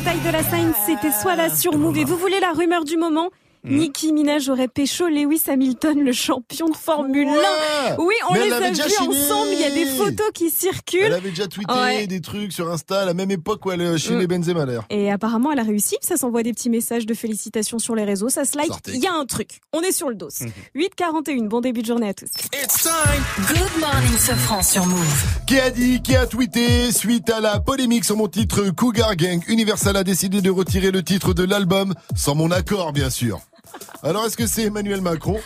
Et 0.02 0.04
Ty 0.04 0.20
de 0.26 0.32
la 0.32 0.44
Sign, 0.44 0.72
c'était 0.86 1.12
soit 1.12 1.36
là 1.36 1.50
sur 1.50 1.78
Move. 1.78 1.98
Et 1.98 2.06
vous 2.06 2.18
voulez 2.18 2.40
la 2.40 2.54
rumeur 2.54 2.86
du 2.86 2.98
moment 2.98 3.30
Hmm. 3.64 3.78
Nicki 3.78 4.12
Minaj 4.12 4.50
aurait 4.50 4.68
pécho 4.68 5.08
Lewis 5.08 5.44
Hamilton, 5.48 6.00
le 6.04 6.12
champion 6.14 6.68
de 6.68 6.76
Formule 6.76 7.28
1. 7.28 7.96
Oui, 8.00 8.16
on 8.30 8.34
Mais 8.34 8.46
les 8.46 8.52
a 8.54 8.60
déjà 8.70 8.86
vus 8.88 8.98
ensemble. 9.08 9.50
Il 9.54 9.60
y 9.60 9.64
a 9.64 9.70
des 9.70 9.86
photos 9.86 10.32
qui 10.34 10.50
circulent. 10.50 11.02
Elle 11.04 11.14
avait 11.14 11.30
déjà 11.30 11.48
tweeté 11.48 11.72
Ouais. 11.74 12.08
des 12.08 12.22
trucs 12.22 12.52
sur 12.54 12.72
Insta 12.72 13.02
à 13.02 13.06
la 13.06 13.14
même 13.14 13.30
époque 13.30 13.64
où 13.66 13.72
elle 13.72 13.82
est 13.82 13.98
chez 14.00 14.16
Mm. 14.16 14.20
les 14.20 14.28
Benzema 14.28 14.66
d'ailleurs. 14.66 14.86
Et 14.90 15.12
apparemment, 15.12 15.52
elle 15.52 15.60
a 15.60 15.64
réussi. 15.64 15.96
Ça 16.02 16.18
s'envoie 16.18 16.42
des 16.42 16.54
petits 16.54 16.72
messages 16.72 17.06
de 17.06 17.14
félicitations 17.14 17.78
sur 17.78 17.94
les 17.94 18.04
réseaux. 18.04 18.30
Ça 18.30 18.46
se 18.46 18.58
like. 18.58 18.72
Il 18.88 18.98
y 19.00 19.06
a 19.08 19.14
un 19.14 19.26
truc. 19.26 19.62
On 19.74 19.82
est 19.82 19.92
sur 19.92 20.10
le 20.10 20.16
dos. 20.16 20.30
8h41. 20.76 21.48
Bon 21.48 21.62
début 21.62 21.82
de 21.84 21.88
journée 21.88 22.10
à 22.10 22.14
tous. 22.16 22.30
Good 23.48 23.80
morning, 23.80 24.18
ce 24.18 24.32
franc 24.34 24.64
sur 24.64 24.86
Move. 24.88 25.24
Qui 25.46 25.60
a 25.60 25.70
dit, 25.70 26.02
qui 26.02 26.16
a 26.16 26.26
tweeté 26.26 26.92
suite 26.92 27.30
à 27.30 27.40
la 27.40 27.60
polémique 27.60 28.06
sur 28.06 28.18
mon 28.18 28.28
titre 28.28 28.70
Cougar 28.72 29.16
Gang, 29.16 29.42
Universal 29.48 29.98
a 29.98 30.04
décidé 30.04 30.42
de 30.42 30.50
retirer 30.50 30.90
le 30.92 31.04
titre 31.04 31.34
de 31.34 31.44
l'album 31.44 31.94
sans 32.16 32.34
mon 32.36 32.50
accord 32.52 32.92
bien 32.94 33.10
sûr. 33.10 33.40
Alors 34.04 34.26
est-ce 34.26 34.38
que 34.38 34.48
c'est 34.48 34.64
Emmanuel 34.64 35.02
Macron? 35.02 35.40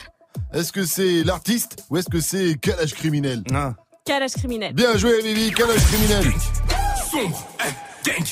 Est-ce 0.53 0.71
que 0.71 0.85
c'est 0.85 1.23
l'artiste? 1.23 1.83
Ou 1.89 1.97
est-ce 1.97 2.09
que 2.09 2.19
c'est 2.19 2.55
Calage 2.59 2.93
criminel? 2.93 3.43
Calage 4.05 4.33
criminel. 4.33 4.73
Bien 4.73 4.97
joué 4.97 5.21
Vivi, 5.21 5.51
Calage 5.51 5.83
criminel. 5.85 6.25
Sombre, 7.11 7.47
gang. 8.05 8.25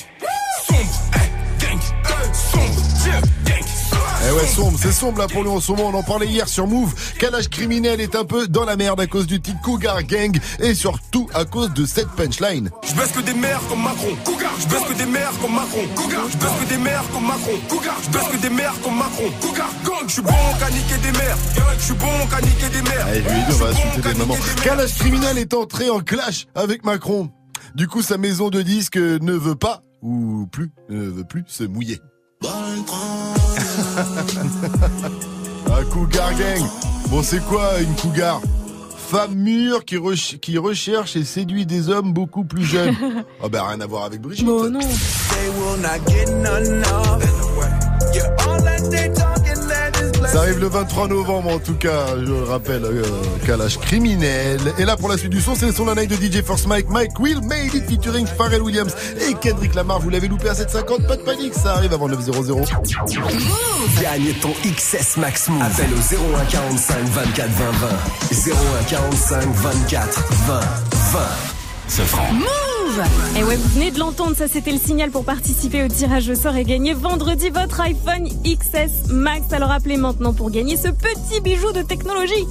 Eh 4.26 4.32
ouais, 4.32 4.46
sombre, 4.46 4.78
c'est 4.80 4.92
sombre 4.92 5.18
là 5.18 5.26
pour 5.26 5.42
lui 5.42 5.50
en 5.50 5.60
ce 5.60 5.72
moment. 5.72 5.88
On 5.88 5.94
en 5.94 6.02
parlait 6.02 6.26
hier 6.26 6.48
sur 6.48 6.66
Move. 6.66 6.94
Calage 7.18 7.48
criminel 7.48 8.00
est 8.00 8.14
un 8.14 8.24
peu 8.24 8.48
dans 8.48 8.64
la 8.64 8.76
merde 8.76 9.00
à 9.00 9.06
cause 9.06 9.26
du 9.26 9.40
titre 9.40 9.60
Cougar 9.60 10.02
Gang 10.04 10.38
et 10.60 10.74
surtout 10.74 11.28
à 11.34 11.44
cause 11.44 11.72
de 11.74 11.84
cette 11.84 12.08
punchline. 12.08 12.70
Je 12.84 12.94
baisse 12.94 13.12
que 13.12 13.20
des 13.20 13.34
mères 13.34 13.60
comme 13.68 13.82
Macron. 13.82 14.16
Cougar. 14.24 14.52
Je 14.58 14.66
baisse 14.66 14.84
que 14.84 14.94
des 14.94 15.06
mères 15.06 15.32
comme 15.42 15.54
Macron. 15.54 15.82
Cougar. 15.94 16.24
Je 16.30 16.38
baisse 16.38 16.58
que 16.62 16.68
des 16.68 16.78
mères 16.78 17.04
comme 17.12 17.26
Macron. 17.26 17.52
Cougar. 17.68 17.96
Je 18.02 18.10
baisse 18.10 18.28
que 18.28 18.36
des 18.36 18.50
mères 18.50 18.74
comme 18.82 18.96
Macron. 18.96 19.30
Cougar. 19.40 19.70
Gang. 19.84 20.06
Je 20.06 20.12
suis 20.12 20.22
bon 20.22 20.32
qu'à 20.58 20.70
niquer 20.70 20.96
des 21.02 21.18
mères. 21.18 21.38
Je 21.78 21.84
suis 21.84 21.94
bon 21.94 22.26
qu'à 22.30 22.40
niquer 22.40 22.68
des 22.70 22.82
mères. 22.82 23.06
Eh, 23.12 23.22
je 23.22 23.28
lui 23.28 23.42
on 23.48 23.52
va 23.52 23.66
insulter 23.68 24.12
des 24.12 24.18
mamans. 24.18 24.36
Calage 24.62 24.94
criminel 24.94 25.38
est 25.38 25.52
entré 25.54 25.90
en 25.90 26.00
clash 26.00 26.46
avec 26.54 26.84
Macron. 26.84 27.30
Du 27.74 27.88
coup, 27.88 28.02
sa 28.02 28.16
maison 28.16 28.48
de 28.50 28.62
disques 28.62 28.96
ne 28.96 29.32
veut 29.32 29.56
pas, 29.56 29.82
ou 30.00 30.46
plus, 30.50 30.70
ne 30.88 31.10
veut 31.10 31.24
plus 31.24 31.44
se 31.48 31.64
mouiller. 31.64 32.00
Un 35.72 35.84
cougar 35.84 36.30
gang. 36.34 36.62
Bon, 37.08 37.22
c'est 37.22 37.44
quoi 37.44 37.80
une 37.80 37.94
cougar? 37.96 38.40
Femme 38.96 39.34
mûre 39.34 39.84
qui, 39.84 39.98
qui 40.40 40.58
recherche 40.58 41.16
et 41.16 41.24
séduit 41.24 41.66
des 41.66 41.88
hommes 41.88 42.12
beaucoup 42.12 42.44
plus 42.44 42.64
jeunes. 42.64 42.96
Oh 43.42 43.48
bah 43.52 43.64
rien 43.68 43.80
à 43.80 43.86
voir 43.86 44.04
avec 44.04 44.20
Brigitte. 44.20 44.46
Bon, 44.46 44.70
non. 44.70 44.80
Ça 50.26 50.40
arrive 50.40 50.58
le 50.58 50.68
23 50.68 51.08
novembre 51.08 51.50
en 51.50 51.58
tout 51.58 51.74
cas, 51.74 52.06
je 52.18 52.24
le 52.24 52.42
rappelle, 52.44 52.84
euh, 52.84 53.02
calage 53.46 53.78
criminel. 53.78 54.58
Et 54.78 54.84
là 54.84 54.96
pour 54.96 55.08
la 55.08 55.16
suite 55.16 55.30
du 55.30 55.40
son, 55.40 55.54
c'est 55.54 55.66
le 55.66 55.72
son 55.72 55.84
d'un 55.84 55.94
de 55.94 56.14
DJ 56.14 56.42
First 56.44 56.66
Mike, 56.66 56.88
Mike 56.88 57.18
Will 57.20 57.40
Made 57.42 57.74
It 57.74 57.88
featuring 57.88 58.26
Pharrell 58.26 58.62
Williams 58.62 58.94
et 59.28 59.34
Kendrick 59.34 59.74
Lamar. 59.74 60.00
Vous 60.00 60.10
l'avez 60.10 60.28
loupé 60.28 60.48
à 60.48 60.54
750, 60.54 61.06
pas 61.06 61.16
de 61.16 61.22
panique, 61.22 61.54
ça 61.54 61.74
arrive 61.74 61.92
avant 61.92 62.08
900. 62.08 62.32
Gagne 64.00 64.32
ton 64.40 64.52
XS 64.64 65.18
Max 65.18 65.48
Move. 65.48 65.62
Appelle 65.62 65.90
au 65.92 66.36
01 66.36 66.44
45 66.46 66.96
24 67.04 67.50
20 67.50 67.70
20. 67.70 68.52
01 68.80 68.84
45 68.88 69.44
24 69.54 70.22
20 70.46 70.60
20. 71.12 71.20
Ce 71.88 72.02
franc. 72.02 72.28
Move 72.84 73.02
Et 73.36 73.44
ouais, 73.44 73.56
vous 73.56 73.68
venez 73.70 73.90
de 73.90 73.98
l'entendre, 73.98 74.36
ça 74.36 74.48
c'était 74.48 74.72
le 74.72 74.78
signal 74.78 75.10
pour 75.10 75.24
participer 75.24 75.82
au 75.84 75.88
tirage 75.88 76.28
au 76.28 76.34
sort 76.34 76.56
et 76.56 76.64
gagner 76.64 76.92
vendredi 76.92 77.50
votre 77.50 77.80
iPhone 77.80 78.28
XS 78.44 79.10
Max. 79.10 79.52
Alors 79.52 79.70
appelez 79.70 79.96
maintenant 79.96 80.32
pour 80.32 80.50
gagner 80.50 80.76
ce 80.76 80.88
petit 80.88 81.40
bijou 81.42 81.72
de 81.72 81.82
technologie. 81.82 82.46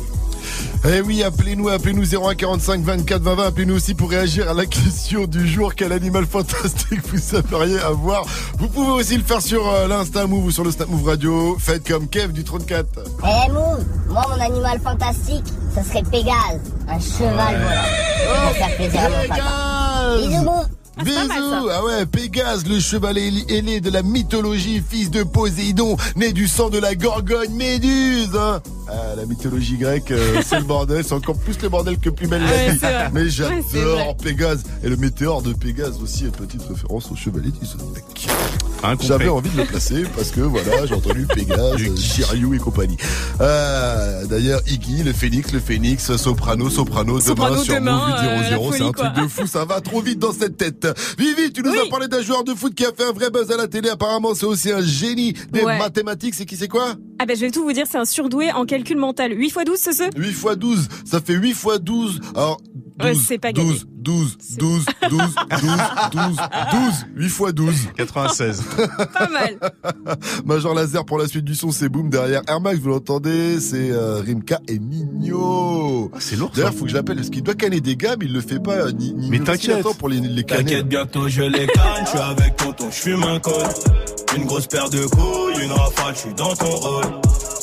Eh 0.85 0.99
oui, 1.01 1.23
appelez-nous, 1.23 1.69
appelez-nous 1.69 2.15
01 2.15 2.35
45 2.35 2.81
24 2.81 3.21
20 3.21 3.35
20. 3.35 3.47
Appelez-nous 3.47 3.75
aussi 3.75 3.93
pour 3.93 4.09
réagir 4.09 4.49
à 4.49 4.53
la 4.53 4.65
question 4.65 5.25
du 5.25 5.47
jour. 5.47 5.75
Quel 5.75 5.93
animal 5.93 6.25
fantastique 6.25 6.99
vous 7.07 7.35
aimeriez 7.35 7.79
avoir? 7.79 8.25
Vous 8.59 8.67
pouvez 8.67 8.91
aussi 8.91 9.17
le 9.17 9.23
faire 9.23 9.41
sur 9.41 9.67
euh, 9.67 9.87
l'Insta 9.87 10.27
Move 10.27 10.45
ou 10.45 10.51
sur 10.51 10.63
le 10.63 10.71
Snap 10.71 10.89
Move 10.89 11.05
Radio. 11.05 11.57
Faites 11.59 11.87
comme 11.87 12.07
Kev 12.07 12.33
du 12.33 12.43
34. 12.43 12.85
Eh 12.97 13.51
Move, 13.51 13.85
moi 14.09 14.25
mon 14.29 14.43
animal 14.43 14.79
fantastique, 14.83 15.45
ça 15.73 15.83
serait 15.83 16.03
Pégase, 16.03 16.59
un 16.89 16.99
cheval 16.99 17.55
volant. 17.55 18.35
Ça 18.35 18.43
va 18.43 18.49
faire 18.53 18.75
plaisir 18.75 18.99
à 18.99 19.09
mon 19.09 19.27
papa. 19.27 19.72
Bisous 20.19 20.43
Move. 20.43 20.67
Bisous 21.03 21.69
Ah 21.71 21.83
ouais, 21.83 22.05
Pégase, 22.05 22.67
le 22.67 22.79
cheval 22.79 23.17
ailé 23.17 23.81
de 23.81 23.89
la 23.89 24.03
mythologie, 24.03 24.81
fils 24.87 25.09
de 25.09 25.23
Poséidon, 25.23 25.97
né 26.15 26.31
du 26.33 26.47
sang 26.47 26.69
de 26.69 26.77
la 26.77 26.93
Gorgone 26.93 27.51
Méduse 27.55 28.35
hein. 28.37 28.61
Ah, 28.87 29.15
La 29.17 29.25
mythologie 29.25 29.77
grecque, 29.77 30.11
euh, 30.11 30.41
c'est 30.45 30.59
le 30.59 30.65
bordel, 30.65 31.03
c'est 31.03 31.13
encore 31.13 31.37
plus 31.37 31.59
le 31.61 31.69
bordel 31.69 31.97
que 31.97 32.09
plus 32.09 32.27
belle 32.27 32.43
Ah 32.45 32.51
ouais, 32.51 32.77
la 32.81 33.07
vie. 33.07 33.13
Mais 33.13 33.21
Ouais, 33.23 33.29
j'adore 33.29 34.15
Pégase. 34.17 34.63
Et 34.83 34.89
le 34.89 34.97
météore 34.97 35.41
de 35.41 35.53
Pégase 35.53 35.99
aussi, 36.01 36.25
petite 36.25 36.61
référence 36.61 37.09
au 37.11 37.15
chevalier 37.15 37.49
du 37.51 37.65
Zodiac. 37.65 38.27
Incompris. 38.83 39.07
J'avais 39.07 39.29
envie 39.29 39.49
de 39.49 39.57
le 39.57 39.65
placer 39.65 40.03
parce 40.15 40.31
que 40.31 40.41
voilà, 40.41 40.85
j'ai 40.85 40.93
entendu 40.93 41.25
Pégase, 41.33 41.99
Shiryu 41.99 42.55
et 42.55 42.59
compagnie. 42.59 42.97
Euh, 43.41 44.25
D'ailleurs, 44.25 44.61
Iggy, 44.67 45.03
le 45.03 45.13
Phénix, 45.13 45.51
le 45.51 45.59
Phénix, 45.59 46.15
Soprano, 46.15 46.69
Soprano, 46.69 47.19
Soprano 47.19 47.55
demain 47.55 47.63
sur 47.63 47.75
demain, 47.75 47.97
Move 48.07 48.15
euh, 48.23 48.39
800, 48.39 48.69
la 48.71 48.77
c'est 48.77 48.83
un 48.83 48.91
truc 48.91 49.23
de 49.23 49.27
fou, 49.29 49.47
ça 49.47 49.65
va 49.65 49.81
trop 49.81 50.01
vite 50.01 50.19
dans 50.19 50.33
cette 50.33 50.57
tête. 50.57 50.87
Vivi, 51.17 51.51
tu 51.53 51.61
nous 51.63 51.71
as 51.71 51.89
parlé 51.89 52.07
d'un 52.07 52.21
joueur 52.21 52.43
de 52.43 52.53
foot 52.53 52.73
qui 52.75 52.85
a 52.85 52.91
fait 52.95 53.03
un 53.05 53.11
vrai 53.11 53.29
buzz 53.29 53.51
à 53.51 53.57
la 53.57 53.67
télé, 53.67 53.89
apparemment 53.89 54.33
c'est 54.35 54.45
aussi 54.45 54.71
un 54.71 54.81
génie 54.81 55.33
des 55.51 55.63
Ouais. 55.63 55.77
mathématiques, 55.77 56.33
c'est 56.35 56.45
qui 56.45 56.57
c'est 56.57 56.67
quoi? 56.67 56.95
Ah 57.19 57.25
ben 57.25 57.35
je 57.37 57.41
vais 57.41 57.51
tout 57.51 57.63
vous 57.63 57.71
dire, 57.73 57.85
c'est 57.89 57.97
un 57.97 58.05
surdoué 58.05 58.51
en 58.51 58.65
calcul 58.65 58.97
mental. 58.97 59.31
8 59.31 59.45
x 59.47 59.55
12 59.65 59.77
c'est 59.79 59.93
ce? 59.93 60.03
8 60.17 60.29
x 60.29 60.45
12, 60.57 60.87
ça 61.05 61.21
fait 61.21 61.33
8 61.33 61.49
x 61.51 61.65
12. 61.81 62.19
Alors, 62.35 62.59
12, 62.99 63.07
Ouais, 63.09 63.15
c'est 63.15 63.37
pas 63.37 63.51
gagné. 63.53 63.69
12, 63.69 63.87
12, 64.03 64.37
12, 64.57 64.85
12, 65.09 65.19
12, 65.21 65.35
12, 66.11 66.35
12, 66.71 67.05
8 67.15 67.29
fois 67.29 67.51
12. 67.51 67.73
96. 67.95 68.63
Pas 69.13 69.29
mal. 69.29 69.57
Major 70.45 70.73
Laser 70.75 71.05
pour 71.05 71.17
la 71.17 71.27
suite 71.27 71.45
du 71.45 71.55
son, 71.55 71.71
c'est 71.71 71.89
boom 71.89 72.09
derrière 72.09 72.41
Air 72.47 72.59
Max, 72.61 72.79
vous 72.79 72.89
l'entendez, 72.89 73.59
c'est 73.59 73.91
euh, 73.91 74.21
Rimka 74.25 74.59
et 74.67 74.77
Nino. 74.79 76.11
c'est 76.19 76.35
lourd. 76.35 76.51
D'ailleurs, 76.55 76.73
faut 76.73 76.83
que 76.85 76.89
je 76.91 76.95
l'appelle 76.95 77.15
parce 77.17 77.29
qu'il 77.29 77.43
doit 77.43 77.55
canner 77.55 77.81
des 77.81 77.95
gars, 77.95 78.15
mais 78.19 78.25
il 78.25 78.33
le 78.33 78.41
fait 78.41 78.59
pas. 78.59 78.73
euh, 78.73 78.91
Ni, 78.91 79.13
ni 79.13 79.29
Mais 79.29 79.39
t'inquiète. 79.39 79.77
Attends 79.79 79.93
pour 79.93 80.09
les, 80.09 80.19
les. 80.19 80.43
T'inquiète, 80.43 80.87
bientôt 80.87 81.27
je 81.27 81.41
les 81.43 81.67
canne, 81.67 82.03
je 82.05 82.09
suis 82.09 82.19
avec 82.19 82.55
tonton, 82.57 82.85
je 82.91 82.95
fume 82.95 83.23
un 83.23 83.39
col. 83.39 83.53
Une 84.35 84.45
grosse 84.45 84.67
paire 84.67 84.89
de 84.89 85.05
couilles, 85.05 85.63
une 85.63 85.71
rafale, 85.71 86.13
je 86.15 86.19
suis 86.19 86.33
dans 86.33 86.53
ton 86.55 86.65
rôle. 86.69 87.05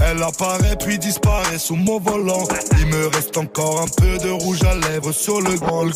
Elle 0.00 0.22
apparaît 0.22 0.76
puis 0.76 0.98
disparaît 0.98 1.58
sous 1.58 1.76
mon 1.76 1.98
volant. 1.98 2.46
Il 2.78 2.86
me 2.86 3.06
reste 3.08 3.36
encore 3.36 3.82
un 3.82 3.88
peu 3.88 4.18
de 4.18 4.30
rouge 4.30 4.62
à 4.64 4.74
lèvres 4.74 5.12
sur 5.12 5.40
le 5.40 5.56
grand. 5.58 5.86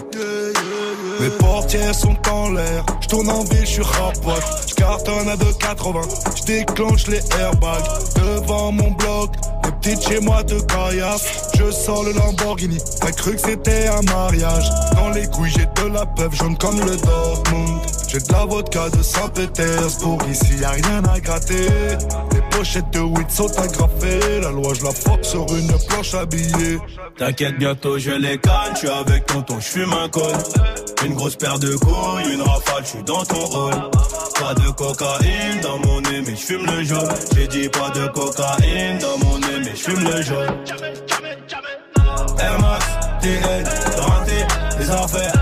Mes 1.21 1.31
portières 1.39 1.95
sont 1.95 2.17
en 2.31 2.51
l'air. 2.51 2.85
Je 3.01 3.09
tourne 3.09 3.29
en 3.31 3.45
ville, 3.45 3.67
je 3.67 3.73
suis 3.73 3.83
rapote. 3.83 4.43
Je 4.69 4.75
cartonne 4.75 5.29
à 5.29 5.37
2,80. 5.37 6.37
Je 6.37 6.43
déclenche 6.45 7.07
les 7.07 7.21
airbags 7.39 7.85
devant 8.17 8.73
mon 8.73 8.91
bloc. 8.91 9.31
Les 9.65 9.73
petites 9.73 10.09
chez 10.09 10.21
moi 10.21 10.43
de 10.43 10.59
caillasse. 10.61 11.51
Je 11.59 11.71
sors 11.71 12.05
le 12.05 12.13
Lamborghini. 12.13 12.79
T'as 13.01 13.13
cru 13.13 13.35
que 13.35 13.41
c'était 13.41 13.89
un 13.89 14.03
mariage. 14.03 14.69
Dans 14.95 15.11
les 15.11 15.27
couilles, 15.29 15.51
j'ai 15.51 15.67
de 15.67 15.89
la 15.93 16.07
peuple 16.07 16.37
jaune 16.37 16.57
comme 16.59 16.81
le 16.81 16.97
Dortmund. 16.97 17.81
J'ai 18.09 18.19
de 18.19 18.33
la 18.33 18.45
vodka 18.45 18.91
de 18.91 19.03
Saint-Pétersbourg. 19.03 20.19
Ici, 20.31 20.59
y 20.61 20.65
a 20.65 20.71
rien 20.71 21.03
à 21.05 21.21
gratter. 21.21 21.69
Les 22.33 22.43
pochettes 22.51 22.91
de 22.93 23.01
weed 23.01 23.31
sont 23.31 23.59
agrafées. 23.59 24.41
La 24.43 24.51
loi, 24.51 24.73
je 24.75 24.85
la 24.85 24.93
force 24.93 25.29
sur 25.29 25.47
une 25.55 25.73
planche 25.89 26.15
habillée. 26.15 26.79
T'inquiète, 27.17 27.59
bientôt 27.59 27.99
je 27.99 28.11
les 28.11 28.39
canne, 28.39 28.75
je 28.81 28.89
avec 28.89 29.27
tonton, 29.27 29.61
je 29.61 29.67
fume 29.67 29.93
un 29.93 30.09
col. 30.09 30.33
Une 31.05 31.15
grosse 31.15 31.37
paire 31.37 31.59
de 31.59 31.75
couilles, 31.77 32.33
une 32.33 32.43
rafale, 32.43 32.83
je 32.85 32.89
suis 32.89 33.03
dans 33.03 33.25
ton 33.25 33.45
rôle. 33.47 33.91
Pas 34.39 34.55
de 34.55 34.71
cocaïne 34.73 35.61
dans 35.63 35.79
mon 35.79 36.01
nez, 36.01 36.23
mais 36.27 36.37
je 36.37 36.47
fume 36.47 36.67
le 36.67 36.83
jaune. 36.85 37.09
J'ai 37.35 37.47
dit 37.49 37.69
pas 37.69 37.91
de 37.91 38.07
cocaïne 38.09 38.99
dans 38.99 39.19
mon 39.19 39.39
nez, 39.39 39.59
mais 39.65 39.77
je 39.77 39.83
fume 39.83 40.05
le 40.05 40.23
jaune. 40.23 40.57
Air 42.39 42.59
Max, 42.61 42.87
TN, 43.21 43.65
les 44.79 44.91
affaires. 44.91 45.42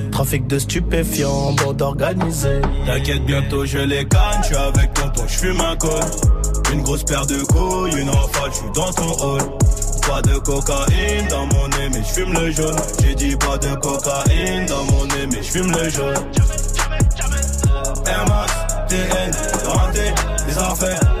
Trafic 0.11 0.47
de 0.47 0.59
stupéfiants, 0.59 1.53
bande 1.53 1.81
organisée. 1.81 2.61
T'inquiète, 2.85 3.25
bientôt 3.25 3.65
je 3.65 3.79
les 3.79 4.05
canne, 4.05 4.41
je 4.41 4.47
suis 4.47 4.55
avec 4.55 4.93
tonton, 4.93 5.23
je 5.27 5.37
fume 5.37 5.61
un 5.61 5.75
col. 5.77 6.03
Une 6.73 6.83
grosse 6.83 7.03
paire 7.03 7.25
de 7.25 7.41
couilles, 7.43 7.99
une 7.99 8.09
rafale, 8.09 8.51
je 8.51 8.57
suis 8.57 8.71
dans 8.73 8.91
ton 8.93 9.25
hall. 9.25 9.41
Pas 10.07 10.21
de 10.21 10.37
cocaïne 10.39 11.27
dans 11.29 11.45
mon 11.45 11.67
nez, 11.67 11.89
mais 11.93 12.03
je 12.03 12.13
fume 12.13 12.33
le 12.33 12.51
jaune. 12.51 12.75
J'ai 13.03 13.15
dit 13.15 13.35
pas 13.35 13.57
de 13.57 13.73
cocaïne 13.75 14.65
dans 14.67 14.83
mon 14.85 15.05
nez, 15.05 15.27
mais 15.31 15.43
je 15.43 15.51
fume 15.51 15.71
le 15.71 15.89
jaune. 15.89 16.15
Air 18.05 18.25
Max, 18.27 18.53
TN, 18.89 19.31
les 20.47 20.57
affaires. 20.57 21.20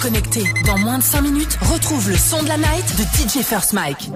Connecté. 0.00 0.44
Dans 0.66 0.78
moins 0.78 0.98
de 0.98 1.02
5 1.02 1.22
minutes, 1.22 1.58
retrouve 1.72 2.10
le 2.10 2.16
son 2.16 2.42
de 2.42 2.48
la 2.48 2.56
night 2.56 2.96
de 2.96 3.02
DJ 3.02 3.42
First 3.42 3.72
Mike. 3.72 4.10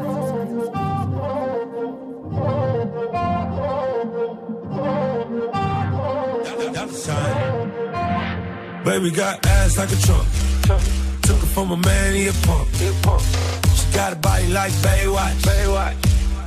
Baby 8.84 9.10
got 9.10 9.46
ass 9.46 9.78
like 9.78 9.92
a 9.92 9.96
trunk. 9.96 10.26
Took 11.22 11.36
it 11.36 11.48
from 11.54 11.70
a 11.72 11.76
man, 11.76 12.14
he 12.14 12.28
a 12.28 12.32
punk. 12.46 12.68
She 13.74 13.96
got 13.96 14.12
a 14.12 14.16
body 14.16 14.48
like 14.48 14.72
Baywatch. 14.82 15.40
Baywatch. 15.42 15.96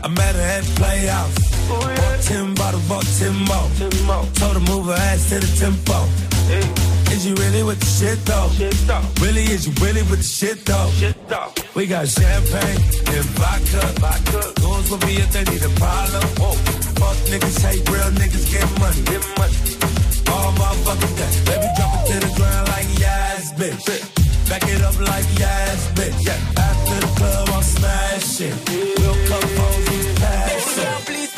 I 0.03 0.07
met 0.09 0.35
her 0.35 0.41
at 0.41 0.63
playhouse. 0.75 1.35
Bought 1.67 2.21
ten 2.21 2.53
bottles, 2.53 2.87
bought 2.87 3.05
ten 3.17 3.33
more. 3.45 4.25
Told 4.35 4.53
her 4.53 4.59
move 4.59 4.85
her 4.87 4.93
ass 4.93 5.29
to 5.29 5.39
the 5.39 5.47
tempo. 5.57 6.34
Eh, 6.49 7.13
is 7.13 7.25
you 7.25 7.33
really 7.35 7.63
with 7.63 7.79
the 7.79 7.85
shit 7.85 8.19
though? 8.25 8.49
Really, 9.23 9.43
is 9.43 9.65
you 9.65 9.73
really 9.83 10.03
with 10.03 10.19
the 10.19 10.29
shit 10.37 10.65
though? 10.65 10.89
We 11.73 11.87
got 11.87 12.07
champagne 12.07 12.81
and 13.13 13.25
vodka. 13.39 14.53
Goons 14.61 14.89
will 14.89 14.99
be 14.99 15.17
if 15.17 15.31
they 15.31 15.43
need 15.45 15.63
a 15.63 15.73
problem. 15.81 16.21
Fuck 17.01 17.17
niggas 17.31 17.59
hate 17.65 17.89
real 17.89 18.11
niggas 18.21 18.45
get 18.51 18.67
money. 18.79 19.01
Get 19.09 19.23
money. 19.37 19.57
All 20.29 20.51
motherfucking 20.53 21.15
day. 21.17 21.33
Baby, 21.49 21.67
drop 21.77 21.91
it 21.97 22.03
to 22.11 22.19
the 22.25 22.31
ground 22.37 22.67
like 22.69 22.89
yes, 22.99 23.53
bitch. 23.53 23.85
Back 24.49 24.63
it 24.69 24.81
up 24.81 24.97
like 24.99 25.25
yes, 25.39 25.89
bitch. 25.97 26.27
After 26.57 26.99
the 27.01 27.11
club, 27.17 27.49
I'm 27.49 27.63
smashing. 27.63 28.55
We'll 29.01 29.17
come 29.27 29.49
home, 29.57 29.81
you 29.91 30.13
passion. 30.21 31.05
Please, 31.05 31.34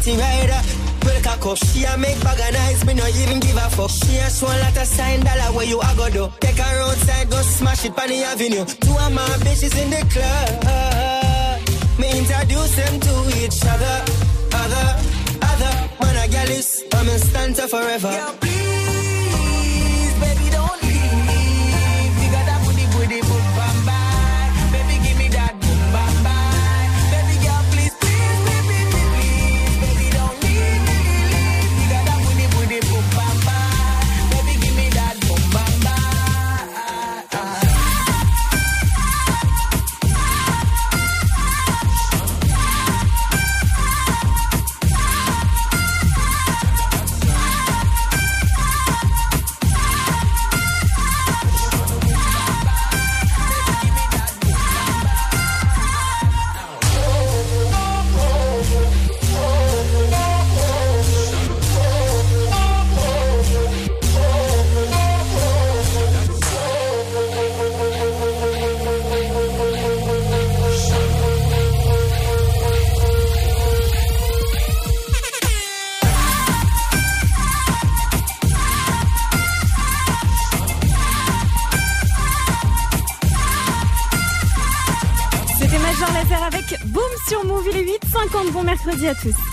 Spotty 0.00 0.16
rider. 0.16 0.60
A 1.02 1.22
cock 1.22 1.46
up. 1.46 1.58
She 1.58 1.84
a 1.84 1.96
make 1.98 2.20
bag 2.22 2.40
of 2.40 2.52
nice, 2.54 2.84
me 2.86 2.94
no 2.94 3.06
even 3.06 3.40
give 3.40 3.56
a 3.56 3.68
fuck. 3.70 3.90
She 3.90 4.16
a 4.16 4.28
a 4.28 4.56
lot 4.60 4.76
of 4.76 4.86
sign 4.86 5.20
dollar 5.20 5.52
where 5.54 5.66
you 5.66 5.80
a 5.80 5.94
go 5.96 6.08
do. 6.10 6.32
Take 6.40 6.56
her 6.56 6.80
outside, 6.80 7.28
go 7.30 7.40
smash 7.42 7.84
it 7.84 7.98
on 7.98 8.08
the 8.08 8.22
avenue. 8.24 8.64
Two 8.64 8.92
of 8.92 9.12
my 9.12 9.26
bitches 9.44 9.76
in 9.80 9.90
the 9.90 10.02
club. 10.12 11.98
Me 11.98 12.18
introduce 12.18 12.76
them 12.76 13.00
to 13.00 13.44
each 13.44 13.62
other, 13.64 14.04
other, 14.54 14.88
other. 15.42 15.90
Man, 16.00 16.16
a 16.16 16.28
gal 16.28 16.48
is, 16.48 16.84
I'm 16.94 17.08
in 17.08 17.18
stanza 17.18 17.68
forever. 17.68 18.49
À 89.10 89.14
tous. 89.16 89.49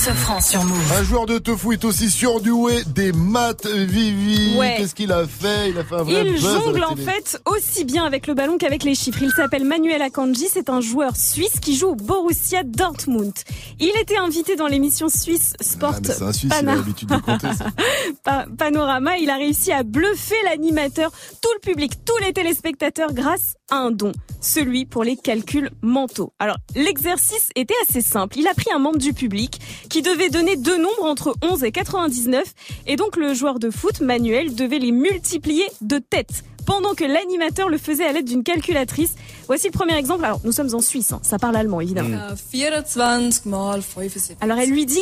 Sur 0.00 0.64
Move. 0.64 0.92
Un 0.98 1.02
joueur 1.04 1.26
de 1.26 1.36
tofu 1.36 1.74
est 1.74 1.84
aussi 1.84 2.08
surdoué 2.10 2.82
des 2.86 3.12
maths, 3.12 3.66
Vivi. 3.66 4.56
Ouais. 4.56 4.76
Qu'est-ce 4.78 4.94
qu'il 4.94 5.12
a 5.12 5.26
fait? 5.26 5.68
Il 5.68 5.76
a 5.76 5.84
fait 5.84 5.94
un 5.96 6.02
vrai 6.04 6.22
Il 6.24 6.32
buzz 6.32 6.42
jongle 6.42 6.84
en 6.84 6.96
fait 6.96 7.38
aussi 7.44 7.84
bien 7.84 8.04
avec 8.06 8.26
le 8.26 8.32
ballon 8.32 8.56
qu'avec 8.56 8.82
les 8.82 8.94
chiffres. 8.94 9.22
Il 9.22 9.30
s'appelle 9.30 9.64
Manuel 9.66 10.00
Akanji, 10.00 10.46
c'est 10.50 10.70
un 10.70 10.80
joueur 10.80 11.16
suisse 11.16 11.60
qui 11.60 11.76
joue 11.76 11.88
au 11.88 11.94
Borussia 11.96 12.62
Dortmund. 12.64 13.34
Il 13.78 13.92
était 14.00 14.16
invité 14.16 14.56
dans 14.56 14.68
l'émission 14.68 15.10
suisse 15.10 15.52
Sport 15.60 15.96
Ah, 15.96 16.00
mais 16.02 16.22
un 16.22 16.32
Suisse, 16.32 16.52
il 16.62 16.68
a 16.70 16.76
de 16.76 17.20
compter. 17.22 17.48
ça. 17.54 17.66
Pa- 18.24 18.46
Panorama. 18.56 19.18
Il 19.18 19.28
a 19.28 19.36
réussi 19.36 19.70
à 19.70 19.82
bluffer 19.82 20.34
l'animateur, 20.44 21.10
tout 21.42 21.50
le 21.56 21.60
public, 21.60 21.92
tous 22.06 22.16
les 22.24 22.32
téléspectateurs 22.32 23.12
grâce 23.12 23.54
à 23.70 23.76
un 23.76 23.90
don, 23.90 24.12
celui 24.40 24.86
pour 24.86 25.04
les 25.04 25.16
calculs 25.16 25.70
mentaux. 25.82 26.32
Alors 26.38 26.56
l'exercice 26.74 27.50
était 27.54 27.74
assez 27.86 28.00
simple. 28.00 28.38
Il 28.38 28.48
a 28.48 28.54
pris 28.54 28.72
un 28.74 28.78
membre 28.78 28.98
du 28.98 29.12
public 29.12 29.60
qui 29.90 30.00
devait 30.02 30.30
donner 30.30 30.56
deux 30.56 30.78
nombres 30.78 31.04
entre 31.04 31.34
11 31.42 31.64
et 31.64 31.72
99 31.72 32.42
et 32.86 32.96
donc 32.96 33.16
le 33.16 33.34
joueur 33.34 33.58
de 33.58 33.70
foot, 33.70 34.00
Manuel, 34.00 34.54
devait 34.54 34.78
les 34.78 34.92
multiplier 34.92 35.64
de 35.82 35.98
tête 35.98 36.44
pendant 36.66 36.94
que 36.94 37.04
l'animateur 37.04 37.68
le 37.68 37.78
faisait 37.78 38.04
à 38.06 38.12
l'aide 38.12 38.26
d'une 38.26 38.44
calculatrice. 38.44 39.14
Voici 39.46 39.66
le 39.66 39.72
premier 39.72 39.96
exemple. 39.96 40.24
Alors 40.24 40.40
nous 40.44 40.52
sommes 40.52 40.72
en 40.74 40.80
Suisse, 40.80 41.12
hein. 41.12 41.20
ça 41.22 41.38
parle 41.38 41.56
allemand 41.56 41.80
évidemment. 41.80 42.16
24 42.52 42.96
mal 42.96 43.82
75. 43.82 44.36
Alors 44.40 44.58
elle 44.58 44.70
lui 44.70 44.86
dit 44.86 45.00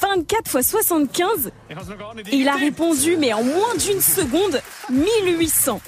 24 0.00 0.48
fois 0.48 0.62
75 0.62 1.50
et 2.30 2.36
il 2.36 2.48
a 2.48 2.56
répondu 2.56 3.16
mais 3.18 3.32
en 3.34 3.42
moins 3.42 3.74
d'une 3.78 4.00
seconde 4.00 4.60
1800 4.90 5.80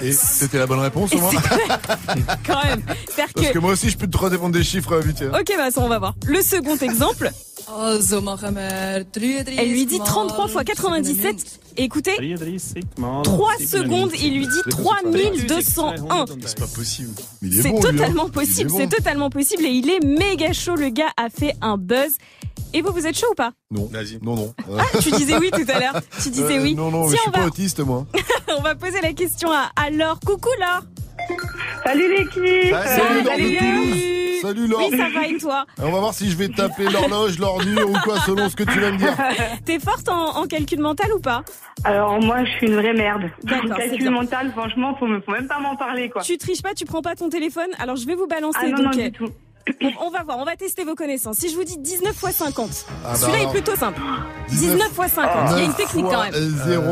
Et 0.00 0.12
c'était 0.12 0.58
la 0.58 0.66
bonne 0.66 0.80
réponse 0.80 1.12
au 1.12 1.18
moins 1.18 1.30
quand 2.46 2.64
même. 2.64 2.82
Parce 3.16 3.32
que 3.32 3.52
que 3.52 3.58
moi 3.58 3.72
aussi, 3.72 3.90
je 3.90 3.98
peux 3.98 4.08
te 4.08 4.16
redépendre 4.18 4.54
des 4.54 4.64
chiffres 4.64 4.92
euh, 4.94 5.00
vite. 5.00 5.22
hein. 5.22 5.38
Ok, 5.38 5.52
bah 5.56 5.70
ça 5.70 5.80
on 5.80 5.88
va 5.88 5.98
voir. 5.98 6.14
Le 6.26 6.42
second 6.42 6.76
exemple, 6.76 7.30
33 7.68 7.98
elle 9.58 9.70
lui 9.70 9.84
dit 9.84 9.98
mal 9.98 10.06
33 10.06 10.48
fois 10.48 10.64
97. 10.64 11.60
Et 11.76 11.84
écoutez, 11.84 12.16
3 12.96 13.22
3 13.22 13.52
secondes, 13.58 14.10
il 14.20 14.38
lui 14.38 14.46
dit 14.46 14.62
3201. 14.70 16.24
C'est 16.46 16.58
pas 16.58 16.66
possible. 16.66 17.10
C'est 17.42 17.68
bon, 17.68 17.68
lui, 17.68 17.68
hein. 17.68 17.80
totalement 17.80 18.28
possible, 18.30 18.70
bon. 18.70 18.78
c'est 18.78 18.88
totalement 18.88 19.30
possible 19.30 19.66
et 19.66 19.70
il 19.70 19.88
est 19.90 20.02
méga 20.02 20.52
chaud. 20.52 20.76
Le 20.76 20.88
gars 20.88 21.12
a 21.16 21.28
fait 21.28 21.54
un 21.60 21.76
buzz. 21.76 22.16
Et 22.74 22.82
vous, 22.82 22.92
vous 22.92 23.06
êtes 23.06 23.16
chaud 23.16 23.28
ou 23.30 23.34
pas? 23.34 23.52
Non, 23.70 23.88
non, 24.22 24.36
non. 24.36 24.54
Ah, 24.78 24.84
tu 25.00 25.10
disais 25.12 25.38
oui 25.38 25.50
tout 25.50 25.64
à 25.68 25.78
l'heure. 25.78 26.02
Tu 26.22 26.28
disais 26.30 26.58
Euh, 26.58 26.62
oui. 26.62 26.74
Non, 26.74 26.90
non, 26.90 27.04
mais 27.06 27.16
je 27.16 27.20
suis 27.20 27.28
on 27.28 27.32
pas 27.32 27.40
va, 27.40 27.46
autiste, 27.46 27.80
moi. 27.80 28.06
on 28.58 28.60
va 28.60 28.74
poser 28.74 29.00
la 29.00 29.14
question 29.14 29.50
à, 29.50 29.70
à 29.76 29.88
Laure. 29.88 30.20
Coucou 30.20 30.50
Laure. 30.60 30.82
Salut 31.84 32.08
l'équipe 32.16 32.74
Salut, 32.74 33.22
Laure 33.22 33.36
de 33.36 33.42
Salut. 33.42 33.56
Toulouse. 33.56 34.02
Salut, 34.42 34.66
Laure. 34.68 34.88
Oui, 34.90 34.96
ça 34.98 35.08
va 35.08 35.26
et 35.26 35.36
toi 35.36 35.66
On 35.82 35.90
va 35.90 35.98
voir 36.00 36.14
si 36.14 36.30
je 36.30 36.36
vais 36.36 36.48
t'appeler 36.48 36.88
l'horloge, 36.90 37.38
l'ordure 37.38 37.90
ou 37.90 37.94
quoi, 38.04 38.20
selon 38.20 38.48
ce 38.48 38.54
que 38.56 38.62
tu 38.62 38.78
vas 38.78 38.92
me 38.92 38.96
dire. 38.98 39.16
T'es 39.64 39.78
forte 39.80 40.08
en, 40.08 40.36
en 40.36 40.46
calcul 40.46 40.78
mental 40.80 41.12
ou 41.12 41.18
pas 41.20 41.42
Alors 41.84 42.20
moi 42.22 42.44
je 42.44 42.50
suis 42.52 42.66
une 42.68 42.76
vraie 42.76 42.92
merde. 42.94 43.30
D'accord, 43.42 43.70
c'est 43.76 43.88
Calcul 43.88 43.98
bien. 43.98 44.10
mental, 44.12 44.52
franchement, 44.52 44.94
faut, 44.98 45.06
me- 45.06 45.20
faut 45.20 45.32
même 45.32 45.48
pas 45.48 45.58
m'en 45.58 45.76
parler 45.76 46.08
quoi. 46.08 46.22
Tu 46.22 46.38
triches 46.38 46.62
pas, 46.62 46.74
tu 46.74 46.84
prends 46.84 47.02
pas 47.02 47.14
ton 47.16 47.28
téléphone. 47.28 47.68
Alors 47.80 47.96
je 47.96 48.06
vais 48.06 48.14
vous 48.14 48.26
balancer. 48.28 48.58
Ah 48.62 48.68
non, 48.68 48.76
donc, 48.76 48.94
non, 48.94 49.00
euh, 49.00 49.04
du 49.04 49.12
tout. 49.12 49.28
On, 49.82 50.06
on 50.06 50.10
va 50.10 50.22
voir, 50.22 50.38
on 50.38 50.44
va 50.44 50.56
tester 50.56 50.84
vos 50.84 50.94
connaissances. 50.94 51.36
Si 51.36 51.48
je 51.48 51.54
vous 51.56 51.64
dis 51.64 51.78
19 51.78 52.10
x 52.12 52.36
50, 52.36 52.86
Ah 53.04 53.08
bah 53.10 53.14
celui-là 53.14 53.42
est 53.42 53.52
plutôt 53.52 53.76
simple. 53.76 54.00
19 54.48 54.88
x 54.88 55.12
50, 55.12 55.50
il 55.52 55.58
y 55.58 55.60
a 55.60 55.64
une 55.64 55.74
technique 55.74 56.06
quand 56.06 56.22
même. 56.24 56.32
0, 56.32 56.44
0, 56.64 56.84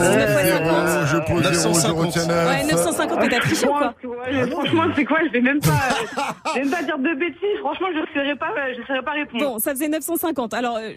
19 0.00 1.06
je 1.06 1.16
pose 1.32 1.52
0, 1.52 1.74
je 1.80 1.92
retiens 1.92 2.26
9. 2.26 2.48
Ouais, 2.48 2.64
950, 2.72 3.18
mais 3.20 3.28
t'as 3.28 3.40
triché 3.40 3.66
ou 3.66 3.72
quoi 3.72 3.94
Ouais, 4.04 4.50
franchement, 4.50 4.84
c'est 4.96 5.04
quoi 5.04 5.18
Je 5.26 5.32
vais 5.32 5.40
même 5.40 5.60
pas, 5.60 5.68
je 6.48 6.52
vais 6.54 6.60
même 6.60 6.70
pas 6.70 6.82
dire 6.82 6.98
de 6.98 7.18
bêtises. 7.18 7.58
Franchement, 7.60 7.88
je 7.94 8.00
ne 8.00 8.06
saurais 8.06 8.36
pas, 8.36 8.52
je 8.76 8.86
saurais 8.86 9.02
pas 9.02 9.12
répondre. 9.12 9.44
Bon, 9.44 9.58
ça 9.58 9.70
faisait 9.72 9.88
950. 9.88 10.54
Alors, 10.54 10.76
euh, 10.76 10.90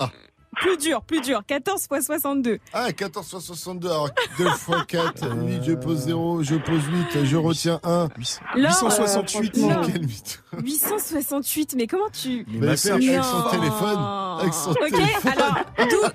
plus 0.61 0.77
dur, 0.77 1.01
plus 1.01 1.21
dur. 1.21 1.41
14 1.45 1.88
x 1.91 2.05
62. 2.05 2.59
Ah, 2.73 2.91
14 2.91 3.29
fois 3.29 3.39
62, 3.41 3.88
alors 3.89 4.09
2 4.38 4.49
fois 4.51 4.84
4, 4.88 5.35
8, 5.35 5.63
je 5.63 5.73
pose 5.73 5.99
0, 5.99 6.43
je 6.43 6.55
pose 6.55 6.81
8, 7.13 7.25
je 7.25 7.38
retiens 7.38 7.79
1. 7.84 8.07
Là, 8.55 8.69
868, 8.69 9.57
euh, 9.57 9.84
quel 9.85 10.01
mythe. 10.01 10.43
868, 10.63 11.75
mais 11.77 11.88
comment 11.88 12.09
tu... 12.11 12.45
Mais 12.47 12.67
avec 12.67 12.77
son 12.79 13.49
téléphone. 13.49 13.97
Avec 14.39 14.53
son 14.53 14.71
Ok, 14.71 14.89
téléphone. 14.89 15.31
alors 15.31 15.55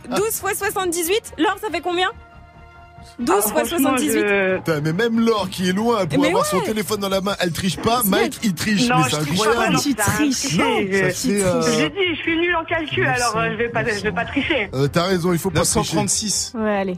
12, 0.08 0.18
12 0.18 0.26
x 0.50 0.58
78. 0.58 1.32
Laure, 1.38 1.58
ça 1.60 1.68
fait 1.70 1.80
combien? 1.80 2.08
12 3.18 3.52
x 3.56 3.68
78. 3.68 4.24
Putain, 4.58 4.80
mais 4.82 4.92
même 4.92 5.20
Laure 5.20 5.48
qui 5.50 5.68
est 5.68 5.72
loin 5.72 6.06
pour 6.06 6.20
Mais 6.20 6.28
avoir 6.28 6.42
ouais. 6.44 6.48
son 6.48 6.60
téléphone 6.60 7.00
dans 7.00 7.08
la 7.08 7.20
main, 7.20 7.34
elle 7.40 7.52
triche 7.52 7.76
pas. 7.76 8.02
Mike, 8.04 8.38
il 8.42 8.54
triche. 8.54 8.88
Non, 8.88 8.98
mais 8.98 9.04
je 9.04 9.10
c'est 9.10 9.16
triche 9.22 9.38
pas, 9.38 9.48
incroyable. 9.50 9.74
non, 9.74 9.80
Tu 9.80 9.94
t'as 9.94 10.02
triches. 10.04 10.40
triché, 10.40 10.58
Non, 10.58 10.78
je- 10.80 11.10
fait, 11.10 11.44
euh, 11.44 11.62
J'ai 11.78 11.88
dit, 11.90 12.14
je 12.16 12.20
suis 12.22 12.36
nulle 12.36 12.56
en 12.56 12.64
calcul, 12.64 13.06
alors 13.06 13.36
euh, 13.36 13.50
je 13.52 13.56
vais 13.56 13.68
pas, 13.68 13.84
je 13.84 14.02
vais 14.02 14.12
pas 14.12 14.24
tricher. 14.24 14.68
euh, 14.74 14.88
T'as 14.88 15.04
raison, 15.04 15.32
il 15.32 15.38
faut 15.38 15.50
pas 15.50 15.60
tricher. 15.60 15.78
936. 15.80 16.52
Ouais, 16.56 16.76
allez. 16.78 16.96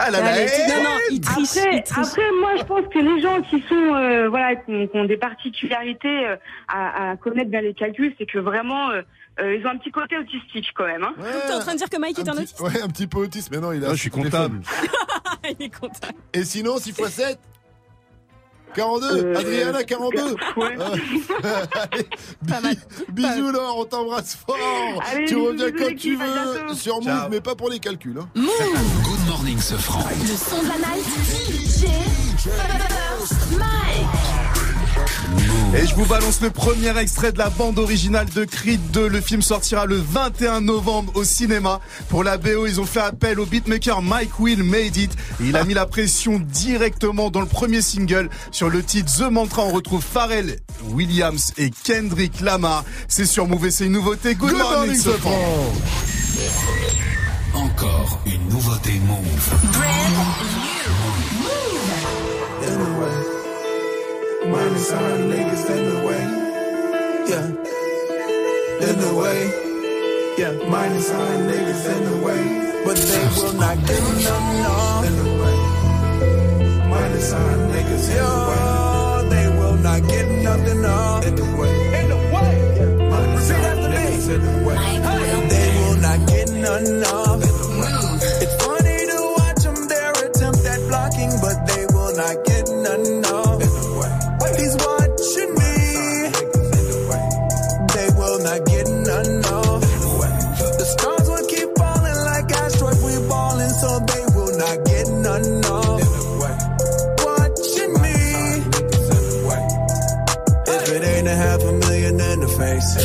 Ah 0.00 0.12
là 0.12 0.20
là, 0.20 0.28
Allez, 0.32 0.46
eh, 0.46 0.68
non, 0.70 0.84
non, 0.84 0.90
il 1.10 1.20
triche, 1.20 1.56
Après, 1.56 1.76
il 1.76 1.82
triche. 1.82 2.06
après, 2.06 2.22
moi, 2.40 2.50
je 2.56 2.62
pense 2.62 2.82
que 2.94 2.98
les 3.00 3.20
gens 3.20 3.42
qui 3.42 3.60
sont, 3.68 3.94
euh, 3.96 4.28
voilà, 4.28 4.54
qui 4.54 4.70
ont, 4.72 4.86
qui 4.86 4.96
ont 4.96 5.04
des 5.06 5.16
particularités 5.16 6.26
euh, 6.28 6.36
à, 6.68 7.10
à 7.10 7.16
connaître 7.16 7.50
bien 7.50 7.62
les 7.62 7.74
calculs, 7.74 8.14
c'est 8.16 8.26
que 8.26 8.38
vraiment, 8.38 8.90
euh, 9.40 9.42
euh, 9.44 9.56
ils 9.56 9.66
ont 9.66 9.70
un 9.70 9.78
petit 9.78 9.90
côté 9.90 10.16
autistique 10.18 10.66
quand 10.74 10.86
même. 10.86 11.02
Hein. 11.04 11.14
T'es 11.46 11.52
en 11.54 11.60
train 11.60 11.72
de 11.74 11.78
dire 11.78 11.88
que 11.90 11.98
Mike 11.98 12.18
est 12.18 12.28
un 12.28 12.32
petit- 12.32 12.42
autiste 12.42 12.60
Ouais, 12.60 12.80
un 12.82 12.88
petit 12.88 13.06
peu 13.06 13.18
autiste, 13.18 13.50
mais 13.50 13.58
non, 13.58 13.72
il 13.72 13.84
a. 13.84 13.88
Ah, 13.90 13.94
je 13.94 14.00
suis 14.00 14.10
comptable. 14.10 14.60
Il 15.60 15.66
est 15.66 15.70
content. 15.74 16.08
Et 16.34 16.44
sinon, 16.44 16.78
6 16.78 16.90
x 16.90 17.08
7 17.10 17.38
42 18.74 19.06
Euh, 19.24 19.34
Adriana, 19.38 19.82
42 19.84 20.20
Ouais. 20.56 20.76
Euh, 20.78 21.64
allez, 22.52 22.74
bi- 23.12 23.22
Bisous 23.22 23.50
Laure, 23.52 23.78
on 23.78 23.84
t'embrasse 23.86 24.36
fort 24.36 24.56
Allez, 25.10 25.24
Tu 25.26 25.34
bisous, 25.36 25.46
reviens 25.46 25.70
bisous, 25.70 25.78
quand 25.88 25.96
tu 25.96 26.16
veux 26.16 26.74
sur 26.74 26.96
Move, 26.96 27.04
Ciao. 27.04 27.28
mais 27.30 27.40
pas 27.40 27.54
pour 27.54 27.70
les 27.70 27.78
calculs. 27.78 28.18
Hein. 28.20 28.28
Move. 28.34 28.50
Good 29.04 29.26
morning, 29.28 29.58
ce 29.58 29.74
franc. 29.76 30.04
Le 30.20 30.26
son 30.36 30.62
de 30.62 30.68
la 30.68 30.76
night. 30.76 31.06
DJ 31.48 31.86
Mike. 33.56 34.77
Et 35.74 35.86
je 35.86 35.94
vous 35.94 36.06
balance 36.06 36.40
le 36.40 36.50
premier 36.50 36.96
extrait 36.98 37.30
de 37.30 37.38
la 37.38 37.50
bande 37.50 37.78
originale 37.78 38.26
de 38.34 38.44
Creed 38.44 38.80
2. 38.92 39.08
Le 39.08 39.20
film 39.20 39.42
sortira 39.42 39.84
le 39.84 39.96
21 39.96 40.62
novembre 40.62 41.12
au 41.14 41.24
cinéma. 41.24 41.80
Pour 42.08 42.24
la 42.24 42.38
BO, 42.38 42.66
ils 42.66 42.80
ont 42.80 42.86
fait 42.86 43.00
appel 43.00 43.38
au 43.38 43.44
beatmaker 43.44 44.00
Mike 44.00 44.40
Will 44.40 44.62
Made 44.62 44.96
It. 44.96 45.12
Et 45.40 45.48
il 45.48 45.56
a 45.56 45.64
mis 45.64 45.74
la 45.74 45.84
pression 45.84 46.38
directement 46.38 47.30
dans 47.30 47.40
le 47.40 47.46
premier 47.46 47.82
single. 47.82 48.30
Sur 48.50 48.70
le 48.70 48.82
titre 48.82 49.12
The 49.14 49.30
Mantra, 49.30 49.64
on 49.64 49.72
retrouve 49.72 50.02
Pharrell 50.02 50.56
Williams 50.84 51.52
et 51.58 51.70
Kendrick 51.84 52.40
Lamar. 52.40 52.84
C'est 53.06 53.26
sur 53.26 53.46
Move 53.46 53.66
et 53.66 53.70
c'est 53.70 53.86
une 53.86 53.92
nouveauté. 53.92 54.34
Good, 54.34 54.50
Good 54.50 54.58
morning, 54.58 54.76
morning, 54.76 55.00
Sofran. 55.00 55.72
Encore 57.54 58.20
une 58.26 58.48
nouveauté 58.48 58.92
Move. 59.06 60.77
Minus 64.50 64.92
our 64.92 65.18
niggas 65.30 65.64
in 65.76 65.82
the 65.90 65.98
way. 66.06 66.22
Yeah. 67.30 67.46
In 68.88 68.96
the 69.04 69.12
way. 69.20 69.38
Yeah. 70.38 70.52
Minus 70.68 71.10
our 71.10 71.34
niggas 71.48 71.84
in 71.94 72.00
the 72.08 72.16
way. 72.24 72.42
But 72.84 72.96
they 72.96 73.26
will 73.36 73.52
not 73.54 73.76
get 73.86 74.02
none 74.24 74.66
off. 74.66 75.04
In 75.06 75.14
the 75.16 75.28
way. 75.42 75.58
Minus 76.88 77.32
our 77.32 77.54
niggas 77.72 78.08
in 78.08 78.22
the 78.24 78.38
way. 78.48 79.28
They 79.34 79.46
will 79.58 79.76
not 79.76 80.00
get 80.08 80.26
nothing 80.42 80.84
off. 80.84 81.26
In 81.26 81.34
the 81.36 81.44
way. 81.60 82.00
In 82.00 82.08
the 82.08 82.16
way. 82.16 82.54
Yeah. 82.78 83.10
Minus 83.10 83.50
our 83.50 83.76
niggas 83.92 84.28
in 84.34 84.40
the 84.42 84.54
way. 84.66 84.76
They 85.52 85.68
will 85.80 85.98
not 86.00 86.18
get 86.28 86.48
none 86.52 87.04
off. 87.04 87.42
It's 88.42 88.54
funny 88.64 88.98
to 89.12 89.18
watch 89.36 89.62
them 89.64 89.88
their 89.88 90.12
attempt 90.12 90.64
at 90.64 90.80
blocking, 90.88 91.32
but 91.42 91.66
they 91.66 91.84
will 91.92 92.16
not 92.16 92.47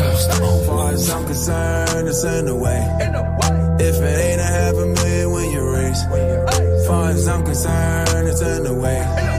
as 0.01 0.67
far 0.67 0.91
as 0.91 1.09
I'm 1.09 1.25
concerned, 1.25 2.07
it's 2.07 2.23
in 2.23 2.45
the 2.45 2.55
way. 2.55 2.79
If 3.79 3.95
it 3.95 4.19
ain't 4.27 4.41
a 4.41 4.45
half 4.45 4.75
a 4.75 4.85
million 4.85 5.31
when 5.31 5.51
you 5.51 5.69
raise, 5.69 6.03
as 6.03 6.87
far 6.87 7.09
as 7.09 7.27
I'm 7.27 7.43
concerned, 7.43 8.27
it's 8.27 8.41
in 8.41 8.63
the 8.63 8.73
way. 8.73 9.32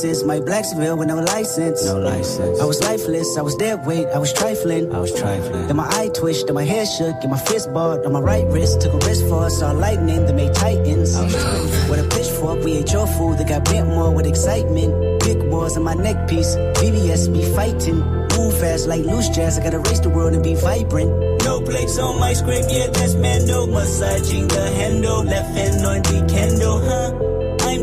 Switch. 0.00 0.16
What 0.16 0.22
a 0.22 0.22
crisis, 0.22 0.24
my 0.24 0.40
Blacksville 0.40 0.96
civil 0.96 0.98
with 0.98 1.08
no 1.08 1.16
license. 1.16 1.84
No 1.84 1.98
license. 1.98 2.60
I 2.60 2.64
was 2.64 2.80
lifeless, 2.80 3.36
I 3.38 3.42
was 3.42 3.54
dead 3.56 3.86
weight, 3.86 4.06
I 4.14 4.18
was 4.18 4.32
trifling. 4.32 4.94
I 4.94 4.98
was 5.00 5.12
trifling. 5.12 5.66
Then 5.66 5.76
my 5.76 5.88
eye 5.90 6.08
twitched, 6.08 6.46
then 6.46 6.54
my 6.54 6.64
hair 6.64 6.86
shook, 6.86 7.16
and 7.22 7.30
my 7.30 7.38
fist 7.38 7.72
balled 7.72 8.04
on 8.06 8.12
my 8.12 8.20
right 8.20 8.46
wrist. 8.46 8.80
Took 8.80 8.94
a 8.94 9.06
risk 9.06 9.26
for 9.26 9.44
us, 9.44 9.58
saw 9.58 9.72
lightning 9.72 10.26
that 10.26 10.34
made 10.34 10.54
titans. 10.54 11.16
I 11.16 11.24
was. 11.24 11.90
With 11.90 12.00
a 12.04 12.08
pitchfork, 12.08 12.64
we 12.64 12.72
ate 12.78 12.92
your 12.92 13.06
food 13.06 13.38
that 13.38 13.48
got 13.48 13.64
bent 13.64 13.88
more 13.88 14.14
with 14.14 14.26
excitement. 14.26 15.20
Big 15.20 15.42
wars 15.44 15.76
on 15.76 15.84
my 15.84 15.94
neck 15.94 16.28
piece, 16.28 16.56
VVS 16.56 17.32
be 17.32 17.42
fighting. 17.54 18.00
Move 18.36 18.58
fast 18.58 18.86
like 18.86 19.04
loose 19.04 19.28
jazz, 19.30 19.58
I 19.58 19.64
gotta 19.64 19.78
race 19.78 20.00
the 20.00 20.10
world 20.10 20.34
and 20.34 20.42
be 20.42 20.54
vibrant. 20.54 21.10
No 21.44 21.60
plates 21.60 21.98
on 21.98 22.20
my 22.20 22.32
scrape, 22.32 22.66
yeah, 22.68 22.88
that's 22.88 23.14
man. 23.14 23.46
No 23.46 23.66
Massaging 23.66 24.48
the 24.48 24.70
handle, 24.70 25.24
left 25.24 25.50
hand 25.54 25.84
on 25.86 26.02
the 26.02 26.26
candle, 26.32 26.78
huh? 26.80 27.25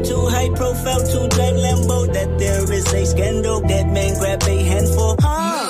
Too 0.01 0.25
high 0.27 0.49
profile 0.49 0.99
to 0.99 1.27
drive 1.29 1.55
Lambo. 1.55 2.11
That 2.13 2.37
there 2.39 2.71
is 2.73 2.93
a 2.93 3.05
scandal. 3.05 3.61
That 3.61 3.87
man 3.87 4.17
grab 4.19 4.43
a 4.43 4.63
handful, 4.63 5.15
huh? 5.19 5.69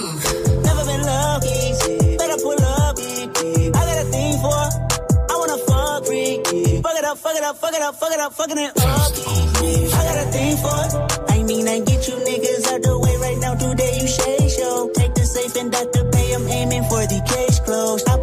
Never 0.64 0.84
been 0.86 1.04
lucky, 1.04 2.18
better 2.18 2.40
pull 2.42 2.58
up. 2.64 2.98
I 2.98 3.82
got 3.86 3.98
a 4.02 4.06
thing 4.10 4.34
for, 4.42 4.64
I 5.30 5.36
wanna 5.38 5.58
fuck 5.68 6.06
freak. 6.08 6.48
Fuck 6.82 6.98
it 6.98 7.06
up, 7.06 7.18
fuck 7.20 7.36
it 7.36 7.44
up, 7.44 7.58
fuck 7.58 7.74
it 7.74 7.82
up, 7.82 7.96
fuck 7.96 8.12
it 8.12 8.20
up, 8.20 8.34
fucking 8.34 8.58
it 8.58 8.72
up. 8.78 9.12
I 9.94 10.02
got 10.08 10.18
a 10.18 10.32
thing 10.32 10.58
for, 10.58 10.82
I 11.30 11.44
mean, 11.44 11.68
I 11.68 11.80
get 11.82 12.08
you 12.08 12.16
niggas 12.16 12.66
out 12.74 12.82
the 12.82 12.98
way 12.98 13.16
right 13.18 13.38
now. 13.38 13.54
Today 13.56 14.00
you 14.02 14.08
shade 14.08 14.50
show. 14.50 14.90
Take 14.96 15.14
the 15.14 15.26
safe 15.26 15.56
and 15.62 15.72
Dr. 15.72 16.10
Pay, 16.10 16.34
I'm 16.34 16.48
aiming 16.48 16.84
for 16.86 17.06
the 17.06 17.22
case 17.28 17.60
closed. 17.60 18.08
Operate 18.10 18.23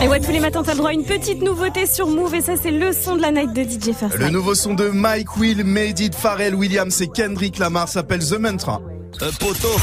Et 0.00 0.08
ouais, 0.08 0.20
tous 0.20 0.30
les 0.30 0.40
matins, 0.40 0.62
t'as 0.64 0.72
le 0.72 0.78
droit 0.78 0.90
à 0.90 0.92
une 0.92 1.04
petite 1.04 1.42
nouveauté 1.42 1.86
sur 1.86 2.06
Move 2.06 2.34
et 2.34 2.40
ça, 2.40 2.52
c'est 2.60 2.70
le 2.70 2.92
son 2.92 3.16
de 3.16 3.22
la 3.22 3.30
night 3.30 3.52
de 3.52 3.62
DJ 3.62 3.94
First. 3.94 4.18
Le 4.18 4.30
nouveau 4.30 4.54
son 4.54 4.74
de 4.74 4.88
Mike 4.88 5.36
Will, 5.36 5.64
Made 5.64 6.00
It, 6.00 6.14
Pharrell 6.14 6.54
Williams 6.54 7.00
et 7.00 7.08
Kendrick 7.08 7.58
Lamar 7.58 7.88
s'appelle 7.88 8.24
The 8.24 8.38
Mantra. 8.38 8.80
Un 9.20 9.30
poteau. 9.32 9.76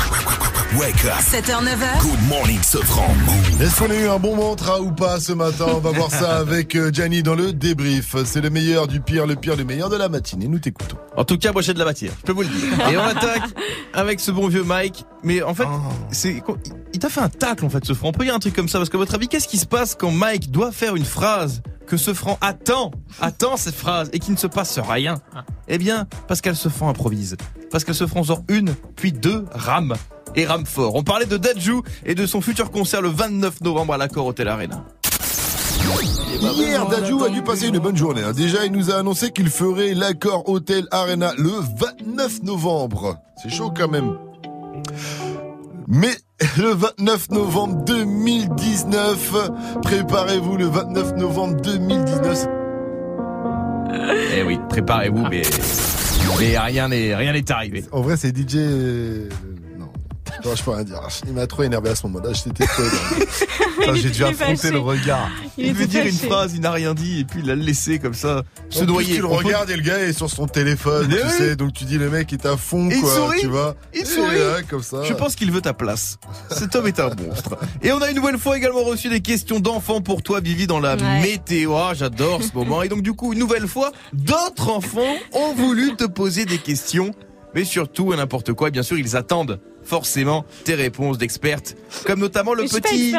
Wake 0.78 1.04
up. 1.06 1.18
7h, 1.20 1.64
9h. 1.64 2.02
Good 2.04 2.28
morning, 2.30 2.62
Sofran. 2.62 3.08
Est-ce 3.60 3.80
qu'on 3.80 3.90
a 3.90 3.96
eu 3.96 4.08
un 4.08 4.20
bon 4.20 4.36
mantra 4.36 4.80
ou 4.80 4.92
pas 4.92 5.20
ce 5.20 5.34
matin 5.34 5.66
On 5.68 5.80
va 5.80 5.90
voir 5.90 6.12
ça 6.12 6.38
avec 6.38 6.76
euh, 6.76 6.92
Gianni 6.94 7.24
dans 7.24 7.34
le 7.34 7.54
débrief. 7.54 8.16
C'est 8.24 8.40
le 8.40 8.52
meilleur 8.52 8.88
du 8.88 9.02
pire, 9.02 9.26
le 9.26 9.36
pire, 9.36 9.56
le 9.56 9.64
meilleur 9.64 9.90
de 9.90 9.96
la 9.96 10.10
matinée. 10.10 10.48
Nous 10.48 10.60
t'écoutons. 10.60 10.98
En 11.18 11.26
tout 11.26 11.40
cas, 11.40 11.54
moi 11.54 11.64
j'ai 11.64 11.74
de 11.74 11.80
la 11.80 11.86
matière, 11.86 12.12
je 12.20 12.24
peux 12.24 12.34
vous 12.34 12.44
le 12.44 12.50
dire. 12.50 12.90
Et 12.92 12.98
on 12.98 13.02
attaque 13.02 13.50
avec 13.94 14.20
ce 14.20 14.30
bon 14.30 14.48
vieux 14.48 14.64
Mike. 14.64 15.06
Mais 15.24 15.42
en 15.42 15.56
fait, 15.56 15.66
c'est 16.12 16.44
il 16.94 17.00
t'a 17.00 17.10
fait 17.10 17.22
un 17.22 17.30
tacle 17.30 17.66
en 17.66 17.70
fait, 17.70 17.84
ce 17.84 17.94
franc. 17.94 18.10
On 18.10 18.12
peut 18.12 18.26
dire 18.26 18.36
un 18.36 18.40
truc 18.40 18.56
comme 18.56 18.70
ça 18.70 18.78
parce 18.78 18.92
qu'à 18.92 19.00
votre 19.00 19.16
avis, 19.16 19.28
qu'est-ce 19.28 19.48
qui 19.48 19.58
se 19.58 19.66
passe 19.66 19.96
quand 19.96 20.12
Mike 20.12 20.52
doit 20.52 20.72
faire 20.72 20.96
une 20.96 21.06
phrase 21.06 21.64
que 21.88 21.98
ce 21.98 22.14
franc 22.14 22.38
attend, 22.42 22.92
attend 23.20 23.58
cette 23.58 23.74
phrase 23.74 24.12
et 24.14 24.20
qu'il 24.20 24.34
ne 24.34 24.40
se 24.40 24.46
passe 24.46 24.78
rien? 24.78 25.16
Eh 25.68 25.80
bien, 25.80 26.06
parce 26.28 26.42
qu'elle 26.42 26.56
se 26.56 26.70
franc 26.70 26.90
improvise. 26.90 27.38
Parce 27.72 27.84
qu'elle 27.84 27.96
se 27.96 28.06
franc 28.06 28.24
sort 28.24 28.44
une, 28.50 28.76
puis 28.96 29.12
deux 29.12 29.46
rames 29.52 29.96
et 30.36 30.46
rame 30.46 30.66
fort. 30.66 30.96
On 30.96 31.04
parlait 31.04 31.26
de 31.26 31.38
Dajou 31.38 31.82
et 32.06 32.16
de 32.16 32.26
son 32.26 32.42
futur 32.42 32.72
concert 32.72 33.02
le 33.02 33.10
29 33.10 33.62
novembre 33.62 33.94
à 33.94 33.98
l'accord 33.98 34.26
Hotel 34.28 34.48
Arena. 34.48 34.84
Hier, 36.42 36.86
Dajou 36.88 37.24
a 37.24 37.30
dû 37.30 37.42
passer 37.42 37.68
une 37.68 37.80
bonne 37.80 37.98
journée. 37.98 38.22
hein. 38.24 38.32
Déjà, 38.34 38.66
il 38.66 38.72
nous 38.72 38.92
a 38.92 38.96
annoncé 38.96 39.32
qu'il 39.32 39.50
ferait 39.50 39.94
l'accord 39.94 40.48
Hotel 40.48 40.88
Arena 40.92 41.34
le 41.38 41.52
29 42.06 42.44
novembre. 42.44 43.18
C'est 43.42 43.50
chaud 43.50 43.72
quand 43.76 43.90
même. 43.90 44.18
Mais 45.88 46.16
le 46.58 46.70
29 46.74 47.32
novembre 47.32 47.84
2019, 47.86 49.50
préparez-vous 49.82 50.58
le 50.58 50.66
29 50.68 51.16
novembre 51.18 51.60
2019. 51.62 52.48
Eh 54.38 54.44
oui, 54.44 54.60
préparez-vous, 54.70 55.26
mais, 55.30 55.42
mais 56.40 56.58
rien 56.60 56.88
n'est 56.88 57.16
rien 57.16 57.34
n'est 57.34 57.52
arrivé. 57.52 57.84
En 57.92 58.02
vrai, 58.02 58.16
c'est 58.18 58.36
DJ. 58.36 58.58
Non. 60.46 60.56
Je 60.56 60.64
peux 60.64 60.72
rien 60.72 60.84
dire. 60.84 61.02
Il 61.28 61.34
m'a 61.34 61.48
trop 61.48 61.64
énervé 61.64 61.90
à 61.90 61.96
ce 61.96 62.06
moment-là. 62.08 62.32
J'étais 62.34 62.66
trop 62.66 62.82
énervé. 62.84 63.28
J'ai 64.02 64.10
dû 64.10 64.24
affronter 64.24 64.56
fâché. 64.58 64.72
le 64.74 64.80
regard. 64.80 65.30
Il 65.58 65.74
devait 65.74 65.88
dire 65.88 66.06
une 66.06 66.12
phrase, 66.12 66.54
il 66.54 66.62
n'a 66.62 66.72
rien 66.72 66.94
dit, 66.94 67.22
et 67.22 67.24
puis 67.26 67.40
il 67.42 67.48
l'a 67.48 67.56
laissé 67.56 67.98
comme 68.00 68.14
ça, 68.14 68.44
se 68.70 68.84
noyer. 68.84 69.16
Tu 69.16 69.22
le 69.22 69.28
peut- 69.28 69.34
regardes 69.36 69.70
et 69.70 69.76
le 69.76 69.82
gars 69.82 70.00
est 70.00 70.14
sur 70.14 70.30
son 70.30 70.48
téléphone, 70.48 71.08
Mais 71.10 71.16
tu 71.18 71.24
oui. 71.26 71.32
sais. 71.38 71.56
Donc 71.56 71.74
tu 71.74 71.86
dis 71.86 71.98
le 71.98 72.10
mec 72.10 72.32
est 72.34 72.46
à 72.46 72.56
fond, 72.58 72.90
Et 72.90 72.96
il 72.96 73.02
quoi. 73.02 73.16
sourit. 73.16 73.40
Tu 73.40 73.48
vois. 73.48 73.76
Il 73.94 74.02
Et 74.02 74.06
sourit. 74.06 74.38
là, 74.38 74.62
comme 74.70 74.84
ça. 74.84 75.04
Je 75.04 75.14
pense 75.14 75.36
qu'il 75.36 75.52
veut 75.52 75.62
ta 75.62 75.74
place. 75.74 76.18
Cet 76.52 76.76
homme 76.76 76.88
est 76.88 77.00
un 77.00 77.10
monstre. 77.16 77.58
Et 77.82 77.92
on 77.92 78.02
a 78.02 78.10
une 78.10 78.16
nouvelle 78.18 78.38
fois 78.38 78.58
également 78.58 78.84
reçu 78.84 79.10
des 79.10 79.22
questions 79.22 79.60
d'enfants 79.60 80.02
pour 80.02 80.22
toi, 80.24 80.40
Vivi, 80.42 80.68
dans 80.68 80.80
la 80.80 80.96
Ouais. 80.96 81.22
météo. 81.22 81.74
Ah, 81.76 81.94
J'adore 81.96 82.44
ce 82.44 82.54
moment. 82.54 82.84
Et 82.84 82.90
donc, 82.90 83.02
du 83.02 83.14
coup, 83.14 83.34
une 83.34 83.40
nouvelle 83.40 83.68
fois, 83.68 83.92
d'autres 84.14 84.70
enfants 84.70 85.16
ont 85.34 85.54
voulu 85.54 85.96
te 85.96 86.04
poser 86.06 86.46
des 86.46 86.58
questions. 86.58 87.12
Mais 87.56 87.64
surtout, 87.66 88.12
à 88.12 88.16
n'importe 88.18 88.54
quoi, 88.54 88.70
bien 88.70 88.84
sûr, 88.84 88.98
ils 89.00 89.16
attendent 89.18 89.60
forcément 89.90 90.46
tes 90.66 90.76
réponses 90.76 91.18
d'expertes. 91.18 91.76
Comme 92.06 92.20
notamment 92.20 92.54
le 92.54 92.64
pas 92.64 92.80
petit, 92.80 93.14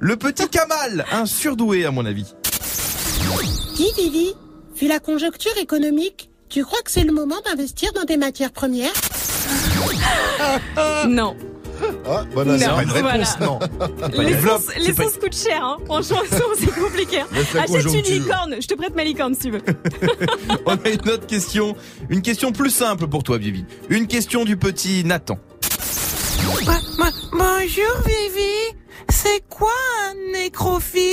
le 0.00 0.16
petit 0.16 0.48
Kamal, 0.48 1.04
un 1.12 1.26
surdoué 1.26 1.84
à 1.84 1.90
mon 1.90 2.06
avis. 2.06 2.34
Dis 3.76 3.90
Vivi, 3.96 4.34
vu 4.80 4.88
la 4.88 5.00
conjoncture 5.00 5.56
économique, 5.60 6.30
tu 6.48 6.64
crois 6.64 6.80
que 6.82 6.90
c'est 6.90 7.04
le 7.04 7.12
moment 7.12 7.40
d'investir 7.44 7.92
dans 7.92 8.04
des 8.04 8.16
matières 8.16 8.52
premières? 8.52 8.92
Non. 11.08 11.36
Ah, 12.06 12.24
bonne 12.34 12.48
Non, 12.48 12.54
année. 12.54 12.64
Pas 12.66 12.82
une 12.82 12.90
réponse, 12.90 13.36
voilà. 13.38 13.46
non. 13.46 13.58
L'essence 14.22 14.62
c'est 14.72 14.78
l'essence 14.78 15.16
coûte 15.20 15.36
cher, 15.36 15.62
hein. 15.62 15.76
Franchement, 15.86 16.18
c'est 16.58 16.74
compliqué. 16.80 17.20
hein. 17.20 17.26
Achète 17.58 17.84
une 17.84 18.00
licorne. 18.02 18.56
Je 18.60 18.66
te 18.66 18.74
prête 18.74 18.94
ma 18.94 19.04
licorne 19.04 19.34
si 19.34 19.40
tu 19.40 19.50
veux. 19.50 19.60
On 20.66 20.74
a 20.76 20.88
une 20.88 21.08
autre 21.10 21.26
question. 21.26 21.76
Une 22.08 22.22
question 22.22 22.52
plus 22.52 22.70
simple 22.70 23.06
pour 23.08 23.22
toi, 23.22 23.38
Vivi. 23.38 23.64
Une 23.90 24.06
question 24.06 24.44
du 24.44 24.56
petit 24.56 25.04
Nathan. 25.04 25.38
What? 26.44 26.93
Bonjour 27.32 27.96
Vivi, 28.06 28.76
c'est 29.08 29.42
quoi 29.48 29.70
un 30.08 30.14
nécrophile? 30.32 31.12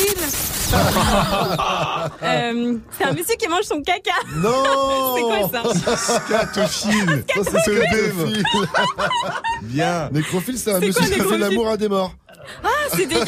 Euh, 2.24 2.78
c'est 2.98 3.04
un 3.04 3.12
monsieur 3.12 3.36
qui 3.38 3.48
mange 3.48 3.64
son 3.64 3.82
caca. 3.82 4.12
Non 4.38 5.16
C'est 5.16 5.22
quoi 5.22 5.64
ça? 5.64 5.98
Scatophile. 5.98 7.24
Bien. 9.64 10.10
Nécrophile, 10.12 10.58
c'est 10.58 10.72
un 10.72 10.80
C'est 10.80 10.88
monsieur 10.88 11.06
quoi, 11.08 11.16
qui 11.16 11.22
fait 11.30 11.38
l'amour 11.38 11.68
à 11.70 11.78
des 11.78 11.90
morts. 11.90 12.14
Ah, 12.64 12.68
c'est 12.96 13.06
dégueu. 13.06 13.24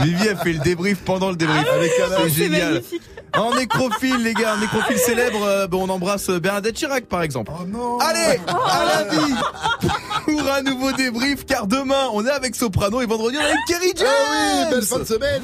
Vivi 0.00 0.28
a 0.28 0.36
fait 0.36 0.52
le 0.52 0.58
débrief 0.58 0.98
pendant 1.04 1.30
le 1.30 1.36
débrief. 1.36 1.64
Ah 1.68 1.76
oui, 1.80 1.88
c'est 2.28 2.30
génial. 2.30 2.72
magnifique. 2.74 3.02
En 3.36 3.54
nécrophile, 3.54 4.22
les 4.22 4.34
gars, 4.34 4.52
un 4.54 4.60
nécrophile 4.60 4.98
célèbre, 4.98 5.42
euh, 5.42 5.66
bon, 5.66 5.84
on 5.84 5.88
embrasse 5.88 6.28
Bernadette 6.28 6.76
Chirac, 6.76 7.06
par 7.06 7.22
exemple. 7.22 7.50
Oh 7.58 7.64
non 7.66 7.98
Allez, 7.98 8.38
à 8.46 8.84
la 8.84 9.04
vie 9.04 9.34
pour 10.24 10.52
un 10.52 10.62
nouveau 10.62 10.92
débrief, 10.92 11.11
car 11.46 11.66
demain, 11.66 12.08
on 12.12 12.24
est 12.26 12.30
avec 12.30 12.54
Soprano 12.54 13.00
et 13.00 13.06
vendredi, 13.06 13.36
on 13.38 13.42
est 13.42 13.44
avec 13.44 13.58
Kerry 13.66 13.92
James. 13.96 14.08
Ah 14.08 14.64
oui, 14.64 14.70
belle 14.70 14.82
fin 14.82 14.98
de 14.98 15.04
semaine 15.04 15.42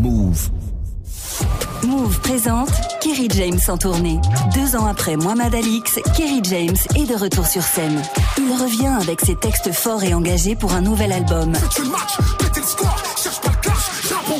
Move. 0.00 0.50
Move 1.84 2.20
présente 2.20 2.70
Kerry 3.00 3.28
James 3.30 3.58
en 3.68 3.78
tournée. 3.78 4.20
Deux 4.54 4.76
ans 4.76 4.86
après 4.86 5.16
Mohamed 5.16 5.54
Alix, 5.54 5.98
Kerry 6.16 6.40
James 6.44 6.76
est 6.96 7.06
de 7.06 7.14
retour 7.14 7.46
sur 7.46 7.62
scène. 7.62 8.02
Il 8.36 8.52
revient 8.52 8.94
avec 9.00 9.20
ses 9.20 9.36
textes 9.36 9.72
forts 9.72 10.02
et 10.02 10.14
engagés 10.14 10.56
pour 10.56 10.72
un 10.72 10.80
nouvel 10.80 11.12
album. 11.12 11.52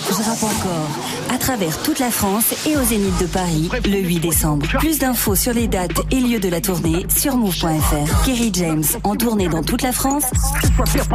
Je 0.07 0.23
rappe 0.23 0.43
encore. 0.43 1.35
À 1.35 1.39
travers 1.39 1.77
toute 1.83 1.99
la 1.99 2.11
France 2.11 2.55
et 2.67 2.77
au 2.77 2.83
Zénith 2.85 3.19
de 3.21 3.27
Paris, 3.27 3.69
le 3.85 3.99
8 3.99 4.21
décembre. 4.21 4.67
Plus 4.79 4.99
d'infos 4.99 5.35
sur 5.35 5.53
les 5.53 5.67
dates 5.67 6.01
et 6.13 6.21
lieux 6.21 6.39
de 6.39 6.49
la 6.49 6.61
tournée 6.61 7.07
sur 7.15 7.37
move.fr. 7.37 8.25
Kerry 8.25 8.51
James 8.55 8.85
en 9.03 9.17
tournée 9.17 9.49
dans 9.49 9.63
toute 9.63 9.83
la 9.83 9.93
France. 9.93 10.25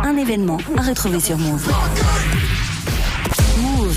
Un 0.03 0.17
événement 0.17 0.57
à 0.77 0.81
retrouver 0.81 1.19
sur 1.19 1.37
Move. 1.37 1.71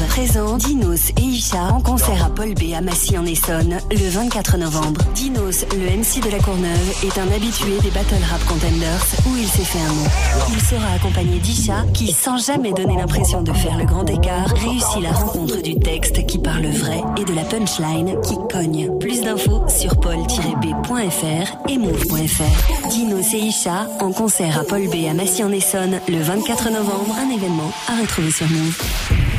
Move 0.07 0.09
présente 0.09 0.59
Dinos 0.63 1.11
et 1.17 1.23
Isha 1.23 1.73
en 1.73 1.81
concert 1.81 2.25
à 2.25 2.31
Paul 2.31 2.55
B 2.55 2.75
à 2.77 2.81
Massy 2.81 3.17
en 3.17 3.25
Essonne 3.25 3.79
le 3.91 4.09
24 4.09 4.59
novembre. 4.59 5.01
Dinos, 5.15 5.65
le 5.73 5.97
MC 5.97 6.25
de 6.25 6.31
la 6.31 6.39
Courneuve, 6.39 7.05
est 7.05 7.19
un 7.19 7.31
habitué 7.35 7.79
des 7.83 7.91
Battle 7.91 8.23
Rap 8.29 8.45
Contenders 8.47 9.05
où 9.27 9.37
il 9.37 9.47
s'est 9.47 9.65
fait 9.65 9.79
un 9.79 9.89
nom. 9.89 10.09
Il 10.53 10.61
sera 10.61 10.93
accompagné 10.95 11.39
d'Isha 11.39 11.85
qui, 11.95 12.13
sans 12.13 12.39
jamais 12.39 12.73
donner 12.73 12.97
l'impression 12.97 13.43
de 13.43 13.53
faire 13.53 13.77
le 13.77 13.85
grand 13.85 14.05
écart, 14.09 14.49
réussit 14.57 15.03
la 15.03 15.13
rencontre 15.13 15.63
du 15.63 15.79
texte 15.79 16.27
qui 16.27 16.39
parle 16.39 16.67
vrai 16.67 17.03
et 17.19 17.25
de 17.25 17.35
la 17.35 17.45
punchline 17.45 18.21
qui 18.23 18.35
cogne. 18.51 18.91
Plus 18.99 19.23
d'infos 19.23 19.63
sur 19.69 19.99
paul-b.fr 20.01 21.69
et 21.69 21.79
move.fr. 21.79 22.89
Dinos 22.91 23.35
et 23.35 23.39
Isha 23.39 23.87
en 24.01 24.13
concert 24.13 24.59
à 24.59 24.65
Paul 24.65 24.89
B 24.89 25.07
à 25.09 25.15
Massy 25.15 25.43
en 25.45 25.53
Essonne 25.53 26.01
le 26.09 26.21
24 26.21 26.71
novembre. 26.71 27.15
Un 27.19 27.31
événement 27.31 27.73
à 27.89 28.01
retrouver 28.01 28.31
sur 28.31 28.49
Move. 28.49 29.36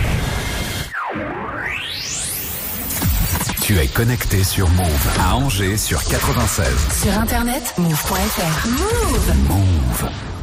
Tu 3.68 3.78
es 3.78 3.88
connecté 3.88 4.46
sur 4.46 4.70
Move 4.70 5.10
à 5.20 5.36
Angers 5.36 5.76
sur 5.76 6.02
96. 6.02 6.74
Sur 7.04 7.20
internet, 7.20 7.74
move.fr. 7.78 8.66
Move. 8.70 9.34
Move. 9.50 10.37